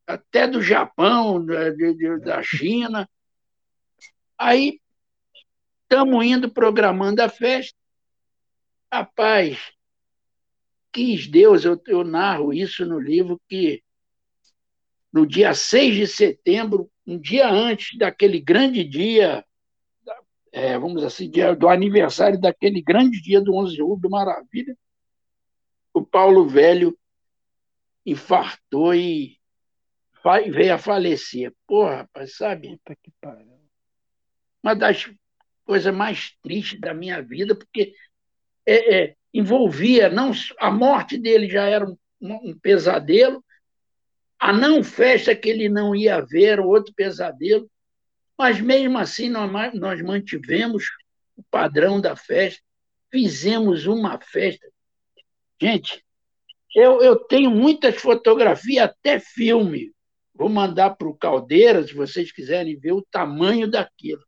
até 0.06 0.46
do 0.46 0.62
Japão, 0.62 1.44
da, 1.44 1.70
de, 1.70 2.18
da 2.20 2.42
China. 2.42 3.08
Aí 4.38 4.80
estamos 5.94 6.26
indo 6.26 6.50
programando 6.50 7.22
a 7.22 7.28
festa. 7.28 7.78
Rapaz, 8.92 9.72
quis 10.92 11.28
Deus, 11.28 11.64
eu, 11.64 11.80
eu 11.86 12.02
narro 12.02 12.52
isso 12.52 12.84
no 12.84 12.98
livro, 12.98 13.40
que 13.48 13.80
no 15.12 15.24
dia 15.24 15.54
6 15.54 15.94
de 15.94 16.06
setembro, 16.08 16.90
um 17.06 17.16
dia 17.16 17.48
antes 17.48 17.96
daquele 17.96 18.40
grande 18.40 18.82
dia, 18.82 19.44
é, 20.50 20.76
vamos 20.76 20.96
dizer 20.96 21.06
assim, 21.06 21.30
dia, 21.30 21.54
do 21.54 21.68
aniversário 21.68 22.40
daquele 22.40 22.82
grande 22.82 23.22
dia 23.22 23.40
do 23.40 23.54
11 23.54 23.74
de 23.74 23.82
outubro, 23.82 24.10
Maravilha, 24.10 24.76
o 25.92 26.04
Paulo 26.04 26.48
Velho 26.48 26.98
infartou 28.04 28.92
e 28.92 29.38
veio 30.50 30.74
a 30.74 30.78
falecer. 30.78 31.54
Porra, 31.68 31.98
rapaz, 31.98 32.36
sabe? 32.36 32.80
Uma 34.60 34.74
das 34.74 35.08
coisas 35.64 35.94
mais 35.94 36.32
tristes 36.42 36.80
da 36.80 36.94
minha 36.94 37.22
vida, 37.22 37.54
porque 37.54 37.94
é, 38.66 38.96
é, 38.96 39.16
envolvia 39.32 40.08
não 40.08 40.32
a 40.58 40.70
morte 40.70 41.18
dele 41.18 41.48
já 41.48 41.64
era 41.64 41.86
um, 41.86 41.96
um, 42.20 42.58
pesadelo, 42.58 43.44
a 44.38 44.52
não 44.52 44.82
festa 44.82 45.34
que 45.34 45.48
ele 45.48 45.68
não 45.68 45.94
ia 45.94 46.20
ver 46.20 46.60
outro 46.60 46.92
pesadelo, 46.94 47.68
mas 48.36 48.60
mesmo 48.60 48.98
assim 48.98 49.28
nós, 49.28 49.74
nós 49.74 50.02
mantivemos 50.02 50.84
o 51.36 51.42
padrão 51.50 52.00
da 52.00 52.14
festa, 52.14 52.62
fizemos 53.10 53.86
uma 53.86 54.20
festa. 54.20 54.66
Gente, 55.60 56.04
eu, 56.74 57.00
eu 57.00 57.16
tenho 57.16 57.50
muitas 57.50 57.96
fotografias, 57.96 58.84
até 58.84 59.20
filme. 59.20 59.92
Vou 60.34 60.48
mandar 60.48 60.96
para 60.96 61.08
o 61.08 61.16
Caldeira, 61.16 61.86
se 61.86 61.94
vocês 61.94 62.32
quiserem 62.32 62.76
ver 62.76 62.92
o 62.92 63.06
tamanho 63.10 63.70
daquilo. 63.70 64.22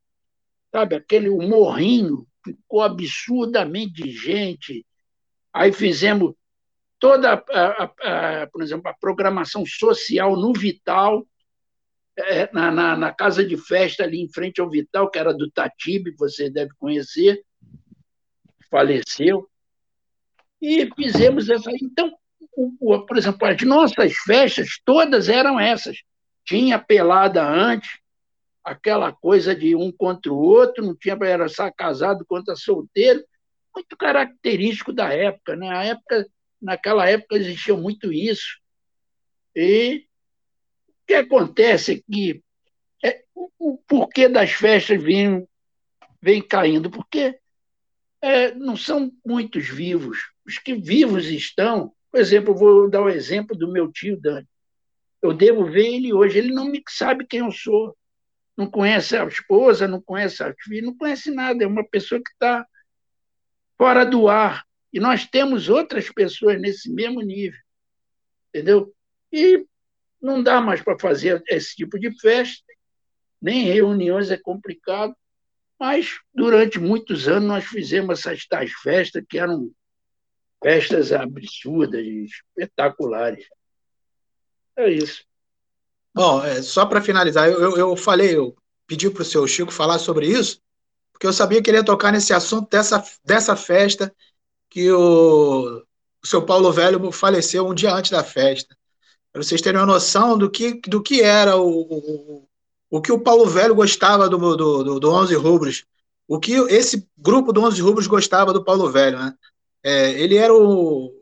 Sabe, 0.77 0.95
aquele 0.95 1.31
morrinho 1.31 2.27
ficou 2.45 2.83
absurdamente 2.83 4.03
de 4.03 4.11
gente. 4.11 4.85
Aí 5.51 5.73
fizemos 5.73 6.35
toda, 6.99 7.33
a, 7.33 7.39
a, 7.49 8.43
a, 8.43 8.47
por 8.49 8.61
exemplo, 8.61 8.87
a 8.91 8.93
programação 8.93 9.65
social 9.65 10.37
no 10.37 10.53
Vital, 10.53 11.27
é, 12.19 12.53
na, 12.53 12.71
na, 12.71 12.95
na, 12.95 13.11
casa 13.11 13.43
de 13.43 13.57
festa 13.57 14.05
ali 14.05 14.21
em 14.21 14.29
frente 14.31 14.61
ao 14.61 14.69
Vital, 14.69 15.11
que 15.11 15.19
era 15.19 15.33
do 15.33 15.51
Tatibe, 15.51 16.15
você 16.15 16.51
deve 16.51 16.73
conhecer, 16.79 17.43
faleceu. 18.71 19.49
E 20.61 20.91
fizemos 20.95 21.49
essa. 21.49 21.71
Então, 21.81 22.13
por 23.09 23.17
exemplo, 23.17 23.49
as 23.49 23.63
nossas 23.63 24.15
festas 24.27 24.79
todas 24.85 25.31
eram 25.31 25.59
essas. 25.59 25.97
Tinha 26.45 26.79
pelada 26.79 27.43
antes, 27.43 27.99
aquela 28.67 29.13
coisa 29.13 29.55
de 29.55 29.75
um 29.75 29.93
contra 29.93 30.33
o 30.33 30.39
outro, 30.39 30.85
não 30.85 30.95
tinha 30.95 31.17
era 31.23 31.49
só 31.49 31.71
casado 31.71 32.25
contra 32.27 32.57
solteiro, 32.57 33.25
muito 33.75 33.97
característico 33.97 34.93
da 34.93 35.13
época, 35.13 35.55
né? 35.57 35.69
A 35.71 35.85
época, 35.85 36.27
naquela 36.61 37.09
época 37.09 37.37
existia 37.37 37.77
muito 37.77 38.13
isso. 38.13 38.59
E 39.55 40.07
o 40.89 40.93
que 41.07 41.15
acontece 41.15 41.93
é 41.95 42.13
que 42.13 42.43
é, 43.05 43.25
o 43.35 43.79
porquê 43.87 44.29
das 44.29 44.51
festas 44.53 45.03
vem, 45.03 45.47
vem 46.21 46.43
caindo? 46.43 46.91
Porque 46.91 47.39
é, 48.21 48.55
não 48.55 48.77
são 48.77 49.13
muitos 49.25 49.69
vivos. 49.69 50.19
Os 50.45 50.59
que 50.59 50.75
vivos 50.75 51.27
estão 51.27 51.95
por 52.17 52.21
exemplo, 52.21 52.55
vou 52.55 52.89
dar 52.89 53.03
o 53.03 53.11
exemplo 53.11 53.55
do 53.55 53.71
meu 53.71 53.93
tio 53.93 54.19
Dani. 54.19 54.49
Eu 55.21 55.35
devo 55.35 55.67
ver 55.67 55.87
ele 55.87 56.15
hoje, 56.15 56.39
ele 56.39 56.51
não 56.51 56.65
me 56.65 56.83
sabe 56.89 57.27
quem 57.27 57.41
eu 57.41 57.53
sou. 57.53 57.95
Não 58.57 58.71
conhece 58.71 59.17
a 59.17 59.25
esposa, 59.25 59.87
não 59.87 60.01
conhece 60.01 60.43
a 60.43 60.55
filha, 60.63 60.83
não 60.87 60.97
conhece 60.97 61.31
nada. 61.31 61.63
É 61.63 61.67
uma 61.67 61.87
pessoa 61.87 62.21
que 62.23 62.31
está 62.31 62.67
fora 63.77 64.05
do 64.05 64.29
ar. 64.29 64.65
E 64.93 64.99
nós 64.99 65.27
temos 65.27 65.69
outras 65.69 66.11
pessoas 66.11 66.61
nesse 66.61 66.91
mesmo 66.91 67.21
nível. 67.21 67.61
Entendeu? 68.49 68.95
E 69.31 69.67
não 70.21 70.43
dá 70.43 70.61
mais 70.61 70.81
para 70.81 70.99
fazer 70.99 71.43
esse 71.49 71.77
tipo 71.77 71.99
de 71.99 72.11
festa, 72.19 72.65
nem 73.41 73.65
reuniões 73.65 74.31
é 74.31 74.39
complicado. 74.39 75.15
Mas 75.79 76.19
durante 76.35 76.79
muitos 76.79 77.29
anos 77.29 77.49
nós 77.49 77.65
fizemos 77.65 78.21
essas 78.21 78.47
tais 78.47 78.73
festas 78.73 79.23
que 79.29 79.39
eram 79.39 79.71
festas 80.63 81.13
absurdas, 81.13 82.03
espetaculares. 82.57 83.47
É 84.77 84.89
isso. 84.91 85.25
Bom, 86.17 86.43
é, 86.43 86.63
só 86.63 86.87
para 86.87 87.03
finalizar, 87.03 87.47
eu, 87.47 87.61
eu, 87.61 87.77
eu, 87.77 87.95
falei, 87.95 88.35
eu 88.35 88.57
pedi 88.87 89.11
para 89.11 89.21
o 89.21 89.25
seu 89.25 89.47
Chico 89.47 89.71
falar 89.71 89.99
sobre 89.99 90.27
isso, 90.27 90.63
porque 91.13 91.27
eu 91.27 91.33
sabia 91.33 91.61
que 91.63 91.69
ele 91.69 91.77
ia 91.77 91.85
tocar 91.85 92.11
nesse 92.11 92.33
assunto 92.33 92.71
dessa, 92.71 93.05
dessa 93.23 93.55
festa 93.55 94.11
que 94.71 94.91
o, 94.91 95.83
o 96.25 96.27
seu 96.27 96.41
Paulo 96.41 96.73
Velho 96.73 97.13
faleceu 97.13 97.67
um 97.67 97.75
dia 97.75 97.93
antes 97.93 98.11
da 98.11 98.25
festa. 98.25 98.75
Para 99.31 99.43
vocês 99.43 99.61
terem 99.61 99.79
uma 99.79 99.87
noção 99.87 100.39
do 100.39 100.51
que, 100.51 100.81
do 100.89 101.03
que 101.03 101.21
era 101.21 101.59
o, 101.59 101.83
o, 101.83 102.49
o 102.89 103.03
que 103.03 103.13
o 103.13 103.21
Paulo 103.21 103.45
Velho 103.45 103.75
gostava 103.75 104.27
do, 104.27 104.39
do, 104.57 104.85
do, 104.85 104.99
do 104.99 105.13
11 105.13 105.35
Rubros, 105.35 105.85
o 106.27 106.41
que 106.41 106.55
esse 106.71 107.07
grupo 107.19 107.53
do 107.53 107.61
11 107.61 107.83
Rubros 107.83 108.07
gostava 108.07 108.55
do 108.55 108.65
Paulo 108.65 108.91
Velho, 108.91 109.19
né? 109.19 109.35
É, 109.83 110.13
ele 110.13 110.37
era 110.37 110.55
o. 110.55 111.13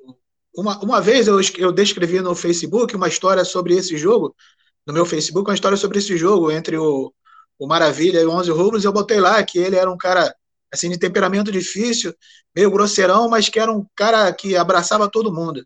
Uma, 0.56 0.78
uma 0.78 1.00
vez 1.00 1.26
eu, 1.26 1.40
eu 1.58 1.72
descrevi 1.72 2.20
no 2.20 2.32
Facebook 2.36 2.94
uma 2.94 3.08
história 3.08 3.44
sobre 3.44 3.74
esse 3.74 3.96
jogo, 3.98 4.36
no 4.86 4.92
meu 4.92 5.06
Facebook, 5.06 5.48
uma 5.48 5.54
história 5.54 5.76
sobre 5.76 5.98
esse 5.98 6.16
jogo 6.16 6.50
entre 6.50 6.76
o, 6.76 7.12
o 7.58 7.66
Maravilha 7.66 8.20
e 8.20 8.24
o 8.24 8.30
11 8.30 8.50
Rubros. 8.50 8.84
Eu 8.84 8.92
botei 8.92 9.20
lá 9.20 9.42
que 9.42 9.58
ele 9.58 9.76
era 9.76 9.90
um 9.90 9.96
cara 9.96 10.34
assim 10.72 10.90
de 10.90 10.98
temperamento 10.98 11.52
difícil, 11.52 12.14
meio 12.54 12.70
grosseirão, 12.70 13.28
mas 13.28 13.48
que 13.48 13.60
era 13.60 13.72
um 13.72 13.86
cara 13.94 14.32
que 14.32 14.56
abraçava 14.56 15.10
todo 15.10 15.32
mundo. 15.32 15.64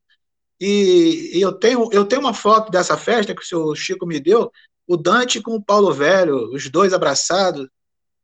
E, 0.60 1.32
e 1.34 1.40
eu 1.40 1.52
tenho 1.52 1.88
eu 1.92 2.04
tenho 2.04 2.20
uma 2.20 2.34
foto 2.34 2.70
dessa 2.70 2.96
festa 2.96 3.34
que 3.34 3.42
o 3.42 3.46
seu 3.46 3.74
Chico 3.74 4.06
me 4.06 4.20
deu, 4.20 4.50
o 4.86 4.96
Dante 4.96 5.40
com 5.40 5.54
o 5.54 5.62
Paulo 5.62 5.92
Velho, 5.92 6.52
os 6.52 6.68
dois 6.70 6.92
abraçados. 6.92 7.68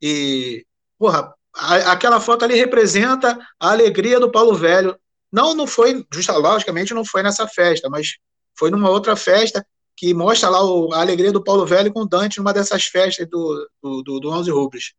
E, 0.02 0.66
porra, 0.98 1.34
aquela 1.54 2.20
foto 2.20 2.44
ali 2.44 2.54
representa 2.54 3.38
a 3.60 3.70
alegria 3.70 4.18
do 4.20 4.30
Paulo 4.30 4.54
Velho. 4.54 4.98
Não, 5.32 5.54
não 5.54 5.66
foi, 5.66 6.04
justa, 6.12 6.36
logicamente, 6.36 6.94
não 6.94 7.04
foi 7.04 7.22
nessa 7.22 7.46
festa, 7.46 7.88
mas 7.88 8.16
foi 8.58 8.70
numa 8.70 8.90
outra 8.90 9.16
festa 9.16 9.66
que 9.96 10.12
mostra 10.12 10.48
lá 10.48 10.64
o, 10.64 10.92
a 10.92 11.00
alegria 11.00 11.32
do 11.32 11.42
Paulo 11.42 11.66
Velho 11.66 11.92
com 11.92 12.06
Dante 12.06 12.38
numa 12.38 12.52
dessas 12.52 12.84
festas 12.84 13.28
do, 13.28 13.68
do, 13.82 14.02
do, 14.02 14.20
do 14.20 14.30
11 14.30 14.50
Rubens. 14.50 14.94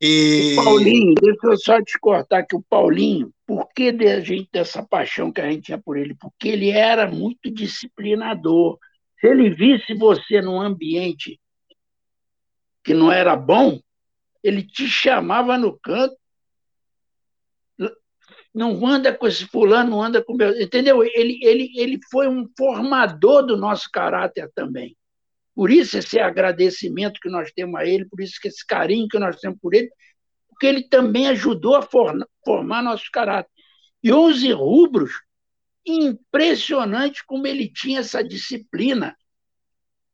E... 0.00 0.56
O 0.58 0.64
Paulinho, 0.64 1.14
deixa 1.20 1.46
eu 1.46 1.58
só 1.58 1.82
te 1.82 1.98
cortar 1.98 2.44
que 2.44 2.54
o 2.54 2.62
Paulinho, 2.62 3.32
por 3.46 3.68
que 3.74 3.88
a 3.88 4.20
gente 4.20 4.48
dessa 4.52 4.82
paixão 4.82 5.32
que 5.32 5.40
a 5.40 5.50
gente 5.50 5.64
tinha 5.64 5.78
por 5.78 5.96
ele? 5.96 6.14
Porque 6.14 6.48
ele 6.48 6.70
era 6.70 7.10
muito 7.10 7.50
disciplinador. 7.50 8.78
Se 9.20 9.26
ele 9.26 9.50
visse 9.50 9.94
você 9.94 10.40
num 10.40 10.60
ambiente 10.60 11.40
que 12.84 12.94
não 12.94 13.10
era 13.10 13.34
bom, 13.34 13.80
ele 14.42 14.62
te 14.62 14.86
chamava 14.86 15.58
no 15.58 15.78
canto. 15.78 16.16
Não 18.54 18.86
anda 18.86 19.12
com 19.12 19.26
esse 19.26 19.46
fulano, 19.46 19.90
não 19.90 20.02
anda 20.02 20.22
com 20.22 20.34
meu. 20.34 20.60
Entendeu? 20.60 21.02
Ele, 21.02 21.38
ele, 21.42 21.72
ele 21.76 22.00
foi 22.10 22.28
um 22.28 22.48
formador 22.56 23.44
do 23.44 23.56
nosso 23.56 23.88
caráter 23.92 24.50
também. 24.54 24.96
Por 25.54 25.70
isso 25.70 25.98
esse 25.98 26.18
agradecimento 26.18 27.20
que 27.20 27.28
nós 27.28 27.50
temos 27.52 27.80
a 27.80 27.84
ele, 27.84 28.04
por 28.04 28.20
isso 28.20 28.40
que 28.40 28.48
esse 28.48 28.64
carinho 28.66 29.08
que 29.08 29.18
nós 29.18 29.36
temos 29.40 29.58
por 29.60 29.74
ele, 29.74 29.90
porque 30.48 30.66
ele 30.66 30.82
também 30.82 31.28
ajudou 31.28 31.76
a 31.76 31.82
formar 31.82 32.82
nosso 32.82 33.10
caráter. 33.12 33.50
E 34.02 34.12
11 34.12 34.52
rubros, 34.52 35.12
impressionante 35.84 37.24
como 37.26 37.46
ele 37.46 37.68
tinha 37.68 38.00
essa 38.00 38.22
disciplina. 38.22 39.16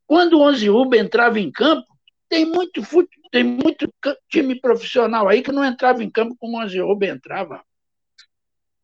Quando 0.07 0.37
o 0.37 0.41
11 0.41 0.67
rubros 0.69 1.01
entrava 1.01 1.39
em 1.39 1.51
campo, 1.51 1.85
tem 2.29 2.45
muito 2.45 2.83
fute, 2.83 3.09
tem 3.31 3.43
muito 3.43 3.91
time 4.29 4.59
profissional 4.59 5.27
aí 5.27 5.41
que 5.41 5.51
não 5.51 5.63
entrava 5.63 6.03
em 6.03 6.09
campo 6.09 6.35
como 6.39 6.57
o 6.57 6.61
Anzioba 6.61 7.05
entrava. 7.05 7.63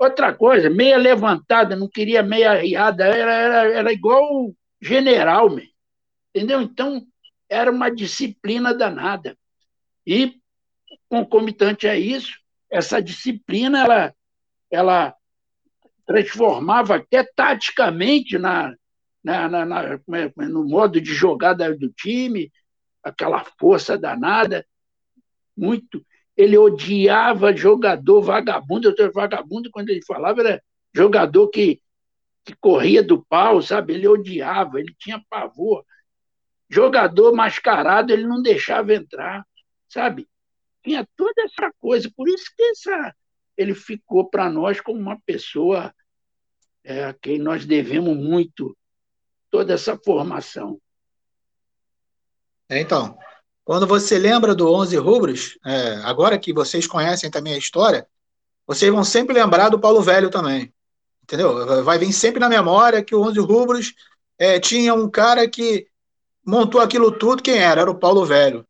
Outra 0.01 0.33
coisa, 0.33 0.67
meia 0.67 0.97
levantada, 0.97 1.75
não 1.75 1.87
queria 1.87 2.23
meia 2.23 2.55
riada, 2.55 3.05
era, 3.05 3.33
era, 3.33 3.71
era 3.71 3.93
igual 3.93 4.51
general, 4.81 5.47
meu. 5.47 5.63
entendeu? 6.33 6.59
Então, 6.59 7.05
era 7.47 7.69
uma 7.69 7.87
disciplina 7.91 8.73
danada. 8.73 9.37
E, 10.03 10.41
concomitante 11.07 11.87
a 11.87 11.95
isso, 11.95 12.39
essa 12.67 12.99
disciplina, 12.99 13.83
ela, 13.83 14.15
ela 14.71 15.15
transformava 16.03 16.95
até 16.95 17.23
taticamente 17.23 18.39
na, 18.39 18.73
na, 19.23 19.47
na, 19.47 19.65
na, 19.67 19.83
é, 19.83 20.31
no 20.47 20.67
modo 20.67 20.99
de 20.99 21.13
jogada 21.13 21.77
do 21.77 21.91
time, 21.91 22.51
aquela 23.03 23.45
força 23.59 23.99
danada, 23.99 24.65
muito. 25.55 26.03
Ele 26.35 26.57
odiava 26.57 27.55
jogador 27.55 28.21
vagabundo. 28.21 28.93
Eu 28.97 29.11
vagabundo, 29.11 29.69
quando 29.71 29.89
ele 29.89 30.03
falava, 30.05 30.41
era 30.41 30.63
jogador 30.93 31.49
que, 31.49 31.81
que 32.43 32.55
corria 32.55 33.03
do 33.03 33.23
pau, 33.23 33.61
sabe? 33.61 33.93
Ele 33.93 34.07
odiava, 34.07 34.79
ele 34.79 34.95
tinha 34.97 35.23
pavor. 35.29 35.85
Jogador 36.69 37.33
mascarado, 37.33 38.13
ele 38.13 38.25
não 38.25 38.41
deixava 38.41 38.93
entrar, 38.93 39.45
sabe? 39.89 40.27
Tinha 40.83 41.07
toda 41.15 41.43
essa 41.43 41.71
coisa. 41.79 42.09
Por 42.15 42.27
isso 42.29 42.45
que 42.55 42.63
essa, 42.63 43.15
ele 43.57 43.75
ficou 43.75 44.29
para 44.29 44.49
nós 44.49 44.79
como 44.79 44.99
uma 44.99 45.19
pessoa 45.25 45.93
é 46.83 47.05
a 47.05 47.13
quem 47.13 47.37
nós 47.37 47.65
devemos 47.65 48.17
muito 48.17 48.75
toda 49.49 49.73
essa 49.73 49.97
formação. 49.97 50.81
É, 52.67 52.79
então, 52.79 53.17
quando 53.63 53.85
você 53.87 54.17
lembra 54.17 54.55
do 54.55 54.71
11 54.71 54.97
Rubros, 54.97 55.57
é, 55.65 56.01
agora 56.03 56.37
que 56.37 56.53
vocês 56.53 56.87
conhecem 56.87 57.29
também 57.29 57.53
a 57.53 57.57
história, 57.57 58.07
vocês 58.65 58.91
vão 58.91 59.03
sempre 59.03 59.33
lembrar 59.33 59.69
do 59.69 59.79
Paulo 59.79 60.01
Velho 60.01 60.29
também. 60.29 60.73
Entendeu? 61.23 61.83
Vai 61.83 61.97
vir 61.97 62.11
sempre 62.11 62.39
na 62.39 62.49
memória 62.49 63.03
que 63.03 63.15
o 63.15 63.21
11 63.21 63.39
Rubros 63.39 63.93
é, 64.37 64.59
tinha 64.59 64.93
um 64.93 65.09
cara 65.09 65.47
que 65.47 65.87
montou 66.45 66.81
aquilo 66.81 67.11
tudo, 67.11 67.43
quem 67.43 67.57
era? 67.57 67.81
Era 67.81 67.91
o 67.91 67.99
Paulo 67.99 68.25
Velho. 68.25 68.65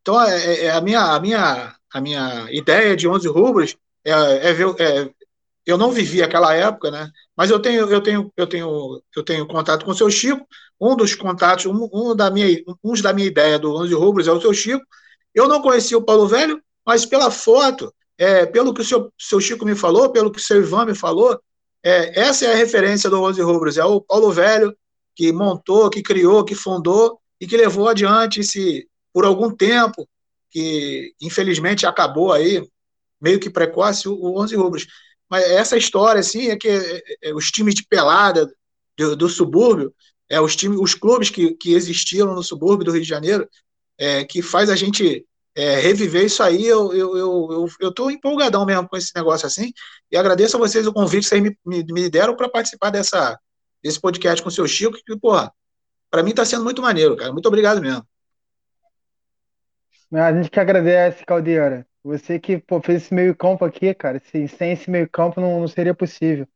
Então, 0.00 0.20
é, 0.20 0.44
é, 0.44 0.64
é 0.64 0.70
a, 0.70 0.80
minha, 0.80 1.00
a, 1.00 1.20
minha, 1.20 1.76
a 1.92 2.00
minha 2.00 2.48
ideia 2.50 2.96
de 2.96 3.06
11 3.08 3.28
Rubros 3.28 3.76
é, 4.04 4.10
é, 4.10 4.52
ver, 4.52 4.74
é, 4.80 5.10
eu 5.64 5.78
não 5.78 5.92
vivi 5.92 6.22
aquela 6.22 6.54
época, 6.54 6.90
né? 6.90 7.10
Mas 7.36 7.50
eu 7.50 7.60
tenho, 7.60 7.88
eu 7.90 8.00
tenho, 8.00 8.32
eu 8.36 8.46
tenho, 8.46 9.02
eu 9.16 9.22
tenho 9.22 9.46
contato 9.46 9.84
com 9.84 9.92
o 9.92 9.94
seu 9.94 10.10
Chico. 10.10 10.46
Um 10.80 10.96
dos 10.96 11.14
contatos, 11.14 11.66
um, 11.66 11.88
um 11.92 12.14
da 12.16 12.30
minha, 12.30 12.62
uns 12.82 13.00
da 13.00 13.12
minha 13.12 13.26
ideia 13.26 13.58
do 13.58 13.72
11 13.74 13.94
rubros 13.94 14.28
é 14.28 14.32
o 14.32 14.40
seu 14.40 14.52
Chico. 14.52 14.84
Eu 15.34 15.48
não 15.48 15.62
conhecia 15.62 15.96
o 15.96 16.02
Paulo 16.04 16.26
Velho, 16.26 16.60
mas 16.84 17.06
pela 17.06 17.30
foto, 17.30 17.92
é, 18.18 18.44
pelo 18.46 18.74
que 18.74 18.80
o 18.80 18.84
seu, 18.84 19.12
seu 19.18 19.40
Chico 19.40 19.64
me 19.64 19.74
falou, 19.74 20.10
pelo 20.10 20.30
que 20.30 20.38
o 20.38 20.42
seu 20.42 20.60
Ivan 20.60 20.86
me 20.86 20.94
falou, 20.94 21.40
é, 21.82 22.20
essa 22.20 22.44
é 22.46 22.52
a 22.52 22.56
referência 22.56 23.08
do 23.08 23.20
11 23.22 23.40
rubros. 23.42 23.78
É 23.78 23.84
o 23.84 24.00
Paulo 24.00 24.30
Velho 24.32 24.76
que 25.14 25.32
montou, 25.32 25.90
que 25.90 26.02
criou, 26.02 26.44
que 26.44 26.54
fundou 26.54 27.20
e 27.40 27.46
que 27.46 27.56
levou 27.56 27.88
adiante 27.88 28.40
esse 28.40 28.88
por 29.12 29.24
algum 29.24 29.54
tempo, 29.54 30.08
que 30.50 31.14
infelizmente 31.20 31.86
acabou 31.86 32.32
aí 32.32 32.66
meio 33.20 33.38
que 33.38 33.50
precoce 33.50 34.08
o, 34.08 34.14
o 34.14 34.40
11 34.40 34.56
rubros. 34.56 34.86
Mas 35.32 35.44
essa 35.44 35.78
história, 35.78 36.20
assim, 36.20 36.48
é 36.48 36.58
que 36.58 36.68
é, 36.68 37.02
é, 37.22 37.34
os 37.34 37.50
times 37.50 37.74
de 37.74 37.86
pelada 37.86 38.46
do, 38.98 39.16
do, 39.16 39.30
subúrbio, 39.30 39.90
é, 40.28 40.38
os, 40.38 40.54
times, 40.54 40.78
os 40.78 40.94
clubes 40.94 41.30
que, 41.30 41.54
que 41.54 41.72
existiram 41.72 42.34
no 42.34 42.42
subúrbio 42.42 42.84
do 42.84 42.92
Rio 42.92 43.00
de 43.00 43.08
Janeiro, 43.08 43.48
é, 43.98 44.26
que 44.26 44.42
faz 44.42 44.68
a 44.68 44.76
gente 44.76 45.26
é, 45.56 45.76
reviver 45.76 46.26
isso 46.26 46.42
aí. 46.42 46.66
Eu, 46.66 46.92
eu, 46.92 47.16
eu, 47.16 47.68
eu, 47.80 47.94
eu 47.98 48.10
empolgadão 48.10 48.66
mesmo 48.66 48.86
com 48.86 48.94
esse 48.94 49.10
negócio 49.16 49.46
assim. 49.46 49.72
E 50.10 50.18
agradeço 50.18 50.58
a 50.58 50.60
vocês 50.60 50.86
o 50.86 50.92
convite 50.92 51.22
que 51.22 51.28
vocês 51.30 51.42
me, 51.42 51.56
me, 51.64 51.82
me 51.82 52.10
deram 52.10 52.36
para 52.36 52.50
participar 52.50 52.90
dessa, 52.90 53.40
desse 53.82 53.98
podcast 53.98 54.42
com 54.42 54.50
o 54.50 54.52
seu 54.52 54.68
Chico, 54.68 54.98
que, 55.02 55.18
porra, 55.18 55.50
para 56.10 56.22
mim 56.22 56.32
está 56.32 56.44
sendo 56.44 56.62
muito 56.62 56.82
maneiro, 56.82 57.16
cara. 57.16 57.32
Muito 57.32 57.46
obrigado 57.46 57.80
mesmo. 57.80 58.06
A 60.12 60.30
gente 60.30 60.50
que 60.50 60.60
agradece, 60.60 61.24
Caldeira. 61.24 61.86
Você 62.04 62.38
que 62.38 62.58
pô, 62.58 62.80
fez 62.80 63.04
esse 63.04 63.14
meio 63.14 63.34
campo 63.36 63.64
aqui, 63.64 63.94
cara, 63.94 64.20
sem, 64.20 64.72
esse 64.72 64.90
meio 64.90 65.08
campo 65.08 65.40
não, 65.40 65.60
não 65.60 65.68
seria 65.68 65.94
possível. 65.94 66.46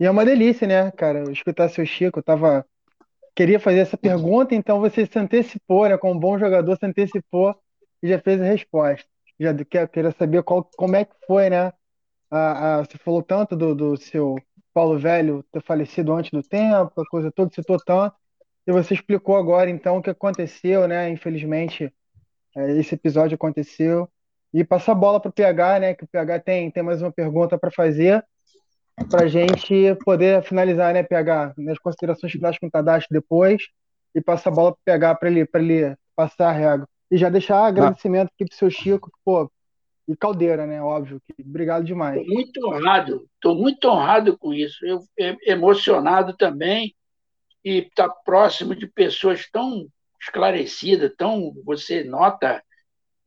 E 0.00 0.06
é 0.06 0.10
uma 0.10 0.24
delícia, 0.24 0.66
né, 0.66 0.90
cara, 0.92 1.30
escutar 1.30 1.68
seu 1.68 1.86
Chico, 1.86 2.18
eu 2.18 2.22
tava... 2.22 2.66
Queria 3.34 3.60
fazer 3.60 3.78
essa 3.80 3.96
pergunta, 3.96 4.54
então 4.54 4.80
você 4.80 5.06
se 5.06 5.18
antecipou, 5.18 5.88
né, 5.88 5.96
como 5.96 6.18
bom 6.18 6.38
jogador, 6.38 6.76
se 6.76 6.86
antecipou 6.86 7.54
e 8.02 8.08
já 8.08 8.18
fez 8.20 8.40
a 8.40 8.44
resposta. 8.44 9.06
Já 9.38 9.54
queria 9.86 10.10
saber 10.12 10.42
qual, 10.42 10.64
como 10.76 10.96
é 10.96 11.04
que 11.04 11.14
foi, 11.26 11.48
né, 11.48 11.72
a, 12.30 12.78
a, 12.78 12.84
você 12.84 12.98
falou 12.98 13.22
tanto 13.22 13.56
do, 13.56 13.74
do 13.74 13.96
seu 13.96 14.36
Paulo 14.74 14.98
Velho 14.98 15.44
ter 15.52 15.62
falecido 15.62 16.12
antes 16.12 16.30
do 16.30 16.42
tempo, 16.42 17.00
a 17.00 17.06
coisa 17.08 17.30
toda, 17.32 17.52
citou 17.54 17.78
tanto, 17.78 18.16
e 18.66 18.72
você 18.72 18.94
explicou 18.94 19.36
agora, 19.36 19.70
então, 19.70 19.96
o 19.98 20.02
que 20.02 20.10
aconteceu, 20.10 20.86
né, 20.86 21.08
infelizmente, 21.10 21.92
é, 22.56 22.70
esse 22.78 22.94
episódio 22.94 23.34
aconteceu, 23.36 24.08
e 24.52 24.64
passar 24.64 24.92
a 24.92 24.94
bola 24.94 25.20
para 25.20 25.28
o 25.28 25.32
PH, 25.32 25.80
né? 25.80 25.94
Que 25.94 26.04
o 26.04 26.08
PH 26.08 26.40
tem, 26.40 26.70
tem 26.70 26.82
mais 26.82 27.02
uma 27.02 27.12
pergunta 27.12 27.58
para 27.58 27.70
fazer, 27.70 28.24
para 29.10 29.24
a 29.24 29.28
gente 29.28 29.94
poder 30.04 30.42
finalizar, 30.42 30.92
né, 30.92 31.02
PH? 31.02 31.54
Nas 31.58 31.78
considerações 31.78 32.32
finais 32.32 32.58
com 32.58 32.66
o 32.66 32.70
Tadashi 32.70 33.06
depois, 33.10 33.62
e 34.14 34.20
passar 34.20 34.50
a 34.50 34.54
bola 34.54 34.72
para 34.72 34.80
o 34.80 34.84
PH 34.84 35.14
para 35.16 35.30
ele, 35.30 35.48
ele 35.54 35.96
passar 36.16 36.48
a 36.48 36.52
regra. 36.52 36.88
E 37.10 37.16
já 37.16 37.28
deixar 37.28 37.64
agradecimento 37.64 38.30
aqui 38.34 38.44
para 38.44 38.54
o 38.54 38.58
seu 38.58 38.70
Chico, 38.70 39.10
pô, 39.24 39.50
e 40.08 40.16
Caldeira, 40.16 40.66
né? 40.66 40.82
Óbvio. 40.82 41.20
Que, 41.26 41.42
obrigado 41.42 41.84
demais. 41.84 42.20
Estou 42.20 42.34
muito 42.34 42.66
honrado, 42.66 43.28
estou 43.34 43.54
muito 43.54 43.88
honrado 43.88 44.38
com 44.38 44.54
isso. 44.54 44.84
Eu 44.84 45.00
emocionado 45.46 46.34
também 46.36 46.94
e 47.64 47.80
estar 47.80 48.08
tá 48.08 48.14
próximo 48.24 48.74
de 48.74 48.86
pessoas 48.86 49.48
tão 49.50 49.86
esclarecidas, 50.20 51.12
tão 51.16 51.52
você 51.64 52.02
nota 52.02 52.62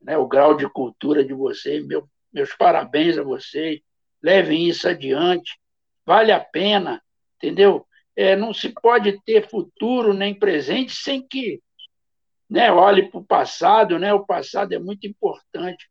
né, 0.02 0.16
o 0.16 0.26
grau 0.26 0.56
de 0.56 0.68
cultura 0.68 1.24
de 1.24 1.32
vocês. 1.32 1.84
Meu, 1.86 2.08
meus 2.32 2.54
parabéns 2.54 3.18
a 3.18 3.22
vocês. 3.22 3.80
Levem 4.22 4.68
isso 4.68 4.88
adiante. 4.88 5.58
Vale 6.04 6.32
a 6.32 6.40
pena, 6.40 7.02
entendeu? 7.36 7.86
É, 8.14 8.36
não 8.36 8.52
se 8.52 8.68
pode 8.68 9.20
ter 9.24 9.48
futuro 9.48 10.12
nem 10.12 10.34
presente 10.34 10.94
sem 10.94 11.26
que 11.26 11.60
né, 12.48 12.70
olhe 12.70 13.08
para 13.08 13.20
o 13.20 13.24
passado. 13.24 13.98
Né? 13.98 14.12
O 14.12 14.26
passado 14.26 14.72
é 14.72 14.78
muito 14.78 15.06
importante. 15.06 15.88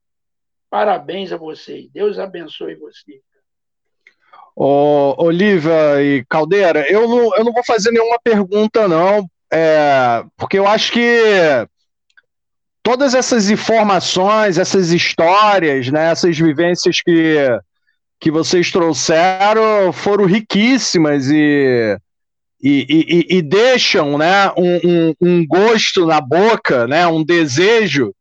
Parabéns 0.69 1.31
a 1.31 1.37
vocês. 1.37 1.89
Deus 1.91 2.19
abençoe 2.19 2.75
vocês. 2.75 3.21
Ô, 4.55 5.15
Olivia 5.17 6.01
e 6.01 6.25
Caldeira, 6.25 6.85
eu 6.91 7.07
não, 7.07 7.35
eu 7.35 7.43
não 7.43 7.53
vou 7.53 7.63
fazer 7.63 7.91
nenhuma 7.91 8.19
pergunta, 8.21 8.87
não, 8.87 9.25
é, 9.51 10.23
porque 10.37 10.59
eu 10.59 10.67
acho 10.67 10.91
que 10.91 11.67
todas 12.83 13.13
essas 13.13 13.49
informações, 13.49 14.57
essas 14.57 14.91
histórias, 14.91 15.89
né, 15.89 16.11
essas 16.11 16.37
vivências 16.37 17.01
que, 17.01 17.35
que 18.19 18.31
vocês 18.31 18.71
trouxeram 18.71 19.91
foram 19.93 20.25
riquíssimas 20.25 21.27
e, 21.29 21.97
e, 22.61 23.25
e, 23.29 23.37
e 23.37 23.41
deixam 23.41 24.17
né, 24.17 24.51
um, 24.57 24.79
um, 24.83 25.15
um, 25.21 25.47
gosto 25.47 26.05
na 26.05 26.19
boca, 26.19 26.87
né, 26.87 27.05
um 27.07 27.23
desejo 27.23 28.13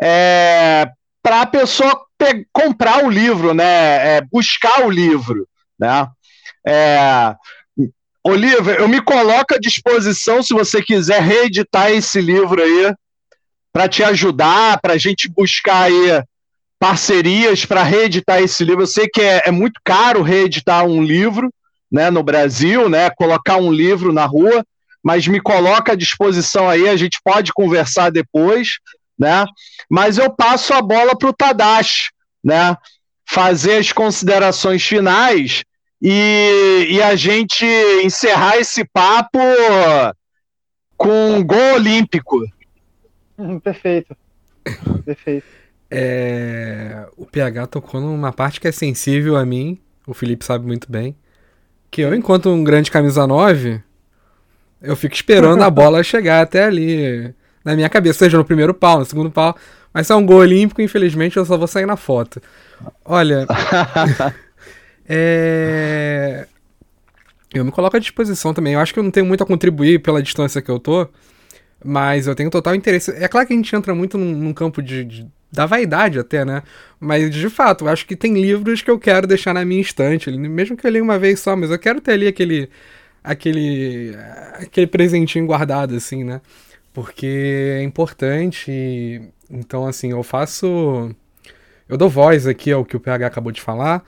é, 0.00 0.88
para 1.22 1.42
a 1.42 1.46
pessoa 1.46 2.04
comprar 2.52 3.04
o 3.04 3.10
livro, 3.10 3.54
né, 3.54 4.16
é, 4.16 4.20
buscar 4.20 4.84
o 4.84 4.90
livro. 4.90 5.46
Né? 5.78 6.08
É, 6.66 7.34
Olivia, 8.24 8.74
eu 8.74 8.88
me 8.88 9.00
coloco 9.00 9.54
à 9.54 9.58
disposição 9.58 10.42
se 10.42 10.52
você 10.52 10.82
quiser 10.82 11.22
reeditar 11.22 11.92
esse 11.92 12.20
livro 12.20 12.60
aí 12.60 12.92
para 13.76 13.90
te 13.90 14.02
ajudar, 14.02 14.80
para 14.80 14.94
a 14.94 14.96
gente 14.96 15.28
buscar 15.28 15.82
aí 15.82 16.24
parcerias 16.78 17.66
para 17.66 17.82
reeditar 17.82 18.40
esse 18.40 18.64
livro. 18.64 18.84
Eu 18.84 18.86
sei 18.86 19.06
que 19.06 19.20
é, 19.20 19.42
é, 19.44 19.50
muito 19.50 19.78
caro 19.84 20.22
reeditar 20.22 20.86
um 20.86 21.02
livro 21.02 21.52
né, 21.92 22.08
no 22.08 22.22
Brasil, 22.22 22.88
né, 22.88 23.10
colocar 23.10 23.58
um 23.58 23.70
livro 23.70 24.14
na 24.14 24.24
rua, 24.24 24.64
mas 25.04 25.28
me 25.28 25.42
coloca 25.42 25.92
à 25.92 25.94
disposição 25.94 26.70
aí, 26.70 26.88
a 26.88 26.96
gente 26.96 27.20
pode 27.22 27.52
conversar 27.52 28.08
depois, 28.08 28.78
né? 29.18 29.44
Mas 29.90 30.16
eu 30.16 30.30
passo 30.30 30.72
a 30.72 30.80
bola 30.80 31.14
para 31.14 31.28
o 31.28 31.34
Tadashi, 31.34 32.08
né? 32.42 32.78
Fazer 33.28 33.76
as 33.76 33.92
considerações 33.92 34.82
finais 34.86 35.64
e, 36.00 36.86
e 36.92 37.02
a 37.02 37.14
gente 37.14 37.66
encerrar 38.02 38.56
esse 38.56 38.86
papo 38.86 39.38
com 40.96 41.34
um 41.34 41.44
gol 41.44 41.74
olímpico. 41.74 42.42
Perfeito. 43.62 44.16
Perfeito. 45.04 45.46
É... 45.90 47.06
O 47.16 47.26
PH 47.26 47.66
tocou 47.68 48.00
numa 48.00 48.32
parte 48.32 48.60
que 48.60 48.68
é 48.68 48.72
sensível 48.72 49.36
a 49.36 49.44
mim, 49.44 49.78
o 50.06 50.14
Felipe 50.14 50.44
sabe 50.44 50.66
muito 50.66 50.90
bem. 50.90 51.16
Que 51.90 52.02
eu, 52.02 52.14
enquanto 52.14 52.50
um 52.50 52.64
grande 52.64 52.90
camisa 52.90 53.26
9, 53.26 53.80
eu 54.82 54.96
fico 54.96 55.14
esperando 55.14 55.62
a 55.62 55.70
bola 55.70 56.02
chegar 56.02 56.42
até 56.42 56.64
ali. 56.64 57.34
Na 57.64 57.74
minha 57.74 57.88
cabeça, 57.88 58.20
seja 58.20 58.38
no 58.38 58.44
primeiro 58.44 58.72
pau, 58.72 59.00
no 59.00 59.04
segundo 59.04 59.30
pau. 59.30 59.56
Mas 59.92 60.06
se 60.06 60.12
é 60.12 60.16
um 60.16 60.26
gol 60.26 60.38
olímpico, 60.38 60.82
infelizmente, 60.82 61.36
eu 61.36 61.44
só 61.44 61.56
vou 61.56 61.66
sair 61.66 61.86
na 61.86 61.96
foto. 61.96 62.40
Olha. 63.04 63.46
é... 65.08 66.46
Eu 67.52 67.64
me 67.64 67.72
coloco 67.72 67.96
à 67.96 68.00
disposição 68.00 68.52
também. 68.52 68.74
Eu 68.74 68.80
acho 68.80 68.92
que 68.92 68.98
eu 68.98 69.02
não 69.04 69.10
tenho 69.10 69.26
muito 69.26 69.42
a 69.42 69.46
contribuir 69.46 70.00
pela 70.00 70.22
distância 70.22 70.60
que 70.60 70.70
eu 70.70 70.78
tô. 70.78 71.08
Mas 71.84 72.26
eu 72.26 72.34
tenho 72.34 72.50
total 72.50 72.74
interesse. 72.74 73.10
É 73.12 73.28
claro 73.28 73.46
que 73.46 73.52
a 73.52 73.56
gente 73.56 73.74
entra 73.74 73.94
muito 73.94 74.16
num, 74.16 74.32
num 74.32 74.52
campo 74.52 74.82
de, 74.82 75.04
de, 75.04 75.26
da 75.52 75.66
vaidade 75.66 76.18
até, 76.18 76.44
né? 76.44 76.62
Mas 76.98 77.30
de 77.30 77.48
fato, 77.50 77.84
eu 77.84 77.88
acho 77.88 78.06
que 78.06 78.16
tem 78.16 78.34
livros 78.34 78.82
que 78.82 78.90
eu 78.90 78.98
quero 78.98 79.26
deixar 79.26 79.52
na 79.54 79.64
minha 79.64 79.80
estante. 79.80 80.30
Mesmo 80.30 80.76
que 80.76 80.86
eu 80.86 80.90
leia 80.90 81.02
uma 81.04 81.18
vez 81.18 81.40
só, 81.40 81.54
mas 81.56 81.70
eu 81.70 81.78
quero 81.78 82.00
ter 82.00 82.12
ali 82.12 82.26
aquele. 82.26 82.70
aquele. 83.22 84.14
aquele 84.54 84.86
presentinho 84.86 85.46
guardado, 85.46 85.94
assim, 85.94 86.24
né? 86.24 86.40
Porque 86.92 87.76
é 87.78 87.82
importante. 87.82 88.70
E, 88.70 89.22
então, 89.50 89.86
assim, 89.86 90.10
eu 90.12 90.22
faço. 90.22 91.14
Eu 91.88 91.96
dou 91.96 92.08
voz 92.08 92.46
aqui 92.46 92.72
ao 92.72 92.84
que 92.84 92.96
o 92.96 93.00
PH 93.00 93.26
acabou 93.26 93.52
de 93.52 93.60
falar. 93.60 94.04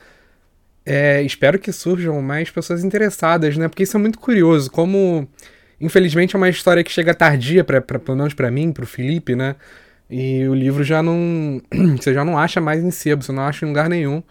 É, 0.85 1.23
espero 1.23 1.59
que 1.59 1.71
surjam 1.71 2.21
mais 2.23 2.51
pessoas 2.51 2.83
interessadas, 2.83 3.57
né? 3.59 3.69
Porque 3.69 3.83
isso 3.83 3.97
é 3.97 4.01
muito 4.01 4.19
curioso. 4.19 4.71
Como 4.71 5.29
Infelizmente 5.81 6.35
é 6.35 6.39
uma 6.39 6.49
história 6.49 6.83
que 6.83 6.91
chega 6.91 7.15
tardia, 7.15 7.63
pra, 7.63 7.81
pelo 7.81 8.17
menos 8.17 8.35
para 8.35 8.51
mim, 8.51 8.73
pro 8.73 8.87
Felipe, 8.87 9.37
né? 9.37 9.57
E 10.11 10.47
o 10.49 10.55
livro 10.55 10.83
já 10.83 11.03
não. 11.03 11.61
Você 12.01 12.15
já 12.15 12.25
não 12.25 12.39
acha 12.39 12.61
mais 12.61 12.83
em 12.83 12.91
sebo, 12.91 13.23
você 13.23 13.33
não 13.33 13.43
acha 13.43 13.65
em 13.65 13.69
lugar 13.69 13.89
nenhum. 13.89 14.23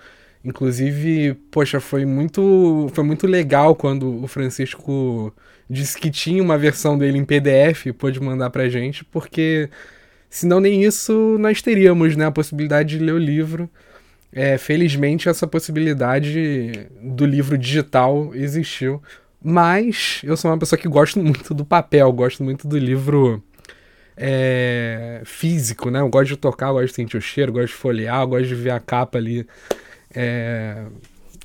Inclusive, 0.44 1.36
poxa, 1.52 1.80
foi 1.80 2.06
muito, 2.06 2.90
foi 2.94 3.04
muito 3.04 3.28
legal 3.28 3.76
quando 3.76 4.24
o 4.24 4.28
Francisco 4.28 5.34
disse 5.70 5.98
que 5.98 6.10
tinha 6.10 6.42
uma 6.42 6.58
versão 6.58 6.98
dele 6.98 7.18
em 7.18 7.26
PDF, 7.26 7.88
pôde 7.98 8.20
mandar 8.22 8.50
pra 8.50 8.70
gente, 8.70 9.04
porque 9.04 9.70
senão 10.30 10.60
nem 10.60 10.84
isso 10.84 11.38
nós 11.40 11.62
teríamos, 11.62 12.16
né, 12.16 12.26
a 12.26 12.32
possibilidade 12.32 12.98
de 12.98 13.04
ler 13.04 13.14
o 13.14 13.18
livro. 13.18 13.70
É, 14.32 14.58
felizmente 14.58 15.30
essa 15.30 15.48
possibilidade 15.48 16.88
do 17.02 17.26
livro 17.26 17.58
digital 17.58 18.34
existiu, 18.36 19.02
mas 19.44 20.22
eu 20.24 20.36
sou 20.36 20.52
uma 20.52 20.58
pessoa 20.58 20.80
que 20.80 20.88
gosto 20.88 21.20
muito 21.22 21.54
do 21.54 21.66
papel, 21.66 22.12
gosto 22.12 22.44
muito 22.44 22.68
do 22.68 22.78
livro 22.78 23.44
é, 24.18 25.22
físico, 25.26 25.92
né? 25.92 26.02
Eu 26.02 26.10
gosto 26.10 26.30
de 26.30 26.38
tocar, 26.38 26.72
gosto 26.72 26.88
de 26.88 26.94
sentir 26.94 27.18
o 27.18 27.22
cheiro, 27.22 27.54
gosto 27.54 27.68
de 27.68 27.74
folhear, 27.74 28.26
gosto 28.26 28.48
de 28.48 28.56
ver 28.56 28.72
a 28.72 28.80
capa 28.80 29.20
ali. 29.20 29.48
É, 30.14 30.86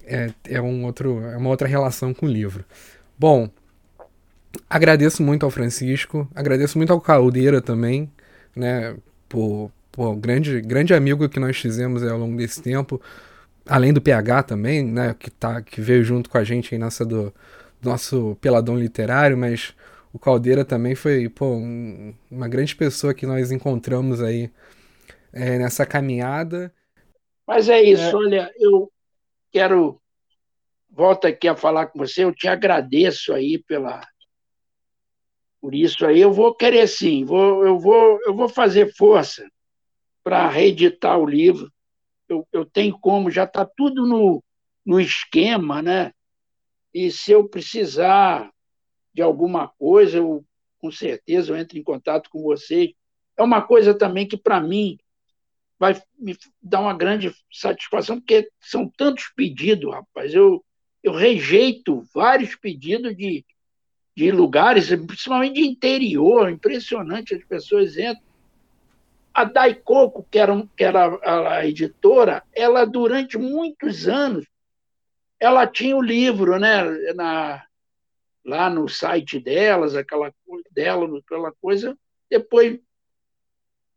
é, 0.05 0.31
é, 0.48 0.60
um 0.60 0.85
outro, 0.85 1.20
é 1.20 1.36
uma 1.36 1.51
outra 1.51 1.69
relação 1.69 2.14
com 2.14 2.27
o 2.27 2.28
livro. 2.28 2.64
Bom, 3.19 3.51
agradeço 4.69 5.23
muito 5.23 5.44
ao 5.44 5.51
Francisco, 5.51 6.27
agradeço 6.35 6.78
muito 6.78 6.93
ao 6.93 7.01
Caldeira 7.01 7.60
também, 7.60 8.10
né? 8.56 8.97
Por, 9.28 9.70
por 9.90 10.16
grande, 10.16 10.60
grande 10.62 10.94
amigo 10.94 11.28
que 11.28 11.39
nós 11.39 11.59
fizemos 11.59 12.02
ao 12.02 12.19
longo 12.19 12.36
desse 12.36 12.62
tempo. 12.62 13.01
Além 13.66 13.93
do 13.93 14.01
PH 14.01 14.44
também, 14.44 14.82
né? 14.82 15.14
Que, 15.19 15.31
tá, 15.31 15.60
que 15.60 15.81
veio 15.81 16.02
junto 16.02 16.31
com 16.31 16.39
a 16.39 16.44
gente 16.44 16.74
aí 16.74 16.78
nessa 16.81 17.05
do 17.05 17.32
nosso 17.83 18.37
peladão 18.41 18.79
literário, 18.79 19.37
mas 19.37 19.75
o 20.13 20.19
Caldeira 20.19 20.65
também 20.65 20.95
foi 20.95 21.29
pô, 21.29 21.47
um, 21.47 22.15
uma 22.31 22.49
grande 22.49 22.77
pessoa 22.77 23.15
que 23.15 23.27
nós 23.27 23.51
encontramos 23.51 24.23
aí 24.23 24.51
é, 25.33 25.59
nessa 25.59 25.85
caminhada. 25.85 26.73
Mas 27.47 27.69
é 27.69 27.83
isso, 27.83 28.03
é. 28.03 28.15
olha, 28.15 28.53
eu 28.57 28.91
quero 29.51 30.01
volto 30.91 31.27
aqui 31.27 31.49
a 31.49 31.57
falar 31.57 31.87
com 31.87 31.99
você, 31.99 32.25
eu 32.25 32.35
te 32.35 32.47
agradeço 32.47 33.33
aí 33.33 33.59
pela 33.59 34.07
por 35.61 35.75
isso 35.75 36.05
aí 36.05 36.21
eu 36.21 36.33
vou 36.33 36.55
querer 36.55 36.87
sim, 36.87 37.25
vou, 37.25 37.65
eu 37.65 37.79
vou 37.79 38.21
eu 38.27 38.35
vou 38.35 38.49
fazer 38.49 38.95
força 38.95 39.47
para 40.23 40.49
reeditar 40.49 41.19
o 41.19 41.27
livro. 41.27 41.71
Eu, 42.29 42.47
eu 42.53 42.65
tenho 42.65 42.99
como, 42.99 43.31
já 43.31 43.45
está 43.45 43.65
tudo 43.65 44.07
no, 44.07 44.43
no 44.87 45.01
esquema, 45.01 45.83
né? 45.83 46.13
E 46.94 47.10
se 47.10 47.32
eu 47.32 47.48
precisar 47.48 48.51
de 49.14 49.23
alguma 49.23 49.69
coisa, 49.69 50.19
eu 50.19 50.44
com 50.78 50.90
certeza 50.90 51.52
eu 51.52 51.56
entro 51.56 51.78
em 51.78 51.82
contato 51.82 52.28
com 52.28 52.43
vocês. 52.43 52.93
É 53.36 53.43
uma 53.43 53.62
coisa 53.62 53.94
também 53.94 54.27
que, 54.27 54.36
para 54.36 54.60
mim, 54.60 54.98
vai 55.78 56.01
me 56.19 56.36
dar 56.60 56.81
uma 56.81 56.97
grande 56.97 57.35
satisfação, 57.51 58.20
porque 58.20 58.48
são 58.60 58.89
tantos 58.89 59.32
pedidos, 59.35 59.93
rapaz. 59.93 60.35
Eu, 60.35 60.64
eu 61.02 61.12
rejeito 61.12 62.06
vários 62.14 62.55
pedidos 62.56 63.16
de, 63.16 63.44
de 64.14 64.31
lugares, 64.31 64.89
principalmente 64.89 65.55
de 65.55 65.66
interior, 65.66 66.51
impressionante, 66.51 67.35
as 67.35 67.44
pessoas 67.44 67.97
entram. 67.97 68.23
A 69.35 69.44
Daikoku, 69.44 70.27
que 70.31 70.39
era, 70.39 70.69
que 70.77 70.85
era 70.85 71.06
a, 71.06 71.56
a 71.56 71.66
editora, 71.66 72.43
ela 72.52 72.85
durante 72.85 73.39
muitos 73.39 74.06
anos, 74.06 74.47
ela 75.43 75.66
tinha 75.66 75.97
o 75.97 76.01
livro, 76.01 76.56
né, 76.56 76.85
na, 77.14 77.66
lá 78.44 78.70
no 78.70 78.89
site 78.89 79.40
delas, 79.40 79.97
aquela 79.97 80.32
dela, 80.70 81.19
aquela 81.19 81.51
coisa. 81.60 81.98
Depois, 82.31 82.78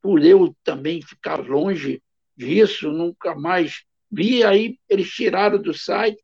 por 0.02 0.26
eu 0.26 0.56
também 0.64 1.04
ficar 1.04 1.48
longe 1.48 2.02
disso, 2.36 2.92
nunca 2.92 3.36
mais 3.36 3.84
vi, 4.12 4.44
aí 4.44 4.80
eles 4.90 5.08
tiraram 5.12 5.62
do 5.62 5.72
site, 5.72 6.20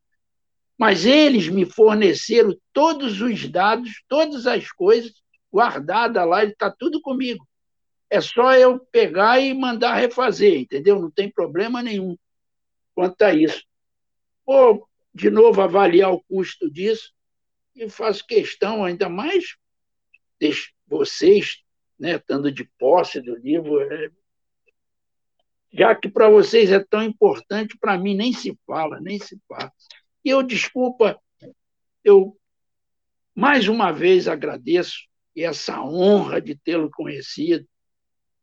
mas 0.76 1.06
eles 1.06 1.46
me 1.46 1.64
forneceram 1.64 2.56
todos 2.72 3.20
os 3.20 3.48
dados, 3.48 4.02
todas 4.08 4.48
as 4.48 4.72
coisas 4.72 5.12
guardadas 5.52 6.26
lá, 6.26 6.44
está 6.44 6.68
tudo 6.68 7.00
comigo. 7.00 7.46
É 8.10 8.20
só 8.20 8.56
eu 8.56 8.80
pegar 8.90 9.38
e 9.38 9.54
mandar 9.54 9.94
refazer, 9.94 10.58
entendeu? 10.58 11.00
Não 11.00 11.12
tem 11.12 11.30
problema 11.30 11.80
nenhum 11.80 12.16
quanto 12.92 13.22
a 13.22 13.32
isso. 13.32 13.62
Vou, 14.44 14.88
de 15.14 15.30
novo, 15.30 15.60
avaliar 15.60 16.12
o 16.12 16.22
custo 16.22 16.70
disso 16.70 17.12
e 17.74 17.88
faço 17.88 18.26
questão, 18.26 18.84
ainda 18.84 19.08
mais 19.08 19.56
de 20.40 20.52
vocês, 20.86 21.62
né, 21.98 22.16
estando 22.16 22.50
de 22.50 22.64
posse 22.78 23.20
do 23.20 23.36
livro, 23.36 23.80
é, 23.80 24.10
já 25.72 25.94
que 25.94 26.08
para 26.08 26.28
vocês 26.28 26.70
é 26.70 26.80
tão 26.80 27.02
importante, 27.02 27.78
para 27.78 27.96
mim 27.96 28.14
nem 28.14 28.32
se 28.32 28.58
fala, 28.66 29.00
nem 29.00 29.18
se 29.18 29.40
fala. 29.48 29.72
E 30.24 30.30
eu, 30.30 30.42
desculpa, 30.42 31.20
eu 32.04 32.36
mais 33.34 33.68
uma 33.68 33.90
vez 33.90 34.28
agradeço 34.28 35.06
essa 35.34 35.80
honra 35.82 36.40
de 36.40 36.54
tê-lo 36.54 36.90
conhecido. 36.90 37.66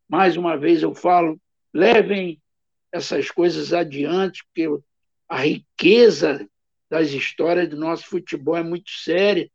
Mais 0.08 0.36
uma 0.36 0.58
vez 0.58 0.82
eu 0.82 0.96
falo, 0.96 1.40
levem 1.72 2.41
essas 2.91 3.30
coisas 3.30 3.72
adiante, 3.74 4.44
porque 4.46 4.68
a 5.28 5.38
riqueza 5.38 6.50
das 6.90 7.11
histórias 7.11 7.70
do 7.70 7.78
nosso 7.78 8.06
futebol 8.06 8.57
é 8.57 8.64
muito 8.64 8.90
séria. 8.90 9.49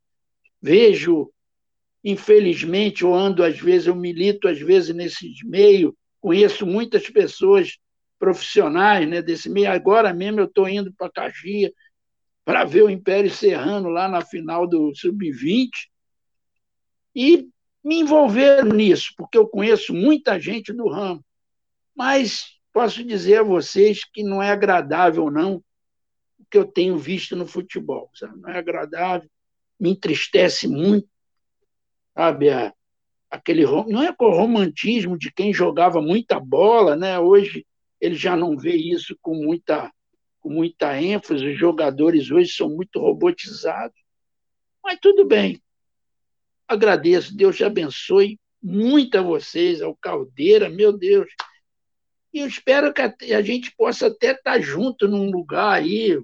Vejo, 0.63 1.31
infelizmente, 2.03 3.03
eu 3.03 3.15
ando 3.15 3.43
às 3.43 3.59
vezes, 3.59 3.89
eu 3.89 3.95
milito 3.95 4.47
às 4.47 4.59
vezes 4.61 4.95
nesses 4.95 5.43
meios, 5.43 5.93
conheço 6.21 6.67
muitas 6.67 7.09
pessoas 7.11 7.77
profissionais 8.19 9.09
né, 9.09 9.21
desse 9.21 9.51
meio. 9.51 9.71
Agora 9.71 10.15
mesmo 10.15 10.41
eu 10.41 10.47
estou 10.47 10.69
indo 10.69 10.93
para 10.95 11.11
Caxias 11.11 11.73
para 12.45 12.65
ver 12.65 12.83
o 12.83 12.91
Império 12.91 13.31
Serrano 13.31 13.89
lá 13.89 14.09
na 14.09 14.23
final 14.23 14.67
do 14.67 14.95
Sub-20 14.95 15.71
e 17.15 17.49
me 17.83 18.01
envolver 18.01 18.65
nisso, 18.65 19.13
porque 19.17 19.37
eu 19.37 19.47
conheço 19.47 19.93
muita 19.95 20.39
gente 20.39 20.73
do 20.73 20.89
ramo. 20.89 21.25
Mas 21.95 22.47
posso 22.73 23.05
dizer 23.05 23.39
a 23.39 23.43
vocês 23.43 24.05
que 24.05 24.23
não 24.23 24.43
é 24.43 24.51
agradável, 24.51 25.31
não, 25.31 25.63
que 26.51 26.59
eu 26.59 26.65
tenho 26.65 26.97
visto 26.97 27.37
no 27.37 27.47
futebol. 27.47 28.11
Sabe? 28.15 28.39
Não 28.41 28.51
é 28.51 28.59
agradável, 28.59 29.29
me 29.79 29.91
entristece 29.91 30.69
muito, 30.69 31.09
sabe? 32.15 32.49
aquele, 33.35 33.65
não 33.67 34.03
é 34.03 34.13
com 34.13 34.27
o 34.27 34.37
romantismo 34.37 35.19
de 35.19 35.33
quem 35.33 35.53
jogava 35.53 36.01
muita 36.01 36.39
bola, 36.39 36.95
né? 36.95 37.19
hoje 37.19 37.67
ele 38.01 38.15
já 38.15 38.37
não 38.37 38.57
vê 38.57 38.77
isso 38.77 39.17
com 39.21 39.35
muita, 39.35 39.93
com 40.41 40.51
muita 40.51 41.01
ênfase, 41.01 41.47
os 41.47 41.59
jogadores 41.59 42.31
hoje 42.31 42.53
são 42.53 42.69
muito 42.69 43.01
robotizados. 43.01 43.97
Mas 44.83 44.99
tudo 45.01 45.25
bem, 45.25 45.61
agradeço, 46.69 47.37
Deus 47.37 47.57
te 47.57 47.65
abençoe 47.65 48.39
muito 48.63 49.19
a 49.19 49.23
vocês, 49.23 49.83
ao 49.83 49.95
Caldeira, 49.97 50.69
meu 50.69 50.93
Deus. 50.93 51.29
E 52.33 52.41
eu 52.41 52.47
espero 52.47 52.93
que 52.93 53.03
a, 53.33 53.43
gente 53.43 53.75
possa 53.77 54.07
até 54.07 54.33
estar 54.33 54.61
junto 54.61 55.07
num 55.07 55.31
lugar 55.31 55.75
aí, 55.75 56.21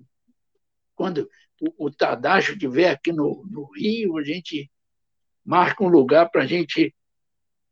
quando 1.01 1.31
o, 1.59 1.86
o 1.86 1.90
Tadacho 1.90 2.52
estiver 2.52 2.90
aqui 2.90 3.10
no, 3.10 3.43
no 3.51 3.64
Rio, 3.72 4.18
a 4.18 4.22
gente 4.22 4.70
marca 5.43 5.82
um 5.82 5.89
lugar 5.89 6.28
para 6.31 6.43
a 6.43 6.47
gente 6.47 6.94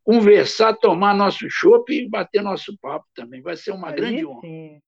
conversar, 0.03 0.73
tomar 0.73 1.13
nosso 1.13 1.47
chopp 1.47 1.93
e 1.93 2.09
bater 2.09 2.41
nosso 2.41 2.75
papo 2.79 3.05
também. 3.13 3.39
Vai 3.39 3.55
ser 3.55 3.69
uma 3.69 3.91
grande 3.91 4.25
honra. 4.25 4.81